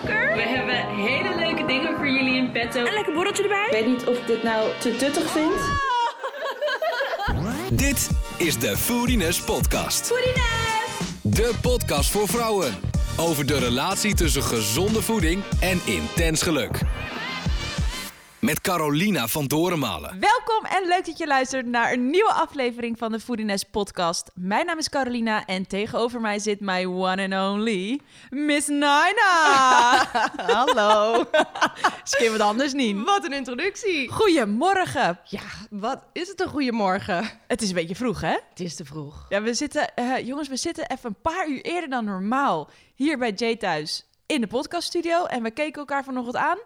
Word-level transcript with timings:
wakker. 0.00 0.34
We 0.34 0.42
hebben 0.42 0.76
hele 0.94 1.36
leuke 1.36 1.64
dingen 1.64 1.96
voor 1.96 2.08
jullie 2.08 2.36
in 2.36 2.52
petto. 2.52 2.78
Een 2.78 2.92
lekker 2.92 3.14
borreltje 3.14 3.42
erbij. 3.42 3.66
Ik 3.66 3.72
weet 3.72 3.86
niet 3.86 4.06
of 4.06 4.18
ik 4.18 4.26
dit 4.26 4.42
nou 4.42 4.70
te 4.80 4.96
tuttig 4.96 5.30
vind. 5.30 5.60
Dit 7.72 8.10
is 8.36 8.58
de 8.58 8.76
Foodiness 8.76 9.40
Podcast. 9.40 10.06
Foodiness! 10.06 10.44
De 11.22 11.52
podcast 11.60 12.10
voor 12.10 12.28
vrouwen. 12.28 12.74
Over 13.16 13.46
de 13.46 13.58
relatie 13.58 14.14
tussen 14.14 14.42
gezonde 14.42 15.02
voeding 15.02 15.42
en 15.60 15.80
intens 15.84 16.42
geluk. 16.42 16.80
Met 18.46 18.60
Carolina 18.60 19.26
van 19.26 19.46
Dorenmalen. 19.46 20.20
Welkom 20.20 20.64
en 20.64 20.88
leuk 20.88 21.06
dat 21.06 21.18
je 21.18 21.26
luistert 21.26 21.66
naar 21.66 21.92
een 21.92 22.10
nieuwe 22.10 22.32
aflevering 22.32 22.98
van 22.98 23.12
de 23.12 23.20
Foodiness 23.20 23.64
podcast. 23.64 24.30
Mijn 24.34 24.66
naam 24.66 24.78
is 24.78 24.88
Carolina 24.88 25.46
en 25.46 25.66
tegenover 25.66 26.20
mij 26.20 26.38
zit 26.38 26.60
my 26.60 26.84
one 26.84 27.36
and 27.36 27.52
only 27.52 28.00
Miss 28.30 28.68
Naina. 28.68 30.08
Hallo. 30.52 31.24
Is 32.04 32.28
wat 32.28 32.40
anders 32.40 32.72
niet. 32.72 33.04
Wat 33.04 33.24
een 33.24 33.32
introductie. 33.32 34.10
Goedemorgen. 34.10 35.18
Ja, 35.24 35.40
wat 35.70 36.04
is 36.12 36.28
het 36.28 36.40
een 36.40 36.48
goede 36.48 36.72
morgen? 36.72 37.30
Het 37.46 37.62
is 37.62 37.68
een 37.68 37.74
beetje 37.74 37.96
vroeg, 37.96 38.20
hè? 38.20 38.36
Het 38.50 38.60
is 38.60 38.76
te 38.76 38.84
vroeg. 38.84 39.26
Ja, 39.28 39.42
we 39.42 39.54
zitten, 39.54 39.94
eh, 39.94 40.26
jongens, 40.26 40.48
we 40.48 40.56
zitten 40.56 40.90
even 40.90 41.08
een 41.08 41.20
paar 41.22 41.48
uur 41.48 41.60
eerder 41.60 41.90
dan 41.90 42.04
normaal 42.04 42.70
hier 42.94 43.18
bij 43.18 43.32
Jay 43.32 43.56
thuis 43.56 44.06
in 44.26 44.40
de 44.40 44.46
podcaststudio. 44.46 45.24
En 45.24 45.42
we 45.42 45.50
keken 45.50 45.78
elkaar 45.80 46.04
vanochtend 46.04 46.36
aan. 46.36 46.58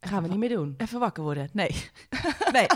Gaan 0.00 0.22
we 0.22 0.28
niet 0.28 0.38
meer 0.38 0.48
doen. 0.48 0.74
Even 0.76 1.00
wakker 1.00 1.22
worden. 1.22 1.48
Nee. 1.52 1.90
nee. 2.52 2.66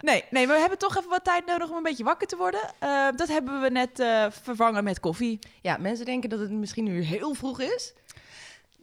Nee, 0.00 0.24
nee, 0.30 0.46
maar 0.46 0.54
we 0.54 0.60
hebben 0.60 0.78
toch 0.78 0.96
even 0.96 1.10
wat 1.10 1.24
tijd 1.24 1.46
nodig 1.46 1.70
om 1.70 1.76
een 1.76 1.82
beetje 1.82 2.04
wakker 2.04 2.26
te 2.26 2.36
worden. 2.36 2.60
Uh, 2.82 3.08
dat 3.16 3.28
hebben 3.28 3.60
we 3.60 3.70
net 3.70 4.00
uh, 4.00 4.26
vervangen 4.30 4.84
met 4.84 5.00
koffie. 5.00 5.38
Ja, 5.62 5.76
mensen 5.76 6.04
denken 6.04 6.30
dat 6.30 6.38
het 6.38 6.50
misschien 6.50 6.84
nu 6.84 7.02
heel 7.02 7.34
vroeg 7.34 7.60
is. 7.60 7.94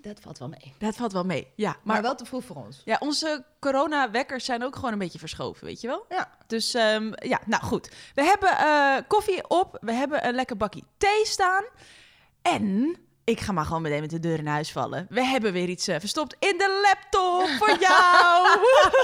Dat 0.01 0.19
valt 0.19 0.37
wel 0.37 0.47
mee. 0.47 0.73
Dat 0.77 0.95
valt 0.95 1.11
wel 1.11 1.23
mee, 1.23 1.47
ja. 1.55 1.69
Maar, 1.69 1.79
maar 1.83 2.01
wel 2.01 2.15
te 2.15 2.25
vroeg 2.25 2.43
voor 2.43 2.55
ons. 2.55 2.81
Ja, 2.85 2.97
onze 2.99 3.45
corona-wekkers 3.59 4.45
zijn 4.45 4.63
ook 4.63 4.75
gewoon 4.75 4.91
een 4.91 4.97
beetje 4.97 5.19
verschoven, 5.19 5.65
weet 5.65 5.81
je 5.81 5.87
wel? 5.87 6.05
Ja. 6.09 6.29
Dus 6.47 6.73
um, 6.73 7.13
ja, 7.15 7.39
nou 7.45 7.63
goed. 7.63 7.91
We 8.15 8.23
hebben 8.23 8.49
uh, 8.49 8.97
koffie 9.07 9.49
op, 9.49 9.77
we 9.81 9.91
hebben 9.91 10.27
een 10.27 10.35
lekker 10.35 10.57
bakje 10.57 10.83
thee 10.97 11.25
staan. 11.25 11.63
En 12.41 12.95
ik 13.31 13.39
ga 13.39 13.51
maar 13.51 13.65
gewoon 13.65 13.81
meteen 13.81 14.01
met 14.01 14.09
de 14.09 14.19
deur 14.19 14.37
in 14.37 14.47
huis 14.47 14.71
vallen. 14.71 15.05
We 15.09 15.23
hebben 15.23 15.53
weer 15.53 15.69
iets 15.69 15.89
uh, 15.89 15.95
verstopt 15.99 16.35
in 16.39 16.57
de 16.57 16.81
laptop 16.81 17.47
voor 17.57 17.77
jou. 17.79 18.47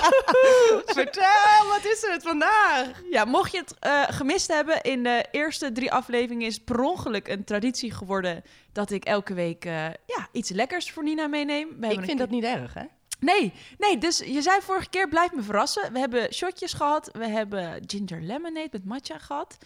Vertel, 1.00 1.68
wat 1.70 1.86
is 1.86 2.06
het 2.12 2.24
vandaag? 2.24 2.88
Ja, 3.12 3.26
mocht 3.26 3.52
je 3.52 3.58
het 3.58 3.76
uh, 3.86 4.04
gemist 4.08 4.48
hebben, 4.48 4.82
in 4.82 5.04
de 5.04 5.26
eerste 5.32 5.72
drie 5.72 5.92
afleveringen 5.92 6.48
is 6.48 6.60
per 6.60 6.80
ongeluk 6.80 7.28
een 7.28 7.44
traditie 7.44 7.92
geworden 7.92 8.44
dat 8.72 8.92
ik 8.92 9.06
elke 9.06 9.34
week 9.34 9.66
uh, 9.66 9.74
ja, 9.86 10.28
iets 10.32 10.50
lekkers 10.50 10.92
voor 10.92 11.04
Nina 11.04 11.28
meeneem. 11.28 11.68
We 11.80 11.88
ik 11.88 12.04
vind 12.04 12.20
dat 12.20 12.30
niet 12.30 12.44
erg, 12.44 12.74
hè? 12.74 12.84
Nee, 13.20 13.54
nee, 13.78 13.98
dus 13.98 14.18
je 14.18 14.42
zei 14.42 14.62
vorige 14.62 14.90
keer, 14.90 15.10
blijf 15.10 15.32
me 15.32 15.42
verrassen. 15.42 15.94
We 15.94 16.00
hebben 16.00 16.34
shotjes 16.34 16.74
gehad, 16.74 17.10
we 17.14 17.28
hebben 17.28 17.84
ginger 17.86 18.22
lemonade 18.22 18.70
met 18.72 18.86
matcha 18.86 19.18
gehad. 19.18 19.58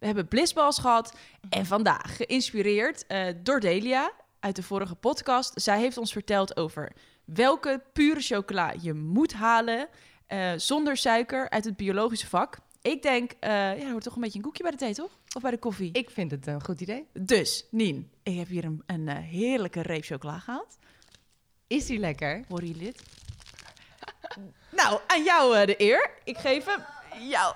We 0.00 0.06
hebben 0.06 0.28
blissballs 0.28 0.78
gehad. 0.78 1.14
En 1.48 1.66
vandaag, 1.66 2.16
geïnspireerd 2.16 3.04
uh, 3.08 3.26
door 3.42 3.60
Delia 3.60 4.12
uit 4.40 4.56
de 4.56 4.62
vorige 4.62 4.94
podcast. 4.94 5.60
Zij 5.60 5.78
heeft 5.78 5.98
ons 5.98 6.12
verteld 6.12 6.56
over 6.56 6.92
welke 7.24 7.82
pure 7.92 8.20
chocola 8.20 8.74
je 8.80 8.94
moet 8.94 9.32
halen 9.32 9.88
uh, 10.28 10.52
zonder 10.56 10.96
suiker 10.96 11.50
uit 11.50 11.64
het 11.64 11.76
biologische 11.76 12.26
vak. 12.26 12.58
Ik 12.82 13.02
denk, 13.02 13.32
uh, 13.32 13.38
ja, 13.50 13.76
er 13.76 13.90
hoort 13.90 14.02
toch 14.02 14.14
een 14.14 14.20
beetje 14.20 14.38
een 14.38 14.44
koekje 14.44 14.62
bij 14.62 14.72
de 14.72 14.78
thee, 14.78 14.94
toch? 14.94 15.10
Of 15.34 15.42
bij 15.42 15.50
de 15.50 15.58
koffie? 15.58 15.92
Ik 15.92 16.10
vind 16.10 16.30
het 16.30 16.46
een 16.46 16.64
goed 16.64 16.80
idee. 16.80 17.06
Dus, 17.12 17.66
Nien, 17.70 18.10
ik 18.22 18.36
heb 18.38 18.48
hier 18.48 18.64
een, 18.64 18.82
een 18.86 19.08
heerlijke 19.08 19.82
reep 19.82 20.04
chocola 20.04 20.38
gehaald. 20.38 20.78
Is 21.66 21.86
die 21.86 21.98
lekker? 21.98 22.44
Hoor 22.48 22.64
je 22.64 22.72
dit? 22.72 23.02
nou, 24.70 25.00
aan 25.06 25.22
jou 25.22 25.66
de 25.66 25.74
eer. 25.82 26.10
Ik 26.24 26.38
geef 26.38 26.64
hem 26.64 26.80
jou. 27.28 27.54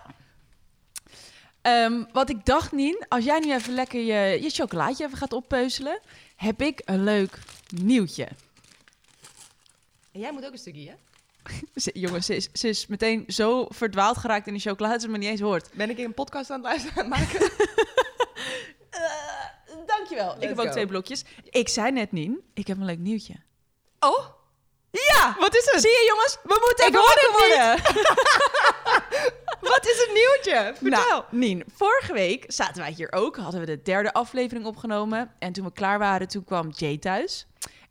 Um, 1.67 2.07
wat 2.13 2.31
ik 2.31 2.45
dacht, 2.47 2.73
Nien, 2.73 3.05
als 3.09 3.25
jij 3.25 3.39
nu 3.39 3.53
even 3.53 3.75
lekker 3.75 4.01
je, 4.01 4.43
je 4.43 4.51
chocolaatje 4.51 5.05
even 5.05 5.19
gaat 5.19 5.33
oppeuzelen, 5.33 6.01
heb 6.37 6.63
ik 6.63 6.83
een 6.85 7.05
leuk 7.05 7.39
nieuwtje. 7.69 8.29
En 10.13 10.21
jij 10.21 10.33
moet 10.33 10.45
ook 10.47 10.53
een 10.53 10.59
stukje, 10.59 10.89
hè? 10.89 10.95
jongens, 12.05 12.27
ze 12.27 12.37
is, 12.37 12.49
ze 12.53 12.69
is 12.69 12.87
meteen 12.87 13.25
zo 13.29 13.67
verdwaald 13.69 14.17
geraakt 14.17 14.47
in 14.47 14.53
die 14.53 14.63
chocolade 14.63 14.93
dat 14.93 15.03
ze 15.03 15.09
me 15.09 15.19
niet 15.19 15.29
eens 15.29 15.41
hoort. 15.41 15.69
Ben 15.73 15.91
ik 15.91 15.99
een 15.99 16.15
podcast 16.15 16.51
aan 16.51 16.57
het 16.57 16.67
luisteren 16.67 17.09
maken? 17.09 17.43
uh, 17.43 17.51
dankjewel. 19.87 20.27
Let's 20.29 20.43
ik 20.43 20.49
heb 20.49 20.59
ook 20.59 20.67
go. 20.67 20.73
twee 20.73 20.87
blokjes. 20.87 21.25
Ik 21.51 21.69
zei 21.69 21.93
net, 21.93 22.13
Nien, 22.13 22.41
ik 22.55 22.67
heb 22.67 22.77
een 22.77 22.85
leuk 22.85 22.99
nieuwtje. 22.99 23.35
Oh? 24.01 24.25
Ja! 24.91 25.37
Wat 25.39 25.57
is 25.57 25.71
het? 25.71 25.81
Zie 25.81 25.91
je, 25.91 26.05
jongens? 26.09 26.39
We 26.43 26.61
moeten 26.67 26.87
Ik 26.87 26.95
even 26.95 27.01
hoor 27.01 27.09
wakker 27.09 27.79
het 27.79 27.93
worden. 27.93 28.74
Wat 29.65 29.87
is 29.87 30.07
het 30.07 30.11
nieuwtje? 30.15 30.73
Vertel. 30.75 31.09
Nou, 31.09 31.25
Nien, 31.31 31.65
vorige 31.75 32.13
week 32.13 32.45
zaten 32.47 32.83
wij 32.83 32.93
hier 32.93 33.13
ook. 33.13 33.37
Hadden 33.37 33.61
we 33.61 33.67
de 33.67 33.83
derde 33.83 34.13
aflevering 34.13 34.67
opgenomen. 34.67 35.31
En 35.39 35.53
toen 35.53 35.65
we 35.65 35.73
klaar 35.73 35.99
waren, 35.99 36.29
toen 36.29 36.45
kwam 36.45 36.71
Jay 36.71 36.99
thuis. 36.99 37.47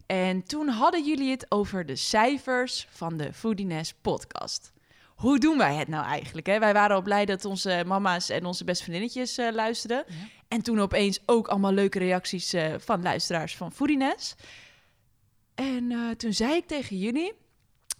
En 0.05 0.43
toen 0.43 0.67
hadden 0.67 1.03
jullie 1.05 1.31
het 1.31 1.45
over 1.49 1.85
de 1.85 1.95
cijfers 1.95 2.87
van 2.89 3.17
de 3.17 3.33
Foodiness 3.33 3.93
podcast. 4.01 4.71
Hoe 5.15 5.39
doen 5.39 5.57
wij 5.57 5.75
het 5.75 5.87
nou 5.87 6.05
eigenlijk? 6.05 6.47
Hè? 6.47 6.59
Wij 6.59 6.73
waren 6.73 6.95
al 6.95 7.01
blij 7.01 7.25
dat 7.25 7.45
onze 7.45 7.83
mama's 7.87 8.29
en 8.29 8.45
onze 8.45 8.63
beste 8.63 8.83
vriendinnetjes 8.83 9.37
uh, 9.37 9.51
luisterden. 9.51 10.03
Ja. 10.07 10.15
En 10.47 10.61
toen 10.61 10.79
opeens 10.79 11.19
ook 11.25 11.47
allemaal 11.47 11.71
leuke 11.71 11.99
reacties 11.99 12.53
uh, 12.53 12.73
van 12.77 13.01
luisteraars 13.01 13.55
van 13.55 13.71
Foodiness. 13.71 14.35
En 15.55 15.91
uh, 15.91 16.09
toen 16.11 16.33
zei 16.33 16.55
ik 16.55 16.67
tegen 16.67 16.97
jullie, 16.97 17.33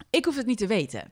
ik 0.10 0.26
hoef 0.26 0.36
het 0.36 0.46
niet 0.46 0.58
te 0.58 0.68
weten. 0.68 1.12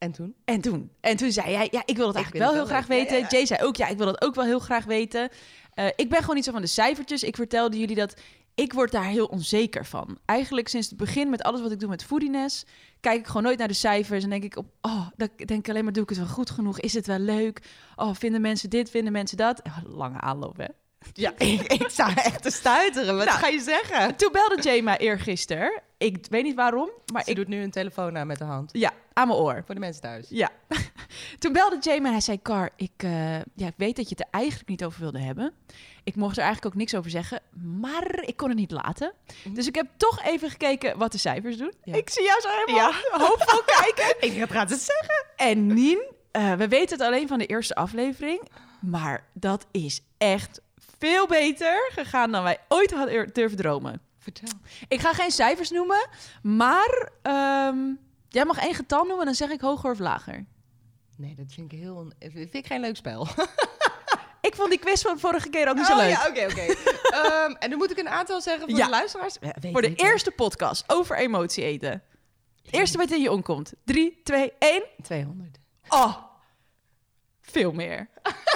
En 0.00 0.12
toen? 0.12 0.34
En 0.44 0.60
toen. 0.60 0.90
En 1.00 1.16
toen 1.16 1.32
zei 1.32 1.50
jij, 1.50 1.68
ja, 1.70 1.82
ik 1.84 1.96
wil 1.96 2.06
het 2.06 2.16
eigenlijk 2.16 2.44
wel 2.44 2.54
heel 2.54 2.66
graag 2.66 2.86
weten. 2.86 3.16
Ja, 3.16 3.22
ja. 3.22 3.28
Jay 3.28 3.46
zei 3.46 3.62
ook, 3.62 3.76
ja, 3.76 3.88
ik 3.88 3.96
wil 3.96 4.06
dat 4.06 4.22
ook 4.22 4.34
wel 4.34 4.44
heel 4.44 4.58
graag 4.58 4.84
weten. 4.84 5.28
Uh, 5.74 5.86
ik 5.96 6.08
ben 6.08 6.20
gewoon 6.20 6.34
niet 6.34 6.44
zo 6.44 6.52
van 6.52 6.60
de 6.60 6.66
cijfertjes. 6.66 7.22
Ik 7.22 7.36
vertelde 7.36 7.78
jullie 7.78 7.96
dat 7.96 8.14
ik 8.54 8.72
word 8.72 8.92
daar 8.92 9.04
heel 9.04 9.26
onzeker 9.26 9.86
van. 9.86 10.18
Eigenlijk 10.24 10.68
sinds 10.68 10.88
het 10.88 10.98
begin 10.98 11.30
met 11.30 11.42
alles 11.42 11.60
wat 11.60 11.72
ik 11.72 11.80
doe 11.80 11.88
met 11.88 12.04
Foodiness... 12.04 12.64
kijk 13.00 13.18
ik 13.18 13.26
gewoon 13.26 13.42
nooit 13.42 13.58
naar 13.58 13.68
de 13.68 13.74
cijfers 13.74 14.24
en 14.24 14.30
denk 14.30 14.44
ik 14.44 14.56
op... 14.56 14.66
oh, 14.80 15.06
dan 15.16 15.28
denk 15.36 15.60
ik 15.60 15.68
alleen 15.68 15.84
maar, 15.84 15.92
doe 15.92 16.02
ik 16.02 16.08
het 16.08 16.18
wel 16.18 16.26
goed 16.26 16.50
genoeg? 16.50 16.80
Is 16.80 16.94
het 16.94 17.06
wel 17.06 17.18
leuk? 17.18 17.62
Oh, 17.96 18.14
vinden 18.14 18.40
mensen 18.40 18.70
dit, 18.70 18.90
vinden 18.90 19.12
mensen 19.12 19.36
dat? 19.36 19.62
Lange 19.86 20.20
aanloop, 20.20 20.56
hè? 20.56 20.66
Ja, 21.12 21.32
ik, 21.38 21.62
ik 21.62 21.88
sta 21.88 22.16
echt 22.24 22.42
te 22.42 22.50
stuiteren. 22.50 23.16
Wat 23.16 23.26
Nou, 23.26 23.38
ga 23.38 23.46
je 23.46 23.60
zeggen? 23.60 24.16
Toen 24.16 24.32
belde 24.32 24.62
Jay 24.62 24.80
mij 24.80 24.98
eergisteren. 24.98 25.82
Ik 25.98 26.26
weet 26.30 26.42
niet 26.42 26.54
waarom, 26.54 26.90
maar 27.12 27.24
Ze 27.24 27.30
ik... 27.30 27.36
doet 27.36 27.48
nu 27.48 27.62
een 27.62 27.70
telefoon 27.70 28.18
aan 28.18 28.26
met 28.26 28.38
de 28.38 28.44
hand. 28.44 28.70
Ja, 28.72 28.92
aan 29.12 29.26
mijn 29.28 29.38
oor. 29.40 29.62
Voor 29.66 29.74
de 29.74 29.80
mensen 29.80 30.02
thuis. 30.02 30.26
Ja. 30.28 30.48
Toen 31.38 31.52
belde 31.52 31.78
Jay 31.80 31.98
me 31.98 32.06
en 32.06 32.12
hij 32.12 32.20
zei... 32.20 32.42
Car, 32.42 32.70
ik, 32.76 33.02
uh, 33.04 33.34
ja, 33.38 33.66
ik 33.66 33.74
weet 33.76 33.96
dat 33.96 34.08
je 34.08 34.14
het 34.16 34.20
er 34.20 34.40
eigenlijk 34.40 34.68
niet 34.68 34.84
over 34.84 35.00
wilde 35.00 35.20
hebben. 35.20 35.52
Ik 36.04 36.16
mocht 36.16 36.36
er 36.36 36.42
eigenlijk 36.42 36.74
ook 36.74 36.80
niks 36.80 36.94
over 36.94 37.10
zeggen. 37.10 37.40
Maar 37.80 38.22
ik 38.24 38.36
kon 38.36 38.48
het 38.48 38.58
niet 38.58 38.70
laten. 38.70 39.12
Mhm. 39.44 39.54
Dus 39.54 39.66
ik 39.66 39.74
heb 39.74 39.86
toch 39.96 40.22
even 40.24 40.50
gekeken 40.50 40.98
wat 40.98 41.12
de 41.12 41.18
cijfers 41.18 41.56
doen. 41.56 41.72
Ja. 41.84 41.94
Ik 41.94 42.10
zie 42.10 42.24
jou 42.24 42.40
zo 42.40 42.48
helemaal 42.48 42.92
hoopvol 43.28 43.62
kijken. 43.64 44.14
Ik 44.20 44.32
ga 44.32 44.40
het 44.40 44.50
gaan 44.50 44.68
zeggen. 44.68 45.24
En 45.36 45.66
Nien, 45.66 46.02
uh, 46.32 46.52
we 46.52 46.68
weten 46.68 46.98
het 46.98 47.06
alleen 47.06 47.28
van 47.28 47.38
de 47.38 47.46
eerste 47.46 47.74
aflevering. 47.74 48.48
Maar 48.80 49.24
dat 49.32 49.66
is 49.70 50.00
echt 50.18 50.60
veel 51.00 51.26
beter 51.26 51.90
gegaan 51.92 52.32
dan 52.32 52.42
wij 52.42 52.58
ooit 52.68 52.92
hadden 52.92 53.30
durven 53.32 53.56
dromen. 53.56 54.00
Vertel. 54.18 54.58
Ik 54.88 55.00
ga 55.00 55.12
geen 55.12 55.30
cijfers 55.30 55.70
noemen, 55.70 56.08
maar 56.42 57.10
um, 57.22 57.98
jij 58.28 58.44
mag 58.44 58.58
één 58.58 58.74
getal 58.74 59.04
noemen, 59.04 59.24
dan 59.24 59.34
zeg 59.34 59.50
ik 59.50 59.60
hoger 59.60 59.90
of 59.90 59.98
lager. 59.98 60.46
Nee, 61.16 61.34
dat 61.34 61.52
vind 61.52 61.72
ik 61.72 61.78
heel. 61.78 62.12
Vind 62.18 62.54
ik 62.54 62.66
geen 62.66 62.80
leuk 62.80 62.96
spel. 62.96 63.28
ik 64.48 64.54
vond 64.54 64.70
die 64.70 64.78
quiz 64.78 65.02
van 65.02 65.18
vorige 65.18 65.48
keer 65.48 65.68
ook 65.68 65.76
niet 65.76 65.86
zo 65.86 65.92
oh, 65.92 65.98
leuk. 65.98 66.10
Ja, 66.10 66.28
oké, 66.28 66.44
oké. 66.50 66.62
um, 66.64 67.56
en 67.62 67.70
dan 67.70 67.78
moet 67.78 67.90
ik 67.90 67.98
een 67.98 68.08
aantal 68.08 68.40
zeggen 68.40 68.68
voor 68.68 68.78
ja. 68.78 68.84
de 68.84 68.90
luisteraars. 68.90 69.36
Ja, 69.40 69.54
voor 69.72 69.82
de 69.82 69.94
eerste 69.94 70.30
podcast 70.30 70.84
over 70.86 71.16
emotie 71.16 71.64
eten. 71.64 72.02
Eerste 72.70 72.98
wat 72.98 73.10
in 73.10 73.20
je 73.20 73.30
omkomt. 73.30 73.72
3, 73.84 74.20
2, 74.24 74.52
1. 74.58 74.82
200. 75.02 75.58
Oh, 75.88 76.16
veel 77.40 77.72
meer. 77.72 78.08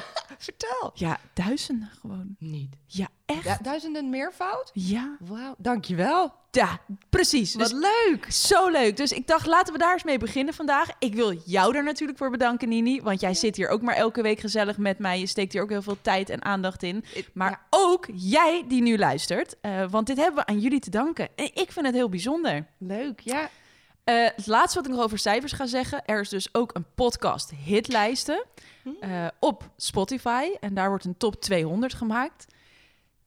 Vertel. 0.45 0.91
Ja, 0.95 1.19
duizenden 1.35 1.91
gewoon. 2.01 2.37
Niet. 2.39 2.77
Ja, 2.87 3.09
echt. 3.27 3.45
Ja, 3.45 3.59
duizenden 3.63 4.11
meervoud? 4.11 4.71
Ja. 4.75 5.17
Wauw, 5.21 5.55
dankjewel. 5.59 6.33
Ja, 6.51 6.81
precies. 7.11 7.55
Wat 7.55 7.71
dus, 7.71 7.81
leuk. 7.81 8.33
Zo 8.33 8.69
leuk. 8.69 8.97
Dus 8.97 9.13
ik 9.13 9.27
dacht, 9.27 9.47
laten 9.47 9.73
we 9.73 9.79
daar 9.79 9.93
eens 9.93 10.05
mee 10.05 10.19
beginnen 10.19 10.55
vandaag. 10.55 10.89
Ik 10.99 11.15
wil 11.15 11.33
jou 11.45 11.77
er 11.77 11.85
natuurlijk 11.85 12.19
voor 12.19 12.31
bedanken, 12.31 12.69
Nini. 12.69 13.03
Want 13.03 13.21
jij 13.21 13.31
ja. 13.31 13.37
zit 13.37 13.57
hier 13.57 13.69
ook 13.69 13.83
maar 13.83 13.95
elke 13.95 14.23
week 14.23 14.41
gezellig 14.41 14.79
met 14.79 14.99
mij. 14.99 15.21
Je 15.21 15.27
steekt 15.27 15.53
hier 15.53 15.63
ook 15.63 15.71
heel 15.71 15.83
veel 15.83 15.99
tijd 16.01 16.31
en 16.31 16.45
aandacht 16.45 16.83
in. 16.83 17.05
Maar 17.33 17.51
ja. 17.51 17.61
ook 17.71 18.09
jij 18.15 18.65
die 18.69 18.83
nu 18.83 18.99
luistert. 18.99 19.57
Uh, 19.63 19.91
want 19.91 20.07
dit 20.07 20.17
hebben 20.17 20.45
we 20.45 20.47
aan 20.47 20.61
jullie 20.61 20.81
te 20.81 20.91
danken. 20.91 21.29
En 21.37 21.51
ik 21.55 21.73
vind 21.73 21.87
het 21.87 21.95
heel 21.95 22.09
bijzonder. 22.09 22.67
Leuk, 22.79 23.21
ja. 23.21 23.43
Uh, 23.43 24.25
het 24.37 24.47
laatste 24.47 24.79
wat 24.79 24.89
ik 24.89 24.95
nog 24.95 25.05
over 25.05 25.19
cijfers 25.19 25.53
ga 25.53 25.67
zeggen. 25.67 26.05
Er 26.05 26.21
is 26.21 26.29
dus 26.29 26.49
ook 26.55 26.75
een 26.75 26.87
podcast 26.95 27.51
hitlijsten 27.65 28.45
uh, 28.85 29.27
op 29.39 29.71
Spotify. 29.77 30.51
En 30.61 30.75
daar 30.75 30.89
wordt 30.89 31.05
een 31.05 31.17
top 31.17 31.41
200 31.41 31.95
gemaakt. 31.95 32.47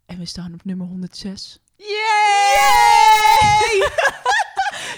En 0.06 0.18
we 0.18 0.26
staan 0.26 0.54
op 0.54 0.66
nummer 0.66 0.88
106. 0.88 1.60
Yay! 1.76 1.88
Hey! 3.40 3.90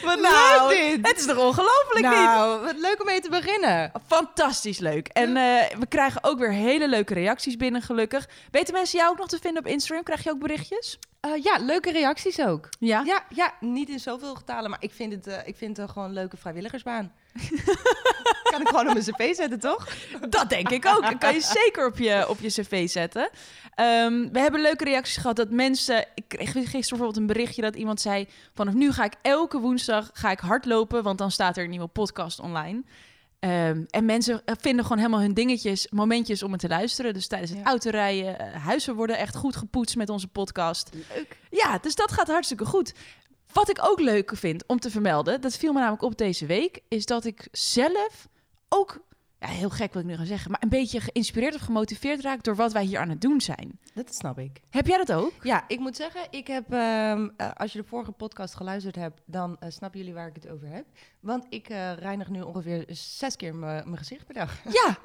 Wat 0.03 0.19
nou, 0.19 0.69
leuk 0.69 0.95
dit! 0.95 1.07
het 1.07 1.19
is 1.19 1.25
toch 1.25 1.37
ongelooflijk 1.37 2.05
niet? 2.05 2.09
nou, 2.09 2.61
wat 2.65 2.77
leuk 2.77 2.99
om 2.99 3.05
mee 3.05 3.21
te 3.21 3.29
beginnen. 3.29 3.91
Fantastisch 4.07 4.79
leuk. 4.79 5.07
En 5.07 5.37
eh, 5.37 5.77
we 5.79 5.85
krijgen 5.85 6.23
ook 6.23 6.39
weer 6.39 6.51
hele 6.51 6.87
leuke 6.87 7.13
reacties 7.13 7.55
binnen, 7.55 7.81
gelukkig. 7.81 8.29
Weten 8.51 8.73
mensen 8.73 8.99
jou 8.99 9.11
ook 9.11 9.17
nog 9.17 9.27
te 9.27 9.39
vinden 9.41 9.63
op 9.65 9.71
Instagram? 9.71 10.03
Krijg 10.03 10.23
je 10.23 10.29
ook 10.29 10.39
berichtjes? 10.39 10.99
Eh, 11.19 11.43
ja, 11.43 11.57
leuke 11.57 11.91
reacties 11.91 12.39
ook. 12.41 12.69
Ja. 12.79 13.03
Ja, 13.05 13.23
ja, 13.29 13.53
niet 13.59 13.89
in 13.89 13.99
zoveel 13.99 14.35
getalen, 14.35 14.69
maar 14.69 14.81
ik 14.81 14.91
vind 14.91 15.13
het, 15.13 15.27
eh, 15.27 15.47
ik 15.47 15.55
vind 15.55 15.77
het 15.77 15.91
gewoon 15.91 16.07
een 16.07 16.13
leuke 16.13 16.37
vrijwilligersbaan. 16.37 17.13
kan 18.51 18.61
ik 18.61 18.67
gewoon 18.67 18.87
op 18.87 18.93
mijn 18.93 19.05
cv 19.05 19.35
zetten, 19.35 19.59
toch? 19.59 19.87
Dat 20.29 20.49
denk 20.49 20.69
ik 20.69 20.85
ook. 20.85 21.01
Dat 21.01 21.17
kan 21.17 21.33
je 21.33 21.41
zeker 21.41 21.87
op 21.87 21.97
je, 21.97 22.25
op 22.29 22.39
je 22.39 22.47
cv 22.47 22.89
zetten. 22.89 23.29
Ehm, 23.75 24.29
we 24.31 24.39
hebben 24.39 24.61
leuke 24.61 24.83
reacties 24.83 25.17
gehad 25.17 25.35
dat 25.35 25.49
mensen... 25.49 26.05
Ik 26.15 26.27
kreeg 26.27 26.51
gisteren 26.51 26.79
bijvoorbeeld 26.81 27.17
een 27.17 27.27
berichtje 27.27 27.61
dat 27.61 27.75
iemand 27.75 28.01
zei... 28.01 28.27
vanaf 28.53 28.73
nu 28.73 28.91
ga 28.91 29.03
ik 29.03 29.13
elke 29.21 29.59
woensdag 29.59 30.09
ga 30.13 30.31
ik 30.31 30.39
hardlopen... 30.39 31.03
want 31.03 31.17
dan 31.17 31.31
staat 31.31 31.57
er 31.57 31.63
een 31.63 31.69
nieuwe 31.69 31.87
podcast 31.87 32.39
online. 32.39 32.83
Ehm, 33.39 33.83
en 33.89 34.05
mensen 34.05 34.41
vinden 34.45 34.83
gewoon 34.85 34.97
helemaal 34.97 35.21
hun 35.21 35.33
dingetjes, 35.33 35.87
momentjes 35.89 36.43
om 36.43 36.51
het 36.51 36.61
te 36.61 36.67
luisteren. 36.67 37.13
Dus 37.13 37.27
tijdens 37.27 37.51
het 37.51 37.59
Ja. 37.59 37.65
autorijden, 37.65 38.39
eh, 38.39 38.63
huizen 38.65 38.95
worden 38.95 39.17
echt 39.17 39.35
goed 39.35 39.55
gepoetst 39.55 39.95
met 39.95 40.09
onze 40.09 40.27
podcast. 40.27 40.89
Leuk. 41.15 41.37
Ja, 41.49 41.77
dus 41.77 41.95
dat 41.95 42.11
gaat 42.11 42.27
hartstikke 42.27 42.65
goed. 42.65 42.93
Wat 43.53 43.69
ik 43.69 43.77
ook 43.81 43.99
leuk 43.99 44.31
vind 44.35 44.63
om 44.67 44.79
te 44.79 44.89
vermelden, 44.89 45.41
dat 45.41 45.55
viel 45.57 45.73
me 45.73 45.79
namelijk 45.79 46.03
op 46.03 46.17
deze 46.17 46.45
week, 46.45 46.79
is 46.87 47.05
dat 47.05 47.25
ik 47.25 47.47
zelf 47.51 48.27
ook, 48.69 48.99
ja, 49.39 49.47
heel 49.47 49.69
gek 49.69 49.93
wat 49.93 50.03
ik 50.03 50.09
nu 50.09 50.15
ga 50.15 50.25
zeggen, 50.25 50.51
maar 50.51 50.63
een 50.63 50.69
beetje 50.69 50.99
geïnspireerd 50.99 51.55
of 51.55 51.61
gemotiveerd 51.61 52.21
raak 52.21 52.43
door 52.43 52.55
wat 52.55 52.71
wij 52.71 52.83
hier 52.83 52.99
aan 52.99 53.09
het 53.09 53.21
doen 53.21 53.41
zijn. 53.41 53.79
Dat 53.93 54.15
snap 54.15 54.39
ik. 54.39 54.61
Heb 54.69 54.87
jij 54.87 54.97
dat 54.97 55.11
ook? 55.11 55.33
Ja, 55.41 55.63
ik 55.67 55.79
moet 55.79 55.95
zeggen, 55.95 56.21
ik 56.29 56.47
heb, 56.47 56.73
ehm, 56.73 57.29
eh, 57.37 57.51
als 57.53 57.73
je 57.73 57.81
de 57.81 57.87
vorige 57.87 58.11
podcast 58.11 58.55
geluisterd 58.55 58.95
hebt, 58.95 59.21
dan 59.25 59.57
eh, 59.59 59.69
snappen 59.69 59.99
jullie 59.99 60.13
waar 60.13 60.27
ik 60.27 60.35
het 60.35 60.49
over 60.49 60.67
heb. 60.67 60.85
Want 61.19 61.45
ik 61.49 61.69
eh, 61.69 61.93
reinig 61.93 62.29
nu 62.29 62.41
ongeveer 62.41 62.85
zes 62.87 63.35
keer 63.35 63.55
mijn 63.55 63.97
gezicht 63.97 64.25
per 64.25 64.33
dag. 64.33 64.57
Ja, 64.79 64.97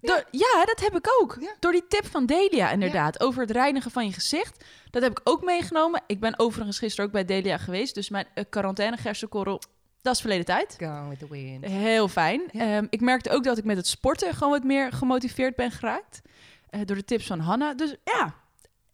door, 0.00 0.24
ja 0.30 0.64
dat 0.64 0.80
heb 0.80 0.96
ik 0.96 1.06
ook. 1.20 1.36
Ja. 1.40 1.54
Door 1.60 1.72
die 1.72 1.86
tip 1.88 2.06
van 2.06 2.26
Delia 2.26 2.70
inderdaad, 2.70 3.20
over 3.20 3.40
het 3.40 3.50
reinigen 3.50 3.90
van 3.90 4.06
je 4.06 4.12
gezicht. 4.12 4.64
Dat 4.90 5.02
heb 5.02 5.10
ik 5.10 5.20
ook 5.24 5.44
meegenomen. 5.44 6.02
Ik 6.06 6.20
ben 6.20 6.38
overigens 6.38 6.78
gisteren 6.78 7.06
ook 7.06 7.12
bij 7.12 7.24
Delia 7.24 7.58
geweest, 7.58 7.94
dus 7.94 8.08
mijn 8.08 8.26
uh, 8.34 8.44
quarantaine 8.50 8.96
gersenkorrel, 8.96 9.60
dat 10.06 10.14
is 10.14 10.20
verleden 10.20 10.44
tijd. 10.44 10.74
Go 10.78 11.08
with 11.08 11.18
the 11.18 11.28
wind. 11.30 11.64
Heel 11.64 12.08
fijn. 12.08 12.42
Ja. 12.52 12.76
Ehm, 12.76 12.86
ik 12.90 13.00
merkte 13.00 13.30
ook 13.30 13.44
dat 13.44 13.58
ik 13.58 13.64
met 13.64 13.76
het 13.76 13.86
sporten 13.86 14.34
gewoon 14.34 14.52
wat 14.52 14.64
meer 14.64 14.92
gemotiveerd 14.92 15.56
ben 15.56 15.70
geraakt. 15.70 16.22
eh, 16.70 16.80
door 16.84 16.96
de 16.96 17.04
tips 17.04 17.26
van 17.26 17.38
Hanna. 17.38 17.74
Dus 17.74 17.96
ja. 18.04 18.34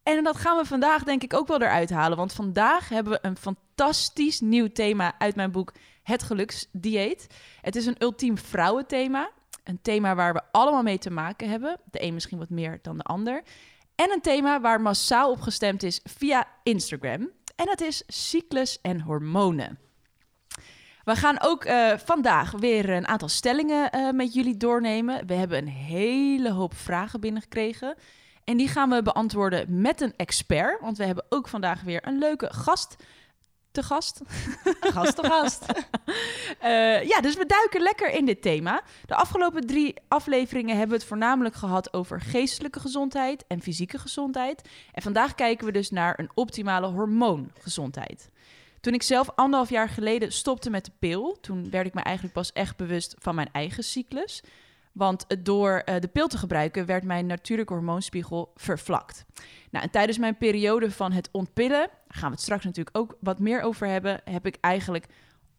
En 0.03 0.25
dat 0.25 0.37
gaan 0.37 0.57
we 0.57 0.65
vandaag 0.65 1.03
denk 1.03 1.23
ik 1.23 1.35
ook 1.35 1.49
wel 1.49 1.63
eruit 1.63 1.91
halen. 1.91 2.17
Want 2.17 2.33
vandaag 2.33 2.89
hebben 2.89 3.13
we 3.13 3.19
een 3.23 3.37
fantastisch 3.37 4.41
nieuw 4.41 4.69
thema 4.73 5.15
uit 5.19 5.37
mijn 5.37 5.51
boek 5.51 5.73
Het 6.03 6.23
Geluksdieet. 6.23 7.27
Het 7.61 7.77
is 7.77 7.87
een 7.87 7.97
ultiem 7.99 8.39
vrouwenthema. 8.39 9.31
Een 9.65 9.79
thema 9.83 10.15
waar 10.15 10.33
we 10.33 10.43
allemaal 10.51 10.83
mee 10.83 10.99
te 10.99 11.11
maken 11.11 11.49
hebben. 11.49 11.81
De 11.91 12.03
een 12.03 12.15
misschien 12.15 12.39
wat 12.39 12.51
meer 12.51 12.79
dan 12.83 12.97
de 12.97 13.03
ander. 13.03 13.43
En 13.95 14.11
een 14.11 14.21
thema 14.21 14.61
waar 14.61 14.81
massaal 14.81 15.31
op 15.31 15.41
gestemd 15.41 15.83
is 15.83 16.01
via 16.05 16.47
Instagram. 16.63 17.31
En 17.57 17.67
dat 17.67 17.81
is 17.81 18.03
cyclus 18.07 18.81
en 18.81 19.01
hormonen. 19.01 19.79
We 21.05 21.17
gaan 21.17 21.41
ook 21.41 21.65
eh, 21.65 21.93
vandaag 21.97 22.51
weer 22.51 22.91
een 22.91 23.09
aantal 23.09 23.29
stellingen 23.29 23.91
eh, 23.91 24.11
met 24.11 24.35
jullie 24.35 24.57
doornemen. 24.57 25.27
We 25.27 25.35
hebben 25.35 25.59
een 25.59 25.69
hele 25.69 26.51
hoop 26.51 26.75
vragen 26.75 27.21
binnengekregen. 27.21 27.95
En 28.45 28.57
die 28.57 28.69
gaan 28.69 28.91
we 28.91 29.03
beantwoorden 29.03 29.81
met 29.81 30.01
een 30.01 30.15
expert. 30.17 30.81
Want 30.81 30.97
we 30.99 31.05
hebben 31.05 31.25
ook 31.29 31.49
vandaag 31.49 31.83
weer 31.83 32.07
een 32.07 32.19
leuke 32.19 32.53
gast 32.53 32.97
te 33.73 33.83
gast. 33.83 34.21
Gast 34.81 35.17
te 35.17 35.25
gast. 35.25 35.65
Eh, 36.59 37.03
ja, 37.05 37.21
dus 37.21 37.37
we 37.37 37.47
duiken 37.47 37.81
lekker 37.81 38.11
in 38.11 38.25
dit 38.25 38.43
thema. 38.43 38.83
De 39.07 39.15
afgelopen 39.15 39.67
drie 39.67 39.95
afleveringen 40.09 40.71
hebben 40.71 40.89
we 40.89 40.95
het 40.95 41.05
voornamelijk 41.05 41.55
gehad 41.55 41.93
over 41.93 42.21
geestelijke 42.21 42.81
gezondheid 42.81 43.45
en 43.47 43.63
fysieke 43.63 43.99
gezondheid. 43.99 44.69
En 44.93 45.03
vandaag 45.03 45.35
kijken 45.35 45.67
we 45.67 45.73
dus 45.73 45.91
naar 45.91 46.19
een 46.19 46.31
optimale 46.35 46.87
hormoongezondheid. 46.87 48.31
Toen 48.83 48.95
ik 48.95 49.03
zelf 49.03 49.31
anderhalf 49.35 49.71
jaar 49.71 49.89
geleden 49.89 50.33
stopte 50.33 50.71
met 50.71 50.85
de 50.85 50.93
pil, 50.99 51.39
toen 51.41 51.71
werd 51.71 51.87
ik 51.87 51.95
me 51.95 52.01
eigenlijk 52.01 52.35
pas 52.35 52.53
echt 52.53 52.77
bewust 52.77 53.15
van 53.19 53.35
mijn 53.35 53.49
eigen 53.53 53.85
cyclus. 53.85 54.43
Want 54.93 55.45
door 55.45 55.71
eh, 55.71 56.01
de 56.01 56.09
pil 56.09 56.29
te 56.29 56.39
gebruiken 56.39 56.87
werd 56.87 57.05
mijn 57.05 57.27
natuurlijke 57.27 57.73
hormoonspiegel 57.73 58.53
vervlakt. 58.55 59.25
Nou, 59.71 59.85
en 59.85 59.91
tijdens 59.91 60.19
mijn 60.19 60.37
periode 60.37 60.91
van 60.91 61.13
het 61.13 61.29
ontpillen, 61.33 61.79
daar 61.79 61.91
gaan 62.09 62.29
we 62.29 62.35
het 62.35 62.43
straks 62.43 62.65
natuurlijk 62.65 62.97
ook 62.97 63.17
wat 63.21 63.39
meer 63.39 63.61
over 63.61 63.87
hebben, 63.87 64.21
heb 64.25 64.47
ik 64.47 64.57
eigenlijk 64.61 65.07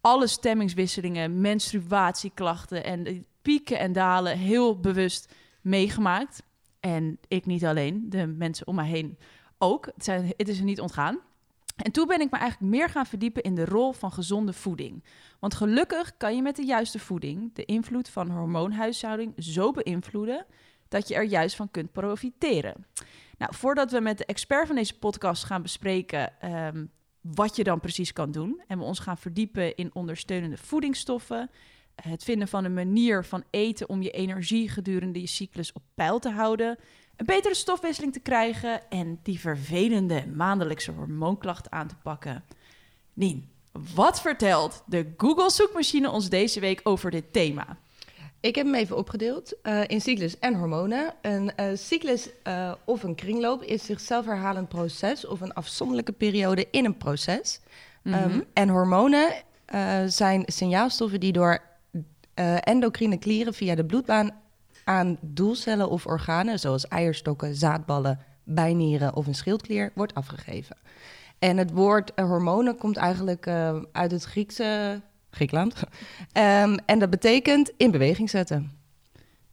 alle 0.01 0.27
stemmingswisselingen, 0.27 1.41
menstruatieklachten 1.41 2.83
en 2.83 3.25
pieken 3.41 3.79
en 3.79 3.93
dalen 3.93 4.37
heel 4.37 4.79
bewust 4.79 5.33
meegemaakt. 5.61 6.43
En 6.79 7.19
ik 7.27 7.45
niet 7.45 7.65
alleen, 7.65 8.05
de 8.09 8.27
mensen 8.27 8.67
om 8.67 8.75
mij 8.75 8.87
heen 8.87 9.17
ook. 9.57 9.85
Het, 9.85 10.03
zijn, 10.03 10.33
het 10.37 10.47
is 10.47 10.57
er 10.57 10.65
niet 10.65 10.81
ontgaan. 10.81 11.19
En 11.75 11.91
toen 11.91 12.07
ben 12.07 12.21
ik 12.21 12.31
me 12.31 12.37
eigenlijk 12.37 12.71
meer 12.71 12.89
gaan 12.89 13.05
verdiepen 13.05 13.43
in 13.43 13.55
de 13.55 13.65
rol 13.65 13.91
van 13.91 14.11
gezonde 14.11 14.53
voeding. 14.53 15.03
Want 15.39 15.53
gelukkig 15.53 16.17
kan 16.17 16.35
je 16.35 16.41
met 16.41 16.55
de 16.55 16.65
juiste 16.65 16.99
voeding 16.99 17.53
de 17.53 17.65
invloed 17.65 18.09
van 18.09 18.29
hormoonhuishouding 18.29 19.33
zo 19.37 19.71
beïnvloeden 19.71 20.45
dat 20.87 21.07
je 21.07 21.15
er 21.15 21.23
juist 21.23 21.55
van 21.55 21.71
kunt 21.71 21.91
profiteren. 21.91 22.85
Nou, 23.37 23.55
voordat 23.55 23.91
we 23.91 23.99
met 23.99 24.17
de 24.17 24.25
expert 24.25 24.67
van 24.67 24.75
deze 24.75 24.99
podcast 24.99 25.43
gaan 25.43 25.61
bespreken 25.61 26.41
ehm, 26.41 26.85
wat 27.21 27.55
je 27.55 27.63
dan 27.63 27.79
precies 27.79 28.13
kan 28.13 28.31
doen 28.31 28.61
en 28.67 28.77
we 28.77 28.83
ons 28.83 28.99
gaan 28.99 29.17
verdiepen 29.17 29.75
in 29.75 29.95
ondersteunende 29.95 30.57
voedingsstoffen, 30.57 31.49
het 31.95 32.23
vinden 32.23 32.47
van 32.47 32.65
een 32.65 32.73
manier 32.73 33.25
van 33.25 33.43
eten 33.49 33.89
om 33.89 34.01
je 34.01 34.11
energie 34.11 34.69
gedurende 34.69 35.19
je 35.19 35.27
cyclus 35.27 35.73
op 35.73 35.83
peil 35.95 36.19
te 36.19 36.29
houden, 36.29 36.77
een 37.15 37.25
betere 37.25 37.55
stofwisseling 37.55 38.13
te 38.13 38.19
krijgen 38.19 38.89
en 38.89 39.19
die 39.23 39.39
vervelende 39.39 40.27
maandelijkse 40.35 40.91
hormoonklachten 40.91 41.71
aan 41.71 41.87
te 41.87 41.95
pakken. 42.03 42.43
Nien, 43.13 43.49
wat 43.93 44.21
vertelt 44.21 44.83
de 44.85 45.13
Google 45.17 45.49
zoekmachine 45.49 46.09
ons 46.09 46.29
deze 46.29 46.59
week 46.59 46.79
over 46.83 47.11
dit 47.11 47.33
thema? 47.33 47.77
Ik 48.39 48.55
heb 48.55 48.65
hem 48.65 48.75
even 48.75 48.97
opgedeeld 48.97 49.61
eh, 49.61 49.81
in 49.87 50.01
cyclus 50.01 50.39
en 50.39 50.55
hormonen. 50.55 51.13
Een 51.21 51.55
eh, 51.55 51.67
cyclus 51.73 52.29
eh, 52.43 52.71
of 52.85 53.03
een 53.03 53.15
kringloop 53.15 53.63
is 53.63 53.85
zichzelf 53.85 54.25
herhalend 54.25 54.69
proces 54.69 55.25
of 55.25 55.41
een 55.41 55.53
afzonderlijke 55.53 56.11
periode 56.11 56.67
in 56.71 56.85
een 56.85 56.97
proces. 56.97 57.59
Ehm, 58.03 58.41
en 58.53 58.69
hormonen 58.69 59.33
zijn 60.07 60.43
signaalstoffen 60.45 61.19
die 61.19 61.31
door 61.31 61.61
endocrine 62.63 63.17
klieren 63.17 63.53
via 63.53 63.75
de 63.75 63.85
bloedbaan 63.85 64.42
aan 64.83 65.17
doelcellen 65.21 65.89
of 65.89 66.05
organen, 66.05 66.59
zoals 66.59 66.87
eierstokken, 66.87 67.55
zaadballen, 67.55 68.19
bijnieren 68.43 69.15
of 69.15 69.27
een 69.27 69.35
schildklier, 69.35 69.91
wordt 69.95 70.15
afgegeven. 70.15 70.77
En 71.39 71.57
het 71.57 71.71
woord 71.71 72.13
eh, 72.13 72.25
hormonen 72.25 72.77
komt 72.77 72.97
eigenlijk 72.97 73.45
eh, 73.45 73.77
uit 73.91 74.11
het 74.11 74.23
Griekse 74.23 75.01
Griekenland. 75.29 75.73
Ehm, 76.31 76.77
en 76.85 76.99
dat 76.99 77.09
betekent 77.09 77.71
in 77.77 77.91
beweging 77.91 78.29
zetten. 78.29 78.71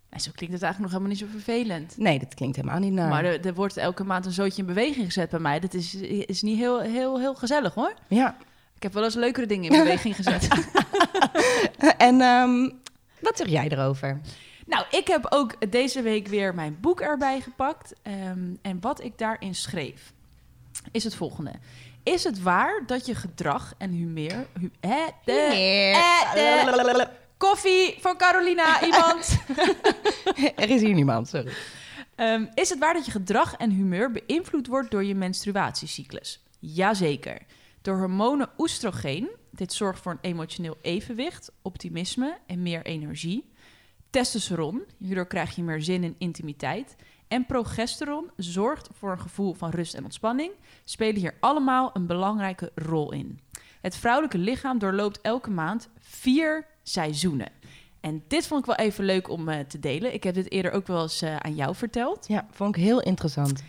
En 0.08 0.20
zo 0.20 0.30
klinkt 0.34 0.54
het 0.54 0.62
eigenlijk 0.62 0.78
nog 0.78 0.90
helemaal 0.90 1.08
niet 1.08 1.18
zo 1.18 1.38
vervelend. 1.38 1.96
Nee, 1.96 2.18
dat 2.18 2.34
klinkt 2.34 2.56
helemaal 2.56 2.78
niet 2.78 2.92
naar. 2.92 3.08
Maar 3.08 3.24
er, 3.24 3.46
er 3.46 3.54
wordt 3.54 3.76
elke 3.76 4.04
maand 4.04 4.26
een 4.26 4.32
zootje 4.32 4.60
in 4.60 4.66
beweging 4.66 5.04
gezet 5.04 5.30
bij 5.30 5.40
mij. 5.40 5.60
Dat 5.60 5.74
is, 5.74 5.94
is 5.94 6.42
niet 6.42 6.58
heel, 6.58 6.80
heel, 6.80 7.18
heel 7.18 7.34
gezellig 7.34 7.74
hoor. 7.74 7.94
Ja. 8.08 8.36
Ik 8.76 8.82
heb 8.82 8.92
wel 8.92 9.04
eens 9.04 9.14
leukere 9.14 9.46
dingen 9.46 9.70
in 9.70 9.78
beweging 9.78 10.16
gezet. 10.16 10.48
en 12.08 12.20
ehm, 12.20 12.70
wat 13.20 13.36
zeg 13.36 13.48
jij 13.48 13.68
erover? 13.68 14.20
Nou, 14.70 14.84
ik 14.90 15.06
heb 15.06 15.26
ook 15.28 15.70
deze 15.70 16.02
week 16.02 16.26
weer 16.26 16.54
mijn 16.54 16.78
boek 16.80 17.00
erbij 17.00 17.40
gepakt. 17.40 17.92
Ehm, 18.02 18.54
en 18.62 18.80
wat 18.80 19.02
ik 19.02 19.18
daarin 19.18 19.54
schreef, 19.54 20.12
is 20.92 21.04
het 21.04 21.14
volgende. 21.14 21.52
Is 22.02 22.24
het 22.24 22.42
waar 22.42 22.82
dat 22.86 23.06
je 23.06 23.14
gedrag 23.14 23.74
en 23.78 23.90
humeur... 23.90 24.46
Hu, 24.60 24.70
hè, 24.80 25.04
de, 25.24 25.32
eh, 25.32 26.32
de- 26.34 27.08
koffie 27.36 27.96
van 28.00 28.16
Carolina, 28.16 28.82
iemand? 28.90 29.38
er 30.56 30.70
is 30.70 30.80
hier 30.80 30.94
niemand, 30.94 31.28
sorry. 31.28 31.52
Ehm, 32.14 32.46
is 32.54 32.68
het 32.68 32.78
waar 32.78 32.94
dat 32.94 33.04
je 33.04 33.10
gedrag 33.10 33.56
en 33.56 33.70
humeur 33.70 34.10
beïnvloed 34.10 34.66
wordt 34.66 34.90
door 34.90 35.04
je 35.04 35.14
menstruatiecyclus? 35.14 36.42
Jazeker. 36.58 37.38
Door 37.82 37.98
hormonen 37.98 38.48
oestrogeen, 38.58 39.28
dit 39.50 39.72
zorgt 39.72 40.02
voor 40.02 40.12
een 40.12 40.30
emotioneel 40.30 40.76
evenwicht, 40.82 41.50
optimisme 41.62 42.38
en 42.46 42.62
meer 42.62 42.84
energie. 42.84 43.49
Testosteron, 44.10 44.82
hierdoor 44.98 45.26
krijg 45.26 45.56
je 45.56 45.62
meer 45.62 45.82
zin 45.82 46.04
in 46.04 46.14
intimiteit. 46.18 46.96
En 47.28 47.46
progesteron 47.46 48.30
zorgt 48.36 48.88
voor 48.92 49.10
een 49.10 49.20
gevoel 49.20 49.54
van 49.54 49.70
rust 49.70 49.94
en 49.94 50.04
ontspanning, 50.04 50.52
spelen 50.84 51.20
hier 51.20 51.34
allemaal 51.40 51.90
een 51.92 52.06
belangrijke 52.06 52.72
rol 52.74 53.12
in. 53.12 53.40
Het 53.80 53.96
vrouwelijke 53.96 54.38
lichaam 54.38 54.78
doorloopt 54.78 55.20
elke 55.20 55.50
maand 55.50 55.88
vier 55.98 56.66
seizoenen. 56.82 57.52
En 58.00 58.22
dit 58.28 58.46
vond 58.46 58.60
ik 58.60 58.76
wel 58.76 58.86
even 58.86 59.04
leuk 59.04 59.28
om 59.28 59.48
eh, 59.48 59.58
te 59.60 59.78
delen. 59.78 60.14
Ik 60.14 60.22
heb 60.22 60.34
dit 60.34 60.50
eerder 60.50 60.72
ook 60.72 60.86
wel 60.86 61.02
eens 61.02 61.22
eh, 61.22 61.36
aan 61.36 61.54
jou 61.54 61.74
verteld. 61.74 62.28
Ja, 62.28 62.46
vond 62.50 62.76
ik 62.76 62.82
heel 62.82 63.00
interessant. 63.02 63.62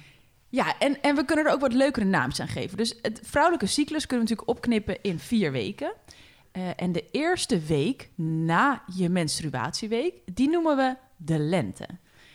Ja, 0.49 0.79
en, 0.79 1.01
en 1.01 1.15
we 1.15 1.25
kunnen 1.25 1.45
er 1.45 1.51
ook 1.51 1.59
wat 1.59 1.73
leukere 1.73 2.05
naams 2.05 2.39
aan 2.39 2.47
geven. 2.47 2.77
Dus 2.77 2.95
het 3.01 3.19
vrouwelijke 3.23 3.65
cyclus 3.65 4.05
kunnen 4.05 4.25
we 4.25 4.31
natuurlijk 4.31 4.57
opknippen 4.57 4.97
in 5.01 5.19
vier 5.19 5.51
weken. 5.51 5.93
Eh, 6.51 6.69
en 6.75 6.91
de 6.91 7.09
eerste 7.11 7.59
week 7.59 8.09
na 8.15 8.83
je 8.95 9.09
menstruatieweek, 9.09 10.13
die 10.33 10.49
noemen 10.49 10.77
we 10.77 10.95
de 11.17 11.39
lente. 11.39 11.87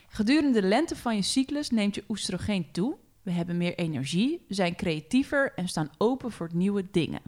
Gedurende 0.08 0.60
de 0.60 0.66
lente 0.66 0.96
van 0.96 1.16
je 1.16 1.22
cyclus 1.22 1.70
neemt 1.70 1.94
je 1.94 2.04
oestrogeen 2.08 2.70
toe. 2.72 2.96
We 3.22 3.30
hebben 3.30 3.56
meer 3.56 3.74
energie, 3.74 4.44
zijn 4.48 4.76
creatiever 4.76 5.52
en 5.54 5.68
staan 5.68 5.90
open 5.98 6.32
voor 6.32 6.50
nieuwe 6.52 6.90
dingen. 6.90 7.20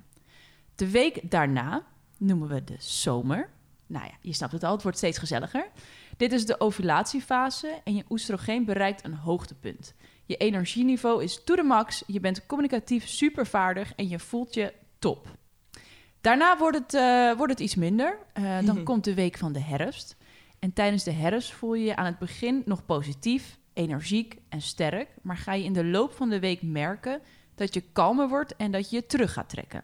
De 0.74 0.90
week 0.90 1.30
daarna 1.30 1.86
noemen 2.18 2.48
we 2.48 2.64
de 2.64 2.76
zomer. 2.78 3.50
Nou 3.86 4.04
ja, 4.04 4.14
je 4.20 4.32
snapt 4.32 4.52
het 4.52 4.64
al, 4.64 4.72
het 4.72 4.82
wordt 4.82 4.98
steeds 4.98 5.18
gezelliger. 5.18 5.70
Dit 6.16 6.32
is 6.32 6.46
de 6.46 6.60
ovulatiefase 6.60 7.80
en 7.84 7.94
je 7.94 8.04
oestrogeen 8.08 8.64
bereikt 8.64 9.04
een 9.04 9.14
hoogtepunt. 9.14 9.94
Je 10.24 10.36
energieniveau 10.36 11.22
is 11.22 11.44
to 11.44 11.54
the 11.54 11.62
max, 11.62 12.02
je 12.06 12.20
bent 12.20 12.46
communicatief 12.46 13.08
supervaardig 13.08 13.94
en 13.94 14.08
je 14.08 14.18
voelt 14.18 14.54
je 14.54 14.72
top. 14.98 15.36
Daarna 16.20 16.58
wordt 16.58 16.78
het, 16.78 16.94
eh, 16.94 17.32
wordt 17.36 17.52
het 17.52 17.60
iets 17.60 17.74
minder. 17.74 18.18
Eh, 18.32 18.58
dan 18.64 18.82
komt 18.82 19.04
de 19.04 19.14
week 19.14 19.36
van 19.38 19.52
de 19.52 19.60
herfst. 19.60 20.16
En 20.58 20.72
tijdens 20.72 21.04
de 21.04 21.12
herfst 21.12 21.52
voel 21.52 21.74
je 21.74 21.84
je 21.84 21.96
aan 21.96 22.04
het 22.04 22.18
begin 22.18 22.62
nog 22.64 22.86
positief, 22.86 23.58
energiek 23.72 24.36
en 24.48 24.60
sterk. 24.60 25.08
Maar 25.22 25.36
ga 25.36 25.52
je 25.52 25.64
in 25.64 25.72
de 25.72 25.84
loop 25.84 26.12
van 26.12 26.28
de 26.28 26.40
week 26.40 26.62
merken 26.62 27.20
dat 27.54 27.74
je 27.74 27.82
kalmer 27.92 28.28
wordt 28.28 28.56
en 28.56 28.70
dat 28.70 28.90
je 28.90 28.96
je 28.96 29.06
terug 29.06 29.32
gaat 29.32 29.48
trekken. 29.48 29.82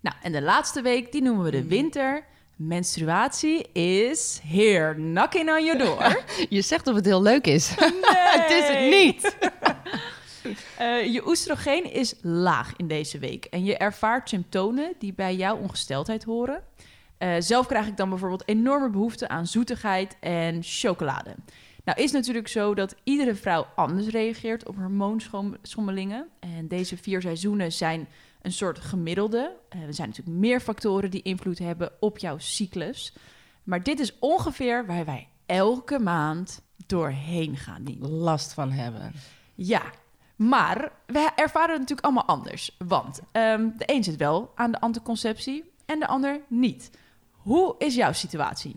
Nou, 0.00 0.16
en 0.22 0.32
de 0.32 0.42
laatste 0.42 0.82
week, 0.82 1.12
die 1.12 1.22
noemen 1.22 1.44
we 1.44 1.50
de 1.50 1.64
winter. 1.64 2.24
Menstruatie 2.56 3.72
is 3.72 4.40
here, 4.46 4.94
knocking 4.94 5.50
on 5.50 5.64
your 5.64 5.78
door. 5.78 6.22
Je 6.56 6.62
zegt 6.62 6.86
of 6.86 6.94
het 6.94 7.04
heel 7.04 7.22
leuk 7.22 7.46
is. 7.46 7.74
het 8.36 8.50
is 8.50 8.68
het 8.68 8.90
niet. 8.90 9.36
Eh, 10.78 11.12
je 11.12 11.26
oestrogeen 11.26 11.92
is 11.92 12.14
laag 12.22 12.72
in 12.76 12.88
deze 12.88 13.18
week 13.18 13.44
en 13.44 13.64
je 13.64 13.76
ervaart 13.76 14.28
symptomen 14.28 14.92
die 14.98 15.12
bij 15.12 15.36
jouw 15.36 15.56
ongesteldheid 15.56 16.24
horen. 16.24 16.62
Eh, 17.18 17.34
zelf 17.38 17.66
krijg 17.66 17.86
ik 17.86 17.96
dan 17.96 18.08
bijvoorbeeld 18.08 18.48
enorme 18.48 18.90
behoefte 18.90 19.28
aan 19.28 19.46
zoetigheid 19.46 20.16
en 20.20 20.58
chocolade. 20.62 21.34
Nou 21.84 22.02
is 22.02 22.12
natuurlijk 22.12 22.48
zo 22.48 22.74
dat 22.74 22.94
iedere 23.02 23.34
vrouw 23.34 23.66
anders 23.76 24.06
reageert 24.06 24.68
op 24.68 24.76
hormoonschommelingen. 24.76 26.28
En 26.40 26.68
deze 26.68 26.96
vier 26.96 27.20
seizoenen 27.20 27.72
zijn 27.72 28.08
een 28.42 28.52
soort 28.52 28.78
gemiddelde. 28.78 29.56
Eh, 29.68 29.82
er 29.82 29.94
zijn 29.94 30.08
natuurlijk 30.08 30.36
meer 30.36 30.60
factoren 30.60 31.10
die 31.10 31.22
invloed 31.22 31.58
hebben 31.58 31.92
op 32.00 32.18
jouw 32.18 32.38
cyclus. 32.38 33.14
Maar 33.62 33.82
dit 33.82 34.00
is 34.00 34.18
ongeveer 34.18 34.86
waar 34.86 35.04
wij 35.04 35.28
elke 35.46 35.98
maand 35.98 36.62
doorheen 36.86 37.56
gaan. 37.56 37.82
Niet. 37.82 37.98
Last 38.00 38.52
van 38.52 38.70
hebben. 38.70 39.12
Ja, 39.54 39.82
maar 40.48 40.92
we 41.06 41.28
ervaren 41.36 41.70
het 41.70 41.78
natuurlijk 41.78 42.06
allemaal 42.06 42.24
anders. 42.26 42.76
Want 42.86 43.20
ehm, 43.32 43.68
de 43.76 43.84
een 43.86 44.04
zit 44.04 44.16
wel 44.16 44.52
aan 44.54 44.72
de 44.72 44.80
anticonceptie 44.80 45.72
en 45.86 45.98
de 45.98 46.06
ander 46.06 46.40
niet. 46.48 46.90
Hoe 47.32 47.74
is 47.78 47.94
jouw 47.94 48.12
situatie? 48.12 48.76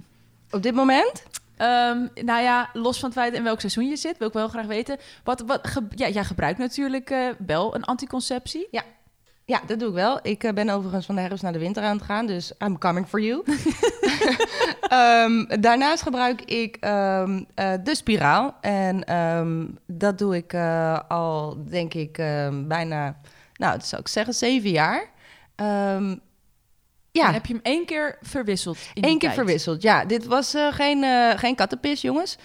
Op 0.52 0.64
dit 0.64 0.74
moment? 0.76 1.24
Ehm, 1.58 2.08
nou 2.26 2.42
ja, 2.42 2.70
los 2.74 3.00
van 3.00 3.10
het 3.10 3.18
feit 3.18 3.34
in 3.34 3.44
welk 3.44 3.60
seizoen 3.60 3.88
je 3.90 3.96
zit, 3.96 4.18
wil 4.18 4.28
ik 4.28 4.34
wel 4.34 4.48
graag 4.48 4.66
weten. 4.66 4.98
Wat, 5.24 5.42
wat, 5.42 5.68
ge- 5.68 5.88
ja, 5.90 6.08
jij 6.10 6.24
gebruikt 6.24 6.60
natuurlijk 6.60 7.10
eh, 7.10 7.28
wel 7.46 7.76
een 7.76 7.84
anticonceptie. 7.84 8.68
Ja. 8.72 8.84
Ja, 9.48 9.62
dat 9.66 9.80
doe 9.80 9.88
ik 9.88 9.94
wel. 9.94 10.20
Ik 10.22 10.44
eh, 10.44 10.54
ben 10.54 10.70
overigens 10.70 11.06
van 11.06 11.16
de 11.16 11.22
herfst 11.22 11.44
naar 11.44 11.54
de 11.54 11.60
winter 11.60 11.84
aan 11.84 11.96
het 11.96 12.06
gaan, 12.06 12.26
dus 12.26 12.52
I'm 12.64 12.78
coming 12.78 13.08
for 13.08 13.22
you. 13.22 13.44
Ehm, 14.86 15.62
daarnaast 15.62 16.04
gebruik 16.04 16.42
ik 16.42 16.78
ehm, 16.80 17.44
eh, 17.56 17.74
de 17.84 17.96
spiraal. 17.96 18.56
En 18.62 19.04
ehm, 19.04 19.66
dat 19.88 20.18
doe 20.18 20.36
ik 20.36 20.54
eh, 20.54 21.00
al, 21.08 21.64
denk 21.70 21.94
ik, 21.94 22.14
bijna, 22.68 23.20
nou, 23.54 23.74
dat 23.78 23.86
zou 23.86 24.02
ik 24.02 24.08
zeggen, 24.08 24.34
zeven 24.34 24.70
jaar. 24.70 25.10
Ja, 27.12 27.28
En 27.28 27.34
heb 27.34 27.46
je 27.46 27.54
hem 27.54 27.64
één 27.64 27.86
keer 27.86 28.18
verwisseld? 28.22 28.78
Eén 28.94 29.02
keer 29.02 29.20
tijd? 29.20 29.34
verwisseld. 29.34 29.82
Ja, 29.82 30.06
dit 30.06 30.26
was 30.26 30.54
geen, 30.70 31.04
geen 31.38 31.56
kattenpis, 31.56 32.02
jongens. 32.02 32.38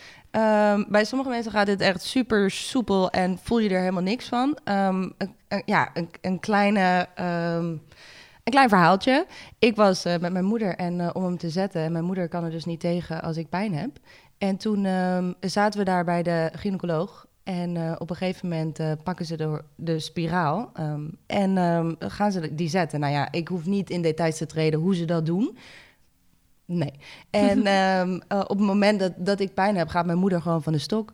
Bij 0.89 1.05
sommige 1.05 1.31
mensen 1.31 1.53
gaat 1.53 1.67
dit 1.67 1.81
echt 1.81 2.03
super 2.03 2.51
soepel 2.51 3.11
en 3.11 3.39
voel 3.43 3.59
je 3.59 3.69
er 3.69 3.79
helemaal 3.79 4.03
niks 4.03 4.29
van. 4.29 4.59
Ehm, 4.65 5.09
een, 5.51 5.63
ja, 5.65 5.91
een, 5.95 6.09
een, 6.21 6.41
kleine, 6.41 7.09
ehm, 7.15 7.67
een 8.45 8.53
klein 8.53 8.69
verhaaltje. 8.69 9.27
Ik 9.59 9.77
was 9.77 10.05
eh, 10.05 10.19
met 10.19 10.33
mijn 10.33 10.45
moeder 10.45 10.77
en 10.77 11.01
eh, 11.01 11.11
om 11.13 11.25
hem 11.25 11.39
te 11.39 11.51
zetten. 11.51 11.83
En 11.83 11.93
mijn 11.93 12.05
moeder 12.05 12.29
kan 12.29 12.45
er 12.45 12.51
dus 12.51 12.65
niet 12.65 12.81
tegen 12.81 13.23
als 13.23 13.37
ik 13.37 13.49
pijn 13.49 13.75
heb. 13.75 13.91
En 14.39 14.57
toen 14.57 14.85
ehm, 14.85 15.33
zaten 15.41 15.79
we 15.79 15.85
daar 15.85 16.05
bij 16.05 16.23
de 16.23 16.51
gynaecoloog. 16.55 17.27
En 17.43 17.77
eh, 17.77 17.93
op 17.99 18.11
een 18.11 18.17
gegeven 18.17 18.49
moment 18.49 19.03
pakken 19.03 19.27
ze 19.27 19.37
de, 19.37 19.63
de 19.75 19.99
spiraal 19.99 20.71
ehm, 20.75 21.09
en 21.27 21.97
gaan 21.99 22.33
ze 22.33 22.55
die 22.55 22.69
zetten. 22.69 23.01
Nou 23.01 23.13
ja, 23.13 23.33
ik 23.33 23.49
hoef 23.49 23.67
niet 23.67 23.91
in 23.91 24.03
details 24.03 24.37
te 24.37 24.47
treden 24.47 24.81
hoe 24.81 24.95
ze 24.95 25.05
dat 25.05 25.27
doen. 25.27 25.59
Nee. 26.65 26.93
En 27.31 27.59
op 28.49 28.59
het 28.59 28.67
moment 28.67 29.01
dat, 29.01 29.13
dat 29.17 29.41
ik 29.41 29.55
pijn 29.55 29.77
heb, 29.77 29.89
gaat 29.89 30.07
mijn 30.07 30.19
moeder 30.19 30.43
gewoon 30.43 30.63
van 30.63 30.73
de 30.73 30.79
stok. 30.79 31.13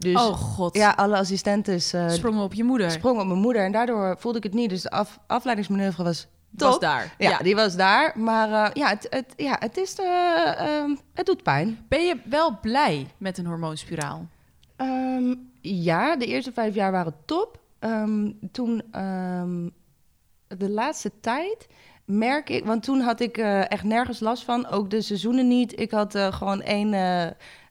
Dus 0.00 0.16
oh 0.16 0.32
god, 0.32 0.76
ja, 0.76 0.90
alle 0.96 1.16
assistentes 1.16 1.92
eh 1.92 2.08
sprongen 2.08 2.42
op 2.42 2.54
je 2.54 2.64
moeder. 2.64 2.90
sprongen 2.90 3.20
op 3.20 3.26
mijn 3.26 3.38
moeder. 3.40 3.64
En 3.64 3.72
daardoor 3.72 4.16
voelde 4.18 4.38
ik 4.38 4.44
het 4.44 4.54
niet. 4.54 4.70
Dus 4.70 4.82
de 4.82 4.90
af, 4.90 5.18
afleidingsmanoeuvre 5.26 6.02
was 6.02 6.26
was 6.50 6.72
top. 6.72 6.80
daar. 6.80 7.14
Ja, 7.18 7.30
Ja. 7.30 7.38
die 7.38 7.54
was 7.54 7.76
daar. 7.76 8.18
Maar 8.18 8.52
eh, 8.52 8.70
ja, 8.74 8.88
het, 8.88 9.06
het, 9.10 9.32
ja, 9.36 9.56
het, 9.58 9.76
is, 9.76 9.98
eh, 9.98 10.60
ehm, 10.60 10.96
het 11.14 11.26
doet 11.26 11.42
pijn. 11.42 11.84
Ben 11.88 12.04
je 12.06 12.16
wel 12.24 12.58
blij 12.60 13.06
met 13.18 13.38
een 13.38 13.46
hormoonspiraal? 13.46 14.26
Ehm, 14.76 15.34
ja, 15.60 16.16
de 16.16 16.26
eerste 16.26 16.52
vijf 16.52 16.74
jaar 16.74 16.92
waren 16.92 17.14
top. 17.24 17.58
Ehm, 17.78 18.30
toen, 18.52 18.82
de 20.48 20.70
laatste 20.70 21.12
tijd 21.20 21.66
merk 22.04 22.48
ik... 22.50 22.64
Want 22.64 22.82
toen 22.82 23.00
had 23.00 23.20
ik 23.20 23.36
echt 23.68 23.84
nergens 23.84 24.20
last 24.20 24.44
van. 24.44 24.66
Ook 24.66 24.90
de 24.90 25.00
seizoenen 25.00 25.48
niet. 25.48 25.80
Ik 25.80 25.90
had 25.90 26.18
gewoon 26.30 26.62
één 26.62 26.92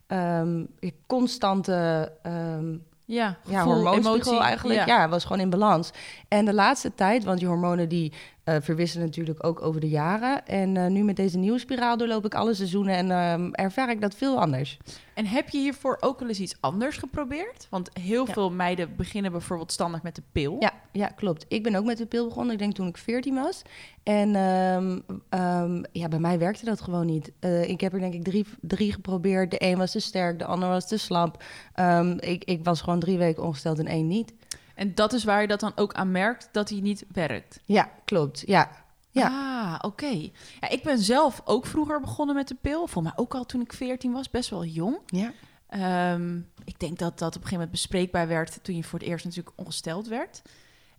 ehm, 0.09 0.63
constante... 1.07 2.11
ehm, 2.23 2.77
Ja, 3.05 3.37
ja, 3.45 3.63
hormoonspiegel 3.63 4.13
emotie. 4.13 4.39
eigenlijk. 4.39 4.85
Ja. 4.85 5.09
was 5.09 5.23
gewoon 5.23 5.39
in 5.41 5.49
balans. 5.49 5.91
En 6.27 6.45
de 6.45 6.53
laatste 6.53 6.95
tijd, 6.95 7.23
want 7.23 7.39
die 7.39 7.47
hormonen 7.47 7.89
die 7.89 8.13
eh, 8.55 8.61
verwisselen 8.61 9.05
natuurlijk 9.05 9.45
ook 9.45 9.61
over 9.61 9.81
de 9.81 9.89
jaren. 9.89 10.45
En 10.45 10.77
eh, 10.77 10.87
nu 10.87 11.03
met 11.03 11.15
deze 11.15 11.37
nieuwe 11.37 11.59
spiraal 11.59 11.97
doorloop 11.97 12.25
ik 12.25 12.33
alle 12.35 12.53
seizoenen 12.53 12.95
en 12.95 13.11
ehm, 13.11 13.49
ervaar 13.51 13.89
ik 13.89 14.01
dat 14.01 14.15
veel 14.15 14.39
anders. 14.39 14.77
En 15.13 15.25
heb 15.25 15.49
je 15.49 15.57
hiervoor 15.59 15.97
ook 15.99 16.19
wel 16.19 16.27
eens 16.27 16.39
iets 16.39 16.55
anders 16.59 16.97
geprobeerd? 16.97 17.67
Want 17.69 17.89
heel 17.99 18.27
Ja. 18.27 18.33
veel 18.33 18.51
meiden 18.51 18.95
beginnen 18.95 19.31
bijvoorbeeld 19.31 19.71
standaard 19.71 20.03
met 20.03 20.15
de 20.15 20.21
pil. 20.31 20.55
Ja, 20.59 20.71
ja, 20.91 21.07
klopt. 21.07 21.45
Ik 21.47 21.63
ben 21.63 21.75
ook 21.75 21.85
met 21.85 21.97
de 21.97 22.05
pil 22.05 22.27
begonnen. 22.27 22.53
Ik 22.53 22.59
denk 22.59 22.73
toen 22.73 22.87
ik 22.87 22.97
14 22.97 23.33
was. 23.35 23.61
En 24.03 24.35
ehm, 24.35 24.99
ehm, 25.29 25.83
ja, 25.91 26.07
bij 26.07 26.19
mij 26.19 26.39
werkte 26.39 26.65
dat 26.65 26.81
gewoon 26.81 27.05
niet. 27.05 27.31
Eh, 27.39 27.69
ik 27.69 27.81
heb 27.81 27.93
er 27.93 27.99
denk 27.99 28.13
ik 28.13 28.23
drie, 28.23 28.45
drie 28.61 28.91
geprobeerd. 28.93 29.51
De 29.51 29.63
een 29.63 29.77
was 29.77 29.91
te 29.91 29.99
sterk, 29.99 30.39
de 30.39 30.45
ander 30.45 30.69
was 30.69 30.87
te 30.87 30.97
slap. 30.97 31.43
Ehm, 31.73 32.17
ik, 32.19 32.43
ik 32.43 32.63
was 32.63 32.81
gewoon 32.81 32.99
drie 32.99 33.17
weken 33.17 33.43
ongesteld 33.43 33.79
en 33.79 33.87
één 33.87 34.07
niet. 34.07 34.33
En 34.79 34.95
dat 34.95 35.13
is 35.13 35.23
waar 35.23 35.41
je 35.41 35.47
dat 35.47 35.59
dan 35.59 35.71
ook 35.75 35.93
aan 35.93 36.11
merkt 36.11 36.49
dat 36.51 36.69
hij 36.69 36.79
niet 36.79 37.05
werkt. 37.11 37.59
Ja, 37.65 37.91
klopt. 38.05 38.43
Ja. 38.45 38.69
Ja. 39.09 39.27
Ah, 39.27 39.89
oké. 39.89 40.29
Ja, 40.59 40.69
ik 40.69 40.83
ben 40.83 40.97
zelf 40.97 41.41
ook 41.45 41.65
vroeger 41.65 41.99
begonnen 41.99 42.35
met 42.35 42.47
de 42.47 42.55
pil. 42.61 42.87
Voor 42.87 43.03
mij 43.03 43.11
ook 43.15 43.35
al 43.35 43.45
toen 43.45 43.61
ik 43.61 43.73
14 43.73 44.11
was, 44.11 44.29
best 44.29 44.49
wel 44.49 44.65
jong. 44.65 44.97
Ja. 45.05 45.31
Ehm, 45.67 46.37
ik 46.63 46.79
denk 46.79 46.97
dat 46.97 47.19
dat 47.19 47.27
op 47.27 47.41
een 47.41 47.47
gegeven 47.47 47.51
moment 47.51 47.71
bespreekbaar 47.71 48.27
werd 48.27 48.59
toen 48.63 48.75
je 48.75 48.83
voor 48.83 48.99
het 48.99 49.07
eerst 49.07 49.25
natuurlijk 49.25 49.57
ongesteld 49.57 50.07
werd. 50.07 50.41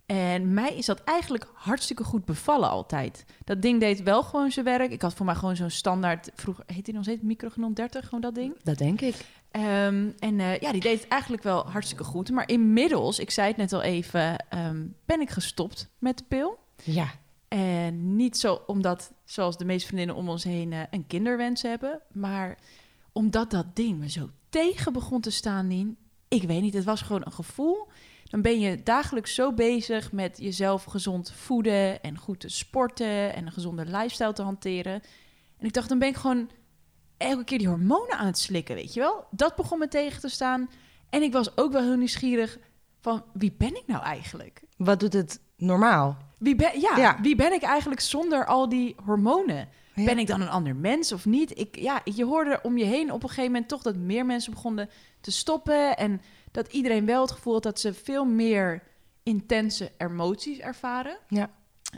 En 0.05 0.53
mij 0.53 0.75
is 0.75 0.85
dat 0.85 1.03
eigenlijk 1.03 1.47
hartstikke 1.53 2.03
goed 2.03 2.25
bevallen 2.25 2.69
altijd. 2.69 3.25
Dat 3.45 3.61
ding 3.61 3.79
deed 3.79 4.03
wel 4.03 4.23
gewoon 4.23 4.51
zijn 4.51 4.65
werk. 4.65 4.91
Ik 4.91 5.01
had 5.01 5.13
voor 5.13 5.25
mij 5.25 5.35
gewoon 5.35 5.55
zo'n 5.55 5.69
standaard, 5.69 6.31
vroeger 6.35 6.63
heet 6.67 6.85
die 6.85 6.93
nog 6.93 7.03
steeds 7.03 7.21
microgenon 7.21 7.73
30, 7.73 8.05
gewoon 8.05 8.21
dat 8.21 8.35
ding. 8.35 8.55
Dat 8.63 8.77
denk 8.77 9.01
ik. 9.01 9.25
Ehm, 9.51 10.09
en 10.19 10.39
eh, 10.39 10.59
ja, 10.59 10.71
die 10.71 10.81
deed 10.81 10.99
het 10.99 11.07
eigenlijk 11.07 11.43
wel 11.43 11.69
hartstikke 11.69 12.03
goed. 12.03 12.31
Maar 12.31 12.49
inmiddels, 12.49 13.19
ik 13.19 13.31
zei 13.31 13.47
het 13.47 13.57
net 13.57 13.73
al 13.73 13.81
even, 13.81 14.45
ehm, 14.49 14.85
ben 15.05 15.21
ik 15.21 15.29
gestopt 15.29 15.89
met 15.99 16.17
de 16.17 16.23
pil. 16.27 16.59
Ja. 16.83 17.11
En 17.47 18.15
niet 18.15 18.37
zo 18.37 18.61
omdat, 18.67 19.11
zoals 19.25 19.57
de 19.57 19.65
meeste 19.65 19.87
vriendinnen 19.87 20.15
om 20.15 20.29
ons 20.29 20.43
heen, 20.43 20.73
eh, 20.73 20.79
een 20.91 21.07
kinderwens 21.07 21.61
hebben. 21.61 22.01
Maar 22.11 22.57
omdat 23.11 23.51
dat 23.51 23.75
ding 23.75 23.99
me 23.99 24.09
zo 24.09 24.29
tegen 24.49 24.93
begon 24.93 25.21
te 25.21 25.31
staan 25.31 25.71
in. 25.71 25.97
Ik 26.27 26.43
weet 26.43 26.61
niet, 26.61 26.73
het 26.73 26.83
was 26.83 27.01
gewoon 27.01 27.25
een 27.25 27.31
gevoel. 27.31 27.87
Dan 28.23 28.41
ben 28.41 28.59
je 28.59 28.83
dagelijks 28.83 29.33
zo 29.33 29.53
bezig 29.53 30.11
met 30.11 30.37
jezelf 30.37 30.83
gezond 30.83 31.31
voeden 31.31 32.01
en 32.01 32.17
goed 32.17 32.39
te 32.39 32.49
sporten 32.49 33.33
en 33.33 33.45
een 33.45 33.51
gezonde 33.51 33.85
lifestyle 33.85 34.33
te 34.33 34.41
hanteren. 34.41 34.93
En 35.57 35.65
ik 35.65 35.73
dacht, 35.73 35.89
dan 35.89 35.99
ben 35.99 36.07
ik 36.07 36.15
gewoon 36.15 36.49
elke 37.21 37.43
keer 37.43 37.57
die 37.57 37.67
hormonen 37.67 38.17
aan 38.17 38.25
het 38.25 38.37
slikken, 38.37 38.75
weet 38.75 38.93
je 38.93 38.99
wel? 38.99 39.25
Dat 39.31 39.55
begon 39.55 39.79
me 39.79 39.87
tegen 39.87 40.21
te 40.21 40.29
staan. 40.29 40.69
En 41.09 41.21
ik 41.21 41.33
was 41.33 41.57
ook 41.57 41.71
wel 41.71 41.81
heel 41.81 41.95
nieuwsgierig 41.95 42.57
van, 42.99 43.23
wie 43.33 43.53
ben 43.57 43.75
ik 43.75 43.83
nou 43.85 44.03
eigenlijk? 44.03 44.61
Wat 44.77 44.99
doet 44.99 45.13
het 45.13 45.39
normaal? 45.57 46.17
Wie 46.37 46.55
ben, 46.55 46.79
ja, 46.79 46.97
Ja. 46.97 47.17
wie 47.21 47.35
ben 47.35 47.53
ik 47.53 47.61
eigenlijk 47.61 48.01
zonder 48.01 48.45
al 48.45 48.69
die 48.69 48.95
hormonen? 49.05 49.69
Ja. 49.93 50.05
Ben 50.05 50.17
ik 50.19 50.27
dan 50.27 50.41
een 50.41 50.49
ander 50.49 50.75
mens 50.75 51.11
of 51.11 51.25
niet? 51.25 51.59
Ik, 51.59 51.75
ja, 51.79 52.01
je 52.03 52.25
hoorde 52.25 52.59
om 52.63 52.77
je 52.77 52.83
heen 52.85 53.11
op 53.11 53.23
een 53.23 53.29
gegeven 53.29 53.51
moment 53.51 53.69
toch 53.69 53.81
dat 53.81 53.95
meer 53.95 54.25
mensen 54.25 54.53
begonnen 54.53 54.89
te 55.21 55.31
stoppen. 55.31 55.97
En 55.97 56.21
dat 56.51 56.67
iedereen 56.73 57.05
wel 57.05 57.21
het 57.21 57.31
gevoel 57.31 57.53
had 57.53 57.63
dat 57.63 57.79
ze 57.79 57.93
veel 57.93 58.25
meer 58.25 58.83
intense 59.23 59.91
emoties 59.97 60.57
ervaren. 60.57 61.17
Ja. 61.27 61.49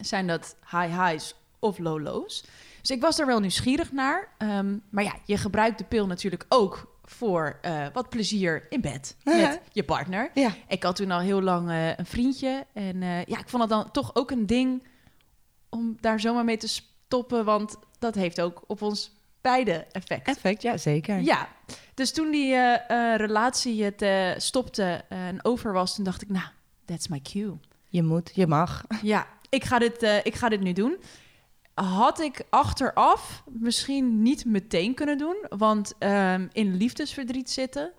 Zijn 0.01 0.27
dat 0.27 0.55
high 0.71 1.07
highs 1.07 1.35
of 1.59 1.77
low 1.79 2.01
lows? 2.01 2.45
Dus 2.83 2.95
ik 2.95 3.01
was 3.01 3.19
er 3.19 3.25
wel 3.25 3.39
nieuwsgierig 3.39 3.91
naar. 3.91 4.27
Ehm, 4.37 4.77
maar 4.89 5.03
ja, 5.03 5.13
je 5.25 5.37
gebruikt 5.37 5.77
de 5.77 5.83
pil 5.83 6.07
natuurlijk 6.07 6.45
ook 6.49 6.97
voor 7.03 7.57
eh, 7.61 7.85
wat 7.93 8.09
plezier 8.09 8.65
in 8.69 8.81
bed 8.81 9.15
Ja. 9.23 9.35
met 9.35 9.61
je 9.71 9.83
partner. 9.83 10.31
Ja. 10.33 10.53
Ik 10.67 10.83
had 10.83 10.95
toen 10.95 11.11
al 11.11 11.19
heel 11.19 11.41
lang 11.41 11.69
eh, 11.69 11.97
een 11.97 12.05
vriendje. 12.05 12.65
En 12.73 13.03
eh, 13.03 13.23
ja, 13.25 13.39
ik 13.39 13.49
vond 13.49 13.61
het 13.61 13.71
dan 13.71 13.91
toch 13.91 14.15
ook 14.15 14.31
een 14.31 14.45
ding 14.45 14.87
om 15.69 15.97
daar 15.99 16.19
zomaar 16.19 16.43
mee 16.43 16.57
te 16.57 16.67
stoppen. 16.67 17.45
Want 17.45 17.75
dat 17.99 18.15
heeft 18.15 18.41
ook 18.41 18.63
op 18.67 18.81
ons 18.81 19.11
beide 19.41 19.85
effect. 19.91 20.27
Effect, 20.27 20.61
ja, 20.61 20.77
zeker. 20.77 21.19
Ja, 21.21 21.47
dus 21.93 22.11
toen 22.11 22.31
die 22.31 22.55
relatie 23.15 23.83
het 23.83 24.05
stopte 24.43 25.05
en 25.09 25.45
over 25.45 25.73
was, 25.73 25.95
toen 25.95 26.03
dacht 26.03 26.21
ik, 26.21 26.29
nou, 26.29 26.45
that's 26.85 27.07
my 27.07 27.21
cue. 27.21 27.57
Je 27.89 28.03
moet, 28.03 28.31
je 28.33 28.47
mag. 28.47 28.83
Ja, 29.01 29.27
ik 29.49 29.63
ga 29.63 29.79
dit, 29.79 30.21
ik 30.23 30.35
ga 30.35 30.49
dit 30.49 30.61
nu 30.61 30.73
doen. 30.73 30.97
Had 31.73 32.19
ik 32.19 32.43
achteraf 32.49 33.43
misschien 33.45 34.21
niet 34.21 34.45
meteen 34.45 34.93
kunnen 34.93 35.17
doen, 35.17 35.35
want 35.49 35.93
ehm, 35.99 36.47
in 36.51 36.75
liefdesverdriet 36.75 37.49
zitten, 37.49 37.91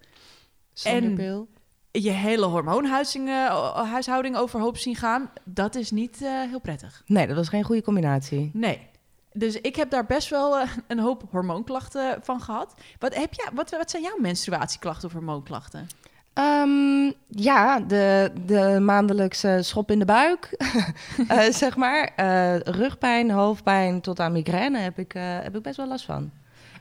Zonder 0.72 1.02
En- 1.10 1.14
pil. 1.14 1.48
je 1.90 2.10
hele 2.10 2.46
hormoonhuishouding 2.46 4.36
overhoop 4.36 4.76
zien 4.76 4.96
gaan, 4.96 5.30
dat 5.44 5.74
is 5.74 5.90
niet 5.90 6.22
eh, 6.22 6.40
heel 6.40 6.60
prettig. 6.60 7.02
Nee, 7.06 7.26
dat 7.26 7.36
was 7.36 7.48
geen 7.48 7.64
goede 7.64 7.82
combinatie. 7.82 8.50
Nee. 8.52 8.86
Dus 9.32 9.60
ik 9.60 9.76
heb 9.76 9.90
daar 9.90 10.06
best 10.06 10.28
wel 10.30 10.58
eh, 10.58 10.68
een 10.86 10.98
hoop 10.98 11.22
hormoonklachten 11.30 12.18
van 12.22 12.40
gehad. 12.40 12.74
Wat, 12.98 13.14
heb 13.14 13.34
jij, 13.34 13.48
wat, 13.54 13.70
wat 13.70 13.90
zijn 13.90 14.02
jouw 14.02 14.18
menstruatieklachten 14.20 15.08
of 15.08 15.12
hormoonklachten? 15.14 15.86
Ehm, 16.34 17.10
ja, 17.28 17.80
de, 17.80 18.32
de 18.46 18.78
maandelijkse 18.80 19.58
schop 19.62 19.90
in 19.90 19.98
de 19.98 20.04
buik, 20.04 20.48
eh, 21.28 21.40
zeg 21.62 21.76
maar. 21.76 22.12
Eh, 22.16 22.56
rugpijn, 22.58 23.30
hoofdpijn 23.30 24.00
tot 24.00 24.20
aan 24.20 24.32
migraine 24.32 24.78
heb 24.78 24.98
ik, 24.98 25.14
eh, 25.14 25.22
heb 25.42 25.56
ik 25.56 25.62
best 25.62 25.76
wel 25.76 25.88
last 25.88 26.04
van. 26.04 26.30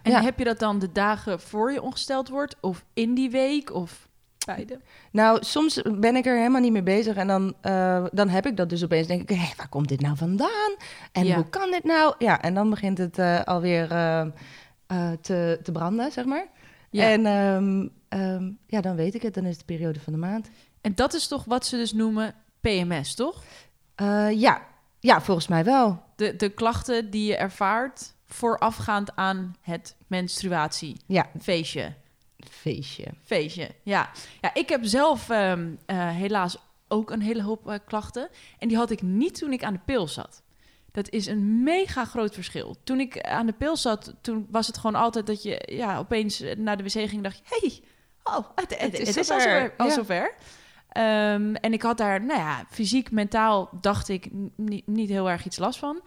En 0.02 0.12
Ja. 0.12 0.22
heb 0.22 0.38
je 0.38 0.44
dat 0.44 0.60
dan 0.60 0.80
de 0.80 0.92
dagen 0.92 1.40
voor 1.40 1.72
je 1.72 1.82
ongesteld 1.82 2.30
wordt? 2.30 2.56
Of 2.62 2.84
in 2.94 3.14
die 3.14 3.30
week? 3.30 3.74
Of 3.74 4.08
beide? 4.46 4.80
Nou, 5.12 5.38
soms 5.44 5.82
ben 5.98 6.16
ik 6.16 6.26
er 6.26 6.38
helemaal 6.38 6.62
niet 6.62 6.72
mee 6.72 6.84
bezig 6.84 7.16
en 7.16 7.28
dan, 7.28 7.54
dan 8.12 8.30
heb 8.30 8.46
ik 8.46 8.58
dat 8.58 8.70
dus 8.70 8.84
opeens. 8.84 9.08
denk 9.08 9.22
ik, 9.22 9.30
hé, 9.38 9.54
waar 9.58 9.70
komt 9.70 9.88
dit 9.88 10.02
nou 10.02 10.18
vandaan? 10.18 10.76
En 11.12 11.26
Ja. 11.26 11.36
hoe 11.36 11.50
kan 11.50 11.72
dit 11.72 11.84
nou? 11.84 12.14
Ja, 12.18 12.42
en 12.42 12.54
dan 12.54 12.70
begint 12.70 12.98
het 12.98 13.20
alweer 13.46 13.88
te, 15.22 15.60
te 15.64 15.72
branden, 15.72 16.12
zeg 16.12 16.26
maar. 16.26 16.46
Ja. 16.94 17.10
En 17.10 17.26
ehm, 17.26 17.88
ehm, 18.10 18.52
ja, 18.68 18.82
dan 18.82 18.96
weet 18.96 19.16
ik 19.16 19.22
het. 19.22 19.34
Dan 19.34 19.44
is 19.44 19.58
het 19.58 19.68
de 19.68 19.74
periode 19.74 20.00
van 20.00 20.14
de 20.14 20.20
maand. 20.20 20.50
En 20.82 20.96
dat 20.96 21.14
is 21.14 21.28
toch 21.28 21.46
wat 21.46 21.66
ze 21.66 21.76
dus 21.76 21.94
noemen 21.94 22.36
PMS, 22.60 23.16
toch? 23.16 23.44
Eh, 23.96 24.32
ja. 24.32 24.62
ja, 25.00 25.22
volgens 25.22 25.48
mij 25.48 25.64
wel. 25.64 26.04
De, 26.16 26.36
de 26.36 26.50
klachten 26.50 27.10
die 27.10 27.26
je 27.26 27.36
ervaart 27.36 28.14
voorafgaand 28.26 29.16
aan 29.16 29.56
het 29.62 29.96
menstruatiefeestje. 30.08 31.14
Ja, 31.14 31.30
feestje. 31.42 31.94
Feestje, 33.22 33.70
ja. 33.84 34.10
Ja, 34.42 34.54
ik 34.54 34.70
heb 34.70 34.82
zelf 34.84 35.30
ehm, 35.30 35.76
eh, 35.86 36.10
helaas 36.10 36.58
ook 36.88 37.12
een 37.12 37.22
hele 37.22 37.44
hoop 37.44 37.68
eh, 37.68 37.80
klachten. 37.86 38.30
En 38.60 38.68
die 38.68 38.78
had 38.78 38.90
ik 38.90 39.02
niet 39.02 39.38
toen 39.38 39.54
ik 39.54 39.64
aan 39.64 39.74
de 39.74 39.80
pil 39.86 40.08
zat. 40.08 40.43
Dat 40.94 41.10
is 41.10 41.26
een 41.26 41.64
mega 41.64 42.06
groot 42.06 42.34
verschil. 42.34 42.76
Toen 42.84 43.00
ik 43.00 43.22
aan 43.22 43.46
de 43.46 43.52
pil 43.54 43.78
zat, 43.78 44.14
toen 44.22 44.48
was 44.50 44.68
het 44.68 44.78
gewoon 44.78 45.02
altijd 45.02 45.28
dat 45.28 45.44
je 45.44 45.64
ja, 45.66 45.98
opeens 45.98 46.44
naar 46.58 46.78
de 46.78 46.84
wc 46.84 46.92
ging 46.92 47.12
en 47.12 47.22
dacht 47.24 47.38
je... 47.38 47.44
hey, 47.46 47.80
oh, 48.36 48.46
het, 48.56 48.80
het, 48.80 48.94
is 49.00 49.08
het 49.08 49.18
is 49.18 49.30
al 49.30 49.40
zover. 49.40 49.74
zover. 49.78 49.78
Al 49.78 49.90
Ja. 49.90 50.32
Ehm, 51.34 51.56
en 51.56 51.74
ik 51.74 51.82
had 51.82 51.98
daar, 51.98 52.26
nou 52.26 52.40
ja, 52.40 52.66
fysiek, 52.70 53.12
mentaal 53.12 53.70
dacht 53.82 54.10
ik 54.10 54.30
niet, 54.86 55.10
heel 55.10 55.30
erg 55.30 55.46
iets 55.46 55.58
last 55.58 55.80
van. 55.80 56.02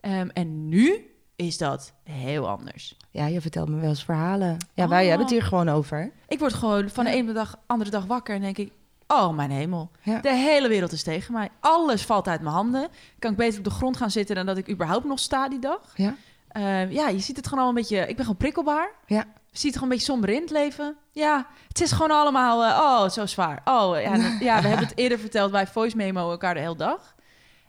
Ehm, 0.00 0.28
en 0.32 0.68
nu 0.68 1.06
is 1.36 1.58
dat 1.58 1.92
heel 2.04 2.48
anders. 2.48 2.96
Ja, 3.10 3.26
je 3.26 3.40
vertelt 3.40 3.68
me 3.68 3.80
wel 3.80 3.88
eens 3.88 4.04
verhalen. 4.04 4.56
Ja, 4.74 4.88
wij 4.88 5.02
Oh. 5.02 5.08
hebben 5.08 5.26
het 5.26 5.34
hier 5.34 5.44
gewoon 5.44 5.68
over. 5.68 6.12
Ik 6.28 6.38
word 6.38 6.54
gewoon 6.54 6.88
van 6.90 7.04
de 7.04 7.10
ene 7.10 7.32
dag, 7.32 7.58
andere 7.66 7.90
dag 7.90 8.04
wakker 8.04 8.34
en 8.34 8.40
denk 8.40 8.58
ik... 8.58 8.72
Oh, 9.12 9.34
mijn 9.34 9.50
hemel. 9.50 9.90
Ja. 10.02 10.20
De 10.20 10.34
hele 10.34 10.68
wereld 10.68 10.92
is 10.92 11.02
tegen 11.02 11.32
mij. 11.32 11.48
Alles 11.60 12.04
valt 12.04 12.28
uit 12.28 12.40
mijn 12.40 12.54
handen. 12.54 12.88
Kan 13.18 13.30
ik 13.30 13.36
beter 13.36 13.58
op 13.58 13.64
de 13.64 13.70
grond 13.70 13.96
gaan 13.96 14.10
zitten 14.10 14.34
dan 14.36 14.46
dat 14.46 14.56
ik 14.56 14.68
überhaupt 14.70 15.04
nog 15.04 15.18
sta 15.18 15.48
die 15.48 15.58
dag. 15.58 15.80
Ja, 15.94 16.14
Eh, 16.48 16.92
ja, 16.92 17.08
je 17.08 17.18
ziet 17.20 17.36
het 17.36 17.46
gewoon 17.46 17.62
al 17.62 17.68
een 17.70 17.74
beetje... 17.76 17.96
Ik 17.98 18.06
ben 18.16 18.24
gewoon 18.24 18.36
prikkelbaar. 18.36 18.90
ja. 19.06 19.24
Je 19.50 19.58
ziet 19.58 19.66
het 19.66 19.74
gewoon 19.74 19.90
een 19.90 19.96
beetje 19.98 20.12
somber 20.12 20.30
in 20.30 20.40
het 20.40 20.50
leven. 20.50 20.96
Ja, 21.12 21.46
het 21.68 21.80
is 21.80 21.92
gewoon 21.92 22.10
allemaal... 22.10 22.64
eh, 22.64 22.78
oh, 22.78 23.08
zo 23.08 23.26
zwaar. 23.26 23.60
Oh, 23.64 24.00
ja, 24.00 24.14
ja, 24.48 24.60
we 24.62 24.68
hebben 24.68 24.86
het 24.88 24.98
eerder 24.98 25.18
verteld 25.18 25.50
bij 25.50 25.66
Voice 25.66 25.96
Memo 25.96 26.30
elkaar 26.30 26.54
de 26.54 26.60
hele 26.60 26.76
dag. 26.76 27.14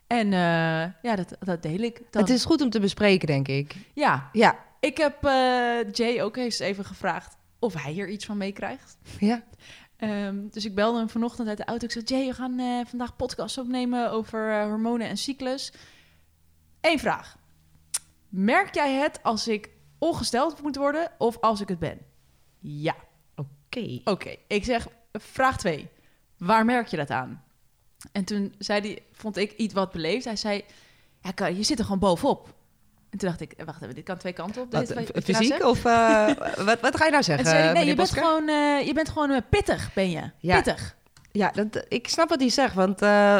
En 0.07 0.33
eh, 0.33 1.01
ja, 1.01 1.15
dat, 1.15 1.35
dat 1.39 1.61
deel 1.61 1.79
ik. 1.79 2.01
Dan. 2.09 2.21
Het 2.21 2.31
is 2.31 2.45
goed 2.45 2.61
om 2.61 2.69
te 2.69 2.79
bespreken, 2.79 3.27
denk 3.27 3.47
ik. 3.47 3.75
Ja, 3.93 4.29
Ja, 4.31 4.55
ik 4.79 4.97
heb 4.97 5.23
Jay 5.91 6.21
ook 6.21 6.37
eens 6.37 6.59
even 6.59 6.85
gevraagd 6.85 7.37
of 7.59 7.73
hij 7.83 7.91
hier 7.91 8.09
iets 8.09 8.25
van 8.25 8.37
meekrijgt. 8.37 8.97
ja. 9.19 9.41
Ehm, 10.03 10.47
dus 10.49 10.65
ik 10.65 10.75
belde 10.75 10.97
hem 10.97 11.09
vanochtend 11.09 11.47
uit 11.47 11.57
de 11.57 11.65
auto. 11.65 11.85
Ik 11.85 11.91
zei, 11.91 12.05
Jay, 12.05 12.27
we 12.27 12.33
gaan 12.33 12.59
eh, 12.59 12.85
vandaag 12.85 13.15
podcast 13.15 13.57
opnemen 13.57 14.11
over 14.11 14.51
eh, 14.51 14.65
hormonen 14.65 15.07
en 15.07 15.17
cyclus. 15.17 15.73
Eén 16.81 16.99
vraag. 16.99 17.37
Merk 18.29 18.73
jij 18.73 18.93
het 18.93 19.23
als 19.23 19.47
ik 19.47 19.69
ongesteld 19.97 20.61
moet 20.61 20.75
worden 20.75 21.11
of 21.17 21.37
als 21.39 21.61
ik 21.61 21.67
het 21.67 21.79
ben? 21.79 21.99
Ja. 22.59 22.95
Oké. 23.35 24.01
Oké, 24.03 24.35
ik 24.47 24.63
zeg 24.63 24.87
vraag 25.11 25.57
2. 25.57 25.89
Waar 26.37 26.65
merk 26.65 26.87
je 26.87 26.97
dat 26.97 27.09
aan? 27.09 27.43
En 28.11 28.25
toen 28.25 28.53
zei 28.57 28.81
hij, 28.81 29.03
vond 29.11 29.37
ik 29.37 29.51
iets 29.51 29.73
wat 29.73 29.91
beleefd. 29.91 30.25
Hij 30.25 30.35
zei, 30.35 30.63
ja, 31.35 31.45
je 31.45 31.63
zit 31.63 31.79
er 31.79 31.83
gewoon 31.83 31.99
bovenop. 31.99 32.53
En 33.13 33.19
toen 33.19 33.27
dacht 33.29 33.41
ik, 33.41 33.51
eh, 33.51 33.65
wacht 33.65 33.81
even, 33.81 33.95
dit 33.95 34.03
kan 34.03 34.17
twee 34.17 34.33
kanten 34.33 34.61
op. 34.61 34.71
Wat, 34.71 34.87
Dit, 34.87 34.95
wat 34.95 35.07
je 35.25 35.31
nou 35.31 35.43
fysiek 35.45 35.63
of 35.65 35.85
eh, 35.85 36.25
wat, 36.65 36.79
wat 36.79 36.95
ga 36.97 37.05
je 37.05 37.11
nou 37.11 37.15
En 37.15 37.23
zeggen? 37.23 37.45
zei 37.45 37.57
nee, 37.57 37.67
je 37.67 37.73
meneer 37.73 37.85
bent, 37.85 37.97
Bosker? 37.97 38.23
gewoon, 38.23 38.47
eh, 38.49 38.85
je 38.87 38.93
bent 38.93 39.09
gewoon 39.09 39.29
eh, 39.31 39.41
pittig, 39.49 39.93
ben 39.93 40.09
je. 40.11 40.21
Ja. 40.39 40.55
Pittig. 40.61 40.95
Ja, 41.31 41.51
dat, 41.51 41.85
ik 41.89 42.07
snap 42.07 42.29
wat 42.29 42.39
hij 42.39 42.49
zegt, 42.49 42.73
want 42.73 43.01
eh, 43.01 43.39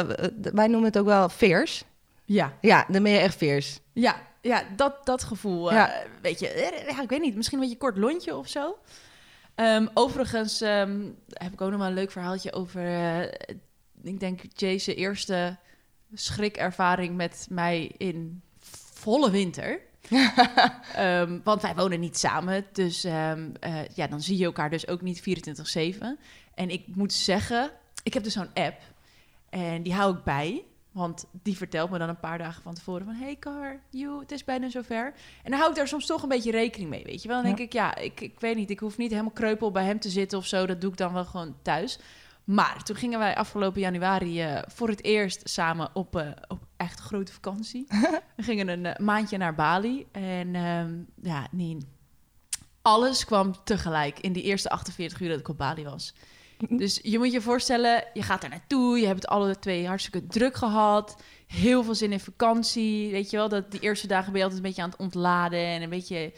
wij 0.52 0.66
noemen 0.66 0.84
het 0.84 0.98
ook 0.98 1.06
wel 1.06 1.28
fierce. 1.28 1.84
Ja, 2.24 2.52
Ja, 2.60 2.84
dan 2.88 3.02
ben 3.02 3.12
je 3.12 3.18
echt 3.18 3.36
fierce. 3.36 3.78
ja, 3.92 4.16
ja 4.40 4.62
dat, 4.76 5.06
dat 5.06 5.24
gevoel. 5.24 5.70
eh, 5.70 5.76
Ja. 5.76 5.92
weet 6.22 6.40
je, 6.40 6.48
eh, 6.48 6.88
ja, 6.88 7.02
ik 7.02 7.08
weet 7.08 7.20
niet, 7.20 7.36
misschien 7.36 7.58
een 7.58 7.64
beetje 7.64 7.78
kort 7.80 7.96
lontje 7.96 8.36
of 8.36 8.48
zo. 8.48 8.78
Ehm, 9.54 9.86
overigens 9.94 10.60
ehm, 10.60 11.00
heb 11.28 11.52
ik 11.52 11.60
ook 11.60 11.70
nog 11.70 11.78
wel 11.78 11.88
een 11.88 11.94
leuk 11.94 12.10
verhaaltje 12.10 12.52
over... 12.52 12.82
eh, 12.86 13.22
ik 14.02 14.20
denk 14.20 14.40
Jay's 14.52 14.86
eerste 14.86 15.56
schrikervaring 16.14 17.16
met 17.16 17.46
mij 17.50 17.92
in 17.96 18.42
volle 19.04 19.30
winter. 19.30 19.80
Ehm, 20.94 21.38
want 21.44 21.62
wij 21.62 21.74
wonen 21.74 22.00
niet 22.00 22.18
samen. 22.18 22.66
Dus 22.72 23.04
ehm, 23.04 23.50
eh, 23.60 23.88
ja, 23.94 24.06
dan 24.06 24.20
zie 24.20 24.38
je 24.38 24.44
elkaar 24.44 24.70
dus 24.70 24.88
ook 24.88 25.00
niet 25.00 25.20
24-7. 25.20 26.18
En 26.54 26.70
ik 26.70 26.82
moet 26.94 27.12
zeggen, 27.12 27.70
ik 28.02 28.14
heb 28.14 28.22
dus 28.22 28.32
zo'n 28.32 28.52
app. 28.54 28.80
En 29.50 29.82
die 29.82 29.94
hou 29.94 30.16
ik 30.16 30.24
bij. 30.24 30.62
Want 30.92 31.24
die 31.42 31.56
vertelt 31.56 31.90
me 31.90 31.98
dan 31.98 32.08
een 32.08 32.20
paar 32.20 32.38
dagen 32.38 32.62
van 32.62 32.74
tevoren 32.74 33.04
van... 33.04 33.14
Hey 33.14 33.36
Car, 33.38 33.80
you, 33.90 34.20
het 34.20 34.32
is 34.32 34.44
bijna 34.44 34.68
zover. 34.70 35.12
En 35.42 35.50
dan 35.50 35.58
hou 35.58 35.70
ik 35.70 35.76
daar 35.76 35.88
soms 35.88 36.06
toch 36.06 36.22
een 36.22 36.28
beetje 36.28 36.50
rekening 36.50 36.90
mee, 36.90 37.04
weet 37.04 37.22
je 37.22 37.28
wel. 37.28 37.42
Dan 37.42 37.54
denk 37.56 37.58
Ja. 37.58 37.64
ik, 37.64 37.72
ja, 37.72 37.96
ik, 37.96 38.20
ik 38.20 38.40
weet 38.40 38.56
niet. 38.56 38.70
Ik 38.70 38.78
hoef 38.78 38.96
niet 38.96 39.10
helemaal 39.10 39.32
kreupel 39.32 39.70
bij 39.70 39.84
hem 39.84 39.98
te 40.00 40.08
zitten 40.10 40.38
of 40.38 40.46
zo. 40.46 40.66
Dat 40.66 40.80
doe 40.80 40.90
ik 40.90 40.96
dan 40.96 41.12
wel 41.12 41.24
gewoon 41.24 41.56
thuis. 41.62 41.98
Maar 42.44 42.82
toen 42.82 42.96
gingen 42.96 43.18
wij 43.18 43.36
afgelopen 43.36 43.80
januari 43.80 44.40
eh, 44.42 44.62
voor 44.66 44.88
het 44.88 45.04
eerst 45.04 45.48
samen 45.48 45.90
op, 45.92 46.16
eh, 46.16 46.28
op 46.48 46.60
echt 46.84 47.00
grote 47.00 47.32
vakantie. 47.32 47.86
We 48.36 48.42
gingen 48.42 48.68
een 48.68 48.86
eh, 48.86 49.04
maandje 49.04 49.36
naar 49.36 49.54
Bali. 49.54 50.06
En 50.12 50.54
ehm, 50.54 50.94
ja, 51.22 51.46
Nien, 51.50 51.88
alles 52.82 53.24
kwam 53.24 53.54
tegelijk 53.64 54.18
in 54.18 54.32
die 54.32 54.42
eerste 54.42 54.70
48 54.70 55.20
uur 55.20 55.28
dat 55.28 55.40
ik 55.40 55.48
op 55.48 55.58
Bali 55.58 55.84
was. 55.84 56.14
Dus 56.68 57.00
je 57.02 57.18
moet 57.18 57.32
je 57.32 57.40
voorstellen, 57.40 58.04
je 58.12 58.22
gaat 58.22 58.42
er 58.42 58.48
naartoe, 58.48 58.98
je 58.98 59.06
hebt 59.06 59.22
het 59.22 59.30
alle 59.30 59.58
twee 59.58 59.86
hartstikke 59.86 60.26
druk 60.26 60.56
gehad, 60.56 61.22
heel 61.46 61.84
veel 61.84 61.94
zin 61.94 62.12
in 62.12 62.20
vakantie, 62.20 63.10
weet 63.10 63.30
je 63.30 63.36
wel, 63.36 63.48
dat 63.48 63.70
die 63.70 63.80
eerste 63.80 64.06
dagen 64.06 64.32
ben 64.32 64.38
je 64.38 64.42
altijd 64.44 64.62
een 64.62 64.68
beetje 64.68 64.82
aan 64.82 64.90
het 64.90 64.98
ontladen 64.98 65.58
en 65.58 65.82
een 65.82 65.88
beetje, 65.88 66.32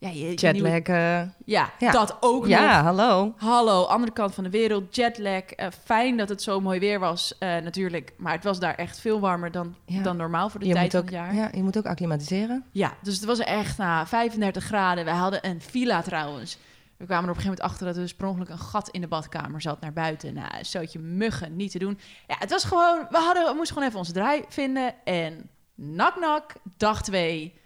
ja, 0.00 0.08
je, 0.08 0.34
Jetlag. 0.34 0.72
eh, 0.80 1.22
ja, 1.44 1.70
Ja. 1.78 1.90
dat 1.92 2.16
ook 2.20 2.40
nog. 2.40 2.48
ja, 2.48 2.82
hallo. 2.82 3.34
Hallo, 3.36 3.84
andere 3.84 4.12
kant 4.12 4.34
van 4.34 4.44
de 4.44 4.50
wereld, 4.50 4.96
jetlag. 4.96 5.42
Eh, 5.42 5.66
fijn 5.84 6.16
dat 6.16 6.28
het 6.28 6.42
zo 6.42 6.60
mooi 6.60 6.78
weer 6.80 6.98
was, 6.98 7.38
eh, 7.38 7.48
natuurlijk. 7.48 8.12
Maar 8.18 8.32
het 8.32 8.44
was 8.44 8.58
daar 8.60 8.74
echt 8.74 9.00
veel 9.00 9.20
warmer 9.20 9.50
dan, 9.50 9.74
Ja. 9.86 10.02
dan 10.02 10.16
normaal 10.16 10.48
voor 10.50 10.60
de 10.60 10.66
Je 10.66 10.74
tijd 10.74 10.90
van 10.90 11.00
het 11.00 11.10
jaar. 11.10 11.34
ja, 11.34 11.48
je 11.52 11.62
moet 11.62 11.78
ook 11.78 11.86
acclimatiseren. 11.86 12.64
Ja, 12.72 12.92
dus 13.02 13.14
het 13.16 13.24
was 13.24 13.38
echt 13.38 13.78
na 13.78 14.06
35 14.06 14.64
graden. 14.64 15.04
We 15.04 15.10
hadden 15.10 15.46
een 15.48 15.60
villa 15.60 16.02
trouwens. 16.02 16.58
We 16.96 17.06
kwamen 17.06 17.24
er 17.24 17.30
op 17.30 17.36
een 17.36 17.42
gegeven 17.42 17.62
moment 17.64 17.72
achter 17.72 17.86
dat 17.86 17.96
er 17.96 18.02
dus 18.02 18.14
per 18.14 18.26
ongeluk 18.28 18.48
een 18.48 18.58
gat 18.58 18.88
in 18.88 19.00
de 19.00 19.06
badkamer 19.08 19.60
zat 19.60 19.80
naar 19.80 19.92
buiten. 19.92 20.34
Nou, 20.34 20.58
een 20.58 20.64
zootje 20.66 20.98
muggen, 20.98 21.56
niet 21.56 21.70
te 21.70 21.78
doen. 21.78 21.98
Ja, 22.26 22.36
het 22.38 22.50
was 22.50 22.64
gewoon, 22.64 23.06
we, 23.10 23.16
hadden, 23.18 23.44
we 23.44 23.52
moesten 23.54 23.72
gewoon 23.74 23.88
even 23.88 23.98
onze 23.98 24.12
draai 24.12 24.42
vinden. 24.48 24.94
En 25.04 25.48
nak 25.74 26.18
nak, 26.20 26.52
dag 26.76 27.02
twee, 27.02 27.58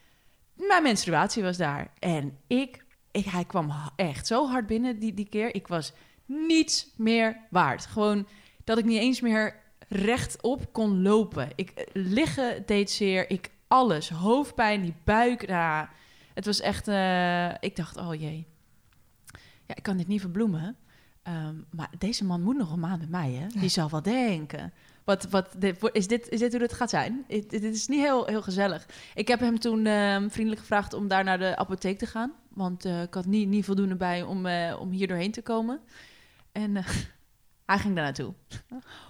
mijn 0.54 0.82
menstruatie 0.82 1.42
was 1.42 1.56
daar. 1.56 1.92
En 1.98 2.38
ik, 2.46 2.84
ik 3.10 3.24
hij 3.24 3.44
kwam 3.44 3.72
echt 3.96 4.26
zo 4.26 4.48
hard 4.48 4.66
binnen 4.66 4.98
die, 4.98 5.14
die 5.14 5.28
keer. 5.28 5.54
Ik 5.54 5.68
was 5.68 5.92
niets 6.26 6.92
meer 6.96 7.36
waard. 7.50 7.86
Gewoon 7.86 8.26
dat 8.64 8.78
ik 8.78 8.84
niet 8.84 9.00
eens 9.00 9.20
meer 9.20 9.62
rechtop 9.88 10.72
kon 10.72 11.02
lopen. 11.02 11.48
Ik 11.54 11.70
eh, 11.70 11.84
liggen 11.92 12.66
deed 12.66 12.90
zeer, 12.90 13.30
ik 13.30 13.50
alles, 13.68 14.08
hoofdpijn, 14.08 14.82
die 14.82 14.94
buik, 15.04 15.46
nou, 15.46 15.86
het 16.34 16.46
was 16.46 16.60
echt. 16.60 16.88
eh, 16.88 17.50
ik 17.60 17.76
dacht, 17.76 17.96
oh 17.96 18.14
jee, 18.14 18.46
ja, 19.66 19.74
ik 19.74 19.82
kan 19.82 19.96
dit 19.96 20.08
niet 20.08 20.20
verbloemen. 20.20 20.76
Ehm, 21.22 21.54
maar 21.70 21.90
deze 21.98 22.24
man 22.24 22.42
moet 22.42 22.56
nog 22.56 22.72
een 22.72 22.80
maand 22.80 23.00
met 23.00 23.10
mij, 23.10 23.32
hè? 23.32 23.46
Die 23.60 23.68
zal 23.68 23.90
wel 23.90 24.02
denken. 24.02 24.72
Wat, 25.04 25.26
wat, 25.30 25.56
is, 25.92 26.06
dit, 26.06 26.28
is 26.28 26.38
dit 26.38 26.52
hoe 26.52 26.62
het 26.62 26.72
gaat 26.72 26.90
zijn? 26.90 27.24
Dit, 27.28 27.50
dit 27.50 27.62
is 27.62 27.86
niet 27.86 28.00
heel, 28.00 28.26
heel 28.26 28.42
gezellig. 28.42 28.86
Ik 29.14 29.28
heb 29.28 29.40
hem 29.40 29.58
toen 29.58 29.86
ehm, 29.86 30.28
vriendelijk 30.28 30.60
gevraagd 30.60 30.92
om 30.92 31.08
daar 31.08 31.24
naar 31.24 31.38
de 31.38 31.56
apotheek 31.56 31.98
te 31.98 32.06
gaan. 32.06 32.32
Want 32.48 32.84
eh, 32.84 33.02
ik 33.02 33.14
had 33.14 33.26
niet, 33.26 33.48
niet 33.48 33.64
voldoende 33.64 33.96
bij 33.96 34.22
om, 34.22 34.46
eh, 34.46 34.80
om 34.80 34.90
hier 34.90 35.08
doorheen 35.08 35.32
te 35.32 35.42
komen. 35.42 35.80
En 36.52 36.76
eh, 36.76 36.86
hij 37.66 37.78
ging 37.78 37.94
daar 37.94 38.04
naartoe. 38.04 38.34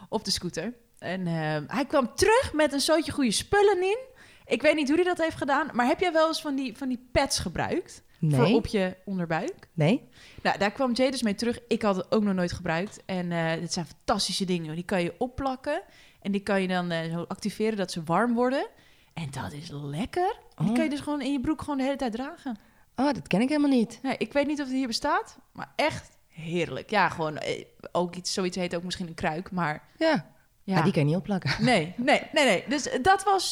Op 0.08 0.24
de 0.24 0.30
scooter. 0.30 0.74
En 0.98 1.26
ehm, 1.26 1.64
hij 1.66 1.86
kwam 1.86 2.14
terug 2.14 2.52
met 2.52 2.72
een 2.72 2.80
zootje 2.80 3.12
goede 3.12 3.30
spullen 3.30 3.82
in. 3.82 3.98
Ik 4.46 4.62
weet 4.62 4.74
niet 4.74 4.88
hoe 4.88 4.96
hij 4.96 5.06
dat 5.06 5.18
heeft 5.18 5.36
gedaan. 5.36 5.70
Maar 5.72 5.86
heb 5.86 6.00
jij 6.00 6.12
wel 6.12 6.26
eens 6.26 6.40
van 6.40 6.54
die, 6.54 6.76
van 6.76 6.88
die 6.88 7.08
pads 7.12 7.38
gebruikt? 7.38 8.02
Voor 8.30 8.38
Nee, 8.44 8.54
op 8.54 8.66
je 8.66 8.96
onderbuik? 9.04 9.54
nee. 9.72 10.08
Nou, 10.42 10.58
daar 10.58 10.70
kwam 10.72 10.92
Jay 10.92 11.10
dus 11.10 11.22
mee 11.22 11.34
terug. 11.34 11.58
Ik 11.68 11.82
had 11.82 11.96
het 11.96 12.12
ook 12.12 12.22
nog 12.22 12.34
nooit 12.34 12.52
gebruikt. 12.52 12.98
En 13.06 13.32
eh 13.32 13.60
dit 13.60 13.72
zijn 13.72 13.86
fantastische 13.86 14.44
dingen. 14.44 14.74
Die 14.74 14.84
kan 14.84 15.02
je 15.02 15.14
opplakken. 15.18 15.82
En 16.20 16.32
die 16.32 16.40
kan 16.40 16.62
je 16.62 16.68
dan 16.68 16.90
eh, 16.90 17.12
zo 17.12 17.24
activeren 17.28 17.76
dat 17.76 17.90
ze 17.92 18.02
warm 18.04 18.34
worden. 18.34 18.66
En 19.14 19.28
dat 19.30 19.52
is 19.52 19.68
lekker. 19.72 20.36
En 20.54 20.64
die 20.64 20.68
Oh. 20.68 20.74
kan 20.74 20.84
je 20.84 20.90
dus 20.90 21.00
gewoon 21.00 21.20
in 21.20 21.32
je 21.32 21.40
broek 21.40 21.60
gewoon 21.60 21.76
de 21.76 21.84
hele 21.84 21.96
tijd 21.96 22.12
dragen. 22.12 22.58
Oh, 22.96 23.12
dat 23.12 23.26
ken 23.26 23.40
ik 23.40 23.48
helemaal 23.48 23.70
niet. 23.70 23.98
Nee, 24.02 24.14
ik 24.18 24.32
weet 24.32 24.46
niet 24.46 24.60
of 24.60 24.66
het 24.66 24.74
hier 24.76 24.86
bestaat. 24.86 25.38
Maar 25.52 25.72
echt 25.76 26.10
heerlijk. 26.28 26.90
Ja, 26.90 27.08
gewoon 27.08 27.38
eh, 27.38 27.64
ook 27.92 28.14
iets, 28.14 28.32
zoiets 28.32 28.56
heet 28.56 28.76
ook 28.76 28.82
misschien 28.82 29.06
een 29.06 29.14
kruik. 29.14 29.50
Maar 29.50 29.82
Ja, 29.98 30.30
ja. 30.62 30.82
die 30.82 30.92
kan 30.92 31.02
je 31.02 31.08
niet 31.08 31.16
opplakken. 31.16 31.64
Nee, 31.64 31.94
nee, 31.96 32.22
nee, 32.32 32.44
nee. 32.44 32.64
Dus 32.68 32.88
dat 33.02 33.24
was, 33.24 33.50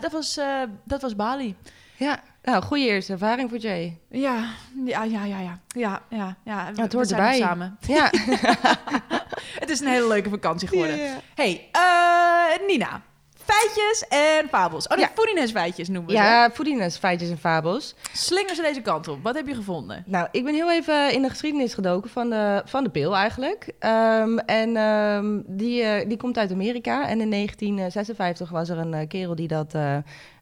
dat 0.00 0.12
was, 0.12 0.40
dat 0.84 1.02
was 1.02 1.16
Bali. 1.16 1.56
Ja, 1.96 2.22
nou, 2.50 2.62
goede 2.62 2.84
eerste 2.84 3.12
ervaring 3.12 3.50
voor 3.50 3.58
Jay. 3.58 3.98
Ja, 4.10 4.44
ja, 4.84 5.02
ja, 5.04 5.24
ja, 5.24 5.40
ja. 5.40 5.58
Ja, 5.68 6.02
ja, 6.08 6.36
ja. 6.44 6.70
We- 6.74 6.80
het 6.82 6.90
we 6.92 6.96
hoort 6.96 7.08
zijn 7.08 7.20
erbij. 7.20 7.38
samen. 7.38 7.78
Ja. 7.86 8.10
Het 9.60 9.70
is 9.70 9.80
een 9.80 9.86
hele 9.86 10.08
leuke 10.08 10.28
vakantie 10.30 10.68
geworden. 10.68 10.98
Hey, 11.34 11.68
eh, 11.72 12.66
Nina. 12.66 13.02
Feitjes 13.44 14.04
en 14.08 14.48
fabels. 14.48 14.86
Oh, 14.86 14.96
die 14.96 15.06
Ja. 15.36 15.46
feitjes 15.48 15.88
noemen 15.88 16.10
we 16.10 16.16
ze. 16.16 16.22
ja, 16.22 16.50
voediness, 16.50 16.96
feitjes 16.98 17.30
en 17.30 17.38
fabels. 17.38 17.94
Slinger 18.12 18.54
ze 18.54 18.62
deze 18.62 18.80
kant 18.80 19.08
op. 19.08 19.22
Wat 19.22 19.34
heb 19.34 19.46
je 19.46 19.54
gevonden? 19.54 20.02
Nou, 20.06 20.28
ik 20.30 20.44
ben 20.44 20.54
heel 20.54 20.70
even 20.72 21.12
in 21.12 21.22
de 21.22 21.28
geschiedenis 21.28 21.74
gedoken 21.74 22.10
van 22.10 22.30
de, 22.30 22.62
van 22.64 22.84
de 22.84 22.90
pil 22.90 23.16
eigenlijk. 23.16 23.72
Ehm, 23.78 24.38
en 24.38 24.76
ehm, 24.76 25.40
die, 25.46 25.82
eh, 25.82 26.08
die 26.08 26.16
komt 26.16 26.38
uit 26.38 26.52
Amerika. 26.52 27.08
En 27.08 27.20
in 27.20 27.28
1956 27.28 28.50
was 28.50 28.68
er 28.68 28.78
een 28.78 28.94
eh, 28.94 29.08
kerel 29.08 29.34
die 29.34 29.48
dat, 29.48 29.74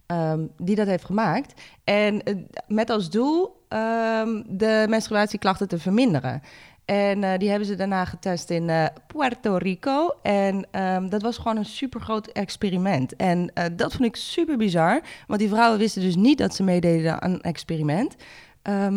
eh, 0.06 0.16
ehm, 0.16 0.46
die 0.56 0.76
dat 0.76 0.86
heeft 0.86 1.04
gemaakt. 1.04 1.60
En 1.84 2.22
eh, 2.22 2.34
met 2.68 2.90
als 2.90 3.10
doel 3.10 3.64
ehm, 3.68 4.42
de 4.46 4.86
menstruatieklachten 4.88 5.68
te 5.68 5.78
verminderen. 5.78 6.42
En 6.84 7.24
eh, 7.24 7.38
die 7.38 7.48
hebben 7.48 7.66
ze 7.66 7.74
daarna 7.74 8.04
getest 8.04 8.50
in 8.50 8.70
eh, 8.70 8.86
Puerto 9.06 9.56
Rico. 9.56 10.08
En 10.22 10.66
ehm, 10.70 11.08
dat 11.08 11.22
was 11.22 11.36
gewoon 11.36 11.56
een 11.56 11.64
super 11.64 12.00
groot 12.00 12.26
experiment. 12.26 13.16
En 13.16 13.52
dat 13.72 13.92
vond 13.92 14.04
ik 14.04 14.16
super 14.16 14.56
bizar. 14.56 15.00
Want 15.26 15.40
die 15.40 15.48
vrouwen 15.48 15.78
wisten 15.78 16.02
dus 16.02 16.16
niet 16.16 16.38
dat 16.38 16.54
ze 16.54 16.62
meededen 16.62 17.22
aan 17.22 17.32
een 17.32 17.40
experiment. 17.40 18.16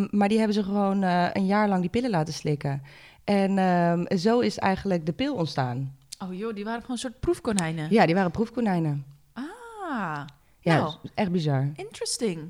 Maar 0.09 0.27
die 0.27 0.37
hebben 0.37 0.55
ze 0.55 0.63
gewoon 0.63 1.01
een 1.01 1.45
jaar 1.45 1.67
lang 1.67 1.81
die 1.81 1.89
pillen 1.89 2.09
laten 2.09 2.33
slikken. 2.33 2.81
En 3.23 4.07
zo 4.19 4.39
is 4.39 4.57
eigenlijk 4.57 5.05
de 5.05 5.11
pil 5.11 5.35
ontstaan. 5.35 5.95
Oh 6.23 6.33
joh, 6.37 6.55
die 6.55 6.63
waren 6.63 6.81
gewoon 6.81 6.95
een 6.95 7.01
soort 7.01 7.19
proefkonijnen. 7.19 7.87
Ja, 7.89 8.05
die 8.05 8.15
waren 8.15 8.31
proefkonijnen. 8.31 9.05
Ah, 9.33 10.25
Ja, 10.59 10.77
Nou. 10.77 10.93
echt 11.15 11.31
bizar. 11.31 11.71
interesting. 11.75 12.49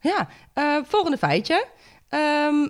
Ja, 0.00 0.28
eh, 0.52 0.76
volgende 0.84 1.18
feitje. 1.18 1.66
Ehm, 2.08 2.68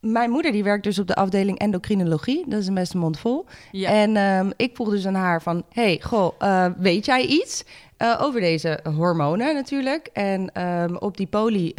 mijn 0.00 0.30
moeder 0.30 0.52
die 0.52 0.64
werkt 0.64 0.84
dus 0.84 0.98
op 0.98 1.06
de 1.06 1.14
afdeling 1.14 1.58
endocrinologie. 1.58 2.44
Dat 2.48 2.60
is 2.60 2.66
een 2.66 2.74
beste 2.74 2.96
mond 2.98 3.18
vol. 3.18 3.46
Ja. 3.72 3.90
En 3.90 4.16
ehm, 4.16 4.50
ik 4.56 4.74
vroeg 4.74 4.90
dus 4.90 5.06
aan 5.06 5.14
haar 5.14 5.42
van... 5.42 5.64
hey, 5.72 6.00
goh, 6.02 6.32
eh, 6.38 6.66
weet 6.76 7.04
jij 7.04 7.26
iets 7.26 7.64
eh, 7.96 8.18
over 8.22 8.40
deze 8.40 8.80
hormonen 8.96 9.54
natuurlijk? 9.54 10.06
En 10.06 10.52
ehm, 10.54 10.94
op 10.94 11.16
die 11.16 11.26
poli... 11.26 11.72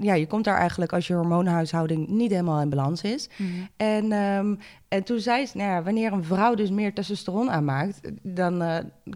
ja, 0.00 0.14
je 0.14 0.26
komt 0.26 0.44
daar 0.44 0.58
eigenlijk 0.58 0.92
als 0.92 1.06
je 1.06 1.14
hormoonhuishouding 1.14 2.08
niet 2.08 2.30
helemaal 2.30 2.60
in 2.60 2.68
balans 2.68 3.02
is. 3.02 3.28
Mhm. 3.36 3.50
En, 3.76 4.12
en 4.88 5.02
toen 5.04 5.20
zei 5.20 5.46
ze, 5.46 5.56
nou 5.56 5.70
ja, 5.70 5.82
wanneer 5.82 6.12
een 6.12 6.24
vrouw 6.24 6.54
dus 6.54 6.70
meer 6.70 6.94
testosteron 6.94 7.50
aanmaakt, 7.50 8.00
dan 8.22 8.62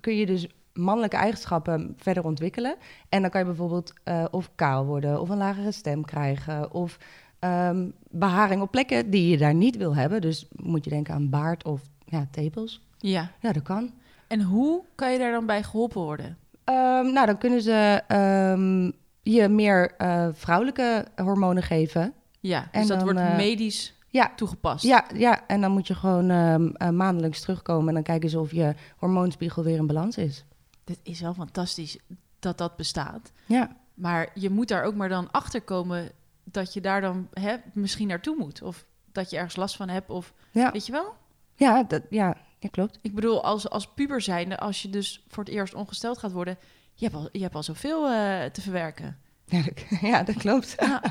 kun 0.00 0.16
je 0.16 0.26
dus 0.26 0.46
mannelijke 0.72 1.16
eigenschappen 1.16 1.94
verder 1.96 2.24
ontwikkelen. 2.24 2.76
En 3.08 3.20
dan 3.20 3.30
kan 3.30 3.40
je 3.40 3.46
bijvoorbeeld 3.46 3.92
eh, 4.04 4.24
of 4.30 4.50
kaal 4.54 4.84
worden, 4.84 5.20
of 5.20 5.28
een 5.28 5.36
lagere 5.36 5.72
stem 5.72 6.04
krijgen, 6.04 6.72
of 6.72 6.98
ehm, 7.38 7.88
beharing 8.10 8.62
op 8.62 8.70
plekken 8.70 9.10
die 9.10 9.30
je 9.30 9.38
daar 9.38 9.54
niet 9.54 9.76
wil 9.76 9.96
hebben. 9.96 10.20
Dus 10.20 10.48
moet 10.56 10.84
je 10.84 10.90
denken 10.90 11.14
aan 11.14 11.30
baard 11.30 11.64
of 11.64 11.80
ja, 12.04 12.26
tepels. 12.30 12.80
Ja. 12.98 13.30
Ja, 13.40 13.52
dat 13.52 13.62
kan. 13.62 13.90
En 14.26 14.42
hoe 14.42 14.82
kan 14.94 15.12
je 15.12 15.18
daar 15.18 15.32
dan 15.32 15.46
bij 15.46 15.62
geholpen 15.62 16.00
worden? 16.00 16.36
Ehm, 16.64 17.12
nou, 17.12 17.26
dan 17.26 17.38
kunnen 17.38 17.62
ze 17.62 18.02
ehm, 18.06 18.90
je 19.22 19.48
meer 19.48 19.94
eh, 19.96 20.28
vrouwelijke 20.32 21.04
hormonen 21.16 21.62
geven. 21.62 22.14
Ja, 22.40 22.60
dus 22.60 22.68
En 22.70 22.86
dat 22.86 22.96
dan, 22.96 23.04
wordt 23.04 23.18
eh, 23.18 23.36
medisch 23.36 23.94
Ja, 24.08 24.32
toegepast. 24.36 24.84
Ja, 24.84 25.04
ja, 25.14 25.46
en 25.46 25.60
dan 25.60 25.72
moet 25.72 25.86
je 25.86 25.94
gewoon 25.94 26.30
eh, 26.30 26.88
maandelijks 26.88 27.40
terugkomen 27.40 27.88
en 27.88 27.94
dan 27.94 28.02
kijken 28.02 28.30
ze 28.30 28.40
of 28.40 28.52
je 28.52 28.74
hormoonspiegel 28.96 29.62
weer 29.62 29.76
in 29.76 29.86
balans 29.86 30.16
is. 30.16 30.44
Dit 30.90 31.00
is 31.02 31.20
wel 31.20 31.34
fantastisch 31.34 31.98
dat 32.38 32.58
dat 32.58 32.76
bestaat. 32.76 33.32
Ja, 33.46 33.76
Maar 33.94 34.28
je 34.34 34.50
moet 34.50 34.68
daar 34.68 34.82
ook 34.84 34.94
maar 34.94 35.08
dan 35.08 35.30
achter 35.30 35.62
komen 35.62 36.12
dat 36.44 36.74
je 36.74 36.80
daar 36.80 37.00
dan 37.00 37.28
hè, 37.32 37.56
misschien 37.72 38.08
naartoe 38.08 38.36
moet. 38.38 38.62
Of 38.62 38.84
dat 39.12 39.30
je 39.30 39.36
ergens 39.36 39.56
last 39.56 39.76
van 39.76 39.88
hebt. 39.88 40.10
Of 40.10 40.32
ja, 40.50 40.72
weet 40.72 40.86
je 40.86 40.92
wel? 40.92 41.14
ja, 41.54 41.82
dat, 41.82 42.02
ja, 42.10 42.36
ja 42.58 42.68
klopt. 42.68 42.98
Ik 43.02 43.14
bedoel, 43.14 43.44
als, 43.44 43.70
als 43.70 43.86
puber 43.94 44.20
zijnde, 44.20 44.58
als 44.58 44.82
je 44.82 44.90
dus 44.90 45.24
voor 45.28 45.44
het 45.44 45.52
eerst 45.52 45.74
ongesteld 45.74 46.18
gaat 46.18 46.32
worden, 46.32 46.58
je 46.94 47.04
hebt 47.04 47.16
al, 47.16 47.28
je 47.32 47.42
hebt 47.42 47.54
al 47.54 47.62
zoveel 47.62 48.08
eh, 48.08 48.44
te 48.44 48.60
verwerken. 48.60 49.18
Ja, 49.44 49.62
dat, 49.62 49.84
ja, 50.10 50.22
dat 50.22 50.36
klopt. 50.36 50.74
Ja. 50.78 51.02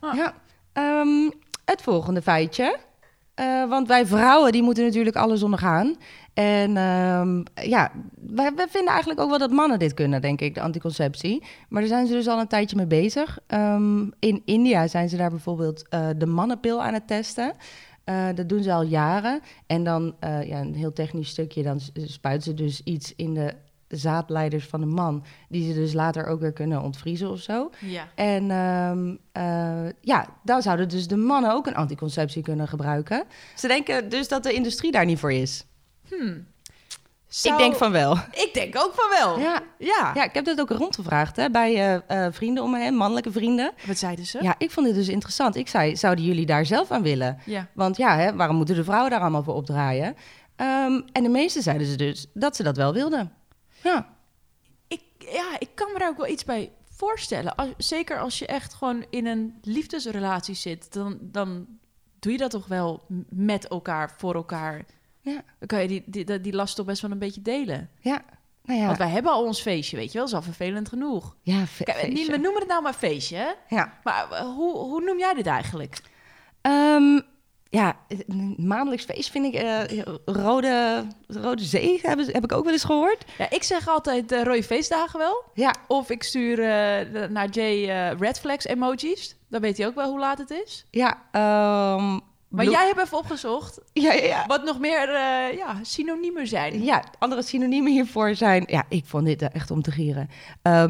Ah. 0.00 0.14
Ja. 0.20 0.34
Ehm, 0.72 1.30
het 1.64 1.82
volgende 1.82 2.22
feitje. 2.22 2.78
Eh, 3.34 3.68
want 3.68 3.88
wij 3.88 4.06
vrouwen 4.06 4.52
die 4.52 4.62
moeten 4.62 4.84
natuurlijk 4.84 5.16
alles 5.16 5.42
ondergaan. 5.42 5.96
En 6.34 6.76
ehm, 6.76 7.42
ja, 7.68 7.92
wij, 8.26 8.52
vinden 8.68 8.92
eigenlijk 8.92 9.20
ook 9.20 9.28
wel 9.28 9.38
dat 9.38 9.50
mannen 9.50 9.78
dit 9.78 9.94
kunnen, 9.94 10.20
denk 10.20 10.40
ik, 10.40 10.54
de 10.54 10.60
anticonceptie. 10.60 11.42
Maar 11.68 11.80
daar 11.80 11.90
zijn 11.90 12.06
ze 12.06 12.12
dus 12.12 12.28
al 12.28 12.40
een 12.40 12.46
tijdje 12.46 12.76
mee 12.76 12.86
bezig. 12.86 13.38
Ehm, 13.46 14.06
in 14.18 14.42
India 14.44 14.86
zijn 14.86 15.08
ze 15.08 15.16
daar 15.16 15.30
bijvoorbeeld 15.30 15.88
eh, 15.88 16.08
de 16.16 16.26
mannenpil 16.26 16.82
aan 16.82 16.94
het 16.94 17.06
testen. 17.06 17.52
Eh, 18.04 18.26
dat 18.34 18.48
doen 18.48 18.62
ze 18.62 18.72
al 18.72 18.82
jaren. 18.82 19.40
En 19.66 19.84
dan, 19.84 20.14
ja, 20.20 20.60
een 20.60 20.74
heel 20.74 20.92
technisch 20.92 21.28
stukje, 21.28 21.62
dan 21.62 21.80
spuiten 21.94 22.42
ze 22.42 22.54
dus 22.54 22.80
iets 22.84 23.14
in 23.16 23.34
de 23.34 23.54
zaadleiders 23.96 24.66
van 24.66 24.80
de 24.80 24.86
man... 24.86 25.24
die 25.48 25.72
ze 25.72 25.78
dus 25.80 25.92
later 25.92 26.26
ook 26.26 26.40
weer 26.40 26.52
kunnen 26.52 26.82
ontvriezen 26.82 27.30
of 27.30 27.38
zo. 27.40 27.70
Ja. 27.80 28.08
En 28.14 28.50
ehm, 28.50 29.14
eh, 29.32 29.90
ja, 30.00 30.26
dan 30.42 30.62
zouden 30.62 30.88
dus 30.88 31.06
de 31.08 31.16
mannen 31.16 31.52
ook 31.52 31.66
een 31.66 31.74
anticonceptie 31.76 32.42
kunnen 32.42 32.68
gebruiken. 32.68 33.24
Ze 33.54 33.68
denken 33.68 34.08
dus 34.08 34.28
dat 34.28 34.42
de 34.42 34.52
industrie 34.52 34.92
daar 34.92 35.04
niet 35.04 35.18
voor 35.18 35.32
is. 35.32 35.64
Zou- 37.28 37.54
Ik 37.54 37.60
denk 37.60 37.74
van 37.76 37.92
wel. 37.92 38.12
Ik 38.30 38.50
denk 38.52 38.76
ook 38.78 38.92
van 38.94 39.10
wel. 39.10 39.38
Ja, 39.38 39.60
Ja. 39.78 40.10
ja 40.14 40.24
ik 40.24 40.34
heb 40.34 40.44
dat 40.44 40.60
ook 40.60 40.70
rondgevraagd 40.70 41.36
hè, 41.36 41.50
bij 41.50 41.74
eh, 41.74 42.26
eh, 42.26 42.32
vrienden 42.32 42.62
om 42.62 42.70
me 42.70 42.78
heen, 42.78 42.94
mannelijke 42.94 43.32
vrienden. 43.32 43.72
Wat 43.86 43.98
zeiden 43.98 44.26
ze? 44.26 44.38
Ja, 44.42 44.54
ik 44.58 44.70
vond 44.70 44.86
dit 44.86 44.94
dus 44.94 45.08
interessant. 45.08 45.56
Ik 45.56 45.68
zei, 45.68 45.96
zouden 45.96 46.24
jullie 46.24 46.46
daar 46.46 46.66
zelf 46.66 46.90
aan 46.90 47.02
willen? 47.02 47.38
Ja. 47.44 47.66
Want 47.74 47.96
ja, 47.96 48.16
hè, 48.16 48.34
waarom 48.34 48.56
moeten 48.56 48.74
de 48.74 48.84
vrouwen 48.84 49.10
daar 49.10 49.20
allemaal 49.20 49.42
voor 49.42 49.54
opdraaien? 49.54 50.14
Ehm, 50.56 51.00
en 51.12 51.22
de 51.22 51.28
meeste 51.28 51.62
zeiden 51.62 51.86
ze 51.86 51.96
dus 51.96 52.26
dat 52.34 52.56
ze 52.56 52.62
dat 52.62 52.76
wel 52.76 52.92
wilden. 52.92 53.32
Ja, 53.84 54.08
Ik, 54.88 55.02
ja, 55.18 55.56
ik 55.58 55.68
kan 55.74 55.92
me 55.92 55.98
daar 55.98 56.08
ook 56.08 56.16
wel 56.16 56.28
iets 56.28 56.44
bij 56.44 56.72
voorstellen. 56.96 57.54
Als, 57.54 57.68
zeker 57.76 58.18
als 58.18 58.38
je 58.38 58.46
echt 58.46 58.74
gewoon 58.74 59.04
in 59.10 59.26
een 59.26 59.58
liefdesrelatie 59.62 60.54
zit, 60.54 60.92
dan, 60.92 61.18
dan 61.20 61.66
doe 62.18 62.32
je 62.32 62.38
dat 62.38 62.50
toch 62.50 62.66
wel 62.66 63.06
met 63.28 63.68
elkaar, 63.68 64.14
voor 64.18 64.34
elkaar. 64.34 64.84
ja, 65.20 65.42
Dan 65.58 65.68
kan 65.68 65.82
je 65.82 65.88
die, 65.88 66.02
die, 66.06 66.40
die 66.40 66.52
last 66.54 66.76
toch 66.76 66.86
best 66.86 67.02
wel 67.02 67.10
een 67.10 67.18
beetje 67.18 67.42
delen. 67.42 67.90
ja. 68.00 68.22
Nou 68.66 68.78
ja, 68.80 68.86
Want 68.86 68.98
wij 68.98 69.08
hebben 69.08 69.32
al 69.32 69.44
ons 69.44 69.60
feestje, 69.60 69.96
weet 69.96 70.12
je 70.12 70.18
wel. 70.18 70.20
Dat 70.28 70.28
is 70.40 70.46
al 70.46 70.52
vervelend 70.52 70.88
genoeg. 70.88 71.36
ja 71.42 71.64
Kijk, 71.78 71.98
feestje. 71.98 72.30
we 72.32 72.36
noemen 72.38 72.60
het 72.60 72.68
nou 72.68 72.82
maar 72.82 72.92
feestje, 72.92 73.36
hè? 73.36 73.76
ja. 73.76 73.98
Maar 74.04 74.30
eh, 74.30 74.40
hoe, 74.40 74.76
hoe 74.76 75.00
noem 75.00 75.18
jij 75.18 75.34
dit 75.34 75.46
eigenlijk? 75.46 76.00
Ehm, 76.60 77.20
ja, 77.74 77.96
een 78.28 78.54
maandelijks 78.58 79.04
feest 79.04 79.30
vind 79.30 79.54
ik... 79.54 79.54
eh, 79.54 80.02
rode, 80.24 81.04
rode 81.26 81.62
Zee 81.62 81.98
heb, 82.02 82.18
heb 82.26 82.44
ik 82.44 82.52
ook 82.52 82.64
wel 82.64 82.72
eens 82.72 82.84
gehoord. 82.84 83.24
Ja, 83.38 83.50
ik 83.50 83.62
zeg 83.62 83.88
altijd 83.88 84.32
eh, 84.32 84.42
rode 84.42 84.62
feestdagen 84.62 85.18
wel. 85.18 85.44
Ja, 85.54 85.74
Of 85.88 86.10
ik 86.10 86.22
stuur 86.22 86.58
eh, 86.58 87.12
de- 87.12 87.28
naar 87.30 87.48
Jay 87.48 87.88
eh, 87.88 88.18
red 88.18 88.40
flags 88.40 88.64
emojis. 88.64 89.36
Dan 89.48 89.60
weet 89.60 89.76
hij 89.78 89.86
ook 89.86 89.94
wel 89.94 90.10
hoe 90.10 90.18
laat 90.18 90.38
het 90.38 90.50
is. 90.50 90.84
ja 90.90 91.22
ehm, 91.32 92.18
Maar 92.48 92.64
jij 92.68 92.86
hebt 92.86 93.00
even 93.00 93.18
opgezocht 93.18 93.80
Ja, 93.92 94.12
ja, 94.12 94.24
ja. 94.24 94.44
wat 94.46 94.64
nog 94.64 94.78
meer 94.78 95.08
eh, 95.08 95.56
ja, 95.56 95.76
synoniemen 95.82 96.46
zijn. 96.46 96.82
Ja, 96.84 97.04
andere 97.18 97.42
synoniemen 97.42 97.92
hiervoor 97.92 98.34
zijn... 98.34 98.64
Ja, 98.66 98.84
ik 98.88 99.04
vond 99.06 99.24
dit 99.26 99.42
echt 99.42 99.70
om 99.70 99.82
te 99.82 99.90
gieren. 99.90 100.28
Eh, 100.62 100.84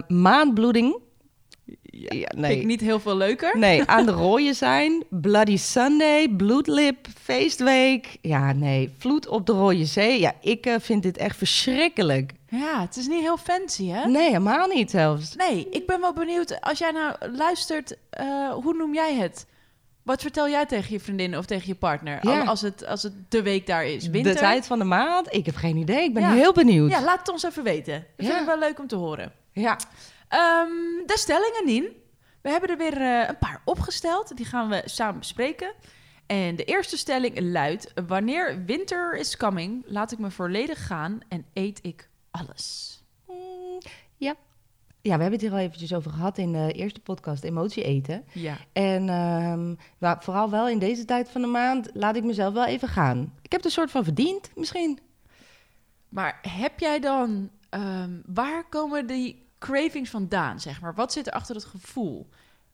Ja, 1.97 2.29
Vind 2.37 2.47
ik 2.61 2.65
niet 2.65 2.81
heel 2.81 3.01
veel 3.01 3.17
leuker. 3.17 3.59
Nee, 3.59 3.83
aan 3.87 4.07
de 4.07 4.13
rooien 4.27 4.55
zijn. 4.55 5.05
Bloody 5.11 5.57
Sunday, 5.57 6.29
bloedlip, 6.29 7.07
feestweek. 7.23 8.17
Ja, 8.21 8.53
nee, 8.53 8.95
vloed 8.99 9.29
op 9.29 9.47
de 9.47 9.53
rode 9.53 9.85
zee. 9.85 10.21
Ja, 10.21 10.33
ik 10.41 10.67
eh, 10.67 10.75
vind 10.81 11.03
dit 11.03 11.17
echt 11.17 11.37
verschrikkelijk. 11.37 12.33
Ja, 12.49 12.81
het 12.81 12.97
is 12.97 13.07
niet 13.07 13.21
heel 13.21 13.37
fancy, 13.37 13.89
hè? 13.89 14.09
Nee, 14.09 14.27
helemaal 14.27 14.67
niet 14.67 14.91
zelfs. 14.91 15.37
Nee, 15.37 15.67
ik 15.71 15.87
ben 15.87 16.01
wel 16.01 16.13
benieuwd. 16.13 16.61
Als 16.61 16.79
jij 16.79 16.91
nou 16.91 17.15
luistert, 17.37 17.97
eh, 18.11 18.53
hoe 18.53 18.75
noem 18.75 18.95
jij 18.95 19.15
het? 19.15 19.47
Wat 20.03 20.23
vertel 20.23 20.49
jij 20.49 20.67
tegen 20.67 20.93
je 20.93 21.01
vriendin 21.01 21.39
of 21.39 21.45
tegen 21.45 21.67
je 21.67 21.75
partner? 21.75 22.19
Ja. 22.29 22.43
Als, 22.45 22.61
het, 22.61 22.87
als 22.87 23.03
het 23.03 23.13
de 23.29 23.43
week 23.43 23.67
daar 23.67 23.87
is. 23.87 24.09
Winter. 24.09 24.33
De 24.33 24.39
tijd 24.39 24.67
van 24.67 24.79
de 24.79 24.85
maand? 24.85 25.27
Ik 25.35 25.47
heb 25.47 25.55
geen 25.57 25.77
idee. 25.77 26.05
Ik 26.05 26.15
ben 26.15 26.23
Ja. 26.23 26.33
heel 26.33 26.53
benieuwd. 26.53 26.91
Ja, 26.91 27.03
laat 27.03 27.19
het 27.19 27.29
ons 27.31 27.43
even 27.43 27.63
weten. 27.63 28.07
Dat 28.17 28.27
Ja. 28.27 28.33
vind 28.33 28.41
ik 28.41 28.47
wel 28.47 28.59
leuk 28.59 28.79
om 28.79 28.87
te 28.87 28.97
horen. 28.97 29.33
Ja. 29.53 29.79
Ehm, 30.35 31.07
de 31.07 31.19
stellingen, 31.19 31.65
Nien. 31.65 31.89
We 32.43 32.51
hebben 32.51 32.71
er 32.71 32.77
weer 32.77 33.01
eh, 33.01 33.29
een 33.29 33.39
paar 33.39 33.63
opgesteld. 33.65 34.37
Die 34.37 34.47
gaan 34.47 34.69
we 34.69 34.83
samen 34.85 35.19
bespreken. 35.19 35.73
En 36.27 36.57
de 36.57 36.65
eerste 36.65 36.97
stelling 36.97 37.41
luidt... 37.41 37.93
Wanneer 38.07 38.65
winter 38.65 39.17
is 39.17 39.37
coming, 39.37 39.85
laat 39.87 40.13
ik 40.13 40.19
me 40.19 40.31
volledig 40.31 40.87
gaan 40.87 41.21
en 41.29 41.47
eet 41.53 41.79
ik 41.83 42.09
alles. 42.31 42.99
Mm, 43.29 43.79
ja. 44.17 44.35
Ja, 45.01 45.17
we 45.17 45.23
hebben 45.23 45.33
het 45.33 45.41
hier 45.41 45.53
al 45.53 45.59
eventjes 45.59 45.95
over 45.95 46.11
gehad 46.11 46.39
in 46.39 46.53
de 46.53 46.73
eerste 46.73 47.01
podcast, 47.01 47.45
emotie 47.45 47.83
eten. 47.85 48.25
Ja. 48.33 48.57
En 48.73 49.09
ehm, 49.09 49.75
maar 49.99 50.23
vooral 50.23 50.51
wel 50.51 50.69
in 50.69 50.79
deze 50.79 51.05
tijd 51.05 51.29
van 51.29 51.41
de 51.41 51.47
maand 51.47 51.91
laat 51.93 52.17
ik 52.17 52.25
mezelf 52.25 52.55
wel 52.55 52.67
even 52.67 52.89
gaan. 52.89 53.21
Ik 53.43 53.53
heb 53.53 53.61
het 53.61 53.65
een 53.65 53.71
soort 53.71 53.91
van 53.91 54.05
verdiend, 54.05 54.51
misschien. 54.55 54.99
Maar 56.09 56.39
heb 56.43 56.79
jij 56.79 57.01
dan... 57.01 57.51
ehm, 57.71 58.21
waar 58.27 58.69
komen 58.69 59.07
die 59.07 59.44
cravings 59.67 60.11
vandaan, 60.11 60.61
zeg 60.61 60.81
maar? 60.81 60.95
Wat 60.95 61.13
zit 61.13 61.27
er 61.27 61.33
achter 61.33 61.55
het 61.55 61.65
gevoel? 61.65 62.29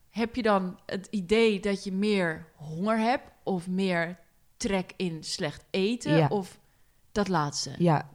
Heb 0.09 0.35
je 0.35 0.41
dan 0.41 0.79
het 0.85 1.07
idee 1.09 1.59
dat 1.59 1.83
je 1.83 1.91
meer 1.91 2.45
honger 2.55 2.97
hebt... 2.99 3.29
of 3.43 3.67
meer 3.67 4.17
trek 4.57 4.93
in 4.97 5.23
slecht 5.23 5.63
eten? 5.69 6.17
Ja. 6.17 6.27
Of 6.27 6.59
dat 7.11 7.27
laatste? 7.27 7.71
Ja, 7.77 8.09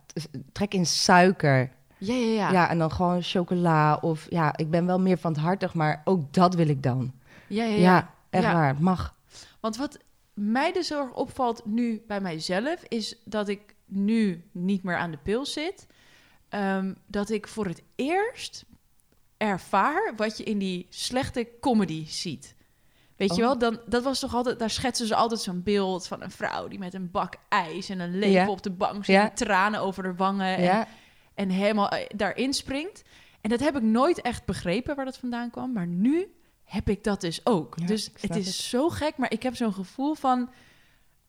trek 0.53 0.75
in 0.75 0.87
suiker. 0.87 1.71
Ja, 1.99 2.15
ja, 2.15 2.27
ja. 2.27 2.51
Ja. 2.53 2.69
en 2.69 2.79
dan 2.79 2.93
gewoon 2.93 3.23
chocola. 3.23 3.97
Of 3.97 4.27
ja, 4.31 4.57
ik 4.57 4.71
ben 4.71 4.87
wel 4.87 5.01
meer 5.01 5.19
van 5.19 5.33
het 5.33 5.41
hartig, 5.41 5.75
maar 5.75 6.03
ook 6.05 6.33
dat 6.33 6.55
wil 6.55 6.69
ik 6.69 6.83
dan. 6.83 7.13
ja, 7.49 7.65
ja, 7.65 7.71
Ja, 7.75 7.81
ja. 7.81 8.15
echt 8.31 8.45
Ja. 8.45 8.53
waar. 8.53 8.83
Mag. 8.83 9.15
Want 9.61 9.77
wat 9.77 9.99
mij 10.35 10.71
heel 10.75 10.99
erg 11.01 11.13
opvalt 11.15 11.65
nu 11.65 12.03
bij 12.07 12.21
mijzelf, 12.21 12.83
is 12.89 13.17
dat 13.25 13.49
ik 13.49 13.75
nu 13.85 14.45
niet 14.53 14.83
meer 14.83 14.97
aan 14.97 15.11
de 15.11 15.19
pil 15.23 15.47
zit. 15.47 15.87
Ehm, 16.49 16.95
dat 17.07 17.31
ik 17.31 17.49
voor 17.49 17.67
het 17.67 17.83
eerst 17.95 18.65
ervaar 19.37 20.13
wat 20.17 20.37
je 20.37 20.45
in 20.45 20.59
die 20.59 20.87
slechte 20.91 21.49
comedy 21.61 22.07
ziet. 22.09 22.55
Weet 23.17 23.35
je 23.37 23.43
Oh. 23.43 23.49
wel, 23.49 23.59
dan, 23.59 23.81
dat 23.87 24.03
was 24.03 24.19
toch 24.19 24.35
altijd, 24.35 24.59
daar 24.59 24.71
schetsen 24.71 25.07
ze 25.07 25.15
altijd 25.15 25.41
zo'n 25.41 25.63
beeld 25.63 26.07
van 26.07 26.23
een 26.23 26.31
vrouw 26.31 26.69
die 26.69 26.79
met 26.79 26.95
een 26.95 27.11
bak 27.11 27.35
ijs 27.49 27.89
en 27.89 28.01
een 28.01 28.19
lepel 28.19 28.31
Ja. 28.33 28.49
op 28.49 28.63
de 28.63 28.71
bank 28.71 29.05
zit, 29.05 29.15
Ja. 29.15 29.31
tranen 29.31 29.81
over 29.81 30.03
de 30.03 30.15
wangen 30.15 30.57
en, 30.57 30.63
Ja, 30.63 30.89
en 31.35 31.49
helemaal 31.51 31.89
eh, 31.89 32.07
daarin 32.17 32.55
springt. 32.55 33.03
En 33.41 33.51
dat 33.51 33.61
heb 33.61 33.77
ik 33.77 33.83
nooit 33.83 34.21
echt 34.21 34.45
begrepen 34.45 34.97
waar 34.97 35.05
dat 35.05 35.17
vandaan 35.19 35.51
kwam, 35.51 35.73
maar 35.73 35.87
nu 35.87 36.33
heb 36.65 36.89
ik 36.89 37.05
dat 37.05 37.21
dus 37.21 37.41
ook. 37.47 37.87
Dus 37.87 38.11
het 38.21 38.37
is 38.37 38.47
het. 38.47 38.55
zo 38.55 38.89
gek, 38.89 39.17
maar 39.17 39.33
ik 39.33 39.43
heb 39.43 39.57
zo'n 39.57 39.73
gevoel 39.75 40.15
van... 40.15 40.51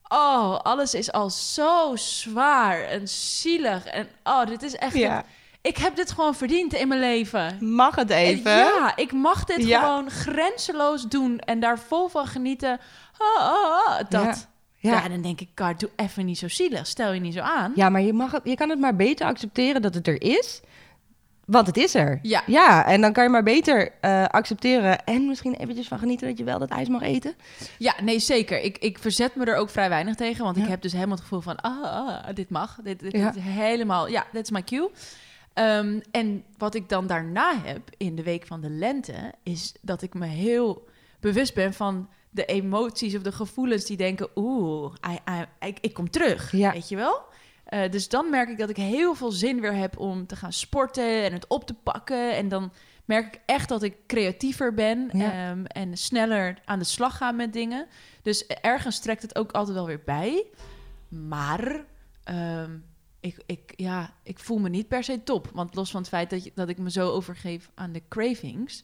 Oh, 0.10 0.56
alles 0.60 0.94
is 0.94 1.12
al 1.12 1.30
zo 1.30 1.96
zwaar 1.96 2.82
en 2.84 3.08
zielig. 3.08 3.86
En 3.86 4.08
oh, 4.24 4.46
dit 4.46 4.64
is 4.64 4.76
echt... 4.76 4.94
Ja. 4.96 5.26
Ik 5.62 5.78
heb 5.78 5.96
dit 5.96 6.12
gewoon 6.12 6.36
verdiend 6.36 6.74
in 6.74 6.88
mijn 6.88 7.00
leven. 7.00 7.58
mag 7.74 7.96
het 7.96 8.10
even. 8.10 8.52
En 8.52 8.58
Ja, 8.58 8.94
ik 8.96 9.12
mag 9.12 9.44
dit 9.44 9.64
Ja. 9.68 9.80
gewoon 9.80 10.10
grenzeloos 10.10 11.04
doen 11.08 11.40
en 11.40 11.60
daar 11.60 11.80
vol 11.80 12.08
van 12.08 12.28
genieten. 12.28 12.80
Ah, 13.18 13.44
ah, 13.44 13.88
ah, 13.88 14.00
dat. 14.10 14.48
Ja. 14.80 15.08
Dan 15.08 15.22
denk 15.22 15.42
ik, 15.42 15.50
Kar, 15.54 15.78
doe 15.78 15.90
even 15.96 16.26
niet 16.26 16.38
zo 16.38 16.48
zielig. 16.48 16.88
Stel 16.88 17.12
je 17.12 17.20
niet 17.20 17.34
zo 17.34 17.40
aan. 17.40 17.72
ja, 17.76 17.90
maar 17.90 18.02
je, 18.02 18.14
mag 18.14 18.32
het, 18.32 18.42
je 18.44 18.56
kan 18.56 18.70
het 18.70 18.80
maar 18.80 18.96
beter 18.96 19.26
accepteren 19.26 19.82
dat 19.82 19.94
het 19.94 20.08
er 20.08 20.22
is. 20.22 20.62
Want 21.46 21.68
het 21.68 21.78
is 21.78 21.96
er. 21.96 22.20
Ja. 22.22 22.42
Ja, 22.46 22.86
en 22.86 23.02
dan 23.02 23.14
kan 23.14 23.24
je 23.24 23.30
maar 23.30 23.44
beter 23.44 23.92
eh, 24.02 24.26
accepteren 24.26 25.06
en 25.06 25.28
misschien 25.28 25.54
eventjes 25.56 25.88
van 25.88 26.00
genieten 26.00 26.28
dat 26.28 26.38
je 26.38 26.44
wel 26.44 26.60
dat 26.60 26.70
ijs 26.70 26.88
mag 26.88 27.02
eten. 27.02 27.36
Ja, 27.78 27.94
nee, 28.04 28.20
zeker. 28.20 28.60
Ik, 28.62 28.78
ik 28.78 29.00
verzet 29.00 29.36
me 29.36 29.46
er 29.46 29.56
ook 29.56 29.70
vrij 29.70 29.90
weinig 29.90 30.16
tegen. 30.16 30.44
Want 30.44 30.58
ik 30.58 30.68
heb 30.68 30.82
dus 30.82 30.92
helemaal 30.94 31.16
het 31.16 31.24
gevoel 31.24 31.42
van... 31.42 31.56
Ah, 31.56 31.84
ah 31.84 32.26
dit 32.34 32.50
mag. 32.50 32.78
Dit, 32.84 33.00
dit, 33.00 33.12
Ja. 33.12 33.26
dit 33.32 33.36
is 33.36 33.52
helemaal... 33.52 34.08
Ja, 34.08 34.26
dat 34.32 34.44
is 34.44 34.50
my 34.50 34.64
cue. 34.64 34.90
Ehm, 35.58 36.00
en 36.12 36.44
wat 36.58 36.76
ik 36.76 36.90
dan 36.90 37.08
daarna 37.08 37.62
heb 37.64 37.90
in 37.98 38.16
de 38.16 38.24
week 38.24 38.46
van 38.46 38.62
de 38.62 38.70
lente... 38.70 39.34
is 39.44 39.74
dat 39.82 40.02
ik 40.02 40.14
me 40.14 40.26
heel 40.26 40.88
bewust 41.20 41.54
ben 41.54 41.74
van 41.74 42.10
de 42.30 42.46
emoties 42.46 43.16
of 43.16 43.22
de 43.22 43.32
gevoelens 43.32 43.86
die 43.86 43.98
denken... 43.98 44.30
Oeh, 44.36 44.94
ik, 45.60 45.78
ik 45.82 45.94
kom 45.94 46.10
terug. 46.10 46.52
Ja. 46.52 46.72
Weet 46.72 46.90
je 46.90 46.96
wel? 46.96 47.22
Eh, 47.64 47.92
dus 47.92 48.10
dan 48.10 48.30
merk 48.30 48.50
ik 48.50 48.58
dat 48.58 48.70
ik 48.70 48.76
heel 48.78 49.16
veel 49.16 49.32
zin 49.32 49.62
weer 49.62 49.76
heb 49.76 49.98
om 50.00 50.28
te 50.28 50.36
gaan 50.36 50.54
sporten 50.54 51.24
en 51.24 51.34
het 51.34 51.48
op 51.48 51.66
te 51.68 51.74
pakken. 51.74 52.36
En 52.36 52.48
dan 52.48 52.72
merk 53.06 53.36
ik 53.36 53.42
echt 53.46 53.70
dat 53.70 53.84
ik 53.84 53.96
creatiever 54.08 54.74
ben 54.74 55.10
Ja. 55.12 55.32
ehm, 55.32 55.66
en 55.66 55.98
sneller 55.98 56.58
aan 56.66 56.80
de 56.80 56.86
slag 56.86 57.18
ga 57.18 57.32
met 57.32 57.54
dingen. 57.54 57.88
Dus 58.22 58.48
ergens 58.48 59.00
trekt 59.00 59.22
het 59.22 59.36
ook 59.36 59.52
altijd 59.52 59.76
wel 59.76 59.86
weer 59.86 60.02
bij. 60.06 60.46
Maar 61.08 61.86
ehm, 62.24 62.72
ik, 63.20 63.44
ik, 63.46 63.74
ja, 63.76 64.14
ik 64.24 64.40
voel 64.40 64.58
me 64.58 64.70
niet 64.70 64.88
per 64.88 65.04
se 65.04 65.24
top. 65.24 65.50
Want 65.54 65.76
los 65.76 65.92
van 65.92 66.00
het 66.00 66.10
feit 66.10 66.30
dat, 66.30 66.44
je, 66.44 66.52
dat 66.56 66.70
ik 66.70 66.78
me 66.78 66.92
zo 66.92 67.10
overgeef 67.12 67.72
aan 67.76 67.92
de 67.92 68.04
cravings, 68.10 68.84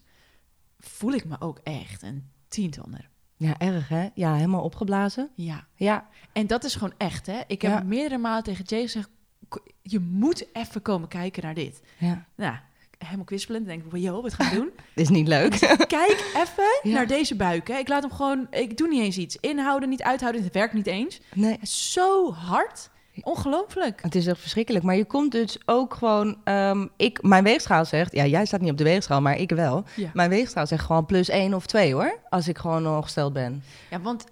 voel 0.79 1.11
ik 1.13 1.25
me 1.25 1.35
ook 1.39 1.59
echt 1.63 2.01
een 2.01 2.29
tientonner. 2.47 3.09
Ja, 3.37 3.57
erg 3.59 3.87
hè? 3.89 4.09
Ja, 4.13 4.35
helemaal 4.35 4.63
opgeblazen. 4.63 5.29
Ja. 5.35 5.67
Ja, 5.75 6.07
En 6.33 6.47
dat 6.47 6.63
is 6.63 6.73
gewoon 6.73 6.93
echt, 6.97 7.25
hè? 7.25 7.39
Ik 7.47 7.61
heb 7.61 7.71
Ja. 7.71 7.83
meerdere 7.83 8.17
malen 8.17 8.43
tegen 8.43 8.63
Jay 8.65 8.81
gezegd... 8.81 9.09
"K- 9.49 9.63
je 9.81 9.99
moet 9.99 10.45
even 10.55 10.81
komen 10.81 11.07
kijken 11.07 11.43
naar 11.43 11.53
dit. 11.53 11.81
ja. 11.97 12.25
Nou, 12.35 12.55
helemaal 12.97 13.25
kwispelend. 13.25 13.65
denk 13.65 13.83
ik, 13.85 13.95
yo, 14.01 14.21
wat 14.21 14.33
gaan 14.33 14.49
we 14.49 14.55
doen? 14.61 14.71
Dit 14.75 15.03
is 15.05 15.09
niet 15.09 15.27
leuk. 15.27 15.51
Kijk 15.87 16.31
even 16.35 16.79
Ja. 16.91 16.93
naar 16.93 17.07
deze 17.07 17.35
buik. 17.35 17.67
Hè. 17.67 17.77
Ik 17.77 17.87
laat 17.87 18.01
hem 18.03 18.11
gewoon... 18.11 18.47
Ik 18.49 18.77
doe 18.77 18.87
niet 18.87 19.01
eens 19.01 19.17
iets. 19.17 19.35
Inhouden, 19.35 19.89
niet 19.89 20.03
uithouden. 20.03 20.43
Het 20.43 20.53
werkt 20.53 20.73
niet 20.73 20.87
eens. 20.87 21.21
Nee. 21.33 21.57
Zo 21.61 22.31
hard. 22.33 22.89
Ongelooflijk. 23.21 24.02
Het 24.02 24.15
is 24.15 24.28
echt 24.28 24.39
verschrikkelijk. 24.39 24.86
Maar 24.86 24.95
je 24.95 25.06
komt 25.06 25.32
dus 25.32 25.58
ook 25.65 25.93
gewoon... 25.93 26.38
ehm, 26.43 26.88
ik, 26.97 27.21
mijn 27.21 27.43
weegschaal 27.43 27.86
zegt... 27.86 28.12
Ja, 28.13 28.26
jij 28.26 28.45
staat 28.45 28.62
niet 28.62 28.71
op 28.71 28.78
de 28.78 28.84
weegschaal, 28.84 29.21
maar 29.21 29.38
ik 29.38 29.49
wel. 29.49 29.84
Ja. 29.95 30.10
Mijn 30.13 30.30
weegschaal 30.30 30.67
zegt 30.67 30.86
gewoon 30.86 31.06
plus 31.06 31.30
één 31.30 31.54
of 31.54 31.65
twee 31.65 31.93
hoor. 31.93 32.19
Als 32.30 32.47
ik 32.47 32.58
gewoon 32.58 32.88
ongesteld 32.88 33.34
ben. 33.34 33.63
Ja, 33.89 33.99
want 34.02 34.23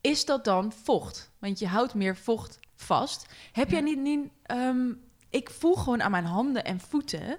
is 0.00 0.24
dat 0.24 0.44
dan 0.44 0.72
vocht? 0.84 1.30
Want 1.38 1.58
je 1.58 1.66
houdt 1.66 1.94
meer 1.94 2.16
vocht 2.16 2.58
vast. 2.76 3.26
Heb 3.52 3.70
jij 3.70 3.80
niet... 3.80 3.98
niet 3.98 4.20
ehm, 4.42 4.86
ik 5.30 5.50
voel 5.50 5.74
gewoon 5.74 6.02
aan 6.02 6.10
mijn 6.10 6.24
handen 6.24 6.64
en 6.64 6.80
voeten... 6.88 7.38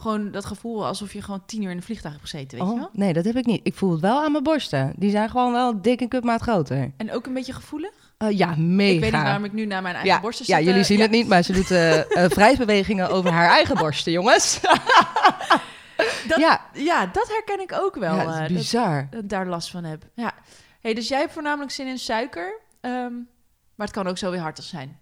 Gewoon 0.00 0.30
dat 0.30 0.44
gevoel 0.44 0.86
alsof 0.86 1.12
je 1.12 1.22
gewoon 1.22 1.42
tien 1.46 1.62
uur 1.62 1.70
in 1.70 1.76
een 1.76 1.82
vliegtuig 1.82 2.14
hebt 2.14 2.30
gezeten, 2.30 2.58
weet 2.58 2.66
je 2.66 2.72
Oh, 2.72 2.78
wel? 2.78 2.88
nee, 2.92 3.12
dat 3.12 3.24
heb 3.24 3.36
ik 3.36 3.46
niet. 3.46 3.60
Ik 3.62 3.74
voel 3.74 3.90
het 3.90 4.00
wel 4.00 4.22
aan 4.24 4.32
mijn 4.32 4.42
borsten. 4.44 4.92
Die 4.96 5.10
zijn 5.10 5.30
gewoon 5.30 5.52
wel 5.52 5.82
dik 5.82 6.00
een 6.00 6.08
cupmaat 6.08 6.40
groter. 6.40 6.92
En 6.96 7.12
ook 7.12 7.26
een 7.26 7.32
beetje 7.34 7.52
gevoelig? 7.52 8.07
Eh, 8.18 8.38
ja, 8.38 8.54
mega. 8.56 8.92
Ik 8.94 9.00
weet 9.00 9.12
niet 9.12 9.22
waarom 9.22 9.44
ik 9.44 9.52
nu 9.52 9.64
naar 9.66 9.82
mijn 9.82 9.94
eigen 9.94 10.14
ja, 10.14 10.20
borsten 10.20 10.44
ja, 10.48 10.56
zit. 10.56 10.64
jullie 10.64 10.80
eh, 10.80 10.86
zien 10.86 10.96
ja. 10.96 11.02
het 11.02 11.12
niet, 11.12 11.28
maar 11.28 11.42
ze 11.42 11.52
doet 11.52 11.70
eh, 11.70 12.24
wrijfbewegingen 12.24 13.10
over 13.10 13.30
haar 13.32 13.48
eigen 13.48 13.76
borsten, 13.76 14.12
jongens. 14.12 14.60
Dat, 16.28 16.38
ja, 16.38 16.60
ja, 16.72 17.06
dat 17.06 17.28
herken 17.28 17.60
ik 17.60 17.72
ook 17.72 17.94
wel. 17.96 18.14
ja, 18.16 18.40
dat- 18.40 18.48
bizar. 18.48 19.06
dat 19.10 19.22
ik 19.22 19.28
daar 19.28 19.46
last 19.46 19.70
van 19.70 19.84
heb. 19.84 20.02
Ja. 20.14 20.32
Hey, 20.80 20.94
dus 20.94 21.08
jij 21.08 21.18
hebt 21.18 21.32
voornamelijk 21.32 21.70
zin 21.70 21.86
in 21.86 21.98
suiker. 21.98 22.60
ehm, 22.80 23.12
maar 23.74 23.86
het 23.86 23.90
kan 23.90 24.06
ook 24.06 24.18
zo 24.18 24.30
weer 24.30 24.40
hartig 24.40 24.64
zijn. 24.64 24.98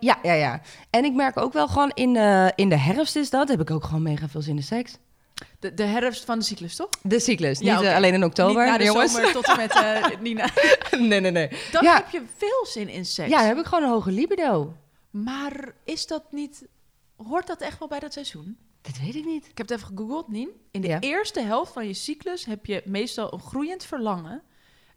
Ja, 0.00 0.18
ja, 0.22 0.32
ja. 0.32 0.60
En 0.90 1.04
ik 1.04 1.12
merk 1.12 1.36
ook 1.40 1.52
wel 1.52 1.68
gewoon 1.68 1.90
in, 1.94 2.16
in 2.54 2.68
de 2.68 2.76
herfst 2.78 3.16
is 3.16 3.30
dat, 3.30 3.48
heb 3.48 3.60
ik 3.60 3.70
ook 3.70 3.84
gewoon 3.84 4.02
mega 4.02 4.28
veel 4.28 4.42
zin 4.42 4.56
in 4.56 4.62
seks. 4.62 4.98
De, 5.58 5.74
de 5.74 5.82
herfst 5.82 6.24
van 6.24 6.38
de 6.38 6.44
cyclus, 6.44 6.76
toch? 6.76 6.88
De 7.02 7.20
cyclus, 7.20 7.58
Ja, 7.58 7.76
niet 7.80 7.88
eh, 7.88 7.94
alleen 7.96 8.14
in 8.14 8.24
oktober, 8.24 8.70
Niet 8.70 8.78
de 8.78 8.84
jongens. 8.84 9.12
zomer 9.12 9.32
tot 9.32 9.44
en 9.48 9.56
met 9.56 9.72
eh, 9.72 10.06
Nina. 10.20 10.48
nee, 10.98 11.20
nee, 11.20 11.30
nee. 11.30 11.48
Dan 11.72 11.82
Ja. 11.84 11.94
heb 11.94 12.08
je 12.10 12.22
veel 12.36 12.66
zin 12.66 12.88
in 12.88 13.04
seks. 13.06 13.28
Ja, 13.30 13.38
dan 13.38 13.46
heb 13.46 13.58
ik 13.58 13.64
gewoon 13.64 13.84
een 13.84 13.90
hoge 13.90 14.10
libido. 14.10 14.74
Maar 15.10 15.74
is 15.84 16.06
dat 16.06 16.22
niet... 16.30 16.66
Hoort 17.16 17.46
dat 17.46 17.60
echt 17.60 17.78
wel 17.78 17.88
bij 17.88 17.98
dat 18.00 18.12
seizoen? 18.12 18.56
Dat 18.82 18.98
weet 18.98 19.14
ik 19.14 19.24
niet. 19.24 19.46
Ik 19.48 19.58
heb 19.58 19.68
het 19.68 19.76
even 19.78 19.88
gegoogeld, 19.96 20.28
Nien. 20.28 20.48
In 20.70 20.80
de 20.80 20.88
Ja. 20.88 21.00
eerste 21.00 21.40
helft 21.40 21.72
van 21.72 21.86
je 21.86 21.94
cyclus 21.94 22.44
heb 22.44 22.66
je 22.66 22.82
meestal 22.84 23.32
een 23.32 23.40
groeiend 23.40 23.84
verlangen. 23.84 24.42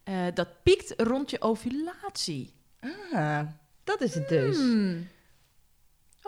Eh, 0.03 0.15
dat 0.33 0.47
piekt 0.63 0.93
rond 0.97 1.29
je 1.29 1.41
ovulatie. 1.41 2.53
Ah, 3.13 3.39
dat 3.83 4.01
is 4.01 4.13
het 4.13 4.29
dus. 4.29 4.57
Hmm. 4.57 5.07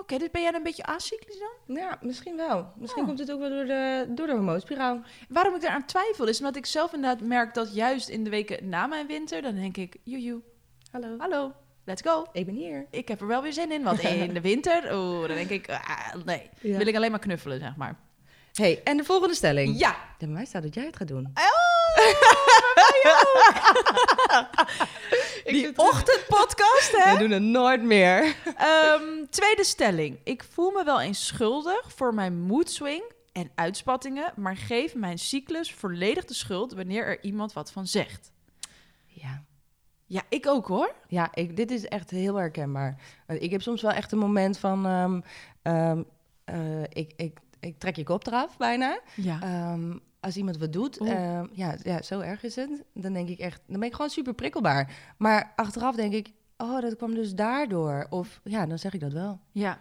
Oké, 0.10 0.18
dus 0.18 0.32
ben 0.32 0.42
jij 0.42 0.52
dan 0.52 0.60
een 0.60 0.66
beetje 0.66 0.84
acyclisch 0.86 1.40
dan? 1.40 1.76
Ja, 1.76 1.98
misschien 2.02 2.36
wel. 2.36 2.72
Misschien 2.76 3.02
Oh. 3.02 3.08
komt 3.08 3.20
het 3.20 3.32
ook 3.32 3.40
wel 3.40 3.50
door 3.50 3.66
de, 3.66 4.06
door 4.10 4.28
de 4.28 4.34
hormoonspiraal. 4.34 5.02
Waarom 5.30 5.56
ik 5.56 5.62
daaraan 5.62 5.86
twijfel 5.86 6.28
is 6.28 6.38
omdat 6.40 6.56
ik 6.56 6.66
zelf 6.66 6.94
inderdaad 6.94 7.28
merk 7.28 7.54
dat 7.54 7.74
juist 7.76 8.10
in 8.10 8.24
de 8.24 8.30
weken 8.30 8.70
na 8.70 8.88
mijn 8.88 9.08
winter, 9.08 9.42
dan 9.42 9.56
denk 9.56 9.78
ik, 9.78 9.96
joejoe, 10.04 10.42
Hallo. 10.92 11.16
Hallo, 11.18 11.52
let's 11.86 12.02
go. 12.02 12.26
Ik 12.32 12.46
ben 12.46 12.56
hier. 12.56 12.86
Ik 12.92 13.08
heb 13.08 13.22
er 13.22 13.28
wel 13.28 13.42
weer 13.42 13.54
zin 13.54 13.72
in, 13.72 13.84
want 13.84 14.00
in 14.00 14.34
de 14.34 14.42
winter, 14.42 14.84
oh, 14.98 15.20
dan 15.28 15.36
denk 15.36 15.50
ik, 15.50 15.70
ah, 15.70 16.14
nee, 16.26 16.50
Ja. 16.62 16.78
wil 16.78 16.88
ik 16.88 16.96
alleen 16.96 17.12
maar 17.12 17.20
knuffelen, 17.20 17.60
zeg 17.60 17.76
maar. 17.76 17.96
hey, 18.54 18.82
en 18.84 18.98
de 18.98 19.04
volgende 19.04 19.36
stelling. 19.36 19.80
Ja. 19.80 19.96
Bij 20.18 20.28
mij 20.28 20.46
staat 20.46 20.64
dat 20.64 20.74
jij 20.74 20.86
het 20.86 20.96
gaat 20.96 21.08
doen. 21.08 21.34
Die 25.46 25.72
ochtendpodcast, 25.76 26.92
hè? 26.92 27.14
We 27.14 27.20
doen 27.20 27.32
het 27.32 27.42
nooit 27.42 27.82
meer. 27.84 28.36
Ehm, 28.58 29.26
tweede 29.30 29.64
stelling. 29.64 30.20
Ik 30.24 30.44
voel 30.44 30.72
me 30.72 30.84
wel 30.84 31.02
eens 31.02 31.26
schuldig 31.26 31.92
voor 31.96 32.14
mijn 32.14 32.42
moedswing 32.42 33.04
en 33.32 33.52
uitspattingen, 33.56 34.34
maar 34.36 34.58
geef 34.58 34.96
mijn 34.96 35.20
cyclus 35.20 35.74
volledig 35.74 36.26
de 36.26 36.34
schuld 36.34 36.74
wanneer 36.74 37.06
er 37.06 37.24
iemand 37.24 37.54
wat 37.54 37.72
van 37.72 37.88
zegt. 37.88 38.32
Ja. 39.08 39.44
Ja, 40.06 40.22
ik 40.30 40.48
ook 40.48 40.68
hoor. 40.68 40.94
Ja, 41.08 41.30
ik, 41.34 41.56
dit 41.56 41.72
is 41.72 41.86
echt 41.86 42.10
heel 42.10 42.36
herkenbaar. 42.36 43.02
Ik 43.28 43.52
heb 43.52 43.62
soms 43.62 43.82
wel 43.82 43.92
echt 43.92 44.12
een 44.12 44.18
moment 44.18 44.58
van... 44.58 44.86
ehm, 44.86 45.22
ehm, 45.62 46.04
eh, 46.46 46.84
ik, 46.84 47.14
ik, 47.16 47.38
ik 47.60 47.80
trek 47.80 47.96
je 47.96 48.04
kop 48.04 48.28
eraf, 48.28 48.58
bijna. 48.58 49.00
Ja. 49.16 49.40
Als 50.28 50.38
iemand 50.38 50.58
wat 50.58 50.74
doet, 50.74 51.02
Oeh. 51.02 51.12
ehm, 51.12 51.46
ja, 51.52 51.76
ja, 51.84 52.02
zo 52.02 52.20
erg 52.20 52.44
is 52.44 52.56
het. 52.56 52.84
Dan 52.94 53.14
denk 53.14 53.30
ik 53.30 53.40
echt, 53.40 53.62
dan 53.68 53.80
ben 53.80 53.88
ik 53.88 53.96
gewoon 53.96 54.10
super 54.10 54.34
prikkelbaar. 54.34 54.96
Maar 55.18 55.54
achteraf 55.56 55.96
denk 55.96 56.14
ik, 56.14 56.32
oh, 56.58 56.82
dat 56.82 56.96
kwam 56.96 57.14
dus 57.14 57.34
daardoor. 57.34 58.08
Of 58.10 58.40
ja, 58.44 58.66
dan 58.66 58.80
zeg 58.80 58.94
ik 58.94 59.00
dat 59.00 59.14
wel. 59.14 59.40
Ja. 59.52 59.80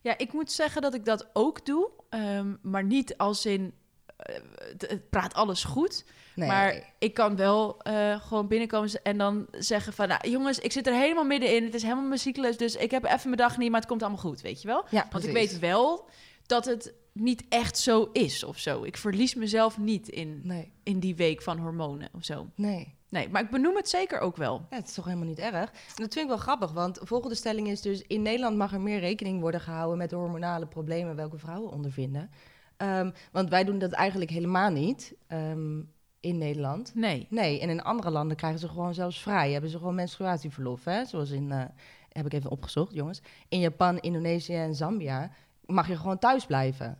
ja, 0.00 0.18
ik 0.18 0.32
moet 0.32 0.52
zeggen 0.52 0.82
dat 0.82 0.94
ik 0.94 1.04
dat 1.04 1.28
ook 1.32 1.66
doe, 1.66 1.90
ehm, 2.08 2.54
maar 2.62 2.84
niet 2.84 3.16
als 3.16 3.46
in 3.46 3.74
eh, 4.16 4.34
het, 4.58 4.86
het 4.88 5.10
praat 5.10 5.34
alles 5.34 5.64
goed. 5.64 6.04
Nee. 6.34 6.48
Maar 6.48 6.94
ik 6.98 7.14
kan 7.14 7.36
wel 7.36 7.82
eh, 7.82 8.20
gewoon 8.20 8.48
binnenkomen 8.48 8.90
en 9.02 9.18
dan 9.18 9.46
zeggen 9.50 9.92
van... 9.92 10.08
Nou, 10.08 10.28
jongens, 10.30 10.58
ik 10.58 10.72
zit 10.72 10.86
er 10.86 10.94
helemaal 10.94 11.24
middenin. 11.24 11.64
Het 11.64 11.74
is 11.74 11.82
helemaal 11.82 12.04
mijn 12.04 12.20
cyclus, 12.20 12.56
dus 12.56 12.76
ik 12.76 12.90
heb 12.90 13.04
even 13.04 13.20
mijn 13.24 13.36
dag 13.36 13.58
niet, 13.58 13.70
maar 13.70 13.80
het 13.80 13.88
komt 13.88 14.02
allemaal 14.02 14.20
goed, 14.20 14.40
weet 14.40 14.62
je 14.62 14.68
wel? 14.68 14.84
ja, 14.90 15.06
Want 15.10 15.24
ik 15.26 15.32
weet 15.32 15.58
wel 15.58 16.08
dat 16.46 16.64
het 16.64 16.92
niet 17.18 17.44
echt 17.48 17.78
zo 17.78 18.08
is 18.12 18.44
of 18.44 18.58
zo. 18.58 18.84
Ik 18.84 18.96
verlies 18.96 19.34
mezelf 19.34 19.78
niet 19.78 20.08
in, 20.08 20.40
Nee, 20.44 20.72
in 20.82 20.98
die 21.00 21.14
week 21.16 21.42
van 21.42 21.58
hormonen 21.58 22.08
of 22.14 22.24
zo. 22.24 22.46
nee. 22.54 22.94
Nee, 23.08 23.28
maar 23.28 23.42
ik 23.42 23.50
benoem 23.50 23.76
het 23.76 23.88
zeker 23.88 24.20
ook 24.20 24.36
wel. 24.36 24.66
Ja, 24.70 24.76
het 24.76 24.88
is 24.88 24.94
toch 24.94 25.04
helemaal 25.04 25.26
niet 25.26 25.38
erg. 25.38 25.70
En 25.70 26.02
dat 26.02 26.12
vind 26.12 26.16
ik 26.16 26.26
wel 26.26 26.36
grappig, 26.36 26.72
want 26.72 26.94
de 27.00 27.06
volgende 27.06 27.34
stelling 27.34 27.68
is 27.68 27.80
dus... 27.80 28.02
in 28.02 28.22
Nederland 28.22 28.56
mag 28.56 28.72
er 28.72 28.80
meer 28.80 28.98
rekening 29.00 29.40
worden 29.40 29.60
gehouden... 29.60 29.98
met 29.98 30.10
de 30.10 30.16
hormonale 30.16 30.66
problemen 30.66 31.16
welke 31.16 31.38
vrouwen 31.38 31.70
ondervinden. 31.72 32.30
Ehm, 32.76 33.10
want 33.32 33.48
wij 33.48 33.64
doen 33.64 33.78
dat 33.78 33.92
eigenlijk 33.92 34.30
helemaal 34.30 34.70
niet 34.70 35.14
ehm, 35.26 35.80
in 36.20 36.38
Nederland. 36.38 36.94
Nee. 36.94 37.26
Nee, 37.30 37.60
en 37.60 37.68
in 37.68 37.82
andere 37.82 38.10
landen 38.10 38.36
krijgen 38.36 38.60
ze 38.60 38.68
gewoon 38.68 38.94
zelfs 38.94 39.22
vrij. 39.22 39.52
Hebben 39.52 39.70
ze 39.70 39.78
gewoon 39.78 39.94
menstruatieverlof, 39.94 40.84
hè? 40.84 41.04
Zoals 41.04 41.30
in, 41.30 41.52
eh, 41.52 41.64
heb 42.12 42.26
ik 42.26 42.32
even 42.32 42.50
opgezocht, 42.50 42.94
jongens. 42.94 43.22
In 43.48 43.60
Japan, 43.60 43.98
Indonesië 43.98 44.54
en 44.54 44.74
Zambia 44.74 45.30
mag 45.66 45.88
je 45.88 45.96
gewoon 45.96 46.18
thuis 46.18 46.46
blijven. 46.46 46.98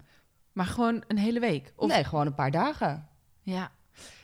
Maar 0.57 0.67
gewoon 0.67 1.05
een 1.07 1.19
hele 1.19 1.41
week. 1.41 1.73
Of, 1.77 1.89
Nee, 1.89 2.05
gewoon 2.05 2.27
een 2.27 2.35
paar 2.35 2.51
dagen. 2.51 3.09
Ja. 3.43 3.73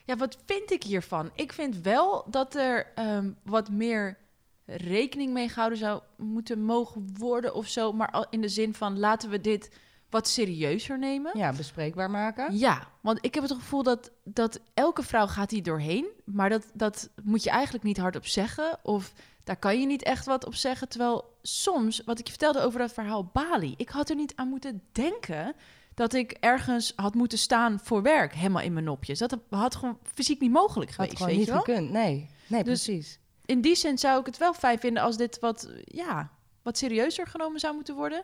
ja, 0.04 0.16
wat 0.16 0.38
vind 0.46 0.70
ik 0.70 0.82
hiervan? 0.82 1.30
Ik 1.34 1.52
vind 1.52 1.76
wel 1.76 2.26
dat 2.30 2.54
er 2.54 2.92
ehm, 2.94 3.32
wat 3.42 3.70
meer 3.70 4.18
rekening 4.64 5.32
mee 5.32 5.48
gehouden 5.48 5.78
zou 5.78 6.02
moeten 6.16 6.64
mogen 6.64 7.14
worden 7.18 7.54
of 7.54 7.66
zo. 7.66 7.92
Maar 7.92 8.10
al 8.10 8.26
in 8.30 8.40
de 8.40 8.48
zin 8.48 8.74
van 8.74 8.98
laten 8.98 9.30
we 9.30 9.40
dit 9.40 9.70
wat 10.10 10.28
serieuzer 10.28 10.98
nemen. 10.98 11.38
Ja, 11.38 11.52
bespreekbaar 11.52 12.10
maken. 12.10 12.58
Ja, 12.58 12.88
want 13.00 13.18
ik 13.24 13.34
heb 13.34 13.42
het 13.42 13.52
gevoel 13.52 13.82
dat, 13.82 14.10
dat 14.24 14.60
elke 14.74 15.02
vrouw 15.02 15.26
gaat 15.26 15.50
hier 15.50 15.62
doorheen. 15.62 16.06
Maar 16.24 16.48
dat, 16.48 16.70
dat 16.74 17.10
moet 17.22 17.42
je 17.42 17.50
eigenlijk 17.50 17.84
niet 17.84 17.98
hardop 17.98 18.26
zeggen. 18.26 18.78
Of 18.82 19.12
daar 19.44 19.56
kan 19.56 19.80
je 19.80 19.86
niet 19.86 20.02
echt 20.02 20.26
wat 20.26 20.46
op 20.46 20.54
zeggen. 20.54 20.88
Terwijl 20.88 21.36
soms, 21.42 22.02
wat 22.04 22.18
ik 22.18 22.24
je 22.24 22.32
vertelde 22.32 22.60
over 22.60 22.78
dat 22.78 22.92
verhaal 22.92 23.30
Bali... 23.32 23.74
ik 23.76 23.88
had 23.88 24.10
er 24.10 24.16
niet 24.16 24.36
aan 24.36 24.48
moeten 24.48 24.82
denken 24.92 25.54
dat 26.02 26.14
ik 26.14 26.32
ergens 26.40 26.92
had 26.96 27.14
moeten 27.14 27.38
staan 27.38 27.80
voor 27.82 28.02
werk. 28.02 28.34
Helemaal 28.34 28.62
in 28.62 28.72
mijn 28.72 28.84
nopjes. 28.84 29.18
Dat 29.18 29.36
had 29.50 29.74
gewoon 29.74 29.98
fysiek 30.14 30.40
niet 30.40 30.50
mogelijk 30.50 30.90
geweest, 30.90 31.12
gewoon 31.12 31.28
weet 31.28 31.36
niet 31.38 31.46
je 31.46 31.52
wel? 31.52 31.62
gekund. 31.62 31.90
Nee, 31.90 32.28
nee 32.46 32.64
Dus- 32.64 32.84
precies. 32.84 33.18
In 33.44 33.60
die 33.60 33.74
zin 33.74 33.98
zou 33.98 34.20
ik 34.20 34.26
het 34.26 34.38
wel 34.38 34.54
fijn 34.54 34.78
vinden 34.78 35.02
als 35.02 35.16
dit 35.16 35.38
wat, 35.38 35.68
ja, 35.84 36.30
wat 36.62 36.78
serieuzer 36.78 37.26
genomen 37.26 37.60
zou 37.60 37.74
moeten 37.74 37.94
worden. 37.94 38.22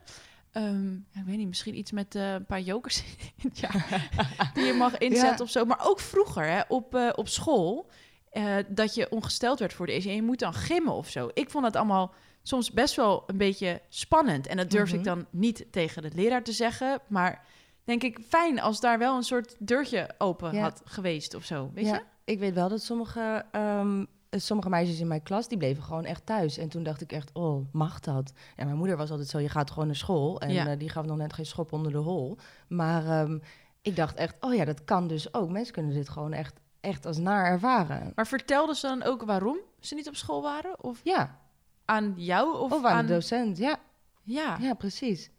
Ehm, 0.53 0.95
ik 0.95 1.23
weet 1.27 1.37
niet, 1.37 1.49
misschien 1.49 1.79
iets 1.79 1.91
met 1.91 2.15
eh, 2.15 2.33
een 2.33 2.47
paar 2.47 2.61
jokers 2.61 3.03
die 4.55 4.65
je 4.65 4.73
mag 4.79 4.99
inzetten 4.99 5.37
Ja. 5.37 5.43
of 5.43 5.51
zo. 5.51 5.65
Maar 5.65 5.81
ook 5.87 6.01
vroeger 6.01 6.45
hè, 6.47 6.61
op, 6.69 6.95
eh, 6.95 7.09
op 7.15 7.29
school, 7.29 7.91
eh, 8.31 8.57
dat 8.69 8.95
je 8.95 9.11
ongesteld 9.11 9.59
werd 9.59 9.73
voor 9.73 9.87
de 9.87 9.93
eerste 9.93 10.09
en 10.09 10.15
je 10.15 10.23
moet 10.23 10.39
dan 10.39 10.55
gimmen 10.55 10.93
of 10.93 11.09
zo. 11.11 11.31
Ik 11.35 11.51
vond 11.51 11.65
dat 11.65 11.77
allemaal 11.77 12.15
soms 12.43 12.71
best 12.73 12.95
wel 12.95 13.23
een 13.27 13.37
beetje 13.37 13.81
spannend. 13.89 14.47
En 14.47 14.57
dat 14.57 14.71
durfde 14.71 14.97
Mhm. 14.97 14.99
ik 14.99 15.05
dan 15.15 15.27
niet 15.31 15.67
tegen 15.71 16.03
de 16.03 16.11
leraar 16.15 16.43
te 16.43 16.53
zeggen. 16.53 17.01
Maar 17.09 17.45
denk 17.89 18.03
ik, 18.03 18.19
fijn 18.29 18.61
als 18.61 18.81
daar 18.81 18.99
wel 18.99 19.17
een 19.17 19.23
soort 19.23 19.57
deurtje 19.59 20.11
open 20.19 20.53
Ja. 20.55 20.61
had 20.61 20.83
geweest 20.85 21.35
of 21.35 21.45
zo. 21.45 21.71
Weet 21.75 21.85
ja, 21.87 21.95
je? 21.95 22.03
ik 22.25 22.39
weet 22.39 22.55
wel 22.55 22.69
dat 22.69 22.83
sommige, 22.83 23.45
ehm, 23.53 24.05
sommige 24.31 24.69
meisjes 24.69 25.01
in 25.01 25.07
mijn 25.07 25.23
klas... 25.23 25.49
die 25.49 25.59
bleven 25.59 25.83
gewoon 25.83 26.05
echt 26.05 26.27
thuis. 26.27 26.59
En 26.59 26.69
toen 26.69 26.83
dacht 26.83 27.01
ik 27.01 27.13
echt, 27.13 27.31
oh, 27.33 27.67
mag 27.73 28.01
dat? 28.01 28.33
Ja, 28.57 28.65
mijn 28.65 28.77
moeder 28.77 28.97
was 28.97 29.11
altijd 29.11 29.29
zo, 29.29 29.39
je 29.39 29.49
gaat 29.49 29.71
gewoon 29.71 29.87
naar 29.87 29.97
school. 29.97 30.41
En 30.41 30.53
Ja. 30.53 30.67
eh, 30.67 30.79
die 30.79 30.89
gaf 30.89 31.05
nog 31.07 31.17
net 31.17 31.33
geen 31.33 31.47
schop 31.47 31.73
onder 31.73 31.93
de 31.93 31.99
hol. 31.99 32.37
Maar 32.69 33.05
ehm, 33.07 33.39
ik 33.83 33.97
dacht 33.97 34.15
echt, 34.17 34.37
oh 34.41 34.55
ja, 34.55 34.65
dat 34.65 34.85
kan 34.85 35.07
dus 35.07 35.35
ook. 35.35 35.51
Mensen 35.51 35.75
kunnen 35.75 35.95
dit 35.95 36.09
gewoon 36.09 36.33
echt, 36.33 36.61
echt 36.81 37.07
als 37.07 37.19
naar 37.19 37.45
ervaren. 37.47 38.13
Maar 38.15 38.27
vertelden 38.27 38.75
ze 38.77 38.87
dan 38.87 39.03
ook 39.03 39.23
waarom 39.23 39.59
ze 39.81 39.95
niet 39.95 40.09
op 40.09 40.17
school 40.17 40.43
waren? 40.43 40.85
Of 40.85 41.01
Ja, 41.05 41.39
aan 41.85 42.13
jou? 42.17 42.59
Of, 42.59 42.73
of 42.73 42.85
aan, 42.85 43.07
de 43.07 43.13
docent. 43.13 43.59
Ja, 43.59 43.77
Ja. 44.23 44.57
ja, 44.61 44.75
precies. 44.75 45.31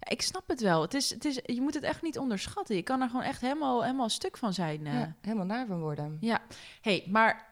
Ja, 0.00 0.08
ik 0.10 0.22
snap 0.22 0.48
het 0.48 0.60
wel. 0.60 0.82
Het 0.82 0.94
is, 0.94 1.10
het 1.10 1.24
is, 1.24 1.40
je 1.44 1.60
moet 1.60 1.74
het 1.74 1.82
echt 1.82 2.02
niet 2.02 2.18
onderschatten. 2.18 2.76
Je 2.76 2.82
kan 2.82 3.00
er 3.00 3.08
gewoon 3.08 3.22
echt 3.24 3.40
helemaal, 3.40 3.82
helemaal 3.82 4.08
stuk 4.08 4.36
van 4.36 4.52
zijn. 4.52 4.86
eh. 4.86 4.92
Ja, 4.92 5.14
helemaal 5.20 5.46
naar 5.46 5.66
van 5.66 5.80
worden. 5.80 6.16
Ja, 6.20 6.40
hey, 6.80 7.04
maar 7.08 7.46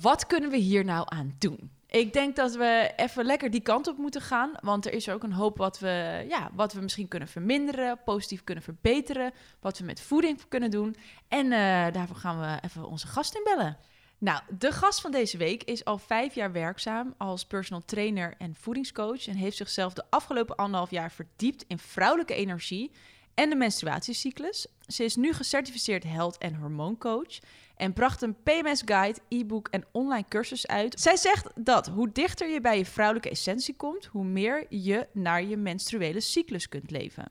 wat 0.00 0.26
kunnen 0.26 0.50
we 0.50 0.56
hier 0.56 0.84
nou 0.84 1.06
aan 1.08 1.34
doen? 1.38 1.70
Ik 1.86 2.12
denk 2.12 2.36
dat 2.36 2.54
we 2.54 2.92
even 2.96 3.24
lekker 3.24 3.50
die 3.50 3.60
kant 3.60 3.86
op 3.88 3.96
moeten 3.96 4.20
gaan. 4.20 4.50
Want 4.60 4.86
er 4.86 4.92
is 4.92 5.08
ook 5.08 5.22
een 5.22 5.32
hoop 5.32 5.56
wat 5.56 5.78
we, 5.78 6.24
ja, 6.28 6.50
wat 6.54 6.72
we 6.72 6.80
misschien 6.80 7.08
kunnen 7.08 7.28
verminderen, 7.28 7.98
positief 8.04 8.44
kunnen 8.44 8.64
verbeteren. 8.64 9.32
Wat 9.60 9.78
we 9.78 9.84
met 9.84 10.00
voeding 10.00 10.40
kunnen 10.48 10.70
doen. 10.70 10.96
En 11.28 11.44
eh, 11.52 11.92
daarvoor 11.92 12.16
gaan 12.16 12.40
we 12.40 12.58
even 12.64 12.86
onze 12.88 13.06
gast 13.06 13.34
inbellen. 13.34 13.76
Nou, 14.20 14.40
de 14.58 14.72
gast 14.72 15.00
van 15.00 15.10
deze 15.10 15.36
week 15.36 15.62
is 15.64 15.84
al 15.84 15.98
vijf 15.98 16.34
jaar 16.34 16.52
werkzaam 16.52 17.14
als 17.18 17.44
personal 17.44 17.84
trainer 17.84 18.34
en 18.38 18.54
voedingscoach. 18.54 19.26
En 19.26 19.36
heeft 19.36 19.56
zichzelf 19.56 19.92
de 19.92 20.04
afgelopen 20.10 20.56
anderhalf 20.56 20.90
jaar 20.90 21.12
verdiept 21.12 21.64
in 21.68 21.78
vrouwelijke 21.78 22.34
energie 22.34 22.90
en 23.34 23.50
de 23.50 23.56
menstruatiecyclus. 23.56 24.66
Ze 24.86 25.04
is 25.04 25.16
nu 25.16 25.32
gecertificeerd 25.32 26.04
health- 26.04 26.38
en 26.38 26.54
hormooncoach 26.54 27.38
en 27.76 27.92
bracht 27.92 28.22
een 28.22 28.36
PMS-guide, 28.42 29.18
e-book 29.28 29.68
en 29.68 29.84
online 29.92 30.28
cursus 30.28 30.66
uit. 30.66 31.00
Zij 31.00 31.16
zegt 31.16 31.46
dat 31.54 31.86
hoe 31.86 32.12
dichter 32.12 32.48
je 32.48 32.60
bij 32.60 32.78
je 32.78 32.86
vrouwelijke 32.86 33.30
essentie 33.30 33.76
komt, 33.76 34.04
hoe 34.04 34.24
meer 34.24 34.66
je 34.68 35.06
naar 35.12 35.44
je 35.44 35.56
menstruele 35.56 36.20
cyclus 36.20 36.68
kunt 36.68 36.90
leven. 36.90 37.26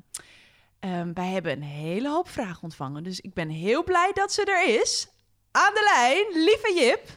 Ehm, 0.80 1.14
wij 1.14 1.28
hebben 1.28 1.52
een 1.52 1.64
hele 1.64 2.10
hoop 2.10 2.30
vragen 2.30 2.64
ontvangen, 2.64 3.04
dus 3.04 3.22
ik 3.22 3.34
ben 3.34 3.50
heel 3.50 3.84
blij 3.84 4.12
dat 4.14 4.34
ze 4.34 4.46
er 4.46 4.82
is. 4.82 5.08
Aan 5.52 5.74
de 5.74 5.92
lijn, 5.96 6.44
lieve 6.44 6.74
Jip. 6.76 7.08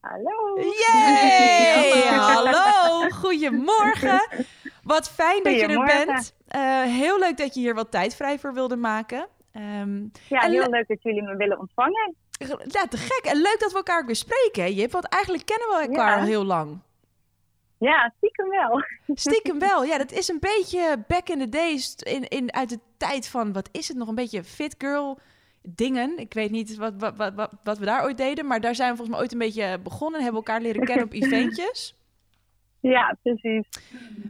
Hallo. 0.00 0.60
Yay! 0.60 2.02
Hallo, 2.16 3.08
goedemorgen. 3.10 4.22
Wat 4.82 5.10
fijn 5.10 5.42
dat 5.42 5.52
je 5.54 5.66
er 5.66 5.84
bent. 5.84 6.34
Eh, 6.46 6.82
heel 6.82 7.18
leuk 7.18 7.36
dat 7.36 7.54
je 7.54 7.60
hier 7.60 7.74
wat 7.74 7.90
tijd 7.90 8.14
vrij 8.14 8.38
voor 8.38 8.54
wilde 8.54 8.76
maken. 8.76 9.28
Ehm, 9.52 10.02
Ja, 10.28 10.40
heel 10.40 10.50
le- 10.62 10.68
leuk 10.68 10.88
dat 10.88 11.02
jullie 11.02 11.22
me 11.22 11.36
willen 11.36 11.58
ontvangen. 11.58 12.14
ja, 12.68 12.86
te 12.86 12.96
gek. 12.96 13.24
En 13.24 13.36
leuk 13.36 13.56
dat 13.58 13.70
we 13.70 13.76
elkaar 13.76 14.00
ook 14.00 14.06
weer 14.06 14.16
spreken, 14.16 14.62
hè, 14.62 14.68
Jip. 14.68 14.92
Want 14.92 15.04
eigenlijk 15.08 15.46
kennen 15.46 15.68
we 15.68 15.74
elkaar 15.86 16.14
Ja. 16.14 16.20
al 16.20 16.26
heel 16.26 16.44
lang. 16.44 16.78
Ja, 17.78 18.12
stiekem 18.16 18.48
wel. 18.48 18.82
Stiekem 19.14 19.58
wel. 19.68 19.84
Ja, 19.84 19.98
dat 19.98 20.12
is 20.12 20.28
een 20.28 20.40
beetje 20.40 21.04
back 21.08 21.28
in 21.28 21.38
the 21.38 21.48
days. 21.48 21.94
In, 21.94 22.28
in, 22.28 22.54
uit 22.54 22.68
de 22.68 22.78
tijd 22.96 23.28
van, 23.28 23.52
wat 23.52 23.68
is 23.72 23.88
het 23.88 23.96
nog? 23.96 24.08
Een 24.08 24.14
beetje 24.14 24.44
fit 24.44 24.74
girl 24.78 25.18
dingen. 25.62 26.18
Ik 26.18 26.34
weet 26.34 26.50
niet 26.50 26.76
wat, 26.76 26.94
wat, 26.98 27.16
wat, 27.16 27.50
wat, 27.64 27.78
we 27.78 27.84
daar 27.84 28.04
ooit 28.04 28.16
deden. 28.16 28.46
Maar 28.46 28.60
daar 28.60 28.74
zijn 28.74 28.90
we 28.90 28.96
volgens 28.96 29.16
mij 29.16 29.24
ooit 29.24 29.32
een 29.32 29.38
beetje 29.38 29.78
begonnen. 29.78 30.18
En 30.18 30.24
hebben 30.24 30.44
elkaar 30.44 30.60
leren 30.60 30.84
kennen 30.84 31.04
op 31.04 31.12
eventjes. 31.22 31.96
Ja, 32.80 33.16
precies. 33.22 33.68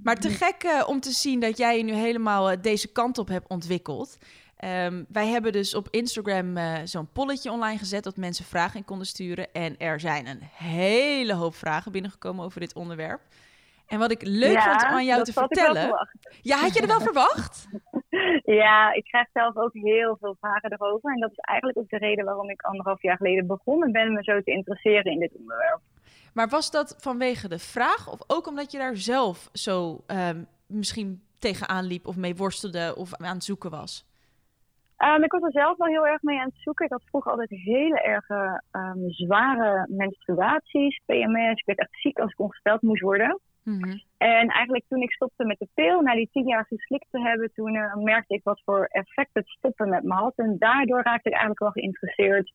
Maar 0.02 0.16
te 0.16 0.30
gek 0.30 0.62
eh, 0.62 0.88
om 0.88 1.00
te 1.00 1.10
zien 1.10 1.40
dat 1.40 1.58
jij 1.58 1.76
je 1.76 1.84
nu 1.84 1.92
helemaal 1.92 2.50
eh, 2.50 2.62
deze 2.62 2.92
kant 2.92 3.18
op 3.18 3.28
hebt 3.28 3.48
ontwikkeld. 3.48 4.18
Ehm, 4.56 5.04
wij 5.08 5.26
hebben 5.26 5.52
dus 5.52 5.74
op 5.74 5.88
Instagram 5.90 6.56
eh, 6.56 6.74
zo'n 6.84 7.12
polletje 7.12 7.50
online 7.50 7.78
gezet 7.78 8.04
dat 8.04 8.16
mensen 8.16 8.44
vragen 8.44 8.78
in 8.78 8.84
konden 8.84 9.06
sturen. 9.06 9.52
En 9.52 9.78
er 9.78 10.00
zijn 10.00 10.26
een 10.26 10.42
hele 10.42 11.34
hoop 11.34 11.54
vragen 11.54 11.92
binnengekomen 11.92 12.44
over 12.44 12.60
dit 12.60 12.74
onderwerp. 12.74 13.20
En 13.86 13.98
wat 13.98 14.10
ik 14.10 14.22
leuk 14.22 14.52
ja, 14.52 14.70
vond 14.70 14.82
aan 14.82 15.04
jou 15.04 15.24
te 15.24 15.32
vertellen. 15.32 16.08
Ja, 16.42 16.58
had 16.58 16.74
je 16.74 16.80
er 16.80 16.86
wel 16.86 17.00
verwacht? 17.10 17.66
Ja, 18.44 18.92
ik 18.92 19.04
krijg 19.04 19.26
zelf 19.32 19.56
ook 19.56 19.72
heel 19.72 20.16
veel 20.20 20.36
vragen 20.40 20.72
erover. 20.72 21.12
En 21.12 21.20
dat 21.20 21.30
is 21.30 21.38
eigenlijk 21.38 21.78
ook 21.78 21.88
de 21.88 21.98
reden 21.98 22.24
waarom 22.24 22.50
ik 22.50 22.62
anderhalf 22.62 23.02
jaar 23.02 23.16
geleden 23.16 23.46
begonnen 23.46 23.92
ben 23.92 24.12
me 24.12 24.22
zo 24.22 24.42
te 24.42 24.50
interesseren 24.50 25.12
in 25.12 25.20
dit 25.20 25.32
onderwerp. 25.38 25.80
Maar 26.34 26.48
was 26.48 26.70
dat 26.70 26.96
vanwege 26.98 27.48
de 27.48 27.58
vraag 27.58 28.12
of 28.12 28.20
ook 28.26 28.46
omdat 28.46 28.72
je 28.72 28.78
daar 28.78 28.96
zelf 28.96 29.48
zo 29.52 30.00
ehm, 30.06 30.42
misschien 30.66 31.22
tegenaan 31.38 31.84
liep 31.84 32.06
of 32.06 32.16
mee 32.16 32.36
worstelde 32.36 32.94
of 32.96 33.14
aan 33.14 33.34
het 33.34 33.44
zoeken 33.44 33.70
was? 33.70 34.06
Um, 34.98 35.24
ik 35.24 35.32
was 35.32 35.42
er 35.42 35.52
zelf 35.52 35.76
wel 35.76 35.88
heel 35.88 36.06
erg 36.06 36.22
mee 36.22 36.38
aan 36.38 36.48
het 36.48 36.62
zoeken. 36.62 36.84
Ik 36.84 36.92
had 36.92 37.02
vroeger 37.06 37.30
altijd 37.30 37.50
hele 37.50 38.00
erg 38.00 38.28
um, 38.72 39.10
zware 39.10 39.86
menstruaties, 39.88 41.00
PMS. 41.06 41.58
Ik 41.58 41.66
werd 41.66 41.78
echt 41.78 42.00
ziek 42.00 42.18
als 42.18 42.32
ik 42.32 42.40
ongesteld 42.40 42.82
moest 42.82 43.02
worden. 43.02 43.40
Mhm. 43.68 43.98
En 44.18 44.48
eigenlijk 44.48 44.84
toen 44.88 45.02
ik 45.02 45.12
stopte 45.12 45.44
met 45.44 45.58
de 45.58 45.68
pil, 45.74 46.00
na 46.00 46.14
die 46.14 46.28
tien 46.32 46.46
jaar 46.46 46.64
geslikt 46.64 47.06
te 47.10 47.20
hebben, 47.20 47.52
toen 47.54 47.74
uh, 47.74 47.94
merkte 47.94 48.34
ik 48.34 48.44
wat 48.44 48.62
voor 48.64 48.84
effect 48.84 49.30
het 49.32 49.48
stoppen 49.48 49.88
met 49.88 50.02
me 50.02 50.14
had. 50.14 50.32
En 50.36 50.56
daardoor 50.58 51.02
raakte 51.02 51.28
ik 51.28 51.34
eigenlijk 51.34 51.60
wel 51.60 51.70
geïnteresseerd. 51.70 52.50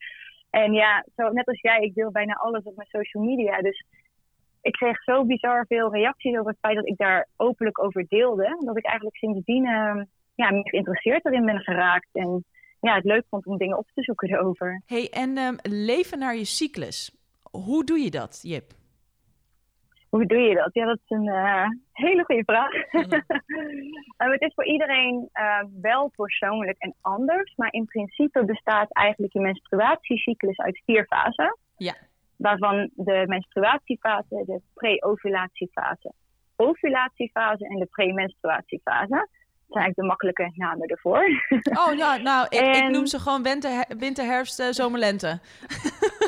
En 0.49 0.73
ja, 0.73 1.05
zo, 1.15 1.29
net 1.29 1.47
als 1.47 1.61
jij, 1.61 1.79
ik 1.79 1.93
deel 1.93 2.11
bijna 2.11 2.33
alles 2.33 2.63
op 2.63 2.75
mijn 2.75 2.87
social 2.87 3.23
media. 3.23 3.61
Dus 3.61 3.85
ik 4.61 4.71
kreeg 4.71 5.03
zo 5.03 5.25
bizar 5.25 5.65
veel 5.67 5.93
reacties 5.93 6.37
over 6.37 6.51
het 6.51 6.59
feit 6.59 6.75
dat 6.75 6.87
ik 6.87 6.97
daar 6.97 7.27
openlijk 7.37 7.83
over 7.83 8.05
deelde. 8.07 8.61
Dat 8.65 8.77
ik 8.77 8.85
eigenlijk 8.85 9.17
sindsdien 9.17 9.65
uh, 9.65 10.01
ja, 10.35 10.51
me 10.51 10.69
geïnteresseerd 10.69 11.25
erin 11.25 11.45
ben 11.45 11.59
geraakt. 11.59 12.09
En 12.11 12.45
ja, 12.79 12.95
het 12.95 13.03
leuk 13.03 13.25
vond 13.29 13.45
om 13.45 13.57
dingen 13.57 13.77
op 13.77 13.87
te 13.93 14.03
zoeken 14.03 14.29
erover. 14.29 14.81
Hey, 14.85 15.09
en 15.09 15.37
um, 15.37 15.55
leven 15.61 16.19
naar 16.19 16.35
je 16.35 16.45
cyclus. 16.45 17.11
Hoe 17.51 17.83
doe 17.83 17.99
je 17.99 18.09
dat, 18.09 18.39
Jip? 18.41 18.81
Hoe 20.13 20.25
doe 20.25 20.39
je 20.39 20.55
dat? 20.55 20.69
Ja, 20.73 20.85
dat 20.85 20.99
is 21.05 21.17
een 21.17 21.27
uh, 21.27 21.67
hele 21.91 22.23
goede 22.23 22.43
vraag. 22.45 22.71
-hmm. 22.71 23.01
uh, 23.01 24.31
het 24.37 24.41
is 24.41 24.53
voor 24.53 24.65
iedereen 24.65 25.29
uh, 25.33 25.63
wel 25.81 26.11
persoonlijk 26.15 26.77
en 26.77 26.95
anders. 27.01 27.53
Maar 27.55 27.71
in 27.71 27.85
principe 27.85 28.45
bestaat 28.45 28.91
eigenlijk 28.91 29.33
je 29.33 29.39
menstruatiecyclus 29.39 30.57
uit 30.57 30.81
vier 30.85 31.05
fasen. 31.05 31.57
Ja. 31.77 31.95
Waarvan 32.37 32.89
de 32.95 33.23
menstruatiefase, 33.27 34.43
de 34.45 34.61
pre-ovulatiefase, 34.73 36.13
ovulatiefase 36.55 37.67
en 37.67 37.79
de 37.79 37.87
premenstruatiefase. 37.91 39.07
Dat 39.07 39.27
zijn 39.67 39.83
eigenlijk 39.83 39.95
de 39.95 40.05
makkelijke 40.05 40.51
namen 40.55 40.87
ervoor. 40.87 41.23
Oh 41.87 41.93
ja, 41.97 42.17
nou, 42.17 42.45
ik, 42.49 42.59
en... 42.59 42.83
ik 42.83 42.89
noem 42.89 43.05
ze 43.05 43.19
gewoon 43.19 43.43
winter, 43.43 43.85
winter 43.97 44.25
herfst, 44.25 44.59
uh, 44.59 44.67
zomer, 44.69 44.99
lente. 44.99 45.39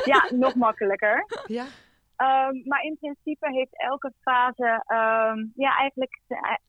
ja, 0.04 0.28
nog 0.44 0.54
makkelijker. 0.54 1.24
Ja. 1.46 1.64
Um, 2.22 2.62
maar 2.64 2.82
in 2.82 2.96
principe 3.00 3.52
heeft 3.52 3.82
elke 3.82 4.12
fase 4.20 4.84
um, 4.86 5.52
ja, 5.54 5.76
eigenlijk 5.76 6.20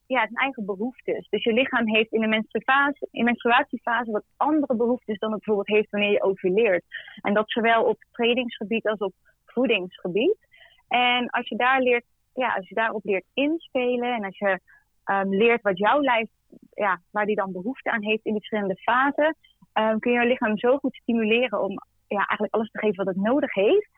ja, 0.06 0.20
zijn 0.20 0.34
eigen 0.34 0.66
behoeftes. 0.66 1.28
Dus 1.30 1.44
je 1.44 1.54
lichaam 1.54 1.88
heeft 1.88 2.12
in 2.12 2.22
de 2.22 2.28
menstruatie, 2.28 3.08
in 3.12 3.24
menstruatiefase 3.24 4.12
wat 4.12 4.24
andere 4.38 4.76
behoeftes 4.76 5.20
dan 5.20 5.32
het 5.32 5.44
bijvoorbeeld 5.44 5.78
heeft 5.78 5.90
wanneer 5.90 6.12
je 6.12 6.24
ovuleert. 6.24 6.84
En 7.22 7.34
dat 7.34 7.52
zowel 7.52 7.84
op 7.84 7.98
trainingsgebied 8.12 8.88
als 8.88 9.00
op 9.00 9.14
voedingsgebied. 9.46 10.38
En 10.88 11.30
als 11.30 11.48
je 11.48 11.56
daar 11.56 11.82
leert, 11.82 12.06
ja, 12.34 12.54
als 12.54 12.68
je 12.70 12.76
daarop 12.76 13.04
leert 13.04 13.26
inspelen 13.34 14.14
en 14.14 14.24
als 14.24 14.38
je 14.38 14.60
um, 15.06 15.36
leert 15.36 15.62
wat 15.62 15.78
jouw 15.78 16.02
lijf, 16.02 16.30
ja, 16.74 17.02
waar 17.12 17.26
die 17.26 17.36
dan 17.36 17.52
behoefte 17.52 17.92
aan 17.92 18.04
heeft 18.04 18.26
in 18.26 18.32
die 18.32 18.42
verschillende 18.42 18.82
fasen, 18.82 19.36
kun 20.00 20.12
je 20.12 20.20
je 20.20 20.28
lichaam 20.28 20.58
zo 20.58 20.78
goed 20.78 20.96
stimuleren 20.96 21.62
om 21.62 21.72
ja, 22.08 22.18
eigenlijk 22.18 22.54
alles 22.54 22.72
te 22.72 22.80
geven 22.80 23.06
wat 23.06 23.16
het 23.16 23.24
nodig 23.24 23.54
heeft. 23.54 23.97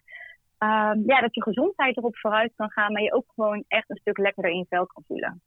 Um, 0.59 1.03
ja, 1.05 1.21
dat 1.21 1.35
je 1.35 1.43
gezondheid 1.43 1.97
erop 1.97 2.17
vooruit 2.17 2.53
kan 2.55 2.69
gaan, 2.69 2.91
maar 2.91 3.01
je 3.01 3.13
ook 3.13 3.25
gewoon 3.35 3.63
echt 3.67 3.89
een 3.89 3.97
stuk 4.01 4.17
lekkerder 4.17 4.51
in 4.51 4.57
je 4.57 4.65
vel 4.69 4.85
kan 4.85 5.03
voelen. 5.07 5.41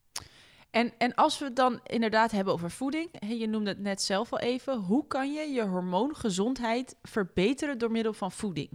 En, 0.70 0.92
en 0.98 1.14
als 1.14 1.38
we 1.38 1.44
het 1.44 1.56
dan 1.56 1.80
inderdaad 1.82 2.30
hebben 2.30 2.52
over 2.52 2.70
voeding, 2.70 3.08
je 3.28 3.48
noemde 3.48 3.70
het 3.70 3.78
net 3.78 4.02
zelf 4.02 4.32
al 4.32 4.40
even, 4.40 4.74
hoe 4.78 5.06
kan 5.06 5.32
je 5.32 5.52
je 5.52 5.62
hormoongezondheid 5.62 6.98
verbeteren 7.02 7.78
door 7.78 7.90
middel 7.90 8.12
van 8.12 8.30
voeding? 8.30 8.70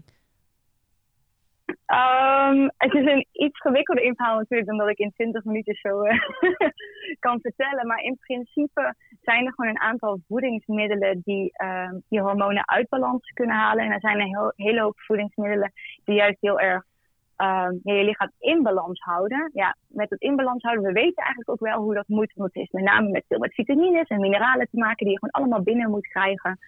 Um, 1.68 2.72
het 2.78 2.94
is 2.94 3.06
een 3.06 3.26
iets 3.32 3.60
gewikkelder 3.60 4.04
inverhaal 4.04 4.38
natuurlijk 4.38 4.68
dan 4.68 4.78
dat 4.78 4.90
ik 4.90 4.98
in 4.98 5.12
20 5.14 5.44
minuten 5.44 5.76
zo 5.76 6.04
uh, 6.04 6.20
kan 7.26 7.40
vertellen. 7.42 7.88
Maar 7.88 8.00
in 8.00 8.18
principe 8.20 8.96
zijn 9.22 9.46
er 9.46 9.54
gewoon 9.54 9.70
een 9.70 9.80
aantal 9.80 10.20
voedingsmiddelen 10.28 11.22
die 11.24 11.52
uh, 11.64 11.92
je 12.08 12.22
hormonen 12.22 12.68
uit 12.68 12.90
balans 12.90 13.32
kunnen 13.34 13.56
halen. 13.56 13.86
En 13.86 13.92
er 13.92 14.00
zijn 14.00 14.20
een 14.20 14.28
heel, 14.28 14.54
hele 14.56 14.82
hoop 14.82 15.00
voedingsmiddelen 15.00 15.72
die 16.08 16.16
juist 16.16 16.38
heel 16.42 16.60
erg 16.60 16.84
uh, 17.38 17.68
je 17.84 18.04
lichaam 18.04 18.32
in 18.40 18.64
balans 18.64 19.00
houden. 19.00 19.50
Ja, 19.54 19.76
met 19.88 20.10
het 20.10 20.22
in 20.22 20.36
balans 20.36 20.64
houden, 20.64 20.86
we 20.86 20.92
weten 20.92 21.24
eigenlijk 21.24 21.50
ook 21.50 21.70
wel 21.70 21.82
hoe 21.82 21.94
dat 21.94 22.06
het 22.08 22.56
is 22.56 22.72
met 22.72 22.84
name 22.84 23.10
met 23.10 23.26
veel 23.28 23.40
met 23.40 23.54
vitamines 23.54 24.08
en 24.08 24.20
mineralen 24.20 24.68
te 24.72 24.78
maken 24.78 25.06
die 25.06 25.14
je 25.14 25.20
gewoon 25.20 25.44
allemaal 25.44 25.64
binnen 25.64 25.90
moet 25.90 26.08
krijgen. 26.08 26.60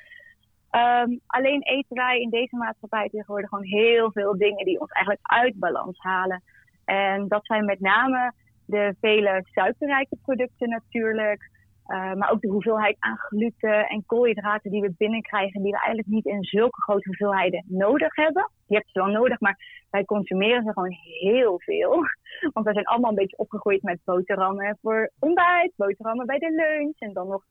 Um, 0.72 1.20
alleen 1.26 1.62
eten 1.62 1.96
wij 1.96 2.20
in 2.20 2.30
deze 2.30 2.56
maatschappij 2.56 3.10
tegenwoordig 3.10 3.50
gewoon 3.50 3.66
heel 3.66 4.12
veel 4.12 4.38
dingen 4.38 4.66
die 4.66 4.80
ons 4.80 4.92
eigenlijk 4.92 5.28
uit 5.28 5.60
balans 5.60 5.98
halen. 6.00 6.44
En 6.86 7.28
dat 7.28 7.46
zijn 7.46 7.66
met 7.66 7.80
name 7.80 8.32
de 8.66 8.96
vele 9.02 9.46
suikerrijke 9.54 10.18
producten 10.24 10.70
natuurlijk. 10.70 11.50
Uh, 11.90 12.14
maar 12.14 12.32
ook 12.32 12.42
de 12.42 12.48
hoeveelheid 12.48 12.96
aan 13.00 13.18
gluten 13.18 13.88
en 13.88 14.06
koolhydraten 14.06 14.72
die 14.72 14.82
we 14.82 14.94
binnenkrijgen, 14.98 15.62
die 15.62 15.72
we 15.72 15.78
eigenlijk 15.78 16.08
niet 16.08 16.26
in 16.26 16.44
zulke 16.44 16.82
grote 16.82 17.08
hoeveelheden 17.08 17.64
nodig 17.68 18.16
hebben. 18.16 18.52
Je 18.68 18.76
hebt 18.76 18.90
ze 18.92 19.00
wel 19.00 19.12
nodig, 19.12 19.40
maar 19.40 19.86
wij 19.90 20.06
consumeren 20.06 20.64
ze 20.64 20.74
gewoon 20.74 20.96
heel 21.22 21.60
veel. 21.60 21.92
Want 22.54 22.66
we 22.66 22.74
zijn 22.74 22.86
allemaal 22.86 23.10
een 23.10 23.16
beetje 23.16 23.38
opgegroeid 23.38 23.82
met 23.84 24.00
boterhammen 24.04 24.78
voor 24.82 25.12
ontbijt, 25.20 25.74
boterhammen 25.76 26.26
bij 26.26 26.38
de 26.40 26.52
lunch 26.52 27.00
en 27.00 27.14
dan 27.14 27.28
nog 27.28 27.44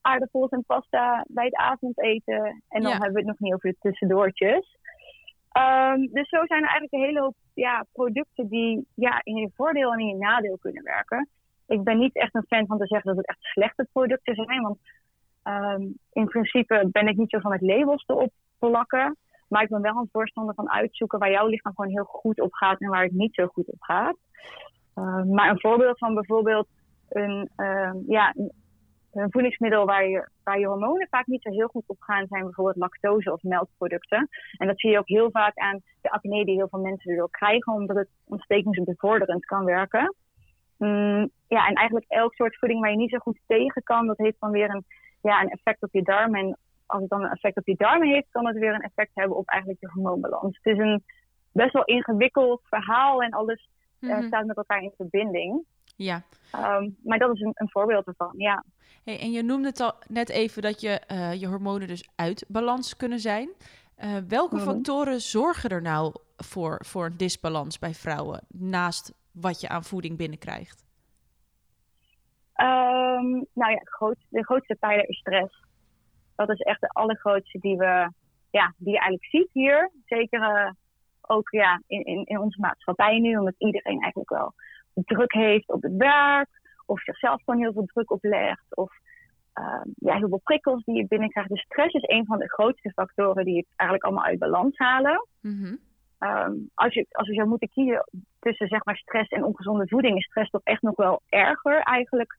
aardappels 0.00 0.50
en 0.50 0.64
pasta 0.66 1.24
bij 1.28 1.44
het 1.44 1.56
avondeten. 1.56 2.62
En 2.68 2.82
dan 2.82 2.92
Ja. 2.92 2.98
hebben 2.98 3.12
we 3.12 3.18
het 3.18 3.26
nog 3.28 3.38
niet 3.38 3.54
over 3.54 3.70
de 3.70 3.76
tussendoortjes. 3.80 4.76
Ehm, 5.52 6.00
dus 6.00 6.28
zo 6.28 6.46
zijn 6.46 6.62
er 6.62 6.68
eigenlijk 6.68 6.92
een 6.92 7.08
hele 7.08 7.20
hoop 7.20 7.34
ja, 7.54 7.86
producten 7.92 8.48
die 8.48 8.86
ja, 8.94 9.20
in 9.22 9.36
je 9.36 9.50
voordeel 9.54 9.92
en 9.92 9.98
in 9.98 10.06
je 10.06 10.16
nadeel 10.16 10.58
kunnen 10.60 10.82
werken. 10.82 11.28
Ik 11.66 11.84
ben 11.84 11.98
niet 11.98 12.16
echt 12.16 12.34
een 12.34 12.46
fan 12.48 12.66
van 12.66 12.78
te 12.78 12.86
zeggen 12.86 13.08
dat 13.08 13.16
het 13.16 13.28
echt 13.28 13.42
slechte 13.42 13.88
producten 13.92 14.34
zijn. 14.34 14.62
Want 14.62 14.78
ehm, 15.42 15.82
in 16.12 16.26
principe 16.26 16.88
ben 16.92 17.08
ik 17.08 17.16
niet 17.16 17.30
zo 17.30 17.38
van 17.38 17.52
het 17.52 17.60
labels 17.60 18.04
erop 18.06 18.32
plakken. 18.58 19.16
Maar 19.48 19.62
ik 19.62 19.68
ben 19.68 19.80
wel 19.80 19.96
een 19.96 20.08
voorstander 20.12 20.54
van 20.54 20.70
uitzoeken 20.70 21.18
waar 21.18 21.30
jouw 21.30 21.46
lichaam 21.46 21.74
gewoon 21.74 21.90
heel 21.90 22.04
goed 22.04 22.40
op 22.40 22.52
gaat 22.52 22.80
en 22.80 22.90
waar 22.90 23.02
het 23.02 23.12
niet 23.12 23.34
zo 23.34 23.46
goed 23.46 23.66
op 23.66 23.82
gaat. 23.82 24.16
Ehm, 24.94 25.28
maar 25.28 25.50
een 25.50 25.60
voorbeeld 25.60 25.98
van 25.98 26.14
bijvoorbeeld 26.14 26.68
een, 27.08 27.50
ehm, 27.56 27.96
ja, 28.06 28.34
een, 29.12 29.30
voedingsmiddel 29.30 29.86
waar 29.86 30.08
je, 30.08 30.28
waar 30.44 30.58
je 30.58 30.66
hormonen 30.66 31.08
vaak 31.10 31.26
niet 31.26 31.42
zo 31.42 31.50
heel 31.50 31.68
goed 31.68 31.84
op 31.86 32.00
gaan, 32.00 32.26
zijn 32.26 32.42
bijvoorbeeld 32.42 32.76
lactose 32.76 33.32
of 33.32 33.42
melkproducten. 33.42 34.28
En 34.56 34.66
dat 34.66 34.80
zie 34.80 34.90
je 34.90 34.98
ook 34.98 35.08
heel 35.08 35.30
vaak 35.30 35.56
aan 35.56 35.80
de 36.00 36.10
acne 36.10 36.44
die 36.44 36.54
heel 36.54 36.68
veel 36.68 36.80
mensen 36.80 37.10
erdoor 37.10 37.30
krijgen, 37.30 37.72
omdat 37.72 37.96
het 37.96 38.08
ontstekingsbevorderend 38.24 39.44
kan 39.44 39.64
werken. 39.64 40.14
Mm, 40.78 41.30
ja, 41.48 41.66
en 41.66 41.74
eigenlijk 41.74 42.06
elk 42.08 42.34
soort 42.34 42.58
voeding 42.58 42.80
waar 42.80 42.90
je 42.90 42.96
niet 42.96 43.10
zo 43.10 43.18
goed 43.18 43.38
tegen 43.46 43.82
kan, 43.82 44.06
dat 44.06 44.18
heeft 44.18 44.36
dan 44.40 44.50
weer 44.50 44.70
een, 44.70 44.84
ja, 45.22 45.40
een 45.42 45.48
effect 45.50 45.82
op 45.82 45.92
je 45.92 46.02
darmen. 46.02 46.40
En 46.40 46.58
als 46.86 47.00
het 47.00 47.10
dan 47.10 47.24
een 47.24 47.30
effect 47.30 47.56
op 47.56 47.66
je 47.66 47.74
darmen 47.76 48.08
heeft, 48.08 48.26
kan 48.30 48.46
het 48.46 48.58
weer 48.58 48.74
een 48.74 48.80
effect 48.80 49.10
hebben 49.14 49.36
op 49.36 49.48
eigenlijk 49.48 49.80
je 49.80 49.90
hormoonbalans. 49.92 50.58
Het 50.62 50.72
is 50.74 50.78
een 50.78 51.04
best 51.52 51.72
wel 51.72 51.84
ingewikkeld 51.84 52.60
verhaal 52.64 53.22
en 53.22 53.30
alles 53.30 53.68
eh, 54.00 54.10
Mhm. 54.10 54.26
staat 54.26 54.46
met 54.46 54.56
elkaar 54.56 54.82
in 54.82 54.92
verbinding. 54.96 55.64
Ja. 55.96 56.22
Ehm, 56.52 56.90
maar 57.02 57.18
dat 57.18 57.34
is 57.34 57.40
een, 57.40 57.52
een 57.54 57.70
voorbeeld 57.70 58.06
ervan, 58.06 58.34
ja. 58.36 58.64
Hey, 59.04 59.20
en 59.20 59.30
je 59.32 59.42
noemde 59.42 59.68
het 59.68 59.80
al 59.80 59.92
net 60.08 60.28
even 60.28 60.62
dat 60.62 60.80
je, 60.80 60.88
eh, 61.00 61.40
je 61.40 61.46
hormonen 61.46 61.88
dus 61.88 62.08
uit 62.16 62.44
balans 62.48 62.96
kunnen 62.96 63.20
zijn. 63.20 63.48
Eh, 63.96 64.16
welke 64.28 64.54
Mhm. 64.56 64.64
factoren 64.64 65.20
zorgen 65.20 65.70
er 65.70 65.82
nou 65.82 66.14
voor, 66.36 66.84
voor 66.84 67.04
een 67.06 67.16
disbalans 67.16 67.78
bij 67.78 67.94
vrouwen, 67.94 68.40
naast 68.48 69.12
wat 69.34 69.60
je 69.60 69.68
aan 69.68 69.84
voeding 69.84 70.16
binnenkrijgt? 70.16 70.84
Ehm, 72.54 73.30
nou 73.52 73.72
ja, 73.72 73.80
groot, 73.82 74.16
de 74.28 74.44
grootste 74.44 74.76
pijler 74.80 75.08
is 75.08 75.18
stress. 75.18 75.62
Dat 76.36 76.50
is 76.50 76.60
echt 76.60 76.80
de 76.80 76.88
allergrootste 76.88 77.58
die, 77.58 77.76
we, 77.76 78.12
ja, 78.50 78.74
die 78.76 78.92
je 78.92 78.98
eigenlijk 78.98 79.24
ziet 79.24 79.48
hier. 79.52 79.90
Zeker 80.04 80.42
eh, 80.42 80.70
ook 81.20 81.50
ja, 81.50 81.82
in, 81.86 82.04
in, 82.04 82.24
in 82.24 82.38
onze 82.38 82.60
maatschappij 82.60 83.18
nu, 83.18 83.36
omdat 83.36 83.54
iedereen 83.58 84.00
eigenlijk 84.00 84.30
wel 84.30 84.54
druk 84.94 85.32
heeft 85.32 85.68
op 85.68 85.82
het 85.82 85.96
werk. 85.96 86.48
Of 86.86 87.02
zichzelf 87.02 87.42
gewoon 87.44 87.60
heel 87.60 87.72
veel 87.72 87.86
druk 87.86 88.10
oplegt. 88.10 88.76
Of 88.76 88.92
ehm, 89.52 89.88
ja, 89.94 90.16
heel 90.16 90.28
veel 90.28 90.40
prikkels 90.44 90.84
die 90.84 90.94
je 90.94 91.06
binnenkrijgt. 91.06 91.50
Dus 91.50 91.62
stress 91.62 91.94
is 91.94 92.08
een 92.08 92.26
van 92.26 92.38
de 92.38 92.48
grootste 92.48 92.90
factoren 92.90 93.44
die 93.44 93.56
het 93.56 93.66
eigenlijk 93.76 94.08
allemaal 94.08 94.30
uit 94.30 94.38
balans 94.38 94.78
halen. 94.78 95.26
Mhm. 95.40 95.76
Ehm, 96.18 96.52
als, 96.74 96.94
je, 96.94 97.06
als 97.10 97.28
je 97.28 97.34
zou 97.34 97.48
moeten 97.48 97.68
kiezen 97.68 98.04
tussen 98.44 98.68
zeg 98.68 98.84
maar, 98.84 98.96
stress 98.96 99.28
en 99.30 99.44
ongezonde 99.44 99.88
voeding, 99.88 100.16
is 100.16 100.24
stress 100.24 100.50
toch 100.50 100.64
echt 100.64 100.82
nog 100.82 100.96
wel 100.96 101.20
erger 101.28 101.80
eigenlijk 101.80 102.38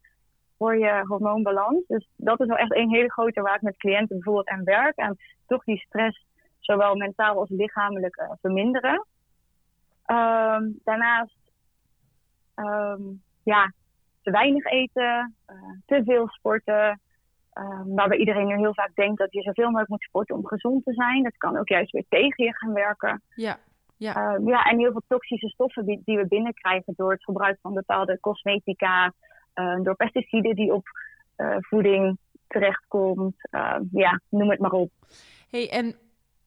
voor 0.57 0.77
je 0.77 1.03
hormoonbalans. 1.07 1.87
Dus 1.87 2.07
dat 2.15 2.39
is 2.39 2.47
wel 2.47 2.57
echt 2.57 2.75
een 2.75 2.89
hele 2.89 3.11
grote 3.11 3.41
waar 3.41 3.55
ik 3.55 3.61
met 3.61 3.77
cliënten 3.77 4.15
bijvoorbeeld 4.15 4.47
aan 4.47 4.63
werk. 4.63 4.95
En 4.95 5.17
toch 5.47 5.63
die 5.63 5.77
stress 5.79 6.25
zowel 6.59 6.95
mentaal 6.95 7.39
als 7.39 7.49
lichamelijk 7.49 8.15
eh, 8.15 8.31
verminderen. 8.41 9.05
Ehm, 10.05 10.69
daarnaast 10.83 11.37
ehm, 12.55 13.01
ja, 13.43 13.71
te 14.21 14.31
weinig 14.31 14.65
eten, 14.65 15.35
eh, 15.45 15.55
te 15.85 16.01
veel 16.05 16.27
sporten. 16.27 16.99
ehm, 17.53 17.95
waarbij 17.95 18.17
iedereen 18.17 18.47
nu 18.47 18.57
heel 18.57 18.73
vaak 18.73 18.95
denkt 18.95 19.17
dat 19.17 19.33
je 19.33 19.41
zoveel 19.41 19.65
mogelijk 19.65 19.89
moet 19.89 20.01
sporten 20.01 20.35
om 20.35 20.47
gezond 20.47 20.83
te 20.83 20.93
zijn. 20.93 21.23
Dat 21.23 21.37
kan 21.37 21.57
ook 21.57 21.67
juist 21.67 21.91
weer 21.91 22.05
tegen 22.09 22.43
je 22.45 22.55
gaan 22.55 22.73
werken. 22.73 23.21
Ja. 23.35 23.57
Ja. 23.97 24.15
Ehm, 24.15 24.47
ja, 24.47 24.63
en 24.63 24.77
heel 24.77 24.91
veel 24.91 25.03
toxische 25.07 25.49
stoffen 25.49 25.85
die, 25.85 26.01
die 26.05 26.17
we 26.17 26.27
binnenkrijgen 26.27 26.93
door 26.95 27.11
het 27.11 27.23
gebruik 27.23 27.57
van 27.61 27.73
bepaalde 27.73 28.19
cosmetica, 28.19 29.13
eh, 29.53 29.79
door 29.81 29.95
pesticiden 29.95 30.55
die 30.55 30.73
op 30.73 30.87
eh, 31.35 31.55
voeding 31.59 32.17
terechtkomt. 32.47 33.35
Ehm, 33.49 33.83
ja, 33.91 34.21
noem 34.29 34.49
het 34.49 34.59
maar 34.59 34.71
op. 34.71 34.91
Hey, 35.49 35.69
en 35.69 35.95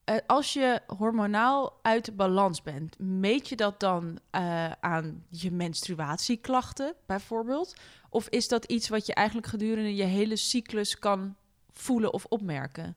eh, 0.09 0.15
als 0.27 0.53
je 0.53 0.79
hormonaal 0.97 1.79
uit 1.81 2.15
balans 2.15 2.61
bent, 2.61 2.99
meet 2.99 3.49
je 3.49 3.55
dat 3.55 3.79
dan 3.79 4.19
eh, 4.31 4.71
aan 4.71 5.23
je 5.29 5.51
menstruatieklachten 5.51 6.93
bijvoorbeeld? 7.07 7.81
Of 8.09 8.27
is 8.27 8.47
dat 8.47 8.65
iets 8.65 8.89
wat 8.89 9.05
je 9.05 9.13
eigenlijk 9.13 9.47
gedurende 9.47 9.95
je 9.95 10.03
hele 10.03 10.35
cyclus 10.35 10.99
kan 10.99 11.35
voelen 11.71 12.13
of 12.13 12.25
opmerken? 12.25 12.95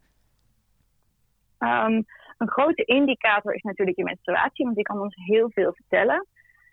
Ehm, 1.58 2.02
een 2.42 2.50
grote 2.50 2.84
indicator 2.84 3.54
is 3.54 3.62
natuurlijk 3.62 3.96
je 3.96 4.04
menstruatie, 4.04 4.64
want 4.64 4.76
die 4.76 4.84
kan 4.84 5.00
ons 5.00 5.14
heel 5.16 5.50
veel 5.50 5.72
vertellen. 5.72 6.26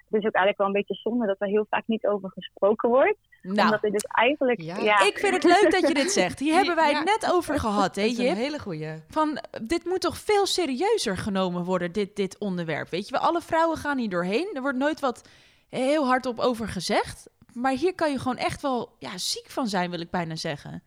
Het 0.09 0.21
is 0.21 0.25
ook 0.27 0.33
eigenlijk 0.33 0.57
wel 0.57 0.67
een 0.67 0.73
beetje 0.73 0.93
zonde 1.09 1.25
dat 1.25 1.35
er 1.39 1.47
heel 1.47 1.65
vaak 1.69 1.83
niet 1.87 2.07
over 2.07 2.29
gesproken 2.31 2.89
wordt. 2.89 3.17
Nou, 3.41 3.59
Omdat 3.61 3.81
het 3.81 3.91
dus 3.91 4.03
eigenlijk... 4.03 4.61
Ja. 4.61 4.77
Ja, 4.77 4.99
ik 5.05 5.17
vind 5.19 5.33
het 5.33 5.43
leuk 5.43 5.71
dat 5.71 5.87
je 5.87 5.93
dit 5.93 6.11
zegt. 6.11 6.39
Hier 6.39 6.55
hebben 6.59 6.75
wij 6.75 6.87
het 6.87 6.97
Ja. 6.97 7.03
net 7.03 7.31
over 7.33 7.59
gehad, 7.59 7.95
hè 7.95 8.01
Dat 8.01 8.11
is 8.11 8.17
een 8.17 8.25
Jip? 8.25 8.35
hele 8.35 8.59
goeie. 8.59 8.87
Van, 9.09 9.37
dit 9.61 9.85
moet 9.85 10.01
toch 10.01 10.17
veel 10.17 10.45
serieuzer 10.45 11.17
genomen 11.17 11.63
worden, 11.63 11.91
dit, 11.91 12.15
dit 12.15 12.37
onderwerp. 12.37 12.89
Weet 12.89 13.05
je, 13.07 13.11
wel, 13.11 13.21
alle 13.21 13.41
vrouwen 13.41 13.77
gaan 13.77 13.97
hier 13.97 14.09
doorheen. 14.09 14.49
Er 14.53 14.61
wordt 14.61 14.77
nooit 14.77 14.99
wat 14.99 15.29
heel 15.69 16.05
hard 16.07 16.25
op 16.25 16.39
over 16.39 16.67
gezegd. 16.67 17.29
Maar 17.53 17.71
hier 17.71 17.95
kan 17.95 18.11
je 18.11 18.17
gewoon 18.19 18.37
echt 18.37 18.61
wel 18.61 18.95
ja, 18.99 19.17
ziek 19.17 19.49
van 19.49 19.67
zijn, 19.67 19.89
wil 19.89 19.99
ik 19.99 20.09
bijna 20.09 20.35
zeggen. 20.35 20.83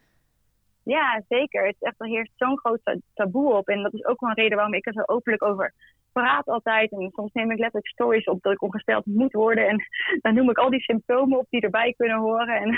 Ja, 0.84 1.22
zeker. 1.28 1.66
Het 1.66 1.74
is 1.80 1.86
echt, 1.88 1.94
er 2.00 2.06
heerst 2.06 2.32
zo'n 2.36 2.58
groot 2.58 2.80
ta- 2.84 2.96
taboe 3.14 3.52
op. 3.52 3.68
En 3.68 3.82
dat 3.82 3.92
is 3.94 4.04
ook 4.04 4.20
wel 4.20 4.28
een 4.30 4.36
reden 4.36 4.56
waarom 4.56 4.74
ik 4.74 4.86
er 4.86 4.92
zo 4.92 5.02
openlijk 5.06 5.42
over 5.42 5.74
praat 6.12 6.46
altijd. 6.46 6.92
En 6.92 7.10
soms 7.12 7.32
neem 7.32 7.50
ik 7.50 7.58
letterlijk 7.58 7.92
stories 7.92 8.24
op 8.24 8.42
dat 8.42 8.52
ik 8.52 8.62
ongesteld 8.62 9.06
moet 9.06 9.32
worden. 9.32 9.68
En 9.68 9.84
dan 10.22 10.34
noem 10.34 10.50
ik 10.50 10.58
al 10.58 10.70
die 10.70 10.80
symptomen 10.82 11.38
op 11.38 11.46
die 11.50 11.60
erbij 11.60 11.94
kunnen 11.96 12.18
horen. 12.18 12.56
En 12.56 12.68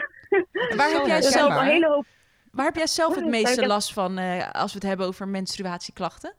En 0.71 0.77
waar, 0.77 0.91
heb 0.91 1.07
jij 1.15 1.23
zelf, 1.23 1.57
een 1.57 1.65
hele 1.65 1.89
hoop... 1.89 2.05
waar 2.53 2.65
heb 2.67 2.77
jij 2.77 2.87
zelf 2.87 3.15
het 3.15 3.27
meeste 3.27 3.67
last 3.67 3.93
van 3.93 4.19
eh, 4.19 4.51
als 4.53 4.73
we 4.73 4.79
het 4.79 4.89
hebben 4.89 5.07
over 5.07 5.29
menstruatieklachten? 5.29 6.35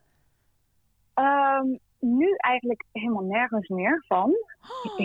Ehm, 1.14 1.66
nu 2.00 2.34
eigenlijk 2.38 2.84
helemaal 2.92 3.24
nergens 3.24 3.68
meer 3.68 4.04
van. 4.08 4.34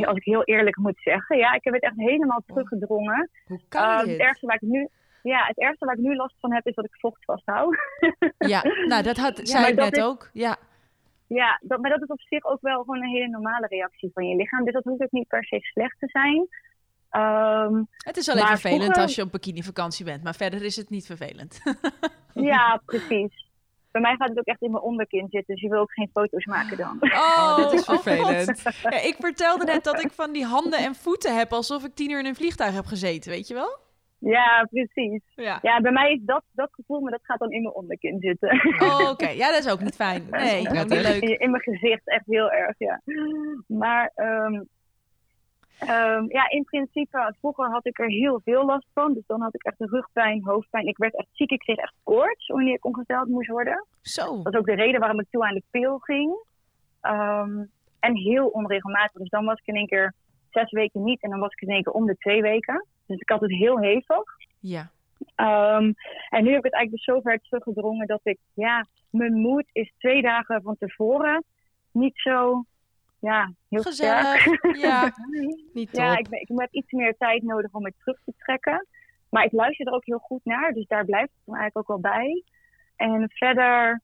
Als 0.07 0.17
ik 0.17 0.25
heel 0.25 0.45
eerlijk 0.45 0.77
moet 0.77 0.99
zeggen. 0.99 1.37
Ja, 1.37 1.53
ik 1.53 1.65
heb 1.65 1.75
het 1.75 1.83
echt 1.83 1.97
helemaal 1.97 2.43
teruggedrongen. 2.47 3.31
Hoe 3.47 3.61
kan 3.69 3.83
Ehm, 3.83 4.09
het, 4.09 4.19
ergste 4.19 4.47
waar 4.47 4.55
ik 4.55 4.69
nu, 4.69 4.89
ja, 5.23 5.45
het 5.47 5.59
ergste 5.59 5.85
waar 5.85 5.95
ik 5.97 6.01
nu 6.03 6.17
last 6.17 6.35
van 6.41 6.53
heb 6.53 6.67
is 6.67 6.75
dat 6.75 6.85
ik 6.85 6.95
vocht 6.99 7.25
vasthoud. 7.25 7.77
Ja, 8.39 8.63
nou 8.87 9.03
dat 9.03 9.17
had, 9.17 9.41
zei 9.43 9.67
ik 9.67 9.77
dat 9.77 9.85
net 9.85 9.97
is- 9.97 10.03
ook. 10.03 10.31
Ja, 10.33 10.57
Ja, 11.27 11.59
dat, 11.63 11.81
maar 11.81 11.91
dat 11.91 12.03
is 12.03 12.09
op 12.09 12.21
zich 12.21 12.45
ook 12.45 12.61
wel 12.61 12.79
gewoon 12.81 13.03
een 13.03 13.09
hele 13.09 13.29
normale 13.29 13.67
reactie 13.67 14.11
van 14.15 14.29
je 14.29 14.37
lichaam. 14.37 14.65
Dus 14.65 14.73
dat 14.75 14.85
hoeft 14.85 15.03
ook 15.03 15.11
niet 15.13 15.29
per 15.29 15.45
se 15.45 15.59
slecht 15.61 15.97
te 15.99 16.07
zijn. 16.09 16.49
Ehm, 17.11 17.83
het 17.97 18.17
is 18.17 18.29
alleen 18.29 18.47
vervelend 18.47 18.83
vroeger- 18.83 19.03
als 19.03 19.15
je 19.15 19.23
op 19.23 19.33
bikinivakantie 19.33 20.05
bent. 20.05 20.23
Maar 20.23 20.35
verder 20.35 20.63
is 20.63 20.77
het 20.77 20.91
niet 20.91 21.07
vervelend. 21.07 21.61
ja, 22.35 22.81
precies. 22.87 23.49
Bij 23.91 24.01
mij 24.01 24.17
gaat 24.17 24.29
het 24.29 24.39
ook 24.39 24.45
echt 24.45 24.63
in 24.63 24.71
mijn 24.71 24.83
onderkin 24.83 25.27
zitten. 25.31 25.55
Dus 25.55 25.63
je 25.63 25.69
wil 25.71 25.81
ook 25.81 25.93
geen 25.93 26.11
foto's 26.13 26.45
maken 26.45 26.77
dan. 26.77 26.99
Oh, 27.01 27.57
dat 27.57 27.73
is 27.73 27.85
oh 27.89 27.99
vervelend. 27.99 28.63
Ja, 28.83 29.01
ik 29.03 29.17
vertelde 29.19 29.65
net 29.65 29.85
dat 29.85 30.05
ik 30.05 30.13
van 30.13 30.33
die 30.33 30.45
handen 30.45 30.79
en 30.79 30.95
voeten 30.95 31.37
heb 31.37 31.53
alsof 31.53 31.85
ik 31.85 31.95
tien 31.95 32.11
uur 32.11 32.19
in 32.19 32.27
een 32.27 32.35
vliegtuig 32.37 32.75
heb 32.75 32.87
gezeten, 32.87 33.31
weet 33.31 33.49
je 33.49 33.55
wel? 33.55 33.79
Ja, 34.21 34.67
precies. 34.71 35.23
Ja. 35.35 35.59
Ja, 35.63 35.81
bij 35.81 35.93
mij 35.93 36.13
is 36.13 36.21
dat, 36.23 36.43
dat 36.53 36.69
gevoel, 36.73 37.01
maar 37.01 37.11
dat 37.11 37.25
gaat 37.25 37.39
dan 37.39 37.51
in 37.51 37.63
mijn 37.63 37.75
onderkin 37.75 38.21
zitten. 38.21 38.51
Oh, 38.79 39.09
oké. 39.11 39.29
Ja, 39.41 39.51
dat 39.51 39.65
is 39.65 39.73
ook 39.73 39.81
niet 39.81 39.95
fijn. 39.95 40.27
Nee, 40.31 40.69
niet 40.69 40.89
toch? 40.89 41.03
leuk. 41.03 41.23
In, 41.23 41.39
in 41.39 41.51
mijn 41.51 41.63
gezicht 41.63 42.09
echt 42.09 42.27
heel 42.27 42.51
erg, 42.51 42.75
ja. 42.79 43.01
Maar 43.67 44.13
ehm, 44.15 44.63
ehm, 45.79 46.25
ja, 46.29 46.49
in 46.49 46.65
principe, 46.65 47.35
vroeger 47.39 47.71
had 47.71 47.87
ik 47.87 47.99
er 47.99 48.09
heel 48.09 48.41
veel 48.45 48.65
last 48.65 48.87
van. 48.95 49.15
Dus 49.15 49.27
dan 49.27 49.41
had 49.41 49.55
ik 49.55 49.65
echt 49.65 49.77
rugpijn, 49.79 50.45
hoofdpijn. 50.45 50.87
Ik 50.87 50.99
werd 50.99 51.17
echt 51.17 51.29
ziek, 51.33 51.51
ik 51.51 51.59
kreeg 51.59 51.77
echt 51.77 51.95
koorts 52.03 52.47
wanneer 52.47 52.75
ik 52.75 52.85
ongesteld 52.85 53.29
moest 53.29 53.49
worden. 53.49 53.87
Zo. 54.03 54.43
Dat 54.43 54.53
is 54.53 54.59
ook 54.59 54.67
de 54.67 54.75
reden 54.75 55.01
waarom 55.01 55.21
ik 55.21 55.31
toe 55.31 55.47
aan 55.47 55.55
de 55.55 55.63
pil 55.71 55.99
ging. 55.99 56.45
Ehm, 57.01 57.65
en 58.01 58.17
heel 58.17 58.47
onregelmatig. 58.47 59.21
Dus 59.21 59.29
dan 59.29 59.45
was 59.45 59.59
ik 59.59 59.67
in 59.67 59.77
één 59.77 59.87
keer 59.87 60.15
zes 60.51 60.71
weken 60.71 61.05
niet 61.05 61.23
en 61.23 61.31
dan 61.31 61.41
was 61.41 61.53
ik 61.53 61.61
in 61.61 61.75
één 61.75 61.83
keer 61.83 61.93
om 61.93 62.07
de 62.07 62.17
twee 62.17 62.43
weken. 62.43 62.87
Dus 63.11 63.21
ik 63.21 63.29
had 63.29 63.41
het 63.41 63.51
heel 63.51 63.79
hevig. 63.79 64.23
Ja. 64.61 64.91
Ehm, 65.35 65.93
en 66.29 66.45
nu 66.45 66.49
heb 66.51 66.59
ik 66.59 66.65
het 66.65 66.73
eigenlijk 66.73 66.91
dus 66.91 67.05
zover 67.05 67.41
teruggedrongen 67.41 68.07
dat 68.07 68.21
ik, 68.23 68.39
ja, 68.55 68.87
mijn 69.11 69.33
moed 69.35 69.65
is 69.73 69.93
twee 69.99 70.23
dagen 70.23 70.63
van 70.63 70.77
tevoren 70.79 71.45
niet 71.93 72.13
zo, 72.15 72.65
ja, 73.19 73.53
heel 73.69 73.83
Gezellig. 73.83 74.41
sterk. 74.41 74.77
Ja. 74.77 75.13
Niet 75.73 75.93
top. 75.93 76.01
ja, 76.01 76.17
ik, 76.19 76.29
ben, 76.29 76.41
ik 76.41 76.49
heb 76.55 76.73
iets 76.73 76.91
meer 76.93 77.17
tijd 77.19 77.43
nodig 77.43 77.73
om 77.73 77.85
het 77.85 77.95
terug 77.99 78.19
te 78.25 78.33
trekken. 78.39 78.87
Maar 79.31 79.45
ik 79.45 79.53
luister 79.53 79.87
er 79.87 79.93
ook 79.93 80.05
heel 80.07 80.19
goed 80.19 80.45
naar, 80.45 80.73
dus 80.73 80.87
daar 80.87 81.05
blijft 81.05 81.33
het 81.45 81.55
eigenlijk 81.55 81.79
ook 81.79 81.87
wel 82.03 82.13
bij. 82.13 82.43
En 82.97 83.31
verder, 83.35 84.01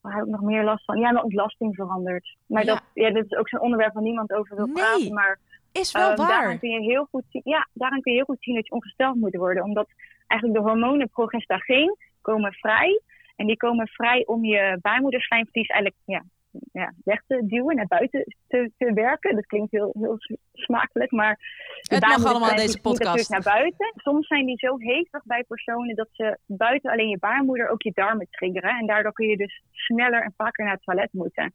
waar 0.00 0.14
heb 0.16 0.24
ik 0.24 0.30
nog 0.30 0.40
meer 0.40 0.64
last 0.64 0.84
van? 0.84 0.98
Ja, 0.98 1.10
mijn 1.12 1.24
ontlasting 1.24 1.74
verandert. 1.74 2.36
Maar 2.46 2.64
Ja. 2.64 2.74
Dat, 2.74 2.82
ja, 2.94 3.10
dit 3.10 3.24
is 3.24 3.36
ook 3.38 3.48
zo'n 3.48 3.60
onderwerp 3.60 3.92
waar 3.94 4.02
niemand 4.02 4.32
over 4.32 4.56
wil 4.56 4.66
Nee. 4.66 4.74
praten. 4.74 5.14
Maar 5.14 5.38
Is 5.72 5.92
wel 5.92 6.08
Ehm, 6.08 6.16
daaraan 6.16 6.44
waar. 6.44 6.58
kun 6.58 6.70
je 6.70 6.80
heel 6.80 7.06
goed 7.10 7.24
zien, 7.28 7.42
ja, 7.44 7.68
daaraan 7.72 8.00
kun 8.00 8.12
je 8.12 8.18
heel 8.18 8.26
goed 8.26 8.42
zien 8.42 8.54
dat 8.54 8.66
je 8.66 8.72
ongesteld 8.72 9.16
moet 9.16 9.36
worden. 9.36 9.64
Omdat 9.64 9.88
eigenlijk 10.26 10.60
de 10.60 10.70
hormonen 10.70 11.08
progestageen 11.08 11.96
komen 12.20 12.52
vrij. 12.52 13.00
En 13.36 13.46
die 13.46 13.56
komen 13.56 13.88
vrij 13.88 14.26
om 14.26 14.44
je 14.44 14.78
baarmoederslijmvlies 14.80 15.68
eigenlijk 15.68 16.02
ja, 16.04 16.24
ja, 16.72 16.92
weg 17.04 17.22
te 17.26 17.46
duwen, 17.46 17.76
naar 17.76 17.86
buiten 17.86 18.34
te, 18.48 18.70
te 18.78 18.92
werken. 18.92 19.34
Dat 19.34 19.46
klinkt 19.46 19.70
heel, 19.70 19.94
heel 19.98 20.16
smakelijk, 20.52 21.10
maar... 21.10 21.38
de 21.82 21.94
Het 21.94 22.06
mag 22.06 22.24
allemaal 22.24 22.56
deze 22.56 22.80
podcast. 22.80 23.30
naar 23.30 23.42
buiten. 23.42 23.92
Soms 23.96 24.26
zijn 24.26 24.46
die 24.46 24.58
zo 24.58 24.78
hevig 24.78 25.24
bij 25.24 25.44
personen 25.48 25.96
dat 25.96 26.08
ze 26.12 26.38
buiten 26.46 26.90
alleen 26.90 27.08
je 27.08 27.18
baarmoeder 27.18 27.68
ook 27.68 27.82
je 27.82 27.92
darmen 27.94 28.26
triggeren. 28.30 28.78
En 28.78 28.86
daardoor 28.86 29.12
kun 29.12 29.26
je 29.26 29.36
dus 29.36 29.62
sneller 29.72 30.22
en 30.22 30.34
vaker 30.36 30.64
naar 30.64 30.74
het 30.74 30.84
toilet 30.84 31.12
moeten. 31.12 31.52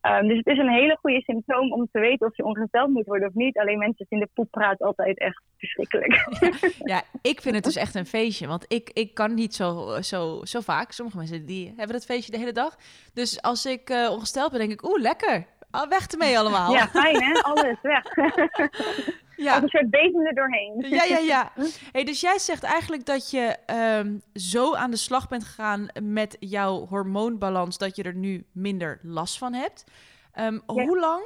Ehm, 0.00 0.28
dus 0.28 0.36
het 0.36 0.46
is 0.46 0.58
een 0.58 0.70
hele 0.70 0.96
goede 1.00 1.20
symptoom 1.20 1.72
om 1.72 1.88
te 1.92 2.00
weten 2.00 2.26
of 2.26 2.36
je 2.36 2.44
ongesteld 2.44 2.90
moet 2.90 3.06
worden 3.06 3.28
of 3.28 3.34
niet. 3.34 3.58
Alleen 3.58 3.78
mensen 3.78 4.06
vinden 4.08 4.30
poeppraat 4.34 4.82
altijd 4.82 5.18
echt 5.18 5.42
verschrikkelijk. 5.56 6.14
Ja, 6.92 7.02
ik 7.22 7.40
vind 7.40 7.54
het 7.54 7.64
dus 7.64 7.76
echt 7.76 7.94
een 7.94 8.06
feestje. 8.06 8.46
Want 8.46 8.64
ik, 8.68 8.90
ik 8.92 9.14
kan 9.14 9.34
niet 9.34 9.54
zo, 9.54 9.96
zo, 10.00 10.40
zo 10.44 10.60
vaak. 10.60 10.92
Sommige 10.92 11.16
mensen 11.16 11.46
die 11.46 11.72
hebben 11.76 11.96
dat 11.96 12.04
feestje 12.04 12.32
de 12.32 12.38
hele 12.38 12.52
dag. 12.52 12.76
Dus 13.14 13.42
als 13.42 13.66
ik 13.66 13.90
eh, 13.90 14.10
ongesteld 14.10 14.50
ben, 14.50 14.60
denk 14.60 14.72
ik, 14.72 14.88
oeh, 14.88 15.00
lekker. 15.00 15.46
Ah, 15.76 15.88
weg 15.88 16.06
ermee 16.06 16.38
allemaal. 16.38 16.72
Ja, 16.72 16.88
fijn 16.88 17.22
hè? 17.22 17.32
Alles 17.50 17.76
weg. 17.82 18.04
ja. 19.36 19.54
Als 19.54 19.62
een 19.62 19.68
soort 19.68 19.90
bezem 19.90 20.26
er 20.26 20.34
doorheen. 20.34 20.84
Ja, 20.88 21.04
ja, 21.04 21.18
ja. 21.18 21.52
Hey, 21.92 22.04
dus 22.04 22.20
jij 22.20 22.38
zegt 22.38 22.62
eigenlijk 22.62 23.06
dat 23.06 23.30
je 23.30 23.56
ehm, 23.66 24.18
zo 24.34 24.74
aan 24.74 24.90
de 24.90 24.96
slag 24.96 25.28
bent 25.28 25.44
gegaan 25.44 25.86
met 26.02 26.36
jouw 26.40 26.86
hormoonbalans 26.86 27.78
dat 27.78 27.96
je 27.96 28.02
er 28.02 28.14
nu 28.14 28.46
minder 28.52 28.98
last 29.02 29.38
van 29.38 29.52
hebt. 29.52 29.84
Ehm, 30.32 30.54
Ja. 30.54 30.60
Hoe 30.84 30.98
lang 30.98 31.22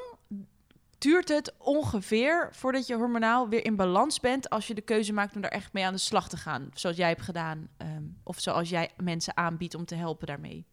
duurt 0.99 1.29
het 1.29 1.55
ongeveer 1.59 2.49
voordat 2.53 2.87
je 2.87 2.95
hormonaal 2.95 3.49
weer 3.49 3.65
in 3.65 3.77
balans 3.77 4.21
bent 4.21 4.51
als 4.51 4.67
je 4.67 4.75
de 4.75 4.81
keuze 4.81 5.13
maakt 5.13 5.35
om 5.35 5.41
daar 5.41 5.51
echt 5.51 5.73
mee 5.73 5.85
aan 5.85 5.93
de 5.93 5.99
slag 5.99 6.29
te 6.29 6.37
gaan, 6.37 6.69
zoals 6.75 6.97
jij 6.97 7.09
hebt 7.09 7.23
gedaan, 7.23 7.69
ehm, 7.77 8.03
of 8.25 8.39
zoals 8.41 8.69
jij 8.71 8.91
mensen 8.97 9.37
aanbiedt 9.37 9.75
om 9.75 9.85
te 9.85 9.95
helpen 9.95 10.27
daarmee? 10.27 10.67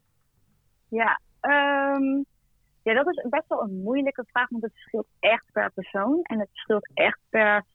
Ja, 0.87 1.19
ehm, 1.39 2.21
ja, 2.87 2.93
dat 2.93 3.07
is 3.07 3.29
best 3.29 3.47
wel 3.47 3.61
een 3.61 3.81
moeilijke 3.83 4.25
vraag, 4.27 4.49
want 4.49 4.63
het 4.63 4.71
verschilt 4.73 5.07
echt 5.19 5.45
per 5.51 5.71
persoon. 5.71 6.19
En 6.21 6.39
het 6.39 6.49
verschilt 6.51 6.89
echt 6.93 7.19
per 7.29 7.65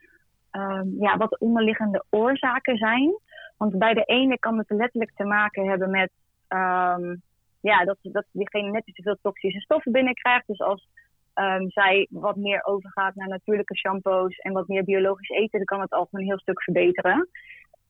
ehm, 0.51 0.89
ja, 0.99 1.17
wat 1.17 1.31
de 1.31 1.39
onderliggende 1.39 2.05
oorzaken 2.11 2.77
zijn. 2.77 3.19
Want 3.57 3.79
bij 3.79 3.95
de 3.95 4.05
ene 4.05 4.39
kan 4.39 4.59
het 4.59 4.71
letterlijk 4.71 5.13
te 5.17 5.25
maken 5.25 5.69
hebben 5.69 5.91
met 5.91 6.11
ehm, 6.49 7.17
ja, 7.61 7.85
dat, 7.85 7.97
dat 8.03 8.25
diegene 8.31 8.71
net 8.71 8.85
te 8.85 9.03
veel 9.03 9.17
toxische 9.23 9.61
stoffen 9.61 9.93
binnenkrijgt. 9.93 10.47
Dus 10.47 10.61
als 10.61 10.89
ehm, 11.35 11.69
zij 11.69 12.07
wat 12.11 12.37
meer 12.37 12.65
overgaat 12.65 13.15
naar 13.15 13.29
natuurlijke 13.29 13.77
shampoos 13.77 14.37
en 14.37 14.53
wat 14.53 14.69
meer 14.69 14.85
biologisch 14.85 15.29
eten, 15.29 15.59
dan 15.59 15.65
kan 15.65 15.81
het 15.81 15.93
al 15.93 16.09
een 16.11 16.25
heel 16.25 16.39
stuk 16.39 16.63
verbeteren. 16.63 17.29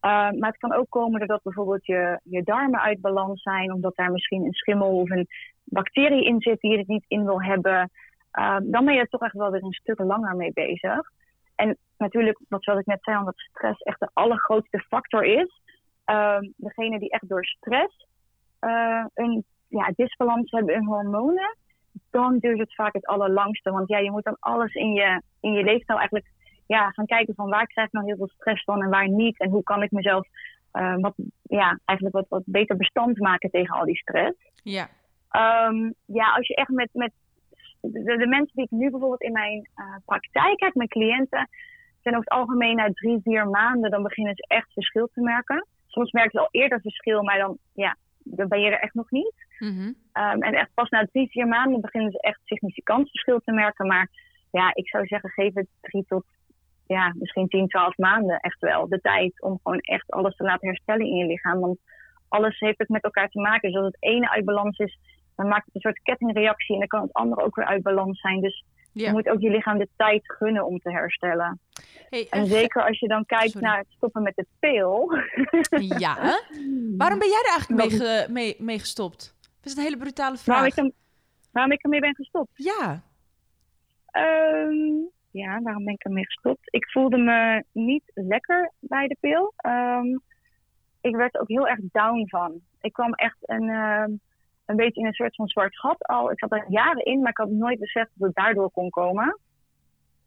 Ehm, 0.03 0.39
maar 0.39 0.51
het 0.51 0.59
kan 0.59 0.73
ook 0.73 0.87
komen 0.89 1.19
doordat 1.19 1.43
bijvoorbeeld 1.43 1.87
je, 1.87 2.21
je 2.25 2.43
darmen 2.43 2.81
uit 2.81 3.01
balans 3.01 3.43
zijn, 3.43 3.73
omdat 3.73 3.97
daar 3.97 4.13
misschien 4.13 4.45
een 4.45 4.53
schimmel 4.53 5.01
of 5.01 5.11
een 5.11 5.27
bacterie 5.65 6.25
in 6.25 6.41
zit 6.41 6.61
die 6.61 6.71
je 6.71 6.79
er 6.79 6.85
niet 6.87 7.05
in 7.09 7.25
wil 7.25 7.43
hebben. 7.43 7.91
Ehm, 8.31 8.71
dan 8.71 8.85
ben 8.85 8.95
je 8.95 9.01
er 9.01 9.09
toch 9.09 9.23
echt 9.23 9.37
wel 9.37 9.51
weer 9.51 9.63
een 9.63 9.73
stuk 9.73 9.99
langer 9.99 10.37
mee 10.37 10.53
bezig. 10.53 11.01
En 11.55 11.77
natuurlijk, 11.99 12.41
wat 12.49 12.65
zoals 12.65 12.81
ik 12.81 12.87
net 12.87 13.03
zei, 13.03 13.19
omdat 13.19 13.39
stress 13.39 13.81
echt 13.81 14.01
de 14.01 14.11
allergrootste 14.13 14.79
factor 14.79 15.25
is. 15.25 15.61
Ehm 16.05 16.51
degene 16.57 16.99
die 16.99 17.11
echt 17.11 17.29
door 17.29 17.45
stress 17.45 18.07
eh, 18.59 19.05
een 19.15 19.45
ja, 19.69 19.93
disbalans 19.97 20.51
hebben 20.51 20.75
in 20.75 20.85
hormonen, 20.85 21.57
dan 22.11 22.39
duurt 22.39 22.59
het 22.59 22.75
vaak 22.75 22.93
het 22.93 23.07
allerlangste. 23.07 23.71
Want 23.71 23.89
ja, 23.89 23.99
je 23.99 24.11
moet 24.11 24.25
dan 24.25 24.37
alles 24.41 24.75
in 24.75 24.93
je, 24.93 25.23
in 25.41 25.53
je 25.53 25.65
leefstijl 25.65 25.99
eigenlijk 25.99 26.31
ja, 26.67 26.91
gaan 26.91 27.07
kijken 27.07 27.35
van 27.35 27.49
waar 27.49 27.67
krijg 27.67 27.87
ik 27.87 27.93
nou 27.93 28.07
heel 28.07 28.17
veel 28.17 28.31
stress 28.35 28.65
van 28.65 28.83
en 28.83 28.91
waar 28.91 29.09
niet. 29.09 29.39
En 29.39 29.51
hoe 29.51 29.63
kan 29.63 29.83
ik 29.83 29.91
mezelf 29.91 30.27
eh, 30.73 30.97
wat, 30.97 31.15
ja, 31.43 31.79
eigenlijk 31.85 32.19
wat, 32.19 32.27
wat 32.29 32.43
beter 32.47 32.77
bestand 32.77 33.19
maken 33.19 33.51
tegen 33.51 33.75
al 33.75 33.85
die 33.85 33.97
stress. 33.97 34.37
Ja, 34.63 34.89
Ehm, 35.33 35.91
ja, 36.07 36.33
als 36.33 36.47
je 36.47 36.55
echt 36.55 36.69
met, 36.69 36.89
met 36.93 37.13
de, 37.81 38.17
de 38.17 38.27
mensen 38.27 38.55
die 38.55 38.65
ik 38.65 38.71
nu 38.71 38.91
bijvoorbeeld 38.91 39.23
in 39.23 39.33
mijn 39.33 39.69
eh, 39.75 39.97
praktijk 40.05 40.61
heb, 40.61 40.75
mijn 40.75 40.89
cliënten, 40.89 41.49
zijn 42.01 42.17
over 42.17 42.31
het 42.31 42.39
algemeen 42.39 42.77
na 42.77 42.91
drie, 42.93 43.21
vier 43.23 43.49
maanden, 43.49 43.91
dan 43.91 44.03
beginnen 44.03 44.35
ze 44.35 44.45
echt 44.47 44.73
verschil 44.73 45.09
te 45.15 45.21
merken. 45.21 45.67
Soms 45.87 46.13
merken 46.13 46.31
ze 46.31 46.39
al 46.39 46.49
eerder 46.51 46.81
verschil, 46.81 47.23
maar 47.23 47.39
dan, 47.39 47.59
ja, 47.75 47.97
dan 48.19 48.49
ben 48.49 48.61
je 48.61 48.71
er 48.71 48.81
echt 48.81 48.95
nog 48.95 49.11
niet. 49.11 49.47
Mhm. 49.59 49.93
Ehm, 50.13 50.43
en 50.43 50.55
echt 50.55 50.75
pas 50.75 50.89
na 50.89 51.07
drie, 51.13 51.31
vier 51.31 51.47
maanden 51.47 51.81
beginnen 51.81 52.11
ze 52.11 52.21
echt 52.21 52.41
significant 52.45 53.11
verschil 53.11 53.41
te 53.45 53.53
merken. 53.53 53.87
Maar 53.87 54.09
ja, 54.51 54.75
ik 54.75 54.89
zou 54.89 55.07
zeggen, 55.07 55.31
geef 55.31 55.55
het 55.55 55.69
drie 55.81 56.05
tot 56.09 56.25
ja, 56.93 57.13
misschien 57.19 57.49
10, 57.49 57.69
12 57.69 57.97
maanden 57.97 58.37
echt 58.41 58.61
wel 58.61 58.89
de 58.89 59.01
tijd 59.01 59.43
om 59.43 59.59
gewoon 59.63 59.79
echt 59.79 60.11
alles 60.11 60.37
te 60.37 60.45
laten 60.45 60.69
herstellen 60.69 61.07
in 61.07 61.17
je 61.17 61.27
lichaam. 61.27 61.61
Want 61.61 61.79
alles 62.29 62.59
heeft 62.59 62.79
het 62.79 62.89
met 62.89 63.03
elkaar 63.03 63.29
te 63.29 63.41
maken. 63.41 63.71
Dus 63.73 63.79
als 63.83 63.87
het 63.93 63.97
ene 64.03 64.31
uit 64.31 64.45
balans 64.45 64.79
is, 64.79 64.99
dan 65.37 65.49
maakt 65.49 65.65
het 65.65 65.75
een 65.75 65.81
soort 65.81 66.03
kettingreactie 66.03 66.73
en 66.75 66.79
dan 66.79 66.89
kan 66.89 67.03
het 67.03 67.13
andere 67.13 67.43
ook 67.43 67.57
weer 67.57 67.67
uit 67.67 67.83
balans 67.83 68.21
zijn. 68.21 68.41
Dus 68.41 68.65
Ja. 68.93 69.07
je 69.07 69.13
moet 69.13 69.29
ook 69.29 69.41
je 69.41 69.51
lichaam 69.51 69.79
de 69.79 69.89
tijd 69.97 70.33
gunnen 70.33 70.67
om 70.67 70.79
te 70.79 70.91
herstellen. 70.91 71.61
Hey, 72.09 72.27
En 72.31 72.41
en- 72.41 72.47
zeker 72.47 72.87
als 72.87 72.99
je 72.99 73.09
dan 73.09 73.27
kijkt 73.27 73.51
Sorry. 73.51 73.67
naar 73.67 73.79
het 73.79 73.87
stoppen 73.91 74.23
met 74.23 74.37
de 74.37 74.47
pil. 74.61 75.13
Ja, 75.99 76.17
hè? 76.19 76.35
Waarom 77.03 77.19
ben 77.19 77.29
jij 77.29 77.43
er 77.45 77.51
eigenlijk 77.51 77.81
mee, 77.81 77.91
ge- 77.91 78.27
mee, 78.33 78.57
mee 78.59 78.79
gestopt? 78.79 79.35
Dat 79.41 79.73
is 79.73 79.77
een 79.77 79.83
hele 79.83 79.97
brutale 79.97 80.37
Waarom 80.45 80.71
vraag. 80.71 80.85
ik, 80.85 80.85
er, 80.85 80.93
waarom 81.53 81.73
ik 81.73 81.83
ermee 81.83 82.01
ben 82.01 82.15
gestopt? 82.15 82.51
Ja, 82.55 83.03
Ehm, 84.11 85.05
ja, 85.33 85.61
waarom 85.63 85.85
ben 85.85 85.95
ik 85.95 86.05
ermee 86.05 86.25
gestopt? 86.25 86.75
Ik 86.75 86.91
voelde 86.91 87.19
me 87.19 87.65
niet 87.73 88.11
lekker 88.15 88.73
bij 88.79 89.07
de 89.07 89.17
pil. 89.21 89.53
Ehm, 89.57 90.07
ik 91.01 91.17
werd 91.17 91.35
er 91.35 91.41
ook 91.41 91.49
heel 91.49 91.69
erg 91.69 91.81
down 91.93 92.29
van. 92.29 92.61
Ik 92.81 92.93
kwam 92.93 93.13
echt 93.15 93.37
een, 93.41 93.69
ehm, 93.69 94.11
een 94.67 94.77
beetje 94.77 95.01
in 95.01 95.07
een 95.07 95.13
soort 95.13 95.35
van 95.35 95.49
zwart 95.49 95.79
gat 95.79 96.07
al. 96.07 96.31
Ik 96.31 96.39
zat 96.39 96.53
er 96.53 96.65
jaren 96.69 97.05
in, 97.05 97.21
maar 97.21 97.31
ik 97.31 97.37
had 97.37 97.51
nooit 97.51 97.79
beseft 97.79 98.11
dat 98.15 98.27
het 98.27 98.37
daardoor 98.37 98.71
kon 98.71 98.91
komen. 98.91 99.39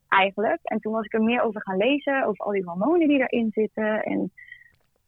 Eigenlijk. 0.08 0.60
En 0.64 0.80
toen 0.80 0.94
was 0.94 1.06
ik 1.06 1.14
er 1.14 1.24
meer 1.24 1.42
over 1.42 1.62
gaan 1.62 1.78
lezen, 1.78 2.26
over 2.26 2.46
al 2.46 2.52
die 2.52 2.64
hormonen 2.64 3.08
die 3.08 3.20
erin 3.20 3.52
zitten. 3.52 4.04
En 4.04 4.32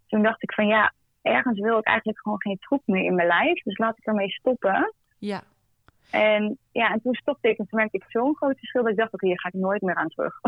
toen 0.07 0.23
dacht 0.23 0.43
ik 0.43 0.53
van 0.53 0.67
ja, 0.67 0.93
ergens 1.21 1.59
wil 1.59 1.77
ik 1.77 1.85
eigenlijk 1.85 2.19
gewoon 2.19 2.41
geen 2.41 2.57
troep 2.59 2.81
meer 2.85 3.03
in 3.03 3.15
mijn 3.15 3.27
lijf. 3.27 3.63
Dus 3.63 3.77
laat 3.77 3.97
ik 3.97 4.05
ermee 4.05 4.29
stoppen. 4.29 4.93
ja. 5.17 5.43
En 6.11 6.57
ja, 6.71 6.91
en 6.91 7.01
toen 7.01 7.13
stopte 7.13 7.49
ik 7.49 7.57
en 7.57 7.67
toen 7.67 7.79
merkte 7.79 7.97
ik 7.97 8.05
zo'n 8.07 8.35
groot 8.35 8.57
verschil 8.57 8.81
dat 8.81 8.91
ik 8.91 8.97
dacht, 8.97 9.13
oké, 9.13 9.25
hier 9.25 9.39
ga 9.39 9.47
ik 9.47 9.53
nooit 9.53 9.81
meer 9.81 9.95
aan 9.95 10.09
terug. 10.09 10.39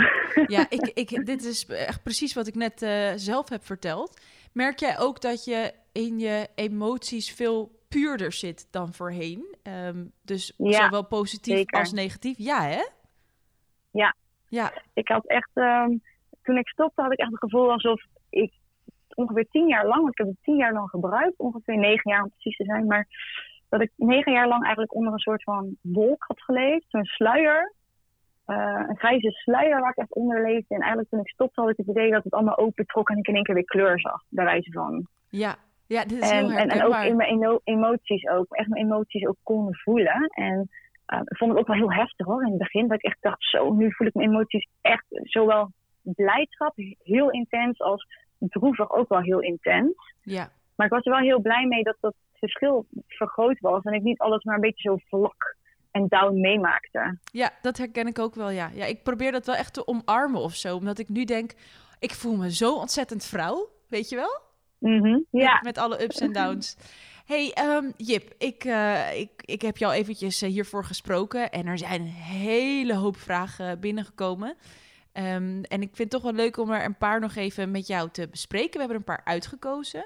Ja, 0.48 0.66
ik, 0.70 0.92
ik, 0.94 1.26
dit 1.26 1.44
is 1.44 1.66
echt 1.66 2.04
precies 2.04 2.34
wat 2.34 2.48
ik 2.48 2.56
net 2.56 2.82
eh, 2.82 3.12
zelf 3.16 3.50
heb 3.50 3.66
verteld. 3.66 4.22
Merk 4.54 4.80
jij 4.80 5.00
ook 5.00 5.22
dat 5.22 5.46
je 5.46 5.74
in 5.92 6.20
je 6.20 6.48
emoties 6.56 7.34
veel 7.34 7.72
puurder 7.90 8.32
zit 8.32 8.68
dan 8.72 8.94
voorheen? 8.94 9.56
Ehm, 9.64 10.06
dus 10.22 10.54
Ja, 10.58 10.84
zowel 10.84 11.06
positief 11.06 11.56
zeker. 11.56 11.80
als 11.80 11.92
negatief. 11.92 12.38
Ja, 12.38 12.62
hè? 12.62 12.82
Ja. 13.92 14.16
Ja, 14.48 14.74
ik 14.94 15.08
had 15.08 15.26
echt, 15.26 15.50
ehm, 15.54 15.98
toen 16.44 16.58
ik 16.58 16.68
stopte 16.68 17.02
had 17.02 17.12
ik 17.12 17.20
echt 17.20 17.32
het 17.32 17.40
gevoel 17.40 17.72
alsof 17.72 18.02
ik 18.30 18.52
ongeveer 19.14 19.48
tien 19.52 19.68
jaar 19.68 19.86
lang, 19.86 20.02
want 20.02 20.12
ik 20.12 20.18
heb 20.18 20.28
het 20.28 20.44
tien 20.44 20.56
jaar 20.56 20.74
lang 20.74 20.90
gebruikt, 20.90 21.40
ongeveer 21.40 21.78
negen 21.78 22.12
jaar 22.12 22.24
om 22.24 22.30
precies 22.30 22.58
te 22.58 22.64
zijn, 22.64 22.86
maar 22.86 23.08
dat 23.70 23.82
ik 23.82 23.92
negen 23.96 24.32
jaar 24.32 24.48
lang 24.48 24.62
eigenlijk 24.64 24.96
onder 24.96 25.14
een 25.14 25.20
soort 25.20 25.44
van 25.44 25.76
wolk 25.82 26.24
had 26.28 26.42
geleefd, 26.42 26.86
zo'n 26.90 27.04
sluier. 27.06 27.74
eh, 28.46 28.84
een 28.88 28.98
grijze 28.98 29.32
sluier 29.32 29.80
waar 29.80 29.90
ik 29.92 29.98
echt 29.98 30.14
onder 30.14 30.42
leefde. 30.42 30.76
En 30.76 30.80
eigenlijk 30.80 31.10
toen 31.10 31.20
ik 31.20 31.30
stopte 31.30 31.62
had 31.62 31.70
ik 31.70 31.78
het 31.78 31.88
idee 31.88 32.12
dat 32.12 32.24
het 32.24 32.34
allemaal 32.34 32.58
open 32.58 32.86
trok 32.86 33.10
en 33.10 33.18
ik 33.18 33.28
in 33.28 33.36
één 33.36 33.44
keer 33.44 33.56
weer 33.56 33.66
kleur 33.66 34.00
zag, 34.00 34.24
bij 34.30 34.46
wijze 34.46 34.72
van. 34.72 35.08
ja. 35.30 35.56
Ja, 35.88 36.04
dit 36.06 36.24
is 36.24 36.30
En, 36.32 36.38
heel 36.38 36.58
en, 36.58 36.70
en 36.70 36.84
ook 36.84 37.04
in 37.04 37.16
mijn 37.16 37.30
emo- 37.30 37.60
emoties 37.64 38.28
ook. 38.28 38.46
Echt 38.54 38.68
mijn 38.70 38.86
emoties 38.86 39.26
ook 39.28 39.36
kon 39.44 39.76
voelen. 39.76 40.28
En 40.28 40.70
eh, 41.06 41.20
ik 41.24 41.38
vond 41.38 41.52
het 41.52 41.60
ook 41.60 41.68
wel 41.68 41.76
heel 41.76 41.94
heftig 41.94 42.26
hoor. 42.26 42.42
In 42.44 42.50
het 42.50 42.58
begin 42.58 42.88
dat 42.88 42.98
ik 42.98 43.04
echt 43.04 43.18
dacht, 43.22 43.44
zo, 43.44 43.74
nu 43.74 43.94
voel 43.94 44.08
ik 44.08 44.14
mijn 44.14 44.30
emoties 44.30 44.68
echt 44.82 45.06
zowel 45.10 45.72
blijdschap 46.02 46.74
heel 47.04 47.30
intens 47.32 47.80
als 47.80 48.08
droevig 48.40 48.92
ook 48.92 49.10
wel 49.10 49.22
heel 49.22 49.40
intens. 49.40 49.94
Ja, 50.22 50.50
Maar 50.76 50.86
ik 50.86 50.94
was 50.94 51.06
er 51.06 51.12
wel 51.12 51.22
heel 51.22 51.42
blij 51.42 51.66
mee 51.66 51.84
dat 51.84 51.98
dat 52.00 52.14
verschil 52.40 52.86
vergroot 53.08 53.60
was. 53.60 53.84
En 53.84 53.94
ik 53.94 54.02
niet 54.04 54.20
alles 54.20 54.44
maar 54.44 54.56
een 54.56 54.62
beetje 54.62 54.90
zo 54.90 54.98
vlak 55.08 55.56
en 55.92 56.08
down 56.08 56.40
meemaakte. 56.40 57.18
ja, 57.32 57.52
dat 57.62 57.78
herken 57.78 58.08
ik 58.08 58.20
ook 58.20 58.36
wel, 58.36 58.50
ja. 58.50 58.70
ja. 58.74 58.86
Ik 58.86 59.04
probeer 59.04 59.32
dat 59.32 59.46
wel 59.46 59.56
echt 59.56 59.74
te 59.74 59.88
omarmen 59.88 60.42
of 60.42 60.56
zo. 60.56 60.76
Omdat 60.76 61.00
ik 61.00 61.10
nu 61.10 61.26
denk, 61.26 61.54
ik 62.00 62.12
voel 62.12 62.36
me 62.36 62.54
zo 62.54 62.76
ontzettend 62.76 63.26
vrouw. 63.26 63.70
Weet 63.88 64.10
je 64.10 64.16
wel? 64.16 64.40
Mhm, 64.78 65.20
Ja, 65.30 65.54
Met, 65.54 65.64
met 65.64 65.78
alle 65.78 66.04
ups 66.04 66.20
en 66.20 66.34
downs. 66.34 66.78
Hey 67.26 67.52
ehm, 67.54 67.92
Jip, 67.98 68.34
ik, 68.38 68.64
eh, 68.64 69.20
ik, 69.20 69.30
ik 69.46 69.62
heb 69.62 69.78
jou 69.78 69.94
eventjes 69.94 70.42
eh, 70.42 70.50
hiervoor 70.50 70.86
gesproken 70.86 71.52
en 71.52 71.68
er 71.68 71.78
zijn 71.78 72.02
een 72.02 72.08
hele 72.08 72.96
hoop 72.96 73.18
vragen 73.18 73.80
binnengekomen. 73.80 74.56
Ehm, 75.12 75.62
en 75.62 75.82
ik 75.82 75.96
vind 75.96 75.98
het 75.98 76.10
toch 76.10 76.22
wel 76.22 76.34
leuk 76.34 76.58
om 76.58 76.72
er 76.72 76.86
een 76.86 76.98
paar 76.98 77.20
nog 77.20 77.36
even 77.36 77.72
met 77.72 77.88
jou 77.88 78.10
te 78.12 78.28
bespreken. 78.32 78.72
We 78.72 78.80
hebben 78.80 78.96
er 78.96 79.04
een 79.08 79.16
paar 79.16 79.26
uitgekozen. 79.34 80.06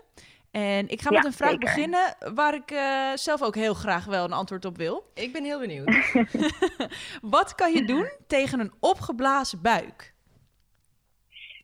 En 0.54 0.88
ik 0.90 1.02
ga 1.02 1.10
Ja, 1.12 1.18
met 1.18 1.26
een 1.26 1.34
vraag 1.34 1.50
zeker. 1.50 1.66
beginnen 1.66 2.16
waar 2.36 2.54
ik 2.54 2.72
eh, 2.72 3.12
zelf 3.14 3.42
ook 3.42 3.56
heel 3.56 3.74
graag 3.74 4.06
wel 4.06 4.24
een 4.26 4.34
antwoord 4.34 4.66
op 4.66 4.78
wil. 4.78 5.12
Ik 5.14 5.34
ben 5.34 5.44
heel 5.44 5.60
benieuwd. 5.60 6.12
Wat 7.38 7.56
kan 7.56 7.72
je 7.74 7.86
doen 7.86 8.10
tegen 8.28 8.60
een 8.60 8.74
opgeblazen 8.80 9.62
buik? 9.62 10.14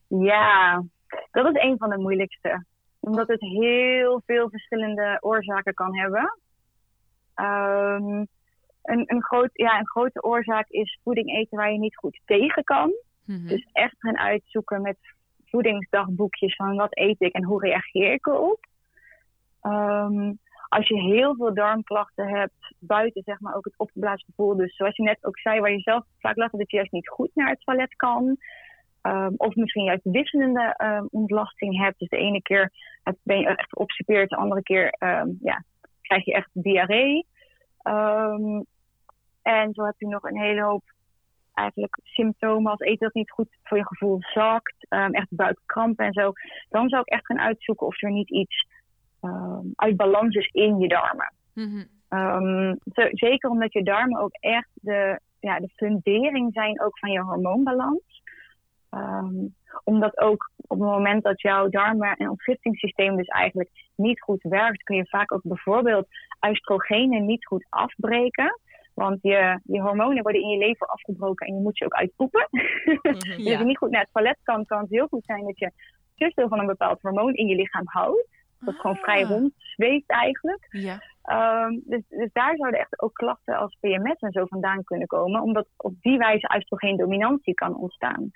Ja, 0.06 0.82
dat 1.30 1.56
is 1.56 1.62
een 1.62 1.78
van 1.78 1.90
de 1.90 1.98
moeilijkste. 1.98 2.64
Omdat 3.00 3.28
het 3.28 3.40
heel 3.40 4.22
veel 4.26 4.50
verschillende 4.50 5.18
oorzaken 5.20 5.74
kan 5.74 5.98
hebben. 5.98 6.38
Ehm, 7.34 8.24
een, 8.82 9.04
een, 9.06 9.22
groot, 9.22 9.50
ja, 9.52 9.78
een 9.78 9.88
grote 9.88 10.22
oorzaak 10.22 10.68
is 10.68 10.98
voeding 11.02 11.28
eten 11.28 11.56
waar 11.56 11.72
je 11.72 11.78
niet 11.78 11.96
goed 11.96 12.20
tegen 12.24 12.64
kan. 12.64 12.92
Mhm. 13.24 13.46
Dus 13.46 13.68
echt 13.72 13.94
gaan 13.98 14.18
uitzoeken 14.18 14.82
met 14.82 14.98
voedingsdagboekjes 15.44 16.56
van 16.56 16.76
wat 16.76 16.96
eet 16.96 17.20
ik 17.20 17.32
en 17.32 17.44
hoe 17.44 17.60
reageer 17.60 18.12
ik 18.12 18.26
erop. 18.26 18.68
Ehm, 19.60 20.32
als 20.68 20.88
je 20.88 21.00
heel 21.00 21.34
veel 21.34 21.54
darmklachten 21.54 22.28
hebt, 22.28 22.74
buiten 22.78 23.22
zeg 23.22 23.40
maar 23.40 23.54
ook 23.54 23.64
het 23.64 23.78
opgeblazen 23.78 24.26
gevoel. 24.26 24.56
Dus 24.56 24.76
zoals 24.76 24.96
je 24.96 25.02
net 25.02 25.24
ook 25.24 25.38
zei, 25.38 25.60
waar 25.60 25.70
je 25.70 25.80
zelf 25.80 26.04
vaak 26.18 26.36
last 26.36 26.50
hebt 26.50 26.62
dat 26.62 26.70
je 26.70 26.76
juist 26.76 26.92
niet 26.92 27.08
goed 27.08 27.30
naar 27.34 27.48
het 27.48 27.60
toilet 27.60 27.96
kan. 27.96 28.36
Ehm, 29.00 29.32
of 29.36 29.54
misschien 29.54 29.84
juist 29.84 30.04
wisselende 30.04 30.74
ehm, 30.76 31.04
ontlasting 31.10 31.78
hebt. 31.78 31.98
Dus 31.98 32.08
de 32.08 32.16
ene 32.16 32.42
keer 32.42 32.72
ben 33.22 33.38
je 33.38 33.46
echt 33.46 33.76
obstipeerd, 33.76 34.30
de 34.30 34.36
andere 34.36 34.62
keer 34.62 34.96
ja, 35.40 35.64
krijg 36.02 36.24
je 36.24 36.32
echt 36.32 36.50
diarree. 36.52 37.26
En 39.42 39.72
zo 39.72 39.84
heb 39.84 39.94
je 39.98 40.06
nog 40.06 40.22
een 40.22 40.40
hele 40.40 40.62
hoop 40.62 40.82
eigenlijk 41.54 41.98
symptomen 42.02 42.70
als 42.70 42.80
eten 42.80 42.98
dat 42.98 43.14
niet 43.14 43.30
goed 43.30 43.56
voor 43.62 43.76
je 43.76 43.86
gevoel 43.86 44.18
zakt, 44.20 44.86
ehm, 44.88 45.10
echt 45.10 45.26
buikkrampen 45.30 46.06
en 46.06 46.12
zo. 46.12 46.32
Dan 46.68 46.88
zou 46.88 47.00
ik 47.00 47.08
echt 47.08 47.26
gaan 47.26 47.40
uitzoeken 47.40 47.86
of 47.86 48.02
er 48.02 48.10
niet 48.10 48.30
iets 48.30 48.66
ehm, 49.20 49.64
uit 49.74 49.96
balans 49.96 50.34
is 50.36 50.48
in 50.52 50.78
je 50.78 50.88
darmen. 50.88 51.32
Mhm. 51.54 51.84
Ehm, 52.08 52.74
zo- 52.92 53.08
zeker 53.10 53.50
omdat 53.50 53.72
je 53.72 53.82
darmen 53.82 54.20
ook 54.20 54.32
echt 54.40 54.68
de, 54.74 55.20
ja, 55.40 55.58
de 55.60 55.68
fundering 55.68 56.52
zijn 56.52 56.80
ook 56.82 56.98
van 56.98 57.10
je 57.10 57.20
hormoonbalans. 57.20 58.22
Ehm, 58.90 59.34
omdat 59.84 60.18
ook 60.20 60.50
op 60.56 60.78
het 60.78 60.88
moment 60.88 61.22
dat 61.22 61.40
jouw 61.40 61.68
darmen- 61.68 62.16
en 62.16 62.30
ontgiftingssysteem 62.30 63.16
dus 63.16 63.26
eigenlijk 63.26 63.70
niet 63.96 64.20
goed 64.20 64.42
werkt, 64.42 64.82
kun 64.82 64.96
je 64.96 65.06
vaak 65.08 65.32
ook 65.32 65.42
bijvoorbeeld 65.42 66.06
oestrogenen 66.48 67.26
niet 67.26 67.46
goed 67.46 67.66
afbreken. 67.68 68.58
Want 68.94 69.18
je, 69.22 69.60
je 69.64 69.80
hormonen 69.80 70.22
worden 70.22 70.42
in 70.42 70.48
je 70.48 70.58
lever 70.58 70.86
afgebroken 70.86 71.46
en 71.46 71.54
je 71.54 71.60
moet 71.60 71.76
ze 71.76 71.84
ook 71.84 71.94
uitpoepen. 71.94 72.48
Dus 73.02 73.02
als 73.02 73.36
Ja. 73.36 73.58
je 73.58 73.64
niet 73.64 73.78
goed 73.78 73.90
naar 73.90 74.00
het 74.00 74.12
toilet 74.12 74.38
kan, 74.42 74.64
kan 74.66 74.80
het 74.80 74.90
heel 74.90 75.06
goed 75.06 75.24
zijn 75.24 75.44
dat 75.44 75.58
je 75.58 75.70
te 76.16 76.32
veel 76.34 76.48
van 76.48 76.58
een 76.58 76.66
bepaald 76.66 77.00
hormoon 77.02 77.34
in 77.34 77.46
je 77.46 77.54
lichaam 77.56 77.84
houdt. 77.86 78.28
Dat 78.60 78.74
gewoon 78.74 78.96
vrij 78.96 79.22
Ah. 79.22 79.30
rond 79.30 79.52
zweeft 79.56 80.10
eigenlijk. 80.10 80.66
Ja. 80.70 81.02
Ehm, 81.22 81.78
dus, 81.84 82.02
dus 82.08 82.32
daar 82.32 82.56
zouden 82.56 82.80
echt 82.80 83.02
ook 83.02 83.12
klachten 83.12 83.56
als 83.56 83.76
PMS 83.80 84.18
en 84.18 84.32
zo 84.32 84.44
vandaan 84.46 84.84
kunnen 84.84 85.06
komen, 85.06 85.42
omdat 85.42 85.66
op 85.76 85.94
die 86.00 86.18
wijze 86.18 86.54
oestrogeendominantie 86.56 87.54
kan 87.54 87.76
ontstaan. 87.76 88.30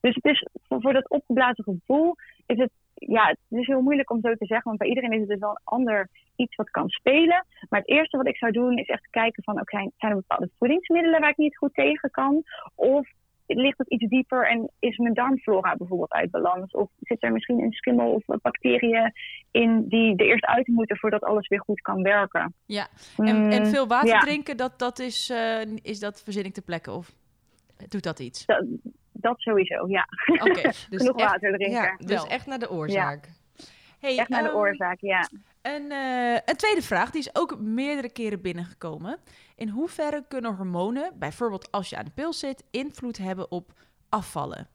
Dus 0.00 0.14
het 0.14 0.24
is 0.24 0.46
voor, 0.62 0.80
voor 0.80 0.92
dat 0.92 1.10
opgeblazen 1.10 1.64
gevoel 1.64 2.14
is 2.46 2.58
het, 2.58 2.70
ja, 2.94 3.26
het 3.26 3.58
is 3.60 3.66
heel 3.66 3.80
moeilijk 3.80 4.10
om 4.10 4.20
zo 4.20 4.34
te 4.34 4.46
zeggen, 4.46 4.64
want 4.64 4.78
bij 4.78 4.88
iedereen 4.88 5.12
is 5.12 5.20
het 5.20 5.28
dus 5.28 5.38
wel 5.38 5.50
een 5.50 5.60
ander 5.64 6.08
iets 6.36 6.56
wat 6.56 6.70
kan 6.70 6.88
spelen. 6.88 7.46
Maar 7.68 7.80
het 7.80 7.88
eerste 7.88 8.16
wat 8.16 8.26
ik 8.26 8.36
zou 8.36 8.52
doen 8.52 8.76
is 8.76 8.88
echt 8.88 9.10
kijken 9.10 9.42
van, 9.42 9.60
oké, 9.60 9.76
zijn 9.76 10.12
er 10.12 10.14
bepaalde 10.14 10.50
voedingsmiddelen 10.58 11.20
waar 11.20 11.30
ik 11.30 11.36
niet 11.36 11.56
goed 11.56 11.74
tegen 11.74 12.10
kan? 12.10 12.42
Of 12.74 13.08
ligt 13.56 13.78
het 13.78 13.88
iets 13.90 14.08
dieper 14.08 14.48
en 14.48 14.70
is 14.78 14.96
mijn 14.96 15.14
darmflora 15.14 15.76
bijvoorbeeld 15.76 16.12
uit 16.12 16.30
balans? 16.30 16.72
Of 16.72 16.88
zit 17.00 17.22
er 17.22 17.32
misschien 17.32 17.60
een 17.60 17.72
schimmel 17.72 18.12
of 18.12 18.40
bacteriën 18.42 19.12
in 19.50 19.88
die 19.88 20.16
er 20.16 20.26
eerst 20.26 20.44
uit 20.44 20.66
moeten 20.66 20.96
voordat 20.96 21.22
alles 21.22 21.48
weer 21.48 21.60
goed 21.60 21.80
kan 21.80 22.02
werken? 22.02 22.54
Ja. 22.66 22.86
En, 23.16 23.50
en 23.50 23.62
Mm, 23.62 23.66
veel 23.66 23.86
water 23.86 24.08
ja. 24.08 24.18
drinken, 24.18 24.56
dat, 24.56 24.78
dat 24.78 24.98
is, 24.98 25.30
eh, 25.30 25.60
is 25.82 25.98
dat 26.00 26.22
verzin 26.22 26.44
ik 26.44 26.54
ter 26.54 26.62
plekke? 26.62 26.90
Of 26.90 27.12
doet 27.88 28.02
dat 28.02 28.18
iets? 28.18 28.46
Dat, 28.46 28.64
dat 29.12 29.40
sowieso, 29.40 29.88
ja. 29.88 30.06
Oké, 30.26 30.62
dus 30.62 30.86
Genoeg 30.90 31.16
echt- 31.16 31.30
water 31.30 31.52
drinken. 31.52 31.82
Ja, 31.82 31.96
Dus 31.98 32.16
wel. 32.22 32.26
echt 32.26 32.46
naar 32.46 32.58
de 32.58 32.70
oorzaak. 32.70 33.28
Hey, 34.00 34.18
echt 34.18 34.28
naar 34.28 34.42
de 34.42 34.48
ehm, 34.48 34.56
oorzaak, 34.58 35.00
ja. 35.00 35.28
Een, 35.62 35.90
eh, 35.90 36.34
een 36.34 36.56
tweede 36.56 36.82
vraag, 36.82 37.10
die 37.10 37.20
is 37.20 37.34
ook 37.34 37.58
meerdere 37.58 38.12
keren 38.12 38.42
binnengekomen. 38.42 39.18
In 39.56 39.68
hoeverre 39.68 40.24
kunnen 40.28 40.56
hormonen, 40.56 41.12
bijvoorbeeld 41.18 41.72
als 41.72 41.90
je 41.90 41.96
aan 41.96 42.04
de 42.04 42.10
pil 42.10 42.32
zit, 42.32 42.64
invloed 42.70 43.18
hebben 43.18 43.50
op 43.50 43.72
afvallen? 44.08 44.68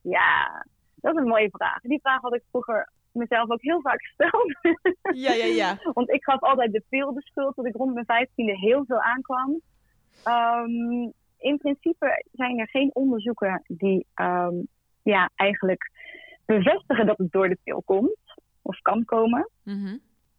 Ja, 0.00 0.66
dat 0.94 1.14
is 1.14 1.20
een 1.20 1.28
mooie 1.28 1.50
vraag. 1.50 1.80
Die 1.80 2.00
vraag 2.00 2.20
had 2.20 2.34
ik 2.34 2.42
vroeger 2.50 2.92
mezelf 3.12 3.50
ook 3.50 3.62
heel 3.62 3.80
vaak 3.80 4.02
gesteld. 4.02 4.54
Ja, 5.24 5.32
ja, 5.32 5.44
ja. 5.44 5.78
Want 5.92 6.10
ik 6.10 6.24
gaf 6.24 6.40
altijd 6.40 6.72
de 6.72 6.82
pil 6.88 7.14
de 7.14 7.22
schuld 7.22 7.56
dat 7.56 7.66
ik 7.66 7.76
rond 7.76 7.94
mijn 7.94 8.06
vijftiende 8.06 8.58
heel 8.58 8.84
veel 8.84 9.00
aankwam. 9.00 9.60
Ehm, 10.24 11.10
in 11.38 11.58
principe 11.58 12.24
zijn 12.32 12.58
er 12.58 12.68
geen 12.68 12.90
onderzoeken 12.94 13.62
die 13.66 14.06
ehm, 14.14 14.54
ja, 15.02 15.30
eigenlijk 15.34 15.90
bevestigen 16.44 17.06
dat 17.06 17.18
het 17.18 17.32
door 17.32 17.48
de 17.48 17.58
pil 17.64 17.82
komt 17.84 18.25
of 18.66 18.80
kan 18.82 19.04
komen. 19.04 19.48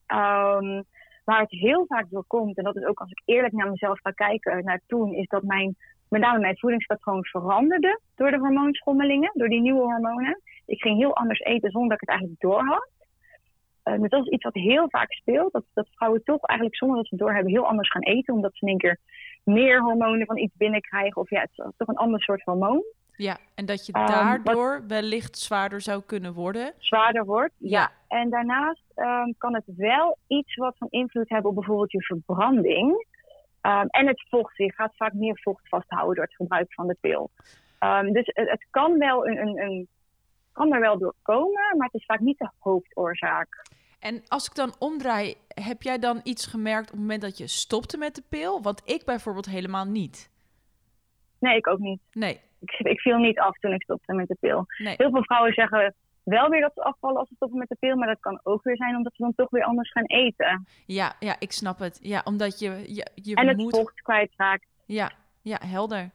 Ehm, 0.05 0.81
waar 1.23 1.41
het 1.41 1.51
heel 1.51 1.85
vaak 1.87 2.09
door 2.09 2.23
komt, 2.27 2.57
en 2.57 2.63
dat 2.63 2.75
is 2.75 2.83
ook 2.83 2.99
als 2.99 3.11
ik 3.11 3.21
eerlijk 3.25 3.53
naar 3.53 3.69
mezelf 3.69 3.99
ga 4.01 4.11
kijken 4.11 4.63
naar 4.63 4.81
toen, 4.87 5.13
is 5.13 5.27
dat 5.27 5.43
mijn, 5.43 5.75
met 6.09 6.21
name 6.21 6.39
mijn 6.39 6.57
voedingspatroon 6.57 7.25
veranderde 7.25 7.99
door 8.15 8.31
de 8.31 8.37
hormoonschommelingen, 8.37 9.31
door 9.33 9.49
die 9.49 9.61
nieuwe 9.61 9.83
hormonen. 9.83 10.41
Ik 10.65 10.81
ging 10.81 10.97
heel 10.97 11.15
anders 11.15 11.39
eten 11.39 11.71
zonder 11.71 11.89
dat 11.89 12.01
ik 12.01 12.09
het 12.09 12.19
eigenlijk 12.19 12.41
doorhad. 12.41 12.89
Uh, 13.83 13.99
dus 13.99 14.09
dat 14.09 14.25
is 14.25 14.31
iets 14.31 14.43
wat 14.43 14.53
heel 14.53 14.89
vaak 14.89 15.11
speelt. 15.11 15.51
Dat, 15.51 15.63
dat 15.73 15.87
vrouwen 15.91 16.23
toch 16.23 16.43
eigenlijk 16.45 16.79
zonder 16.79 16.97
dat 16.97 17.07
ze 17.07 17.15
het 17.15 17.23
doorhebben 17.23 17.53
heel 17.53 17.67
anders 17.67 17.89
gaan 17.89 18.01
eten. 18.01 18.33
Omdat 18.33 18.55
ze 18.55 18.65
in 18.65 18.67
één 18.67 18.77
keer 18.77 18.99
meer 19.43 19.81
hormonen 19.81 20.25
van 20.25 20.37
iets 20.37 20.55
binnenkrijgen. 20.55 21.21
Of 21.21 21.29
ja, 21.29 21.39
het 21.39 21.49
is 21.51 21.63
toch 21.77 21.87
een 21.87 21.95
ander 21.95 22.21
soort 22.21 22.43
hormoon. 22.43 22.83
Ja, 23.17 23.37
en 23.55 23.65
dat 23.65 23.85
je 23.85 23.91
Ehm, 23.93 24.07
daardoor 24.07 24.83
wellicht 24.87 25.37
zwaarder 25.37 25.81
zou 25.81 26.01
kunnen 26.05 26.33
worden. 26.33 26.73
Zwaarder 26.77 27.25
wordt. 27.25 27.53
Ja. 27.57 27.79
Ja. 27.79 28.17
En 28.17 28.29
daarnaast 28.29 28.83
ehm, 28.95 29.31
kan 29.37 29.53
het 29.53 29.63
wel 29.65 30.17
iets 30.27 30.55
wat 30.55 30.75
van 30.77 30.87
invloed 30.89 31.29
hebben 31.29 31.49
op 31.49 31.55
bijvoorbeeld 31.55 31.91
je 31.91 32.03
verbranding. 32.03 33.05
Ehm, 33.61 33.85
en 33.87 34.07
het 34.07 34.25
vocht. 34.29 34.57
Je 34.57 34.73
gaat 34.73 34.95
vaak 34.95 35.13
meer 35.13 35.39
vocht 35.41 35.69
vasthouden 35.69 36.15
door 36.15 36.23
het 36.23 36.35
gebruik 36.35 36.73
van 36.73 36.87
de 36.87 36.97
pil. 37.01 37.31
Dus 38.11 38.25
het, 38.33 38.49
het 38.49 38.65
kan 38.69 38.97
wel 38.97 39.27
een, 39.27 39.37
een, 39.37 39.61
een 39.61 39.87
kan 40.57 40.73
er 40.73 40.79
wel 40.79 40.97
door 40.97 41.13
komen, 41.21 41.77
maar 41.77 41.87
het 41.91 42.01
is 42.01 42.05
vaak 42.05 42.19
niet 42.19 42.37
de 42.37 42.49
hoofdoorzaak. 42.57 43.65
En 43.99 44.23
als 44.27 44.45
ik 44.47 44.55
dan 44.55 44.73
omdraai, 44.79 45.35
heb 45.47 45.81
jij 45.81 45.99
dan 45.99 46.19
iets 46.23 46.45
gemerkt 46.45 46.85
op 46.85 46.91
het 46.91 46.99
moment 46.99 47.21
dat 47.21 47.37
je 47.37 47.47
stopte 47.47 47.97
met 47.97 48.15
de 48.15 48.23
pil? 48.29 48.61
Want 48.61 48.81
ik 48.85 49.05
bijvoorbeeld 49.05 49.45
helemaal 49.45 49.85
niet. 49.85 50.29
Nee, 51.39 51.57
ik 51.57 51.67
ook 51.67 51.79
niet. 51.79 52.01
Nee, 52.11 52.39
Ik, 52.59 52.71
ik 52.79 52.99
viel 52.99 53.17
niet 53.17 53.39
af 53.39 53.57
toen 53.57 53.73
ik 53.73 53.81
stopte 53.81 54.13
met 54.13 54.27
de 54.27 54.37
pil. 54.39 54.65
nee. 54.77 54.93
Heel 54.97 55.11
veel 55.11 55.23
vrouwen 55.23 55.53
zeggen 55.53 55.95
wel 56.29 56.49
weer 56.49 56.61
dat 56.61 56.71
ze 56.73 56.83
afvallen 56.83 57.17
als 57.17 57.27
ze 57.27 57.35
stoppen 57.35 57.57
met 57.57 57.69
de 57.69 57.75
pil, 57.79 57.95
maar 57.95 58.07
dat 58.07 58.19
kan 58.19 58.39
ook 58.43 58.63
weer 58.63 58.75
zijn 58.75 58.95
omdat 58.95 59.13
ze 59.15 59.21
dan 59.21 59.35
toch 59.35 59.49
weer 59.49 59.63
anders 59.63 59.91
gaan 59.91 60.05
eten. 60.05 60.67
Ja, 60.85 61.15
ja, 61.19 61.35
ik 61.39 61.51
snap 61.51 61.79
het. 61.79 61.99
Ja, 62.01 62.21
omdat 62.23 62.59
je, 62.59 62.83
je, 62.87 63.07
je 63.15 63.35
en 63.35 63.47
het 63.47 63.57
moet... 63.57 63.75
vocht 63.75 64.01
kwijtraakt. 64.01 64.67
Ja, 64.85 65.11
ja, 65.41 65.59
helder. 65.65 66.09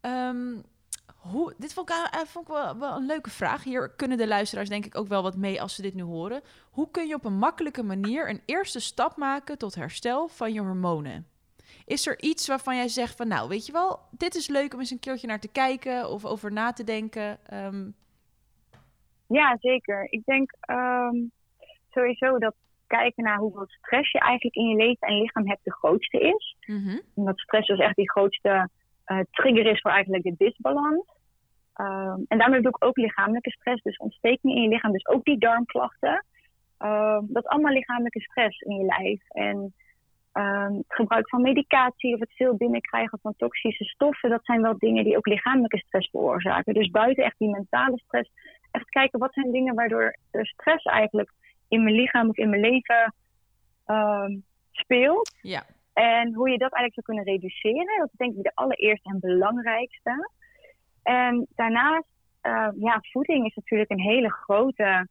Ehm, 0.00 0.54
hoe, 1.16 1.54
dit 1.58 1.72
vond 1.72 1.90
ik, 1.90 1.96
eh, 1.96 2.20
vond 2.20 2.48
ik 2.48 2.54
wel, 2.54 2.78
wel 2.78 2.96
een 2.96 3.06
leuke 3.06 3.30
vraag. 3.30 3.64
Hier 3.64 3.90
kunnen 3.90 4.18
de 4.18 4.26
luisteraars 4.26 4.68
denk 4.68 4.84
ik 4.84 4.98
ook 4.98 5.08
wel 5.08 5.22
wat 5.22 5.36
mee 5.36 5.62
als 5.62 5.74
ze 5.74 5.82
dit 5.82 5.94
nu 5.94 6.02
horen. 6.02 6.40
Hoe 6.70 6.90
kun 6.90 7.06
je 7.06 7.14
op 7.14 7.24
een 7.24 7.38
makkelijke 7.38 7.82
manier 7.82 8.28
een 8.28 8.42
eerste 8.46 8.80
stap 8.80 9.16
maken 9.16 9.58
tot 9.58 9.74
herstel 9.74 10.28
van 10.28 10.52
je 10.52 10.60
hormonen? 10.60 11.26
Is 11.84 12.06
er 12.06 12.22
iets 12.22 12.48
waarvan 12.48 12.76
jij 12.76 12.88
zegt 12.88 13.16
van, 13.16 13.28
nou, 13.28 13.48
weet 13.48 13.66
je 13.66 13.72
wel, 13.72 13.98
dit 14.10 14.34
is 14.34 14.48
leuk 14.48 14.72
om 14.74 14.78
eens 14.78 14.90
een 14.90 14.98
keertje 15.00 15.26
naar 15.26 15.40
te 15.40 15.52
kijken 15.52 16.10
of 16.10 16.24
over 16.24 16.52
na 16.52 16.72
te 16.72 16.84
denken? 16.84 17.38
Ehm, 17.46 17.90
Ja, 19.26 19.56
zeker. 19.60 20.06
Ik 20.10 20.24
denk 20.24 20.52
ehm, 20.60 21.16
sowieso 21.90 22.38
dat 22.38 22.54
kijken 22.86 23.24
naar 23.24 23.38
hoeveel 23.38 23.66
stress 23.66 24.10
je 24.10 24.18
eigenlijk 24.18 24.54
in 24.56 24.68
je 24.68 24.76
leven 24.76 25.08
en 25.08 25.18
lichaam 25.18 25.48
hebt 25.48 25.64
de 25.64 25.72
grootste 25.72 26.18
is. 26.20 26.56
mhm. 26.66 26.98
Omdat 27.14 27.38
stress 27.38 27.68
dus 27.68 27.78
echt 27.78 27.96
die 27.96 28.10
grootste 28.10 28.68
eh, 29.04 29.18
trigger 29.30 29.66
is 29.66 29.80
voor 29.80 29.90
eigenlijk 29.90 30.22
de 30.24 30.34
disbalans. 30.36 31.04
Ehm, 31.72 32.20
en 32.28 32.38
daarmee 32.38 32.56
bedoel 32.60 32.76
ik 32.78 32.84
ook 32.84 32.96
lichamelijke 32.96 33.50
stress, 33.50 33.82
dus 33.82 33.96
ontsteking 33.96 34.54
in 34.54 34.62
je 34.62 34.68
lichaam, 34.68 34.92
dus 34.92 35.06
ook 35.06 35.24
die 35.24 35.38
darmklachten. 35.38 36.24
Dat 37.28 37.42
is 37.44 37.50
allemaal 37.50 37.72
lichamelijke 37.72 38.20
stress 38.20 38.60
in 38.60 38.76
je 38.76 38.84
lijf. 38.84 39.20
En 39.28 39.74
ehm, 40.32 40.72
het 40.72 40.84
gebruik 40.88 41.28
van 41.28 41.42
medicatie 41.42 42.14
of 42.14 42.20
het 42.20 42.32
veel 42.32 42.56
binnenkrijgen 42.56 43.18
van 43.22 43.34
toxische 43.36 43.84
stoffen, 43.84 44.30
dat 44.30 44.44
zijn 44.44 44.62
wel 44.62 44.78
dingen 44.78 45.04
die 45.04 45.16
ook 45.16 45.26
lichamelijke 45.26 45.78
stress 45.78 46.10
veroorzaken. 46.10 46.74
Dus 46.74 46.90
buiten 46.90 47.24
echt 47.24 47.38
die 47.38 47.50
mentale 47.50 47.98
stress, 47.98 48.30
echt 48.70 48.88
kijken 48.88 49.18
wat 49.18 49.32
zijn 49.32 49.50
dingen 49.50 49.74
waardoor 49.74 50.16
er 50.30 50.46
stress 50.46 50.84
eigenlijk 50.84 51.32
in 51.68 51.82
mijn 51.82 51.94
lichaam 51.94 52.28
of 52.28 52.36
in 52.36 52.50
mijn 52.50 52.62
leven 52.62 53.14
ehm, 53.86 54.36
speelt. 54.70 55.36
Ja, 55.40 55.64
En 55.92 56.34
hoe 56.34 56.50
je 56.50 56.58
dat 56.58 56.72
eigenlijk 56.72 56.94
zou 56.94 57.06
kunnen 57.06 57.24
reduceren, 57.24 57.98
dat 57.98 58.08
is 58.12 58.18
denk 58.18 58.36
ik 58.36 58.42
de 58.42 58.54
allereerste 58.54 59.10
en 59.10 59.20
belangrijkste. 59.20 60.30
En 61.02 61.46
daarnaast, 61.54 62.08
eh, 62.40 62.68
ja, 62.78 62.98
voeding 63.00 63.46
is 63.46 63.54
natuurlijk 63.54 63.90
een 63.90 64.00
hele 64.00 64.30
grote 64.30 65.06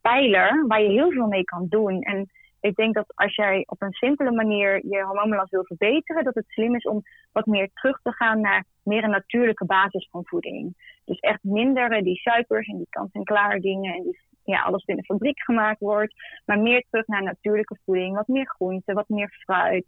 pijler 0.00 0.66
waar 0.66 0.82
je 0.82 0.88
heel 0.88 1.10
veel 1.10 1.26
mee 1.26 1.44
kan 1.44 1.66
doen. 1.68 2.02
En 2.02 2.30
ik 2.64 2.74
denk 2.74 2.94
dat 2.94 3.12
als 3.14 3.34
jij 3.34 3.62
op 3.66 3.82
een 3.82 3.92
simpele 3.92 4.30
manier 4.30 4.86
je 4.86 5.02
hormoonbalans 5.02 5.50
wil 5.50 5.64
verbeteren, 5.64 6.24
dat 6.24 6.34
het 6.34 6.48
slim 6.48 6.74
is 6.74 6.84
om 6.84 7.02
wat 7.32 7.46
meer 7.46 7.70
terug 7.74 8.00
te 8.02 8.12
gaan 8.12 8.40
naar 8.40 8.64
meer 8.82 9.04
een 9.04 9.10
natuurlijke 9.10 9.64
basis 9.64 10.08
van 10.10 10.24
voeding. 10.24 10.74
Dus 11.04 11.18
echt 11.18 11.42
minder 11.42 12.02
die 12.02 12.16
suikers 12.16 12.66
en 12.66 12.76
die 12.76 12.86
kant-en-klaar 12.90 13.58
dingen 13.58 13.94
en 13.94 14.02
die, 14.02 14.18
ja, 14.44 14.62
alles 14.62 14.84
in 14.84 14.96
de 14.96 15.04
fabriek 15.04 15.42
gemaakt 15.42 15.80
wordt. 15.80 16.14
Maar 16.44 16.58
meer 16.58 16.84
terug 16.90 17.06
naar 17.06 17.22
natuurlijke 17.22 17.78
voeding. 17.84 18.16
Wat 18.16 18.28
meer 18.28 18.46
groente, 18.46 18.92
wat 18.92 19.08
meer 19.08 19.28
fruit, 19.28 19.86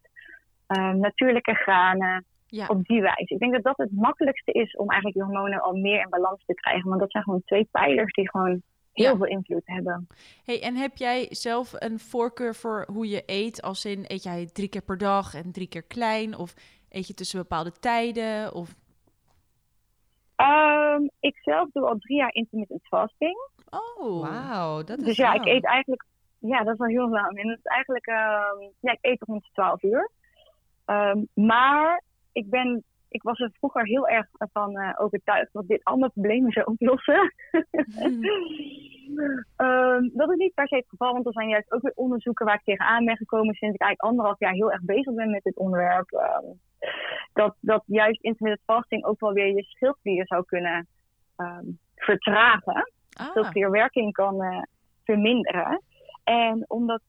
eh, 0.66 0.93
natuurlijke 0.93 1.55
granen. 1.55 2.24
ja. 2.47 2.66
Op 2.66 2.85
die 2.85 3.01
wijze. 3.01 3.35
Ik 3.35 3.39
denk 3.39 3.53
dat 3.53 3.62
dat 3.62 3.77
het 3.77 3.93
makkelijkste 3.93 4.53
is 4.53 4.77
om 4.77 4.91
eigenlijk 4.91 5.18
je 5.18 5.24
hormonen 5.24 5.62
al 5.62 5.77
meer 5.77 6.01
in 6.01 6.09
balans 6.09 6.45
te 6.45 6.55
krijgen. 6.55 6.89
Want 6.89 7.01
dat 7.01 7.11
zijn 7.11 7.24
gewoon 7.24 7.43
twee 7.45 7.68
pijlers 7.70 8.12
die 8.12 8.31
gewoon 8.31 8.62
heel 8.97 9.11
Ja. 9.11 9.17
veel 9.17 9.27
invloed 9.27 9.63
hebben. 9.65 10.07
Hey, 10.45 10.63
en 10.63 10.75
heb 10.75 10.97
jij 10.97 11.27
zelf 11.31 11.73
een 11.77 11.99
voorkeur 11.99 12.55
voor 12.55 12.87
hoe 12.93 13.09
je 13.09 13.23
eet? 13.27 13.63
Als 13.63 13.85
in, 13.85 14.05
eet 14.07 14.23
jij 14.23 14.47
drie 14.53 14.69
keer 14.69 14.83
per 14.83 14.99
dag 14.99 15.35
en 15.35 15.53
drie 15.53 15.69
keer 15.69 15.83
klein? 15.83 16.37
Of 16.37 16.55
eet 16.89 17.07
je 17.07 17.15
tussen 17.15 17.39
bepaalde 17.41 17.73
tijden? 17.73 18.55
Of... 18.55 18.75
Ehm, 20.37 21.03
ik 21.21 21.37
zelf 21.43 21.71
doe 21.73 21.87
al 21.87 21.99
drie 21.99 22.17
jaar 22.17 22.33
intermittent 22.35 22.87
fasting. 22.87 23.37
Oh, 23.71 24.21
Wauw, 24.21 24.83
dat 24.85 24.99
is 24.99 25.05
Dus 25.05 25.17
ja, 25.17 25.33
ik 25.35 25.45
eet 25.45 25.65
eigenlijk... 25.65 26.05
Ja, 26.39 26.63
dat 26.65 26.73
is 26.73 26.79
wel 26.79 26.89
heel 26.89 27.09
lang. 27.09 27.39
En 27.39 27.49
dat 27.49 27.59
is 27.59 27.65
eigenlijk... 27.65 28.07
ehm, 28.07 28.71
ja, 28.81 28.93
ik 28.93 28.99
eet 29.01 29.23
rond 29.23 29.43
de 29.43 29.49
12 29.53 29.83
uur. 29.83 30.11
Ehm, 30.85 31.25
maar 31.35 32.03
ik 32.33 32.51
ben... 32.51 32.85
Ik 33.17 33.23
was 33.23 33.39
er 33.39 33.51
vroeger 33.53 33.87
heel 33.87 34.09
erg 34.09 34.27
van 34.39 34.77
eh, 34.77 34.93
overtuigd 34.97 35.53
dat 35.53 35.67
dit 35.67 35.85
allemaal 35.85 36.11
problemen 36.11 36.53
zou 36.53 36.67
oplossen. 36.67 37.33
Ehm, 39.57 40.09
dat 40.12 40.31
is 40.31 40.37
niet 40.37 40.55
per 40.55 40.69
se 40.69 40.77
het 40.77 40.89
geval, 40.89 41.12
want 41.12 41.27
er 41.27 41.33
zijn 41.33 41.49
juist 41.49 41.73
ook 41.73 41.83
weer 41.83 41.93
onderzoeken 41.95 42.47
waar 42.47 42.55
ik 42.55 42.64
tegenaan 42.64 43.05
ben 43.05 43.17
gekomen 43.17 43.55
sinds 43.55 43.75
ik 43.75 43.81
eigenlijk 43.81 44.01
anderhalf 44.01 44.39
jaar 44.39 44.53
heel 44.53 44.73
erg 44.73 44.83
bezig 44.83 45.14
ben 45.14 45.31
met 45.31 45.43
dit 45.43 45.57
onderwerp. 45.57 46.12
Ehm, 46.12 46.45
dat, 47.33 47.57
dat 47.61 47.83
juist 47.87 48.23
intermittent 48.23 48.77
fasting 48.77 49.05
ook 49.05 49.21
wel 49.21 49.33
weer 49.33 49.47
je 49.47 49.62
schildklier 49.62 50.27
zou 50.27 50.45
kunnen 50.45 50.89
ehm, 51.37 51.64
vertragen 51.95 52.93
ah, 53.12 53.27
schildklierwerking 53.27 54.12
kan 54.12 54.43
eh, 54.43 54.62
verminderen. 55.05 55.83
En 56.25 56.64
omdat 56.69 57.03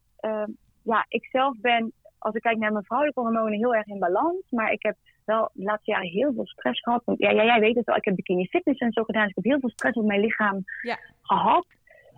ja, 0.83 1.05
ik 1.07 1.25
zelf 1.25 1.57
ben, 1.61 1.93
als 2.17 2.35
ik 2.35 2.41
kijk 2.41 2.57
naar 2.57 2.71
mijn 2.71 2.85
vrouwelijke 2.85 3.21
hormonen, 3.21 3.57
heel 3.57 3.75
erg 3.75 3.85
in 3.85 3.99
balans. 3.99 4.49
Maar 4.49 4.71
ik 4.71 4.83
heb 4.83 4.95
wel 5.27 5.49
de 5.53 5.63
laatste 5.63 5.91
jaren 5.91 6.09
heel 6.09 6.33
veel 6.33 6.47
stress 6.47 6.81
gehad. 6.81 7.01
Want, 7.05 7.19
ja, 7.19 7.29
ja, 7.29 7.43
jij 7.43 7.59
weet 7.59 7.75
het 7.75 7.85
wel, 7.85 7.95
ik 7.95 8.05
heb 8.05 8.15
bikini 8.15 8.47
fitness 8.47 8.79
en 8.79 8.91
zo 8.91 9.03
gedaan. 9.03 9.21
Dus 9.21 9.29
ik 9.35 9.43
heb 9.43 9.51
heel 9.51 9.59
veel 9.59 9.69
stress 9.69 9.97
op 9.97 10.05
mijn 10.05 10.19
lichaam 10.19 10.63
Ja. 10.81 10.99
gehad. 11.21 11.65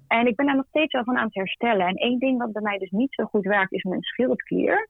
En 0.08 0.28
ik 0.28 0.36
ben 0.36 0.46
daar 0.46 0.56
nog 0.56 0.68
steeds 0.68 0.94
wel 0.94 1.04
van 1.04 1.18
aan 1.18 1.26
het 1.26 1.36
herstellen. 1.36 1.88
En 1.88 1.96
één 1.96 2.20
ding 2.20 2.38
wat 2.38 2.52
bij 2.52 2.62
mij 2.62 2.78
dus 2.78 2.92
niet 2.92 3.14
zo 3.14 3.24
goed 3.24 3.46
werkt, 3.46 3.72
is 3.72 3.84
mijn 3.84 4.02
schildklier. 4.02 4.90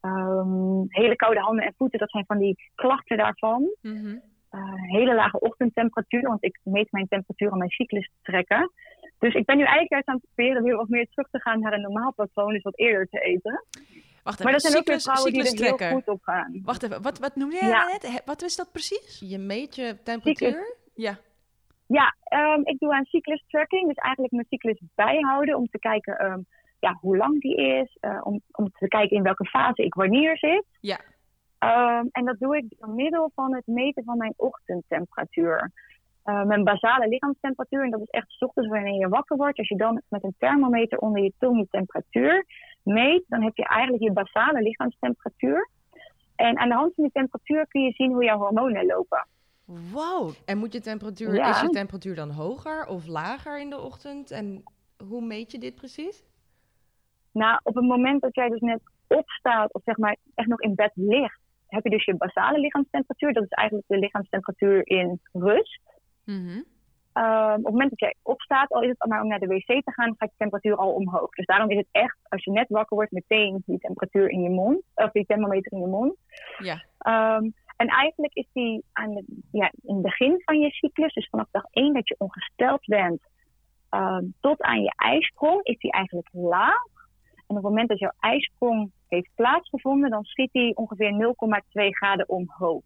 Ehm, 0.00 0.82
hele 0.88 1.16
koude 1.16 1.40
handen 1.40 1.64
en 1.64 1.74
voeten, 1.76 1.98
dat 1.98 2.10
zijn 2.10 2.24
van 2.26 2.38
die 2.38 2.70
klachten 2.74 3.16
daarvan 3.16 3.74
mhm. 3.82 4.16
eh, 4.50 4.74
hele 4.74 5.14
lage 5.14 5.40
ochtendtemperatuur, 5.40 6.22
want 6.22 6.44
ik 6.44 6.60
meet 6.62 6.92
mijn 6.92 7.08
temperatuur 7.08 7.50
aan 7.50 7.58
mijn 7.58 7.70
cyclus 7.70 8.06
te 8.06 8.30
trekken. 8.30 8.70
Dus 9.18 9.34
ik 9.34 9.44
ben 9.44 9.56
nu 9.56 9.62
eigenlijk 9.62 9.92
juist 9.92 10.08
aan 10.08 10.14
het 10.14 10.24
proberen 10.34 10.62
weer 10.62 10.76
wat 10.76 10.88
meer 10.88 11.06
terug 11.10 11.28
te 11.30 11.40
gaan 11.40 11.60
naar 11.60 11.72
een 11.72 11.80
normaal 11.80 12.12
patroon, 12.12 12.52
dus 12.52 12.62
wat 12.62 12.78
eerder 12.78 13.06
te 13.06 13.18
eten. 13.18 13.64
Wacht 14.22 14.34
even, 14.40 14.44
Maar 14.44 14.52
dat 14.52 14.62
zijn 14.62 14.76
ook 14.76 14.86
weer 14.86 15.00
cyclus, 15.00 15.02
vrouwen 15.04 15.32
die 15.32 15.42
cyclus 15.42 15.60
er 15.60 15.66
heel 15.66 15.76
trekken. 15.76 16.02
goed 16.02 16.14
op 16.14 16.22
gaan. 16.22 16.60
Wacht 16.64 16.82
even, 16.82 17.02
wat, 17.02 17.18
wat 17.18 17.36
noemde 17.36 17.56
jij 17.56 17.68
Ja. 17.68 17.86
net? 17.86 18.22
Wat 18.24 18.42
is 18.42 18.56
dat 18.56 18.72
precies? 18.72 19.20
Je 19.28 19.38
meet 19.38 19.74
je 19.74 19.96
temperatuur? 20.02 20.76
Ja, 20.94 21.18
Ja, 21.86 22.14
ehm, 22.24 22.60
ik 22.64 22.78
doe 22.78 22.92
aan 22.94 23.04
cyclus 23.04 23.44
tracking, 23.48 23.86
dus 23.86 23.96
eigenlijk 23.96 24.32
mijn 24.34 24.46
cyclus 24.48 24.80
bijhouden 24.94 25.56
om 25.56 25.66
te 25.70 25.78
kijken 25.78 26.18
ehm, 26.18 26.38
ja, 26.78 26.98
hoe 27.00 27.16
lang 27.16 27.40
die 27.40 27.56
is, 27.56 27.96
eh, 28.00 28.20
om, 28.22 28.40
om 28.52 28.70
te 28.78 28.88
kijken 28.88 29.16
in 29.16 29.22
welke 29.22 29.44
fase 29.46 29.82
ik 29.84 29.94
wanneer 29.94 30.38
zit. 30.38 30.64
ja. 30.80 30.98
Ehm, 31.58 32.04
en 32.12 32.24
dat 32.24 32.38
doe 32.38 32.56
ik 32.56 32.64
door 32.78 32.88
middel 32.88 33.30
van 33.34 33.54
het 33.54 33.66
meten 33.66 34.04
van 34.04 34.16
mijn 34.16 34.34
ochtendtemperatuur. 34.36 35.70
uh, 36.24 36.42
mijn 36.44 36.64
basale 36.64 37.08
lichaamstemperatuur. 37.08 37.84
En 37.84 37.90
dat 37.90 38.00
is 38.00 38.08
echt 38.10 38.30
's 38.30 38.42
ochtends 38.42 38.68
wanneer 38.70 38.98
je 39.00 39.08
wakker 39.08 39.36
wordt. 39.36 39.58
Als 39.58 39.68
je 39.68 39.76
dan 39.76 40.02
met 40.08 40.24
een 40.24 40.34
thermometer 40.38 40.98
onder 40.98 41.22
je 41.22 41.32
tong 41.38 41.58
je 41.58 41.66
temperatuur 41.70 42.46
meet, 42.82 43.24
dan 43.28 43.42
heb 43.42 43.56
je 43.56 43.66
eigenlijk 43.66 44.02
je 44.02 44.12
basale 44.12 44.62
lichaamstemperatuur. 44.62 45.70
En 46.36 46.58
aan 46.58 46.68
de 46.68 46.74
hand 46.74 46.94
van 46.94 47.04
die 47.04 47.12
temperatuur 47.12 47.66
kun 47.66 47.82
je 47.82 47.92
zien 47.92 48.12
hoe 48.12 48.24
jouw 48.24 48.38
hormonen 48.38 48.86
lopen. 48.86 49.26
Wow. 49.64 50.32
En 50.44 50.58
moet 50.58 50.72
je 50.72 50.80
temperatuur, 50.80 51.34
Ja. 51.34 51.50
is 51.50 51.60
je 51.60 51.68
temperatuur 51.68 52.14
dan 52.14 52.30
hoger 52.30 52.86
of 52.86 53.06
lager 53.06 53.60
in 53.60 53.70
de 53.70 53.80
ochtend? 53.80 54.30
En 54.30 54.62
hoe 55.08 55.22
meet 55.22 55.52
je 55.52 55.58
dit 55.58 55.74
precies? 55.74 56.24
Nou, 57.32 57.60
op 57.62 57.74
het 57.74 57.84
moment 57.84 58.20
dat 58.20 58.34
jij 58.34 58.48
dus 58.48 58.60
net 58.60 58.80
opstaat, 59.06 59.72
of 59.72 59.82
zeg 59.84 59.96
maar 59.96 60.16
echt 60.34 60.48
nog 60.48 60.60
in 60.60 60.74
bed 60.74 60.90
ligt, 60.94 61.40
heb 61.66 61.84
je 61.84 61.90
dus 61.90 62.04
je 62.04 62.16
basale 62.16 62.58
lichaamstemperatuur. 62.58 63.32
Dat 63.32 63.42
is 63.42 63.48
eigenlijk 63.48 63.88
de 63.88 63.98
lichaamstemperatuur 63.98 64.86
in 64.86 65.20
rust. 65.32 65.80
Mhm. 66.24 66.60
Ehm, 67.12 67.58
op 67.58 67.64
het 67.64 67.72
moment 67.72 67.90
dat 67.90 68.00
jij 68.00 68.14
opstaat, 68.22 68.70
al 68.70 68.82
is 68.82 68.88
het 68.88 69.08
maar 69.08 69.22
om 69.22 69.28
naar 69.28 69.38
de 69.38 69.46
wc 69.46 69.66
te 69.66 69.92
gaan, 69.92 70.14
gaat 70.18 70.30
je 70.30 70.36
temperatuur 70.36 70.76
al 70.76 70.92
omhoog. 70.92 71.30
Dus 71.30 71.46
daarom 71.46 71.70
is 71.70 71.76
het 71.76 71.88
echt, 71.90 72.18
als 72.28 72.44
je 72.44 72.50
net 72.50 72.68
wakker 72.68 72.96
wordt, 72.96 73.12
meteen 73.12 73.62
die 73.66 73.78
temperatuur 73.78 74.28
in 74.28 74.42
je 74.42 74.50
mond, 74.50 74.82
of 74.94 75.10
die 75.10 75.26
thermometer 75.26 75.72
in 75.72 75.80
je 75.80 75.86
mond. 75.86 76.14
Ja. 76.58 76.84
Ehm, 76.98 77.50
en 77.76 77.86
eigenlijk 77.86 78.34
is 78.34 78.48
die 78.52 78.84
aan 78.92 79.14
de, 79.14 79.24
ja, 79.52 79.70
in 79.82 79.94
het 79.94 80.02
begin 80.02 80.42
van 80.44 80.60
je 80.60 80.70
cyclus, 80.70 81.14
dus 81.14 81.28
vanaf 81.28 81.46
dag 81.50 81.64
1 81.70 81.94
dat 81.94 82.08
je 82.08 82.14
ongesteld 82.18 82.86
bent, 82.86 83.22
ehm, 83.88 84.24
tot 84.40 84.62
aan 84.62 84.82
je 84.82 84.92
ijsprong, 84.96 85.64
is 85.64 85.78
die 85.78 85.92
eigenlijk 85.92 86.28
laag. 86.32 86.88
En 87.46 87.56
op 87.56 87.62
het 87.62 87.64
moment 87.64 87.88
dat 87.88 87.98
jouw 87.98 88.12
ijsprong 88.20 88.92
heeft 89.08 89.30
plaatsgevonden, 89.34 90.10
dan 90.10 90.24
schiet 90.24 90.52
die 90.52 90.76
ongeveer 90.76 91.12
0,2 91.12 91.96
graden 91.96 92.28
omhoog. 92.28 92.82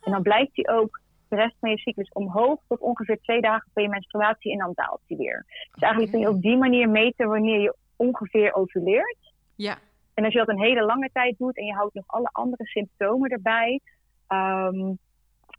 En 0.00 0.12
dan 0.12 0.22
blijft 0.22 0.54
die 0.54 0.68
ook 0.68 1.00
de 1.28 1.36
rest 1.36 1.56
van 1.60 1.70
je 1.70 1.78
cyclus 1.78 2.12
omhoog 2.12 2.60
tot 2.68 2.80
ongeveer 2.80 3.20
twee 3.20 3.40
dagen 3.40 3.70
voor 3.74 3.82
je 3.82 3.88
menstruatie 3.88 4.52
en 4.52 4.58
dan 4.58 4.72
daalt 4.74 5.00
die 5.06 5.16
weer. 5.16 5.44
Dus 5.72 5.82
eigenlijk 5.82 6.12
kun 6.12 6.20
je 6.20 6.28
op 6.28 6.42
die 6.42 6.56
manier 6.56 6.88
meten 6.88 7.28
wanneer 7.28 7.60
je 7.60 7.76
ongeveer 7.96 8.54
ovuleert. 8.54 9.32
Ja. 9.54 9.78
En 10.14 10.24
als 10.24 10.32
je 10.32 10.38
dat 10.38 10.48
een 10.48 10.60
hele 10.62 10.82
lange 10.84 11.10
tijd 11.12 11.38
doet 11.38 11.56
en 11.56 11.64
je 11.64 11.72
houdt 11.74 11.94
nog 11.94 12.04
alle 12.06 12.28
andere 12.32 12.66
symptomen 12.66 13.30
erbij, 13.30 13.80
ehm, 14.26 14.92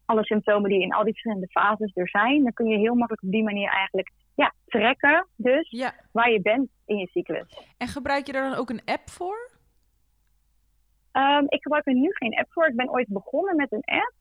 alle 0.05 0.23
symptomen 0.25 0.69
die 0.69 0.81
in 0.81 0.93
al 0.93 1.03
die 1.03 1.11
verschillende 1.13 1.47
fases 1.47 1.91
er 1.95 2.09
zijn, 2.09 2.43
dan 2.43 2.53
kun 2.53 2.67
je 2.67 2.77
heel 2.77 2.95
makkelijk 2.95 3.23
op 3.23 3.31
die 3.31 3.43
manier 3.43 3.69
eigenlijk 3.69 4.11
ja, 4.35 4.53
trekken 4.65 5.27
dus 5.35 5.69
Ja. 5.69 5.93
waar 6.11 6.31
je 6.31 6.41
bent 6.41 6.69
in 6.85 6.97
je 6.97 7.07
cyclus. 7.07 7.59
En 7.77 7.87
gebruik 7.87 8.25
je 8.25 8.31
daar 8.31 8.49
dan 8.49 8.59
ook 8.59 8.69
een 8.69 8.81
app 8.85 9.09
voor? 9.09 9.51
Ehm, 11.11 11.43
ik 11.47 11.61
gebruik 11.61 11.87
er 11.87 11.93
nu 11.93 12.07
geen 12.13 12.37
app 12.37 12.51
voor. 12.51 12.67
Ik 12.67 12.75
ben 12.75 12.89
ooit 12.89 13.07
begonnen 13.07 13.55
met 13.55 13.71
een 13.71 13.83
app. 13.85 14.13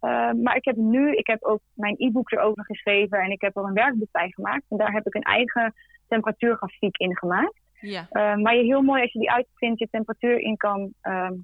Ehm, 0.00 0.42
maar 0.42 0.56
ik 0.56 0.64
heb 0.64 0.76
nu, 0.76 1.14
ik 1.14 1.26
heb 1.26 1.44
ook 1.44 1.60
mijn 1.74 1.94
e-book 1.98 2.30
erover 2.30 2.64
geschreven 2.64 3.18
en 3.18 3.30
ik 3.30 3.40
heb 3.40 3.56
er 3.56 3.64
een 3.64 3.72
werkboek 3.72 4.10
bij 4.10 4.30
gemaakt. 4.30 4.64
En 4.68 4.76
daar 4.76 4.92
heb 4.92 5.06
ik 5.06 5.14
een 5.14 5.22
eigen 5.22 5.74
temperatuurgrafiek 6.08 6.96
in 6.96 7.16
gemaakt. 7.16 7.60
Ja. 7.80 8.06
Ehm, 8.10 8.42
waar 8.42 8.56
je 8.56 8.62
heel 8.62 8.82
mooi, 8.82 9.02
als 9.02 9.12
je 9.12 9.18
die 9.18 9.30
uitprint, 9.30 9.78
je 9.78 9.88
temperatuur 9.90 10.38
in 10.38 10.56
kan 10.56 10.92
ehm, 11.00 11.34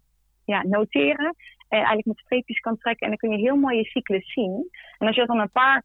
ja, 0.44 0.62
noteren. 0.62 1.34
En 1.68 1.78
eigenlijk 1.78 2.06
met 2.06 2.18
streepjes 2.18 2.60
kan 2.60 2.76
trekken. 2.78 3.02
En 3.02 3.08
dan 3.08 3.16
kun 3.18 3.38
je 3.38 3.44
heel 3.44 3.56
mooi 3.56 3.76
je 3.76 3.84
cyclus 3.84 4.32
zien. 4.32 4.68
En 4.98 5.06
als 5.06 5.14
je 5.14 5.20
dat 5.20 5.36
dan 5.36 5.40
een 5.40 5.50
paar 5.50 5.82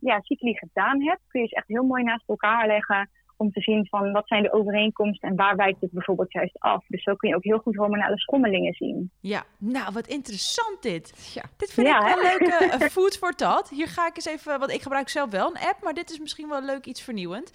ja, 0.00 0.20
cycli 0.20 0.56
gedaan 0.56 1.02
hebt, 1.02 1.20
kun 1.28 1.40
je 1.40 1.46
ze 1.46 1.54
echt 1.54 1.68
heel 1.68 1.84
mooi 1.84 2.02
naast 2.02 2.28
elkaar 2.28 2.66
leggen. 2.66 3.10
Om 3.42 3.52
te 3.52 3.60
zien 3.60 3.86
van 3.90 4.12
wat 4.12 4.28
zijn 4.28 4.42
de 4.42 4.52
overeenkomsten 4.52 5.28
en 5.28 5.36
waar 5.36 5.56
wijkt 5.56 5.80
het 5.80 5.90
bijvoorbeeld 5.90 6.32
juist 6.32 6.58
af. 6.60 6.84
Dus 6.88 7.02
zo 7.02 7.14
kun 7.14 7.28
je 7.28 7.34
ook 7.36 7.44
heel 7.44 7.58
goed 7.58 7.76
hormonale 7.76 8.18
schommelingen 8.18 8.72
zien. 8.74 9.10
Ja, 9.20 9.42
nou 9.58 9.92
wat 9.92 10.06
interessant 10.06 10.82
dit. 10.82 11.30
Ja. 11.34 11.42
Dit 11.56 11.72
vind 11.72 11.86
Ja, 11.86 11.98
ik 12.08 12.14
wel 12.14 12.24
hè? 12.24 12.30
leuk. 12.30 12.48
eh, 12.48 12.72
eh, 12.82 12.90
food 12.90 13.16
for 13.18 13.32
thought. 13.34 13.68
Hier 13.68 13.88
ga 13.88 14.06
ik 14.06 14.16
eens 14.16 14.24
even, 14.26 14.58
want 14.58 14.70
ik 14.72 14.82
gebruik 14.82 15.08
zelf 15.08 15.30
wel 15.30 15.46
een 15.46 15.68
app, 15.68 15.82
maar 15.82 15.94
dit 15.94 16.10
is 16.10 16.18
misschien 16.18 16.48
wel 16.48 16.62
leuk 16.62 16.86
iets 16.86 17.02
vernieuwend. 17.02 17.52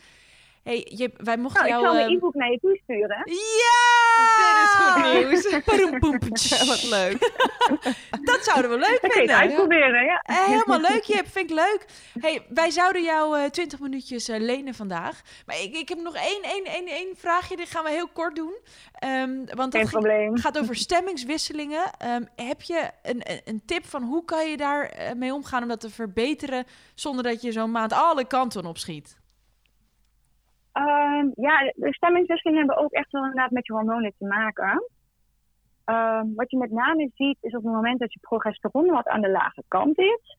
Hey, 0.67 0.87
je, 0.89 1.11
wij 1.17 1.37
mochten 1.37 1.63
Nou, 1.63 1.75
ik 1.75 1.81
jou... 1.81 1.83
zal 1.85 1.93
mijn 1.93 2.05
ehm, 2.05 2.15
e-book 2.15 2.33
naar 2.33 2.51
je 2.51 2.59
toesturen. 2.59 3.17
Ja! 3.25 3.85
Dit 4.47 4.63
is 4.63 4.73
goed 4.79 5.03
nieuws. 5.13 6.67
Wat 6.73 6.83
leuk. 6.83 7.31
Dat 8.31 8.43
zouden 8.43 8.71
we 8.71 8.77
leuk 8.77 8.85
kun 8.87 8.95
je 9.01 9.07
het 9.07 9.13
vinden. 9.13 9.35
uitproberen, 9.35 10.03
ja. 10.03 10.19
Eh, 10.21 10.45
helemaal 10.45 10.79
leuk, 10.79 11.03
Jip. 11.03 11.27
Vind 11.27 11.49
ik 11.49 11.55
leuk. 11.55 11.85
Hey, 12.19 12.45
wij 12.49 12.69
zouden 12.69 13.03
jou 13.03 13.39
eh 13.39 13.49
20 13.49 13.79
minuutjes 13.79 14.27
eh, 14.27 14.39
lenen 14.39 14.73
vandaag. 14.73 15.21
Maar 15.45 15.61
ik, 15.61 15.75
ik 15.75 15.89
heb 15.89 15.97
nog 16.01 16.15
één, 16.15 16.41
één, 16.43 16.65
één, 16.65 16.87
één 16.87 17.15
vraagje. 17.15 17.55
Dit 17.55 17.69
gaan 17.69 17.83
we 17.83 17.89
heel 17.89 18.09
kort 18.13 18.35
doen. 18.35 18.57
Ehm, 18.93 19.35
want 19.35 19.71
dat 19.71 19.71
Geen 19.71 19.87
ging- 19.87 19.89
probleem. 19.89 20.37
gaat 20.37 20.59
over 20.59 20.75
stemmingswisselingen. 20.75 21.91
Ehm, 21.97 22.23
heb 22.35 22.61
je 22.61 22.89
een, 23.03 23.21
een, 23.45 23.61
tip 23.65 23.85
van 23.85 24.03
hoe 24.03 24.25
kan 24.25 24.49
je 24.49 24.57
daar 24.57 25.13
mee 25.15 25.33
omgaan 25.33 25.61
om 25.61 25.67
dat 25.67 25.79
te 25.79 25.89
verbeteren... 25.89 26.65
zonder 26.95 27.23
dat 27.23 27.41
je 27.41 27.51
zo'n 27.51 27.71
maand 27.71 27.93
alle 27.93 28.25
kanten 28.27 28.65
op 28.65 28.77
schiet? 28.77 29.17
Ehm, 30.77 31.27
ja, 31.35 31.73
de 31.75 31.93
stemmingswisselingen 31.93 32.65
hebben 32.65 32.83
ook 32.83 32.91
echt 32.91 33.11
wel 33.11 33.21
inderdaad 33.21 33.51
met 33.51 33.67
je 33.67 33.73
hormonen 33.73 34.13
te 34.17 34.25
maken. 34.25 34.89
Ehm, 35.85 36.25
wat 36.35 36.51
je 36.51 36.57
met 36.57 36.71
name 36.71 37.11
ziet 37.15 37.37
is 37.41 37.55
op 37.55 37.63
het 37.63 37.73
moment 37.73 37.99
dat 37.99 38.13
je 38.13 38.19
progesteron 38.19 38.85
wat 38.85 39.07
aan 39.07 39.21
de 39.21 39.29
lage 39.29 39.63
kant 39.67 39.97
is, 39.97 40.37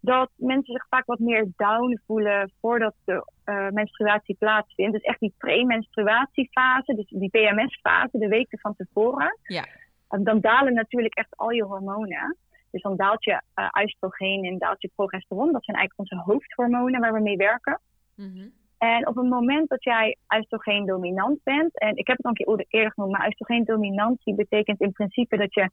dat 0.00 0.30
mensen 0.36 0.72
zich 0.72 0.86
vaak 0.88 1.06
wat 1.06 1.18
meer 1.18 1.48
down 1.56 2.00
voelen 2.06 2.52
voordat 2.60 2.94
de 3.04 3.32
eh, 3.44 3.68
menstruatie 3.68 4.36
plaatsvindt. 4.38 4.92
Dus 4.92 5.02
echt 5.02 5.20
die 5.20 5.34
premenstruatiefase, 5.38 6.94
dus 6.94 7.08
die 7.08 7.30
PMS-fase, 7.30 8.18
de 8.18 8.28
weken 8.28 8.58
van 8.58 8.74
tevoren. 8.76 9.38
Ja. 9.42 9.66
Dan 10.08 10.40
dalen 10.40 10.74
natuurlijk 10.74 11.14
echt 11.14 11.36
al 11.36 11.50
je 11.50 11.64
hormonen. 11.64 12.36
Dus 12.70 12.82
dan 12.82 12.96
daalt 12.96 13.24
je 13.24 13.42
eh 13.54 13.82
oestrogeen 13.82 14.44
en 14.44 14.58
daalt 14.58 14.82
je 14.82 14.90
progesteron. 14.94 15.52
Dat 15.52 15.64
zijn 15.64 15.76
eigenlijk 15.76 16.10
onze 16.10 16.32
hoofdhormonen 16.32 17.00
waar 17.00 17.12
we 17.12 17.20
mee 17.20 17.36
werken. 17.36 17.80
Mhm. 18.14 18.48
En 18.78 19.08
op 19.08 19.16
het 19.16 19.28
moment 19.28 19.68
dat 19.68 19.84
jij 19.84 20.16
oestrogeen 20.36 20.86
dominant 20.86 21.42
bent, 21.42 21.78
en 21.78 21.96
ik 21.96 22.06
heb 22.06 22.16
het 22.16 22.26
al 22.26 22.30
een 22.30 22.36
keer 22.36 22.66
eerder- 22.68 22.92
genoemd, 22.92 23.12
maar 23.12 23.26
oestrogeen 23.26 23.64
dominantie 23.64 24.34
betekent 24.34 24.80
in 24.80 24.92
principe 24.92 25.36
dat 25.36 25.54
je 25.54 25.70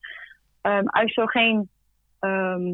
ehm 0.61 1.03
oestrogeen 1.03 1.69
ehm, 2.19 2.73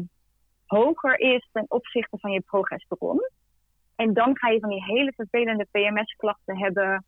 hoger 0.66 1.18
is 1.18 1.48
ten 1.52 1.64
opzichte 1.68 2.18
van 2.18 2.30
je 2.30 2.40
progesteron. 2.40 3.20
En 3.96 4.14
dan 4.14 4.36
ga 4.38 4.48
je 4.48 4.60
van 4.60 4.68
die 4.68 4.84
hele 4.84 5.12
vervelende 5.16 5.66
PMS-klachten 5.70 6.58
hebben. 6.58 7.04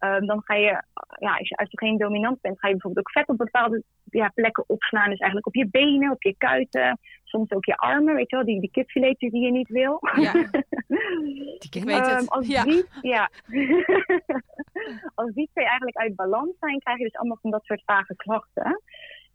Ehm, 0.00 0.26
dan 0.26 0.42
ga 0.42 0.54
je, 0.54 0.82
ja, 1.18 1.36
als 1.36 1.48
je 1.48 1.60
oestrogeen 1.60 1.98
dominant 1.98 2.40
bent, 2.40 2.58
ga 2.58 2.66
je 2.68 2.72
bijvoorbeeld 2.72 3.06
ook 3.06 3.12
vet 3.12 3.28
op 3.28 3.36
bepaalde 3.36 3.82
ja, 4.04 4.30
plekken 4.34 4.64
opslaan. 4.66 5.10
Dus 5.10 5.18
eigenlijk 5.18 5.46
op 5.46 5.54
je 5.54 5.68
benen, 5.70 6.10
op 6.10 6.22
je 6.22 6.34
kuiten, 6.38 6.98
soms 7.24 7.50
ook 7.50 7.64
je 7.64 7.76
armen, 7.76 8.14
weet 8.14 8.30
je 8.30 8.36
wel, 8.36 8.44
die, 8.44 8.60
die 8.60 9.30
die 9.30 9.40
je 9.44 9.50
niet 9.50 9.68
wil. 9.68 9.98
Ja, 10.14 10.32
Die 11.70 11.84
weet 11.84 11.96
Ehm, 11.96 12.16
het. 12.16 12.30
als 12.30 12.46
Ja. 12.46 12.64
die, 12.64 12.84
ja. 13.00 13.30
als 15.14 15.32
die 15.34 15.48
twee 15.52 15.64
eigenlijk 15.66 15.96
uit 15.96 16.16
balans 16.16 16.58
zijn, 16.60 16.78
krijg 16.78 16.98
je 16.98 17.04
dus 17.04 17.16
allemaal 17.16 17.38
van 17.40 17.50
dat 17.50 17.64
soort 17.64 17.82
vage 17.84 18.16
klachten. 18.16 18.82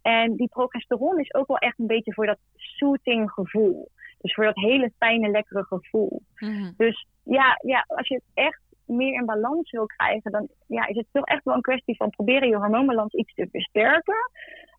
En 0.02 0.36
die 0.36 0.48
progesteron 0.48 1.20
is 1.20 1.34
ook 1.34 1.46
wel 1.46 1.58
echt 1.58 1.78
een 1.78 1.86
beetje 1.86 2.14
voor 2.14 2.26
dat 2.26 2.38
soothing 2.54 3.30
gevoel. 3.30 3.88
Dus 4.20 4.34
voor 4.34 4.44
dat 4.44 4.54
hele 4.56 4.92
fijne, 4.98 5.28
lekkere 5.28 5.64
gevoel. 5.64 6.22
Mhm. 6.36 6.72
Dus 6.76 7.06
ja, 7.22 7.58
ja, 7.62 7.84
als 7.88 8.08
je 8.08 8.14
het 8.14 8.24
echt 8.34 8.60
meer 8.86 9.14
in 9.14 9.24
balans 9.24 9.70
wil 9.70 9.86
krijgen, 9.86 10.32
dan 10.32 10.48
ja, 10.66 10.86
is 10.86 10.96
het 10.96 11.06
toch 11.12 11.24
echt 11.24 11.44
wel 11.44 11.54
een 11.54 11.60
kwestie 11.60 11.96
van 11.96 12.10
proberen 12.10 12.48
je 12.48 12.56
hormoonbalans 12.56 13.14
iets 13.14 13.34
te 13.34 13.48
versterken. 13.50 14.30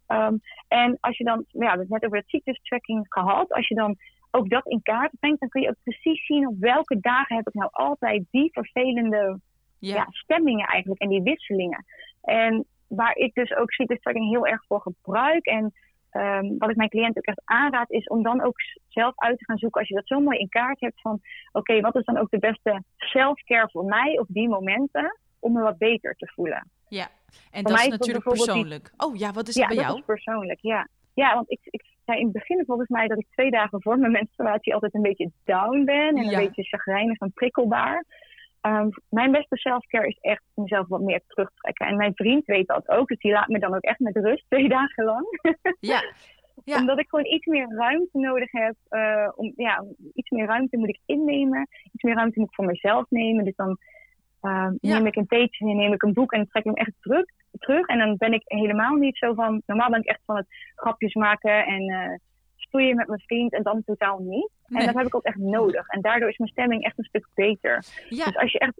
Ehm, 0.08 0.38
en 0.68 0.97
als 0.99 1.18
je 1.18 1.24
dan, 1.24 1.45
ja, 1.47 1.60
we 1.60 1.66
hebben 1.66 1.80
het 1.80 1.89
net 1.89 2.05
over 2.05 2.18
het 2.18 2.30
cyclustracking 2.30 3.05
gehad, 3.10 3.51
als 3.51 3.68
je 3.68 3.76
dan 3.76 3.95
ook 4.32 4.49
dat 4.49 4.66
in 4.68 4.82
kaart 4.82 5.12
brengt, 5.20 5.39
dan 5.39 5.49
kun 5.49 5.62
je 5.62 5.70
ook 5.70 5.84
precies 5.84 6.26
zien 6.26 6.47
op 6.47 6.55
welke 6.60 6.99
dagen 6.99 7.36
heb 7.36 7.47
ik 7.47 7.53
nou 7.53 7.70
altijd 7.72 8.26
die 8.32 8.49
vervelende 8.51 9.39
ja. 9.80 9.95
ja. 9.95 10.08
stemmingen 10.10 10.68
eigenlijk 10.68 11.01
en 11.01 11.10
die 11.10 11.22
wisselingen. 11.22 11.86
En 12.22 12.66
waar 12.88 13.16
ik 13.16 13.34
dus 13.34 13.55
ook 13.55 13.72
cyclustracking 13.72 14.30
heel 14.30 14.47
erg 14.47 14.66
voor 14.66 14.82
gebruik 14.82 15.45
en 15.45 15.74
ehm, 16.10 16.58
wat 16.58 16.70
ik 16.70 16.76
mijn 16.76 16.89
cliënten 16.89 17.18
ook 17.18 17.26
echt 17.36 17.41
aanraad, 17.45 17.91
is 17.91 18.08
om 18.08 18.24
dan 18.24 18.41
ook 18.43 18.55
zelf 18.88 19.14
uit 19.16 19.38
te 19.38 19.45
gaan 19.45 19.58
zoeken 19.58 19.80
als 19.80 19.89
je 19.89 19.95
dat 19.95 20.08
zo 20.08 20.20
mooi 20.20 20.38
in 20.38 20.49
kaart 20.49 20.80
hebt 20.80 21.01
van 21.01 21.20
oké, 21.51 21.80
wat 21.82 21.95
is 21.95 22.05
dan 22.05 22.18
ook 22.18 22.30
de 22.30 22.39
beste 22.39 22.84
self-care 22.97 23.70
voor 23.72 23.86
mij 23.86 24.20
op 24.20 24.26
die 24.30 24.49
momenten 24.49 25.20
om 25.39 25.53
me 25.53 25.62
wat 25.62 25.78
beter 25.78 26.16
te 26.16 26.32
voelen. 26.36 26.70
ja. 26.88 27.08
En 27.51 27.62
Voor 27.62 27.72
dat 27.72 27.80
is 27.82 27.88
natuurlijk 27.88 28.24
persoonlijk. 28.30 28.91
Oh 28.97 29.16
ja, 29.16 29.32
wat 29.32 29.47
is 29.47 29.55
ja, 29.55 29.60
dat 29.60 29.70
bij 29.70 29.78
dat 29.78 29.86
jou? 29.86 29.99
is 29.99 30.05
persoonlijk, 30.05 30.60
ja. 30.62 30.88
Ja, 31.14 31.34
want 31.34 31.51
ik, 31.51 31.60
ik 31.64 31.84
zei 32.05 32.18
in 32.20 32.24
het 32.24 32.34
begin 32.34 32.64
volgens 32.66 32.89
mij 32.89 33.08
dat 33.08 33.18
ik 33.18 33.28
twee 33.32 33.51
dagen 33.51 33.82
voor 33.82 33.97
mijn 33.99 34.12
menstruatie 34.22 34.74
altijd 34.74 34.93
een 34.93 35.01
beetje 35.01 35.32
down 35.45 35.84
ben 35.86 36.16
en 36.16 36.24
Ja. 36.30 36.38
een 36.39 36.45
beetje 36.45 36.64
chagrijnig 36.64 37.20
en 37.20 37.32
prikkelbaar. 37.34 38.05
Ehm, 38.62 38.89
mijn 39.10 39.32
beste 39.32 39.58
self-care 39.58 40.08
is 40.08 40.18
echt 40.22 40.43
mezelf 40.53 40.88
wat 40.88 41.01
meer 41.01 41.22
terugtrekken. 41.28 41.88
En 41.88 41.97
mijn 41.97 42.14
vriend 42.16 42.45
weet 42.45 42.68
dat 42.68 42.89
ook, 42.89 43.08
dus 43.08 43.18
die 43.20 43.32
laat 43.32 43.47
me 43.47 43.60
dan 43.60 43.76
ook 43.76 43.82
echt 43.84 43.99
met 43.99 44.16
rust 44.16 44.45
twee 44.49 44.70
dagen 44.70 45.03
lang. 45.03 45.26
Ja. 45.80 46.03
Ja. 46.64 46.80
Omdat 46.80 46.99
ik 46.99 47.10
gewoon 47.10 47.26
iets 47.26 47.45
meer 47.45 47.68
ruimte 47.70 48.18
nodig 48.20 48.51
heb. 48.51 48.76
eh, 48.89 49.30
om, 49.36 49.53
ja, 49.55 49.86
iets 50.14 50.30
meer 50.30 50.45
ruimte 50.45 50.78
moet 50.78 50.89
ik 50.89 50.99
innemen. 51.05 51.68
Iets 51.91 52.03
meer 52.03 52.16
ruimte 52.16 52.39
moet 52.39 52.47
ik 52.49 52.55
voor 52.55 52.66
mezelf 52.66 53.05
nemen. 53.10 53.45
Dus 53.45 53.55
dan 53.55 53.78
ehm, 54.41 54.74
Ja. 54.82 54.97
neem 54.97 55.05
ik 55.05 55.16
een 55.16 55.28
theetje 55.28 55.70
en 55.70 55.76
neem 55.76 55.93
ik 55.93 56.03
een 56.03 56.14
boek 56.14 56.32
en 56.32 56.47
trek 56.47 56.64
ik 56.66 56.76
hem 56.76 56.86
echt 56.86 56.93
terug, 57.01 57.26
terug. 57.60 57.88
En 57.88 57.97
dan 57.97 58.18
ben 58.18 58.34
ik 58.34 58.41
helemaal 58.45 58.95
niet 58.95 59.18
zo 59.18 59.34
van... 59.34 59.62
Normaal 59.66 59.89
ben 59.89 59.99
ik 59.99 60.05
echt 60.05 60.22
van 60.26 60.36
het 60.36 60.47
grapjes 60.76 61.14
maken 61.14 61.66
en 61.66 61.82
eh 61.89 62.16
stoeien 62.55 62.95
met 62.95 63.08
mijn 63.08 63.20
vriend. 63.20 63.53
En 63.53 63.64
dan 63.64 63.84
totaal 63.86 64.20
niet. 64.20 64.49
Nee. 64.68 64.80
En 64.82 64.88
dat 64.88 64.95
heb 64.95 65.05
ik 65.07 65.15
ook 65.15 65.24
echt 65.24 65.38
nodig. 65.38 65.88
En 65.88 66.01
daardoor 66.01 66.30
is 66.30 66.38
mijn 66.38 66.51
stemming 66.51 66.84
echt 66.84 66.97
een 66.97 67.03
stuk 67.03 67.28
beter. 67.34 67.84
Ja, 68.09 68.26
Dus 68.26 68.36
als 68.38 68.51
je 68.51 68.59
echt, 68.59 68.74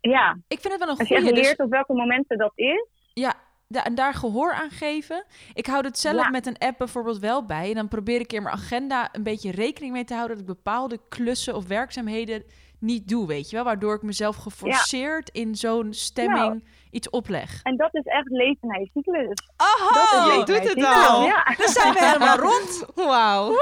ja, 0.00 0.38
ik 0.48 0.60
vind 0.60 0.72
het 0.72 0.82
wel 0.82 0.92
een 0.92 0.98
als 0.98 1.08
je 1.08 1.14
echt 1.14 1.24
goede. 1.24 1.40
leert 1.40 1.58
op 1.60 1.70
welke 1.70 1.92
momenten 1.94 2.38
dat 2.38 2.52
is. 2.54 2.86
Ja, 3.14 3.34
da- 3.68 3.84
en 3.84 3.94
daar 3.94 4.14
gehoor 4.14 4.52
aan 4.52 4.70
geven. 4.70 5.24
Ik 5.54 5.66
houd 5.66 5.84
het 5.84 5.98
zelf 5.98 6.22
Ja. 6.22 6.28
met 6.30 6.46
een 6.46 6.58
app 6.58 6.78
bijvoorbeeld 6.78 7.18
wel 7.18 7.46
bij. 7.46 7.68
En 7.68 7.74
dan 7.74 7.88
probeer 7.88 8.20
ik 8.20 8.32
in 8.32 8.42
mijn 8.42 8.54
agenda 8.54 9.08
een 9.12 9.22
beetje 9.22 9.50
rekening 9.50 9.92
mee 9.92 10.04
te 10.04 10.14
houden... 10.14 10.36
dat 10.36 10.48
ik 10.48 10.54
bepaalde 10.54 10.98
klussen 11.08 11.54
of 11.54 11.66
werkzaamheden 11.66 12.42
niet 12.80 13.08
doe, 13.08 13.26
weet 13.26 13.50
je 13.50 13.56
wel? 13.56 13.64
Waardoor 13.64 13.94
ik 13.94 14.02
mezelf 14.02 14.36
geforceerd 14.36 15.28
in 15.30 15.54
zo'n 15.54 15.92
stemming 15.92 16.38
Nou. 16.38 16.62
iets 16.90 17.10
opleg. 17.10 17.60
En 17.62 17.76
dat 17.76 17.94
is 17.94 18.02
echt 18.04 18.28
leven 18.28 18.68
naar 18.68 18.80
je 18.80 18.90
cyclus. 18.94 19.28
Oh, 19.56 20.36
doet 20.36 20.46
je 20.46 20.52
het 20.54 20.66
cyclus. 20.68 21.08
al. 21.08 21.22
Ja, 21.24 21.44
Dan 21.58 21.68
zijn 21.68 21.92
we 21.94 22.04
helemaal 22.04 22.36
rond. 22.50 22.84
Wauw. 22.94 23.52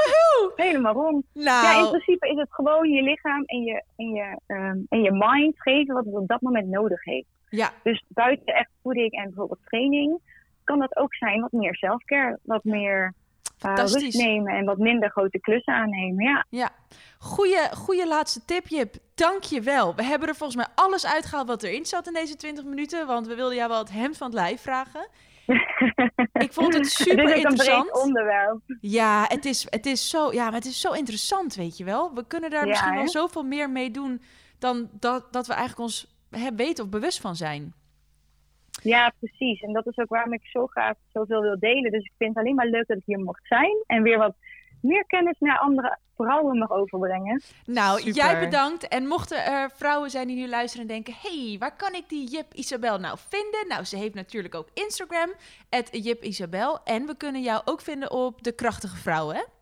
helemaal 0.57 0.93
rond. 0.93 1.25
Nou, 1.33 1.67
Ja, 1.67 1.83
in 1.85 1.89
principe 1.89 2.29
is 2.29 2.37
het 2.37 2.49
gewoon 2.53 2.91
je 2.91 3.03
lichaam 3.03 3.43
en 3.47 3.63
je, 3.63 3.83
en 3.97 4.09
je, 4.09 4.39
ehm, 4.47 4.79
en 4.89 5.03
je 5.03 5.13
mind 5.13 5.63
geven 5.63 5.95
wat 5.95 6.05
het 6.05 6.15
op 6.15 6.29
dat 6.29 6.41
moment 6.41 6.69
nodig 6.69 7.05
heeft. 7.05 7.27
ja, 7.49 7.71
Dus 7.83 8.05
buiten 8.09 8.55
echt 8.55 8.71
voeding 8.83 9.13
en 9.13 9.25
bijvoorbeeld 9.25 9.61
training, 9.65 10.19
kan 10.65 10.79
dat 10.79 10.97
ook 10.97 11.15
zijn 11.15 11.41
wat 11.41 11.53
meer 11.53 11.75
selfcare, 11.75 12.39
wat 12.43 12.65
meer 12.65 13.15
Fantastisch. 13.59 14.03
rust 14.03 14.17
nemen 14.17 14.55
en 14.55 14.65
wat 14.65 14.79
minder 14.79 15.11
grote 15.11 15.39
klussen 15.41 15.75
aannemen. 15.75 16.25
Ja, 16.25 16.45
ja. 16.51 16.71
Goeie, 17.19 17.75
goeie 17.77 18.07
laatste 18.07 18.45
tip, 18.45 18.69
Jip. 18.69 18.95
Dank 19.15 19.43
je 19.43 19.61
wel. 19.61 19.95
We 19.95 20.05
hebben 20.05 20.29
er 20.29 20.35
volgens 20.35 20.57
mij 20.59 20.67
alles 20.75 21.07
uitgehaald 21.07 21.49
wat 21.49 21.63
erin 21.63 21.87
zat 21.87 22.07
in 22.07 22.13
deze 22.13 22.37
20 22.37 22.65
minuten. 22.65 23.07
Want 23.07 23.27
we 23.27 23.35
wilden 23.35 23.57
jou 23.57 23.69
wel 23.69 23.79
het 23.79 23.93
hemd 23.93 24.17
van 24.17 24.27
het 24.27 24.37
lijf 24.37 24.61
vragen. 24.63 25.09
Ik 26.33 26.53
vond 26.53 26.75
het 26.75 26.87
super 26.87 27.25
is 27.25 27.31
een 27.31 27.37
interessant. 27.37 28.03
onderwerp. 28.03 28.61
Ja, 28.81 29.25
het 29.29 29.45
is, 29.45 29.67
het 29.71 29.87
is 29.87 30.09
zo, 30.11 30.33
ja, 30.33 30.45
maar 30.45 30.53
het 30.55 30.65
is 30.65 30.81
zo 30.81 30.93
interessant, 30.93 31.55
weet 31.55 31.77
je 31.77 31.85
wel. 31.85 32.15
We 32.15 32.27
kunnen 32.27 32.51
daar 32.51 32.63
Ja, 32.65 32.69
misschien 32.69 32.95
wel 32.95 33.03
hè? 33.03 33.09
zoveel 33.09 33.43
meer 33.43 33.71
mee 33.71 33.91
doen 33.91 34.23
dan 34.59 34.89
dat, 34.93 35.33
dat 35.33 35.47
we 35.47 35.53
eigenlijk 35.53 35.83
ons 35.83 36.07
hè, 36.31 36.55
weten 36.55 36.85
of 36.85 36.91
bewust 36.91 37.21
van 37.21 37.37
zijn. 37.37 37.75
Ja, 38.87 39.13
precies. 39.19 39.61
En 39.61 39.73
dat 39.73 39.87
is 39.87 39.97
ook 39.99 40.09
waarom 40.09 40.33
ik 40.33 40.47
zo 40.47 40.67
graag 40.67 40.95
zoveel 41.13 41.41
wil 41.41 41.59
delen. 41.59 41.91
Dus 41.91 42.05
ik 42.05 42.13
vind 42.19 42.35
het 42.35 42.39
alleen 42.39 42.55
maar 42.55 42.67
leuk 42.67 42.87
dat 42.87 42.97
ik 42.97 43.03
hier 43.07 43.19
mocht 43.19 43.47
zijn 43.47 43.83
en 43.87 44.03
weer 44.03 44.19
wat 44.19 44.35
meer 44.81 45.07
kennis 45.07 45.37
naar 45.39 45.59
andere 45.59 45.99
vrouwen 46.17 46.59
mag 46.59 46.71
overbrengen. 46.71 47.43
Nou, 47.65 47.99
Super. 47.99 48.15
jij 48.15 48.41
bedankt. 48.41 48.89
En 48.89 49.07
mochten 49.07 49.45
er 49.45 49.71
vrouwen 49.71 50.11
zijn 50.11 50.27
die 50.27 50.37
nu 50.37 50.49
luisteren 50.49 50.87
en 50.87 50.93
denken... 50.93 51.15
hey, 51.23 51.57
waar 51.59 51.77
kan 51.77 51.95
ik 51.95 52.09
die 52.09 52.29
Jip 52.29 52.53
Isabel 52.53 52.99
nou 52.99 53.19
vinden? 53.29 53.69
Nou, 53.69 53.85
ze 53.85 53.97
heeft 53.97 54.15
natuurlijk 54.15 54.55
ook 54.55 54.69
Instagram, 54.75 55.31
Jip 55.91 56.23
Isabel. 56.23 56.79
En 56.85 57.07
we 57.07 57.17
kunnen 57.17 57.43
jou 57.43 57.63
ook 57.65 57.81
vinden 57.81 58.11
op 58.11 58.43
De 58.43 58.53
Krachtige 58.53 58.97
Vrouw, 58.97 59.29
hè? 59.29 59.39
Ja. 59.39 59.56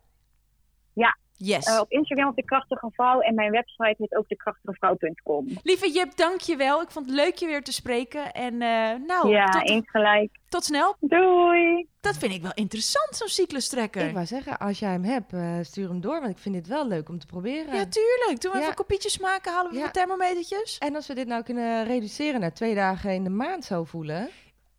Yes. 1.37 1.65
Eh, 1.65 1.79
op 1.79 1.91
Instagram 1.91 2.27
op 2.29 2.35
de 2.35 2.43
krachtige 2.45 2.89
vrouw 2.93 3.19
en 3.19 3.35
mijn 3.35 3.51
website 3.51 3.95
heet 3.97 4.15
ook 4.15 4.27
dekrachtigevrouw.com. 4.27 5.47
Lieve 5.63 5.91
Jip, 5.91 6.15
dank 6.15 6.39
je 6.41 6.55
wel. 6.55 6.81
Ik 6.81 6.89
vond 6.91 7.05
het 7.05 7.15
leuk 7.15 7.35
je 7.35 7.45
weer 7.45 7.63
te 7.63 7.71
spreken. 7.73 8.33
En 8.33 8.53
eh, 8.61 8.93
nou, 9.07 9.29
ja, 9.29 9.45
tot, 9.45 9.69
eens 9.69 9.89
gelijk. 9.89 10.39
tot 10.49 10.63
snel. 10.65 10.95
Doei! 10.99 11.87
Dat 12.01 12.17
vind 12.17 12.33
ik 12.33 12.41
wel 12.41 12.51
interessant, 12.53 13.15
zo'n 13.15 13.27
cyclustrekker. 13.27 14.07
Ik 14.07 14.13
wou 14.13 14.25
zeggen, 14.25 14.57
als 14.57 14.79
jij 14.79 14.89
hem 14.91 15.03
hebt, 15.03 15.33
eh, 15.33 15.57
stuur 15.61 15.87
hem 15.87 16.01
door. 16.01 16.19
Want 16.19 16.31
ik 16.31 16.37
vind 16.37 16.55
dit 16.55 16.67
wel 16.67 16.87
leuk 16.87 17.09
om 17.09 17.19
te 17.19 17.25
proberen. 17.25 17.75
Ja, 17.75 17.85
tuurlijk. 17.85 18.41
Doen 18.41 18.51
we 18.51 18.57
Ja. 18.57 18.63
even 18.63 18.75
kopietjes 18.75 19.19
maken, 19.19 19.53
halen 19.53 19.71
we 19.71 19.77
Ja. 19.77 19.83
wat 19.83 19.93
thermometertjes. 19.93 20.77
En 20.77 20.95
als 20.95 21.07
we 21.07 21.13
dit 21.13 21.27
nou 21.27 21.43
kunnen 21.43 21.83
reduceren 21.85 22.39
naar 22.39 22.53
twee 22.53 22.75
dagen 22.75 23.11
in 23.13 23.23
de 23.23 23.29
maand 23.29 23.65
zo 23.65 23.83
voelen, 23.83 24.29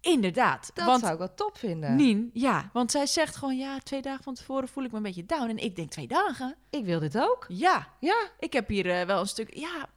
Inderdaad. 0.07 0.71
dat 0.75 0.87
want 0.87 1.01
zou 1.01 1.13
ik 1.13 1.19
wel 1.19 1.35
top 1.35 1.57
vinden. 1.59 1.97
Nien, 1.97 2.31
ja, 2.33 2.71
want 2.73 2.91
zij 2.91 3.07
zegt 3.07 3.37
gewoon, 3.37 3.57
ja, 3.57 3.79
twee 3.79 4.03
dagen 4.03 4.25
van 4.25 4.35
tevoren 4.35 4.69
voel 4.69 4.85
ik 4.85 4.91
me 4.91 4.97
een 4.97 5.03
beetje 5.03 5.27
down. 5.27 5.49
En 5.49 5.59
ik 5.59 5.77
denk, 5.77 5.91
twee 5.91 6.07
dagen? 6.09 6.55
Ik 6.71 6.85
wil 6.85 7.01
dit 7.01 7.19
ook. 7.19 7.45
Ja, 7.49 7.89
Ja, 8.01 8.29
ik 8.39 8.53
heb 8.53 8.69
hier 8.69 8.91
eh, 9.01 9.07
wel 9.07 9.21
een 9.21 9.27
stuk, 9.27 9.55
ja. 9.55 9.89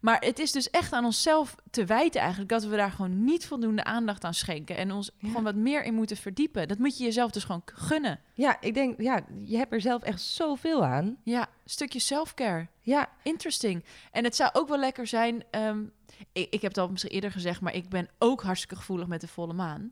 Maar 0.00 0.20
het 0.20 0.38
is 0.38 0.52
dus 0.52 0.70
echt 0.70 0.92
aan 0.92 1.04
onszelf 1.04 1.54
te 1.70 1.84
wijten 1.84 2.20
eigenlijk 2.20 2.50
dat 2.50 2.64
we 2.64 2.76
daar 2.76 2.90
gewoon 2.90 3.24
niet 3.24 3.46
voldoende 3.46 3.84
aandacht 3.84 4.24
aan 4.24 4.34
schenken. 4.34 4.76
En 4.76 4.92
ons 4.92 5.10
Ja. 5.18 5.26
gewoon 5.28 5.42
wat 5.42 5.54
meer 5.54 5.84
in 5.84 5.94
moeten 5.94 6.16
verdiepen. 6.16 6.68
Dat 6.68 6.78
moet 6.78 6.98
je 6.98 7.04
jezelf 7.04 7.30
dus 7.30 7.44
gewoon 7.44 7.62
gunnen. 7.64 8.20
ja, 8.34 8.56
ik 8.60 8.74
denk, 8.74 9.00
ja, 9.00 9.20
je 9.44 9.56
hebt 9.56 9.72
er 9.72 9.80
zelf 9.80 10.02
echt 10.02 10.20
zoveel 10.20 10.84
aan. 10.84 11.16
Ja, 11.24 11.46
stukje 11.64 11.98
self-care. 11.98 12.66
Ja, 12.80 13.08
Interesting. 13.22 13.84
En 14.12 14.24
het 14.24 14.36
zou 14.36 14.50
ook 14.52 14.68
wel 14.68 14.78
lekker 14.78 15.06
zijn. 15.06 15.44
ehm, 15.50 15.84
ik, 16.32 16.50
ik 16.50 16.62
heb 16.62 16.70
het 16.74 16.78
al 16.78 16.88
misschien 16.88 17.12
eerder 17.12 17.30
gezegd, 17.32 17.60
maar 17.60 17.74
ik 17.74 17.88
ben 17.88 18.08
ook 18.18 18.42
hartstikke 18.42 18.76
gevoelig 18.76 19.06
met 19.06 19.20
de 19.20 19.28
volle 19.28 19.52
maan. 19.52 19.90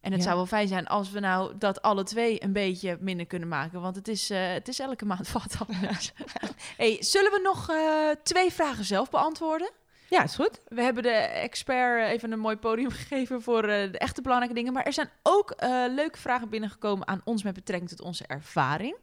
En 0.00 0.10
het 0.10 0.20
Ja. 0.20 0.26
zou 0.26 0.36
wel 0.36 0.46
fijn 0.46 0.68
zijn 0.68 0.86
als 0.86 1.10
we 1.10 1.20
nou 1.20 1.58
dat 1.58 1.82
alle 1.82 2.02
twee 2.04 2.42
een 2.44 2.52
beetje 2.52 2.96
minder 3.00 3.26
kunnen 3.26 3.48
maken. 3.48 3.80
Want 3.80 3.96
het 3.96 4.08
is, 4.08 4.30
eh, 4.30 4.52
het 4.52 4.68
is 4.68 4.78
elke 4.78 5.04
maand 5.04 5.32
wat 5.38 5.56
anders. 5.68 6.12
hey, 6.76 6.96
zullen 7.00 7.30
we 7.30 7.40
nog 7.42 7.70
eh, 7.70 8.22
twee 8.22 8.52
vragen 8.52 8.84
zelf 8.84 9.10
beantwoorden? 9.10 9.70
ja, 10.08 10.22
is 10.22 10.34
goed. 10.34 10.60
We 10.68 10.82
hebben 10.82 11.02
de 11.02 11.10
expert 11.10 12.04
eh, 12.04 12.10
even 12.10 12.32
een 12.32 12.38
mooi 12.38 12.56
podium 12.56 12.90
gegeven 13.00 13.42
voor 13.42 13.62
de 13.62 13.90
echte 13.98 14.22
belangrijke 14.22 14.54
dingen. 14.56 14.72
Maar 14.72 14.84
er 14.84 14.92
zijn 14.92 15.10
ook 15.22 15.54
leuke 15.90 16.18
vragen 16.18 16.48
binnengekomen 16.48 17.08
aan 17.08 17.20
ons 17.24 17.42
met 17.42 17.54
betrekking 17.54 17.90
tot 17.90 18.00
onze 18.00 18.24
ervaring. 18.26 18.96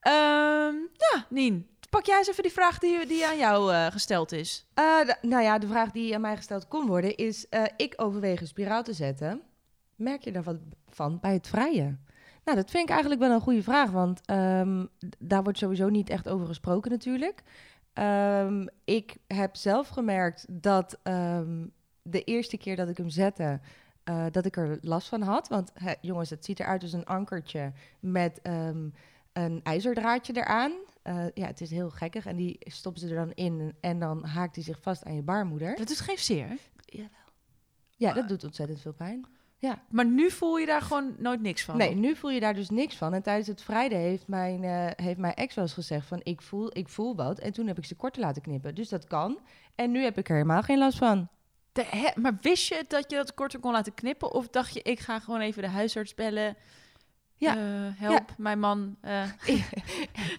Ehm, 0.00 0.74
ja, 1.12 1.26
Nien, 1.28 1.68
pak 1.90 2.04
jij 2.04 2.18
eens 2.18 2.28
even 2.28 2.42
die 2.42 2.52
vraag 2.52 2.78
die, 2.78 3.06
die 3.06 3.26
aan 3.26 3.38
jou 3.38 3.72
eh, 3.72 3.86
gesteld 3.86 4.32
is. 4.32 4.66
De- 4.74 5.16
nou 5.22 5.42
ja, 5.42 5.58
de 5.58 5.66
vraag 5.66 5.90
die 5.90 6.14
aan 6.14 6.20
mij 6.20 6.36
gesteld 6.36 6.68
kon 6.68 6.86
worden 6.86 7.16
is: 7.16 7.48
eh, 7.48 7.62
ik 7.76 7.94
overweeg 7.96 8.40
een 8.40 8.46
spiraal 8.46 8.82
te 8.82 8.92
zetten. 8.92 9.42
Merk 9.94 10.24
je 10.24 10.32
daar 10.32 10.42
wat 10.42 10.58
van 10.88 11.18
bij 11.20 11.32
het 11.32 11.48
vrije? 11.48 11.96
Nou, 12.44 12.56
dat 12.60 12.70
vind 12.70 12.82
ik 12.82 12.90
eigenlijk 12.90 13.20
wel 13.20 13.30
een 13.30 13.40
goede 13.40 13.62
vraag, 13.62 13.90
want 13.90 14.20
ehm, 14.24 14.86
daar 15.18 15.42
wordt 15.42 15.58
sowieso 15.58 15.88
niet 15.88 16.10
echt 16.10 16.28
over 16.28 16.46
gesproken 16.46 16.90
natuurlijk. 16.90 17.42
Ehm, 17.92 18.66
ik 18.84 19.16
heb 19.26 19.56
zelf 19.56 19.88
gemerkt 19.88 20.46
dat 20.48 20.98
ehm, 21.02 21.66
de 22.02 22.24
eerste 22.24 22.56
keer 22.56 22.76
dat 22.76 22.88
ik 22.88 22.96
hem 22.96 23.08
zette, 23.08 23.60
dat 24.30 24.44
ik 24.44 24.56
er 24.56 24.78
last 24.80 25.08
van 25.08 25.22
had. 25.22 25.48
Want 25.48 25.72
jongens, 26.00 26.30
het 26.30 26.44
ziet 26.44 26.60
eruit 26.60 26.82
als 26.82 26.92
een 26.92 27.04
ankertje 27.04 27.72
met 28.00 28.40
een 29.32 29.60
ijzerdraadje 29.62 30.32
eraan. 30.36 30.72
Eh, 31.08 31.24
ja, 31.34 31.46
het 31.46 31.60
is 31.60 31.70
heel 31.70 31.90
gekkig 31.90 32.26
en 32.26 32.36
die 32.36 32.56
stoppen 32.60 33.00
ze 33.02 33.08
er 33.08 33.14
dan 33.26 33.32
in 33.34 33.74
en 33.80 33.98
dan 33.98 34.24
haakt 34.24 34.54
hij 34.54 34.64
zich 34.64 34.78
vast 34.80 35.04
aan 35.04 35.14
je 35.14 35.22
baarmoeder. 35.22 35.76
Dat 35.76 35.88
doet 35.88 36.00
geen 36.00 36.18
zeer. 36.18 36.56
Ja, 37.96 38.12
dat 38.12 38.28
doet 38.28 38.44
ontzettend 38.44 38.80
veel 38.80 38.92
pijn. 38.92 39.26
Ja. 39.58 39.82
Maar 39.90 40.06
nu 40.06 40.30
voel 40.30 40.58
je 40.58 40.66
daar 40.66 40.82
gewoon 40.82 41.14
nooit 41.18 41.40
niks 41.40 41.64
van. 41.64 41.76
Nee, 41.76 41.94
nu 41.94 42.16
voel 42.16 42.30
je 42.30 42.40
daar 42.40 42.54
dus 42.54 42.70
niks 42.70 42.96
van. 42.96 43.14
En 43.14 43.22
tijdens 43.22 43.46
het 43.46 43.62
Friday 43.62 44.00
heeft 44.00 44.26
mijn, 44.26 44.64
eh, 44.64 45.04
heeft 45.04 45.18
mijn 45.18 45.34
ex 45.34 45.54
wel 45.54 45.64
eens 45.64 45.72
gezegd 45.74 46.06
van 46.06 46.20
ik 46.22 46.42
voel, 46.42 46.76
ik 46.76 46.88
voel 46.88 47.16
wat. 47.16 47.38
En 47.38 47.52
toen 47.52 47.66
heb 47.66 47.78
ik 47.78 47.84
ze 47.84 47.94
korter 47.94 48.22
laten 48.22 48.42
knippen. 48.42 48.74
Dus 48.74 48.88
dat 48.88 49.04
kan. 49.06 49.38
En 49.74 49.90
nu 49.90 50.02
heb 50.02 50.18
ik 50.18 50.28
er 50.28 50.34
helemaal 50.34 50.62
geen 50.62 50.78
last 50.78 50.98
van. 50.98 51.28
De- 51.72 51.84
hè, 51.90 52.20
maar 52.20 52.38
wist 52.40 52.68
je 52.68 52.84
dat 52.88 53.10
je 53.10 53.16
dat 53.16 53.34
korter 53.34 53.60
kon 53.60 53.72
laten 53.72 53.94
knippen? 53.94 54.32
Of 54.32 54.48
dacht 54.48 54.74
je, 54.74 54.82
ik 54.82 55.00
ga 55.00 55.18
gewoon 55.18 55.40
even 55.40 55.62
de 55.62 55.68
huisarts 55.68 56.14
bellen? 56.14 56.56
Ja. 57.38 57.56
Eh, 57.56 57.62
help, 57.96 58.34
mijn 58.36 58.58
man. 58.58 58.96
eh, 59.00 59.22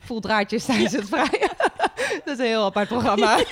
Voel 0.06 0.20
draadjes 0.20 0.66
tijdens 0.66 0.92
het 0.92 1.06
Friday. 1.06 1.50
dat 2.26 2.34
is 2.34 2.40
een 2.40 2.46
heel 2.46 2.64
apart 2.64 2.88
programma. 2.88 3.36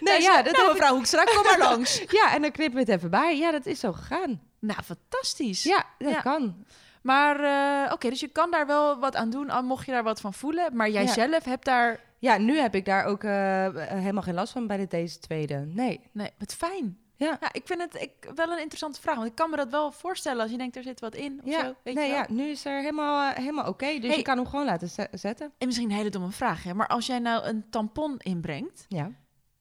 nee, 0.00 0.20
ja, 0.22 0.42
dat 0.42 0.52
nou, 0.52 0.72
mevrouw 0.72 0.94
Hoekstra, 0.94 1.24
kom 1.24 1.42
maar 1.42 1.58
langs. 1.58 2.02
ja, 2.08 2.34
en 2.34 2.42
dan 2.42 2.50
knippen 2.50 2.74
we 2.74 2.80
het 2.80 2.88
even 2.88 3.10
bij. 3.10 3.38
Ja, 3.38 3.50
dat 3.50 3.66
is 3.66 3.80
zo 3.80 3.92
gegaan. 3.92 4.40
Nou, 4.58 4.82
fantastisch. 4.82 5.62
Ja, 5.62 5.84
dat 5.98 6.22
kan. 6.22 6.64
Maar 7.02 7.40
eh, 7.40 7.92
oké, 7.92 8.08
dus 8.08 8.20
je 8.20 8.28
kan 8.28 8.50
daar 8.50 8.66
wel 8.66 8.98
wat 8.98 9.16
aan 9.16 9.30
doen, 9.30 9.50
al 9.50 9.62
mocht 9.62 9.86
je 9.86 9.92
daar 9.92 10.02
wat 10.02 10.20
van 10.20 10.34
voelen. 10.34 10.76
Maar 10.76 10.90
jij 10.90 11.06
zelf 11.06 11.44
hebt 11.44 11.64
daar... 11.64 12.00
Ja, 12.18 12.38
nu 12.38 12.58
heb 12.58 12.74
ik 12.74 12.84
daar 12.84 13.04
ook 13.04 13.22
helemaal 13.22 14.22
geen 14.22 14.34
last 14.34 14.52
van 14.52 14.66
bij 14.66 14.76
de, 14.76 14.86
deze 14.86 15.18
tweede. 15.18 15.64
Nee. 15.66 16.00
Nee, 16.12 16.30
wat 16.38 16.54
fijn. 16.54 16.98
Ja. 17.20 17.36
Ja, 17.40 17.48
ik 17.52 17.62
vind 17.66 17.80
het 17.80 17.94
ik, 18.02 18.12
wel 18.34 18.50
een 18.52 18.58
interessante 18.58 19.00
vraag. 19.00 19.14
Want 19.16 19.26
ik 19.28 19.34
kan 19.34 19.50
me 19.50 19.56
dat 19.56 19.70
wel 19.70 19.92
voorstellen 19.92 20.42
als 20.42 20.50
je 20.50 20.56
denkt, 20.56 20.76
er 20.76 20.82
zit 20.82 21.00
wat 21.00 21.14
in 21.14 21.40
of 21.44 21.50
Ja, 21.50 21.60
zo. 21.60 21.74
Weet 21.82 21.94
nee, 21.94 22.04
je 22.06 22.10
wel? 22.12 22.20
ja, 22.20 22.26
nu 22.30 22.42
is 22.48 22.64
er 22.64 22.78
helemaal, 22.78 23.30
eh, 23.30 23.36
helemaal 23.36 23.68
oké. 23.68 23.86
dus 23.98 24.06
Hey. 24.08 24.16
je 24.16 24.22
kan 24.22 24.36
hem 24.36 24.46
gewoon 24.46 24.64
laten 24.64 24.88
ze- 24.88 25.08
zetten. 25.12 25.52
En 25.58 25.66
misschien 25.66 25.90
een 25.90 25.96
hele 25.96 26.10
domme 26.10 26.30
vraag, 26.30 26.62
hè? 26.62 26.74
maar 26.74 26.86
als 26.86 27.06
jij 27.06 27.18
nou 27.18 27.44
een 27.44 27.70
tampon 27.70 28.14
inbrengt, 28.18 28.84
Ja. 28.88 29.10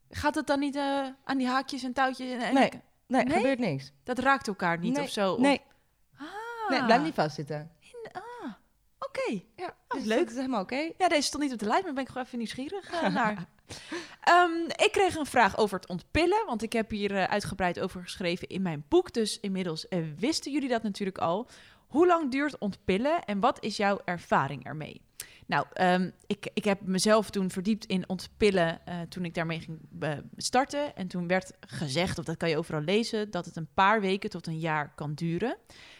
gaat 0.09 0.35
het 0.35 0.47
dan 0.47 0.59
niet 0.59 0.75
eh, 0.75 1.05
aan 1.23 1.37
die 1.37 1.47
haakjes 1.47 1.83
en 1.83 1.93
touwtjes? 1.93 2.31
En, 2.31 2.39
en- 2.41 2.53
Nee. 2.53 2.69
Nee, 3.07 3.23
Nee? 3.23 3.35
gebeurt 3.37 3.59
niks. 3.59 3.91
Dat 4.03 4.19
raakt 4.19 4.47
elkaar 4.47 4.77
niet 4.79 4.95
nee. 4.95 5.03
of 5.03 5.09
zo? 5.09 5.33
Of- 5.33 5.39
Nee, 5.39 5.61
Ah, 6.17 6.69
nee, 6.69 6.83
blijf 6.85 7.01
niet 7.01 7.13
vastzitten. 7.13 7.71
Oké. 8.99 9.41
Ja, 9.55 9.65
Oh, 9.87 9.97
dus 9.97 10.03
leuk. 10.05 10.19
Dat 10.19 10.29
is 10.29 10.35
helemaal 10.35 10.61
oké. 10.61 10.91
Ja, 10.97 11.07
deze 11.07 11.21
stond 11.21 11.43
niet 11.43 11.53
op 11.53 11.59
de 11.59 11.65
lijst, 11.65 11.83
maar 11.83 11.93
ben 11.93 12.03
ik 12.03 12.09
gewoon 12.09 12.23
even 12.23 12.37
nieuwsgierig 12.37 12.91
eh, 12.91 13.09
naar. 13.13 13.45
Ehm, 14.21 14.65
ik 14.65 14.89
kreeg 14.91 15.15
een 15.15 15.25
vraag 15.25 15.57
over 15.57 15.79
het 15.79 15.89
ontpillen, 15.89 16.45
want 16.45 16.63
ik 16.63 16.73
heb 16.73 16.89
hier 16.89 17.15
eh, 17.15 17.23
uitgebreid 17.23 17.79
over 17.79 18.01
geschreven 18.01 18.47
in 18.47 18.61
mijn 18.61 18.83
boek. 18.87 19.13
Dus 19.13 19.39
inmiddels 19.39 19.87
eh, 19.87 19.99
wisten 20.17 20.51
jullie 20.51 20.69
dat 20.69 20.83
natuurlijk 20.83 21.17
al. 21.17 21.47
Hoe 21.87 22.07
lang 22.07 22.31
duurt 22.31 22.57
ontpillen 22.57 23.23
en 23.23 23.39
wat 23.39 23.63
is 23.63 23.77
jouw 23.77 23.99
ervaring 24.05 24.65
ermee? 24.65 25.01
Nou, 25.49 25.65
ehm, 25.73 26.09
ik, 26.27 26.49
ik 26.53 26.63
heb 26.63 26.81
mezelf 26.81 27.29
toen 27.29 27.49
verdiept 27.49 27.85
in 27.85 28.09
ontpillen 28.09 28.85
eh, 28.85 29.01
toen 29.01 29.25
ik 29.25 29.33
daarmee 29.33 29.59
ging 29.59 29.79
starten. 30.37 30.95
En 30.95 31.07
toen 31.07 31.27
werd 31.27 31.51
gezegd, 31.59 32.19
of 32.19 32.25
dat 32.25 32.37
kan 32.37 32.49
je 32.49 32.57
overal 32.57 32.81
lezen, 32.81 33.31
dat 33.31 33.45
het 33.45 33.55
een 33.55 33.73
paar 33.73 34.01
weken 34.01 34.29
tot 34.29 34.47
een 34.47 34.59
jaar 34.59 34.91
kan 34.95 35.13
duren. 35.13 35.57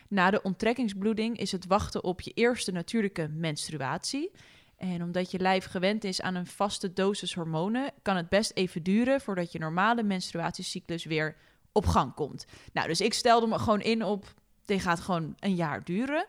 Na 0.07 0.29
de 0.29 0.41
onttrekkingsbloeding 0.41 1.37
is 1.37 1.51
het 1.51 1.65
wachten 1.65 2.03
op 2.03 2.21
je 2.21 2.31
eerste 2.33 2.71
natuurlijke 2.71 3.27
menstruatie. 3.27 4.31
En 4.79 5.03
omdat 5.03 5.31
je 5.31 5.39
lijf 5.39 5.65
gewend 5.65 6.03
is 6.03 6.21
aan 6.21 6.35
een 6.35 6.45
vaste 6.47 6.93
dosis 6.93 7.33
hormonen, 7.33 7.91
kan 8.01 8.15
het 8.15 8.29
best 8.29 8.51
even 8.53 8.83
duren 8.83 9.21
voordat 9.21 9.51
je 9.51 9.59
normale 9.59 10.03
menstruatiecyclus 10.03 11.05
weer 11.05 11.35
op 11.71 11.85
gang 11.85 12.13
komt. 12.13 12.45
Nou, 12.73 12.87
dus 12.87 13.01
ik 13.01 13.13
stelde 13.13 13.47
me 13.47 13.59
gewoon 13.59 13.81
in 13.81 14.03
op, 14.03 14.33
dit 14.65 14.81
gaat 14.81 14.99
gewoon 14.99 15.35
een 15.39 15.55
jaar 15.55 15.83
duren. 15.83 16.25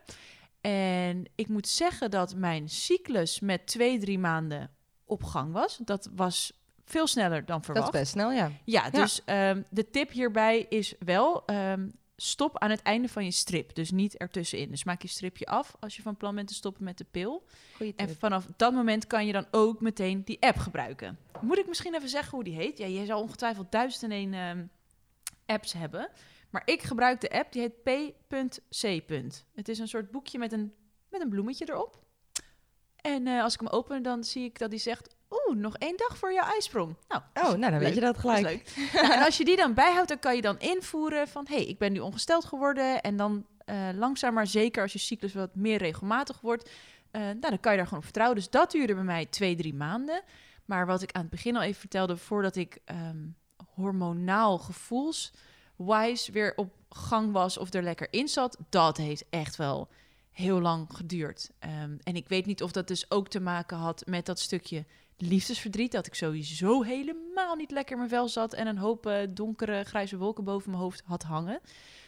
En 0.60 1.24
ik 1.34 1.48
moet 1.48 1.68
zeggen 1.68 2.10
dat 2.10 2.34
mijn 2.34 2.68
cyclus 2.68 3.40
met 3.40 3.66
twee, 3.66 3.98
drie 3.98 4.18
maanden 4.18 4.70
op 5.04 5.22
gang 5.24 5.52
was. 5.52 5.76
Dat 5.84 6.10
was 6.14 6.52
veel 6.84 7.06
sneller 7.06 7.44
dan 7.44 7.56
Dat 7.56 7.64
verwacht. 7.64 7.94
is 7.94 8.00
best 8.00 8.12
snel, 8.12 8.32
ja. 8.32 8.50
Ja, 8.64 8.90
dus 8.90 9.24
ehm, 9.24 9.62
de 9.70 9.90
tip 9.90 10.10
hierbij 10.10 10.66
is 10.68 10.94
wel... 10.98 11.42
ehm, 11.46 11.88
stop 12.22 12.58
aan 12.58 12.70
het 12.70 12.82
einde 12.82 13.08
van 13.08 13.24
je 13.24 13.30
strip. 13.30 13.74
Dus 13.74 13.90
niet 13.90 14.16
ertussenin. 14.16 14.70
Dus 14.70 14.84
maak 14.84 15.02
je 15.02 15.08
stripje 15.08 15.46
af 15.46 15.76
als 15.80 15.96
je 15.96 16.02
van 16.02 16.16
plan 16.16 16.34
bent 16.34 16.48
te 16.48 16.54
stoppen 16.54 16.84
met 16.84 16.98
de 16.98 17.06
pil. 17.10 17.46
En 17.96 18.16
vanaf 18.16 18.46
dat 18.56 18.72
moment 18.72 19.06
kan 19.06 19.26
je 19.26 19.32
dan 19.32 19.46
ook 19.50 19.80
meteen 19.80 20.24
die 20.24 20.40
app 20.40 20.58
gebruiken. 20.58 21.18
Moet 21.40 21.58
ik 21.58 21.66
misschien 21.66 21.94
even 21.94 22.08
zeggen 22.08 22.30
hoe 22.30 22.44
die 22.44 22.54
heet? 22.54 22.78
Ja, 22.78 22.86
je 22.86 23.04
zal 23.04 23.20
ongetwijfeld 23.20 23.72
duizend 23.72 24.02
en 24.02 24.10
één 24.10 24.34
ehm, 24.34 24.64
apps 25.46 25.72
hebben. 25.72 26.10
Maar 26.50 26.62
ik 26.64 26.82
gebruik 26.82 27.20
de 27.20 27.30
app, 27.30 27.52
die 27.52 27.62
heet 27.62 27.82
P.C. 27.82 28.82
Het 29.54 29.68
is 29.68 29.78
een 29.78 29.88
soort 29.88 30.10
boekje 30.10 30.38
met 30.38 30.52
een, 30.52 30.72
met 31.08 31.20
een 31.20 31.28
bloemetje 31.28 31.68
erop. 31.68 31.98
En 32.96 33.26
eh, 33.26 33.42
als 33.42 33.54
ik 33.54 33.60
hem 33.60 33.68
open, 33.68 34.02
dan 34.02 34.24
zie 34.24 34.44
ik 34.44 34.58
dat 34.58 34.70
die 34.70 34.78
zegt... 34.78 35.16
Oeh, 35.50 35.58
nog 35.58 35.76
één 35.76 35.96
dag 35.96 36.18
voor 36.18 36.32
jouw 36.32 36.46
ijsprong. 36.46 36.96
Nou, 37.08 37.22
Oh, 37.34 37.42
nou 37.42 37.60
dan 37.60 37.70
leuk. 37.70 37.80
weet 37.80 37.94
je 37.94 38.00
dat 38.00 38.14
dat 38.14 38.20
gelijk. 38.20 38.62
is 38.66 38.76
leuk. 38.76 38.90
Nou, 39.02 39.12
en 39.12 39.24
als 39.24 39.36
je 39.36 39.44
die 39.44 39.56
dan 39.56 39.74
bijhoudt, 39.74 40.08
dan 40.08 40.18
kan 40.18 40.34
je 40.36 40.42
dan 40.42 40.58
invoeren 40.58 41.28
van... 41.28 41.46
hé, 41.48 41.54
hey, 41.54 41.64
ik 41.64 41.78
ben 41.78 41.92
nu 41.92 41.98
ongesteld 41.98 42.44
geworden. 42.44 43.00
En 43.00 43.16
dan 43.16 43.46
eh, 43.64 43.88
langzaam 43.94 44.34
maar 44.34 44.46
zeker, 44.46 44.82
als 44.82 44.92
je 44.92 44.98
cyclus 44.98 45.34
wat 45.34 45.54
meer 45.54 45.78
regelmatig 45.78 46.40
wordt... 46.40 46.70
eh, 47.10 47.20
nou, 47.20 47.40
dan 47.40 47.60
kan 47.60 47.70
je 47.72 47.76
daar 47.76 47.86
gewoon 47.86 47.98
op 47.98 48.04
vertrouwen. 48.04 48.36
Dus 48.38 48.50
dat 48.50 48.70
duurde 48.70 48.94
bij 48.94 49.02
mij 49.04 49.26
twee, 49.26 49.56
drie 49.56 49.74
maanden. 49.74 50.22
Maar 50.64 50.86
wat 50.86 51.02
ik 51.02 51.12
aan 51.12 51.20
het 51.22 51.30
begin 51.30 51.56
al 51.56 51.62
even 51.62 51.80
vertelde... 51.80 52.16
voordat 52.16 52.56
ik 52.56 52.78
ehm, 52.84 53.26
hormonaal 53.74 54.58
gevoelswise 54.58 56.32
weer 56.32 56.52
op 56.56 56.72
gang 56.88 57.32
was... 57.32 57.58
of 57.58 57.72
er 57.72 57.82
lekker 57.82 58.08
in 58.10 58.28
zat, 58.28 58.56
dat 58.68 58.96
heeft 58.96 59.24
echt 59.30 59.56
wel 59.56 59.88
heel 60.30 60.60
lang 60.60 60.86
geduurd. 60.94 61.50
Ehm, 61.58 61.96
en 62.02 62.16
ik 62.16 62.28
weet 62.28 62.46
niet 62.46 62.62
of 62.62 62.72
dat 62.72 62.88
dus 62.88 63.10
ook 63.10 63.28
te 63.28 63.40
maken 63.40 63.76
had 63.76 64.02
met 64.06 64.26
dat 64.26 64.38
stukje 64.40 64.84
liefdesverdriet. 65.22 65.92
Dat 65.92 66.06
ik 66.06 66.14
sowieso 66.14 66.82
helemaal 66.82 67.54
niet 67.56 67.70
lekker 67.70 67.92
in 67.92 67.98
mijn 67.98 68.10
vel 68.10 68.28
zat 68.28 68.52
en 68.52 68.66
een 68.66 68.78
hoop 68.78 69.06
eh, 69.06 69.26
donkere 69.30 69.84
grijze 69.84 70.16
wolken 70.16 70.44
boven 70.44 70.70
mijn 70.70 70.82
hoofd 70.82 71.02
had 71.04 71.22
hangen. 71.22 71.60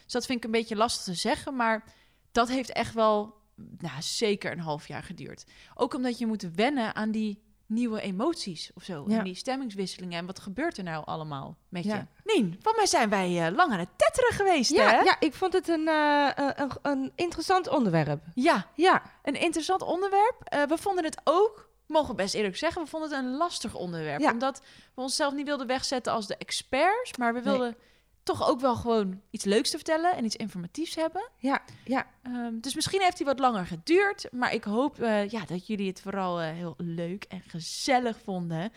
Dus 0.05 0.13
dat 0.13 0.27
vind 0.27 0.39
ik 0.39 0.45
een 0.45 0.51
beetje 0.51 0.77
lastig 0.77 1.03
te 1.05 1.15
zeggen, 1.21 1.57
maar 1.57 1.85
dat 2.33 2.49
heeft 2.49 2.73
echt 2.73 2.95
wel 2.95 3.35
nou, 3.79 4.03
zeker 4.03 4.53
een 4.53 4.59
half 4.61 4.89
jaar 4.89 5.03
geduurd. 5.03 5.45
Ook 5.75 5.95
omdat 5.95 6.19
je 6.19 6.27
moet 6.27 6.43
wennen 6.55 6.95
aan 6.95 7.11
die 7.11 7.43
nieuwe 7.67 8.01
emoties 8.01 8.71
of 8.75 8.83
zo. 8.83 9.05
Ja. 9.09 9.19
En 9.19 9.25
die 9.25 9.35
stemmingswisselingen. 9.35 10.19
En 10.19 10.27
wat 10.27 10.41
gebeurt 10.41 10.79
er 10.79 10.85
nou 10.85 11.05
allemaal 11.07 11.57
met 11.69 11.85
Ja. 11.85 11.97
je? 12.25 12.33
Nien, 12.35 12.57
van 12.63 12.73
mij 12.77 12.87
zijn 12.87 13.09
wij 13.09 13.47
eh, 13.47 13.55
lang 13.55 13.73
aan 13.73 13.79
het 13.79 13.89
tetteren 13.97 14.33
geweest, 14.35 14.71
hè? 14.77 14.83
Ja, 14.83 15.03
ja, 15.05 15.17
ik 15.21 15.35
vond 15.35 15.53
het 15.53 15.69
een, 15.69 15.89
eh, 15.89 16.29
een, 16.35 16.71
een 16.83 17.13
interessant 17.15 17.69
onderwerp. 17.69 18.25
ja, 18.35 18.67
Ja, 18.75 19.03
een 19.23 19.41
interessant 19.41 19.83
onderwerp. 19.83 20.65
We 20.69 20.79
vonden 20.79 21.05
het 21.05 21.21
ook, 21.25 21.69
mogen 21.93 22.11
we 22.11 22.22
best 22.22 22.34
eerlijk 22.34 22.57
zeggen, 22.57 22.82
we 22.82 22.88
vonden 22.88 23.11
het 23.11 23.18
een 23.18 23.36
lastig 23.36 23.74
onderwerp. 23.74 24.20
Ja. 24.20 24.32
Omdat 24.32 24.62
we 24.95 25.01
onszelf 25.01 25.34
niet 25.34 25.47
wilden 25.47 25.66
wegzetten 25.66 26.12
als 26.12 26.26
de 26.26 26.36
experts, 26.36 27.16
maar 27.16 27.34
we 27.34 27.40
Nee. 27.40 27.49
wilden 27.49 27.76
toch 28.22 28.49
ook 28.49 28.61
wel 28.61 28.76
gewoon 28.76 29.20
iets 29.30 29.45
leuks 29.45 29.70
te 29.70 29.76
vertellen 29.76 30.16
en 30.16 30.24
iets 30.24 30.36
informatiefs 30.36 30.95
hebben. 30.95 31.30
ja, 31.36 31.62
ja. 31.84 32.07
Ehm, 32.22 32.61
dus 32.61 32.74
misschien 32.74 33.01
heeft 33.03 33.16
hij 33.18 33.26
wat 33.26 33.38
langer 33.38 33.66
geduurd, 33.66 34.28
maar 34.32 34.55
ik 34.55 34.64
hoop 34.64 35.01
eh, 35.01 35.28
ja, 35.28 35.45
dat 35.45 35.66
jullie 35.66 35.88
het 35.88 36.01
vooral 36.01 36.40
eh, 36.40 36.51
heel 36.53 36.74
leuk 36.76 37.24
en 37.24 37.43
gezellig 37.47 38.18
vonden. 38.24 38.72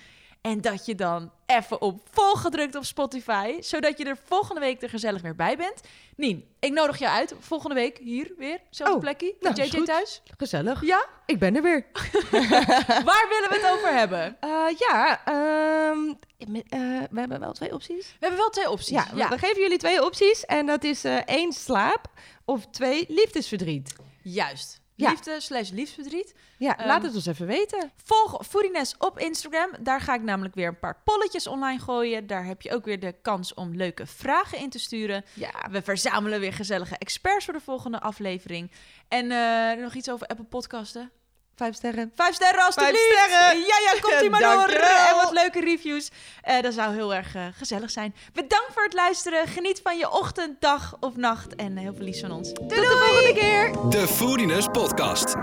En 0.46 0.62
dat 0.62 0.86
je 0.86 0.96
dan 0.96 1.32
even 1.46 1.82
op 1.82 2.02
volgen 2.12 2.52
drukt 2.52 2.76
op 2.76 2.86
Spotify, 2.86 3.62
zodat 3.62 3.98
je 3.98 4.06
er 4.06 4.18
volgende 4.26 4.62
week 4.62 4.82
er 4.82 4.90
gezellig 4.90 5.22
weer 5.22 5.36
bij 5.36 5.58
bent. 5.58 5.82
Nien, 6.16 6.46
ik 6.60 6.72
nodig 6.74 7.00
jou 7.00 7.16
uit. 7.16 7.34
Volgende 7.40 7.76
week 7.76 7.98
hier 7.98 8.32
weer, 8.38 8.60
zelfde 8.70 8.96
Oh, 8.96 9.02
plekje, 9.02 9.36
nou, 9.40 9.56
JJ 9.56 9.70
goed. 9.70 9.86
thuis. 9.86 10.22
Gezellig. 10.38 10.82
Ja? 10.86 11.06
Ik 11.26 11.40
ben 11.40 11.56
er 11.56 11.62
weer. 11.62 11.86
Waar 13.10 13.26
willen 13.30 13.50
we 13.50 13.60
het 13.62 13.72
over 13.74 13.94
hebben? 13.94 14.38
Eh, 14.40 14.50
ja, 14.78 15.22
ehm, 15.26 16.04
met- 16.52 16.64
eh, 16.70 16.80
we 17.12 17.20
hebben 17.20 17.40
wel 17.40 17.52
twee 17.54 17.74
opties. 17.74 18.08
We 18.08 18.16
hebben 18.20 18.40
wel 18.40 18.50
twee 18.50 18.70
opties. 18.70 18.90
Ja, 18.90 19.08
Ja, 19.16 19.30
we 19.30 19.38
geven 19.38 19.62
jullie 19.62 19.78
twee 19.78 20.04
opties. 20.06 20.46
En 20.46 20.66
dat 20.66 20.84
is 20.84 21.04
eh, 21.04 21.18
één 21.26 21.54
slaap 21.54 22.08
of 22.46 22.66
twee 22.72 23.06
liefdesverdriet. 23.08 23.96
juist. 24.22 24.82
Ja. 24.96 25.10
Liefde 25.10 25.40
slash 25.40 25.70
liefdesverdriet. 25.70 26.34
Ja, 26.58 26.78
Ehm, 26.78 26.88
laat 26.88 27.04
het 27.04 27.16
ons 27.16 27.26
even 27.26 27.48
weten. 27.48 27.92
Volg 28.04 28.46
Foodiness 28.48 28.96
op 28.98 29.20
Instagram. 29.20 29.70
Daar 29.80 30.02
ga 30.02 30.14
ik 30.14 30.22
namelijk 30.22 30.56
weer 30.56 30.68
een 30.68 30.80
paar 30.80 31.02
polletjes 31.04 31.48
online 31.48 31.80
gooien. 31.80 32.28
Daar 32.28 32.46
heb 32.46 32.62
je 32.62 32.74
ook 32.74 32.86
weer 32.86 33.00
de 33.00 33.16
kans 33.22 33.54
om 33.54 33.76
leuke 33.76 34.06
vragen 34.06 34.58
in 34.60 34.70
te 34.70 34.80
sturen. 34.80 35.26
Ja, 35.34 35.52
We 35.72 35.82
verzamelen 35.82 36.40
weer 36.40 36.54
gezellige 36.54 36.98
experts 36.98 37.46
voor 37.46 37.54
de 37.54 37.60
volgende 37.60 38.00
aflevering. 38.00 38.72
En 39.08 39.32
eh, 39.32 39.82
nog 39.84 39.94
iets 39.94 40.10
over 40.10 40.28
Apple 40.28 40.46
Podcasten. 40.46 41.12
Vijf 41.56 41.76
sterren. 41.76 42.12
Vijf 42.16 42.36
sterren 42.36 42.64
alstublieft. 42.66 43.00
sterren. 43.12 43.60
Ja, 43.60 43.92
ja, 43.94 44.00
komt 44.02 44.22
ie 44.22 44.30
maar 44.30 44.42
door. 44.56 44.68
En 45.10 45.16
wat 45.16 45.32
leuke 45.32 45.60
reviews. 45.60 46.10
Eh, 46.42 46.62
dat 46.62 46.74
zou 46.74 46.94
heel 46.96 47.14
erg 47.14 47.36
eh, 47.36 47.42
gezellig 47.58 47.90
zijn. 47.92 48.16
Bedankt 48.34 48.74
voor 48.74 48.84
het 48.84 48.94
luisteren. 48.94 49.48
Geniet 49.48 49.80
van 49.84 49.98
je 49.98 50.12
ochtend, 50.12 50.62
dag 50.62 50.96
of 51.00 51.16
nacht. 51.16 51.56
En 51.56 51.78
heel 51.78 51.94
veel 51.96 52.06
liefs 52.06 52.20
van 52.20 52.32
ons. 52.32 52.54
Doei, 52.54 52.68
Tot 52.70 52.78
de 52.78 53.06
volgende 53.08 53.34
keer. 53.40 53.72
De 53.90 54.08
Foodiness 54.08 54.68
Podcast. 54.72 55.34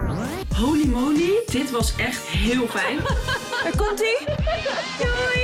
Holy 0.56 0.86
moly, 0.86 1.42
dit 1.46 1.70
was 1.70 1.96
echt 1.96 2.22
heel 2.26 2.66
fijn. 2.66 2.96
Daar 3.62 3.76
komt 3.76 4.00
ie. 4.00 4.18
Doei! 4.98 5.41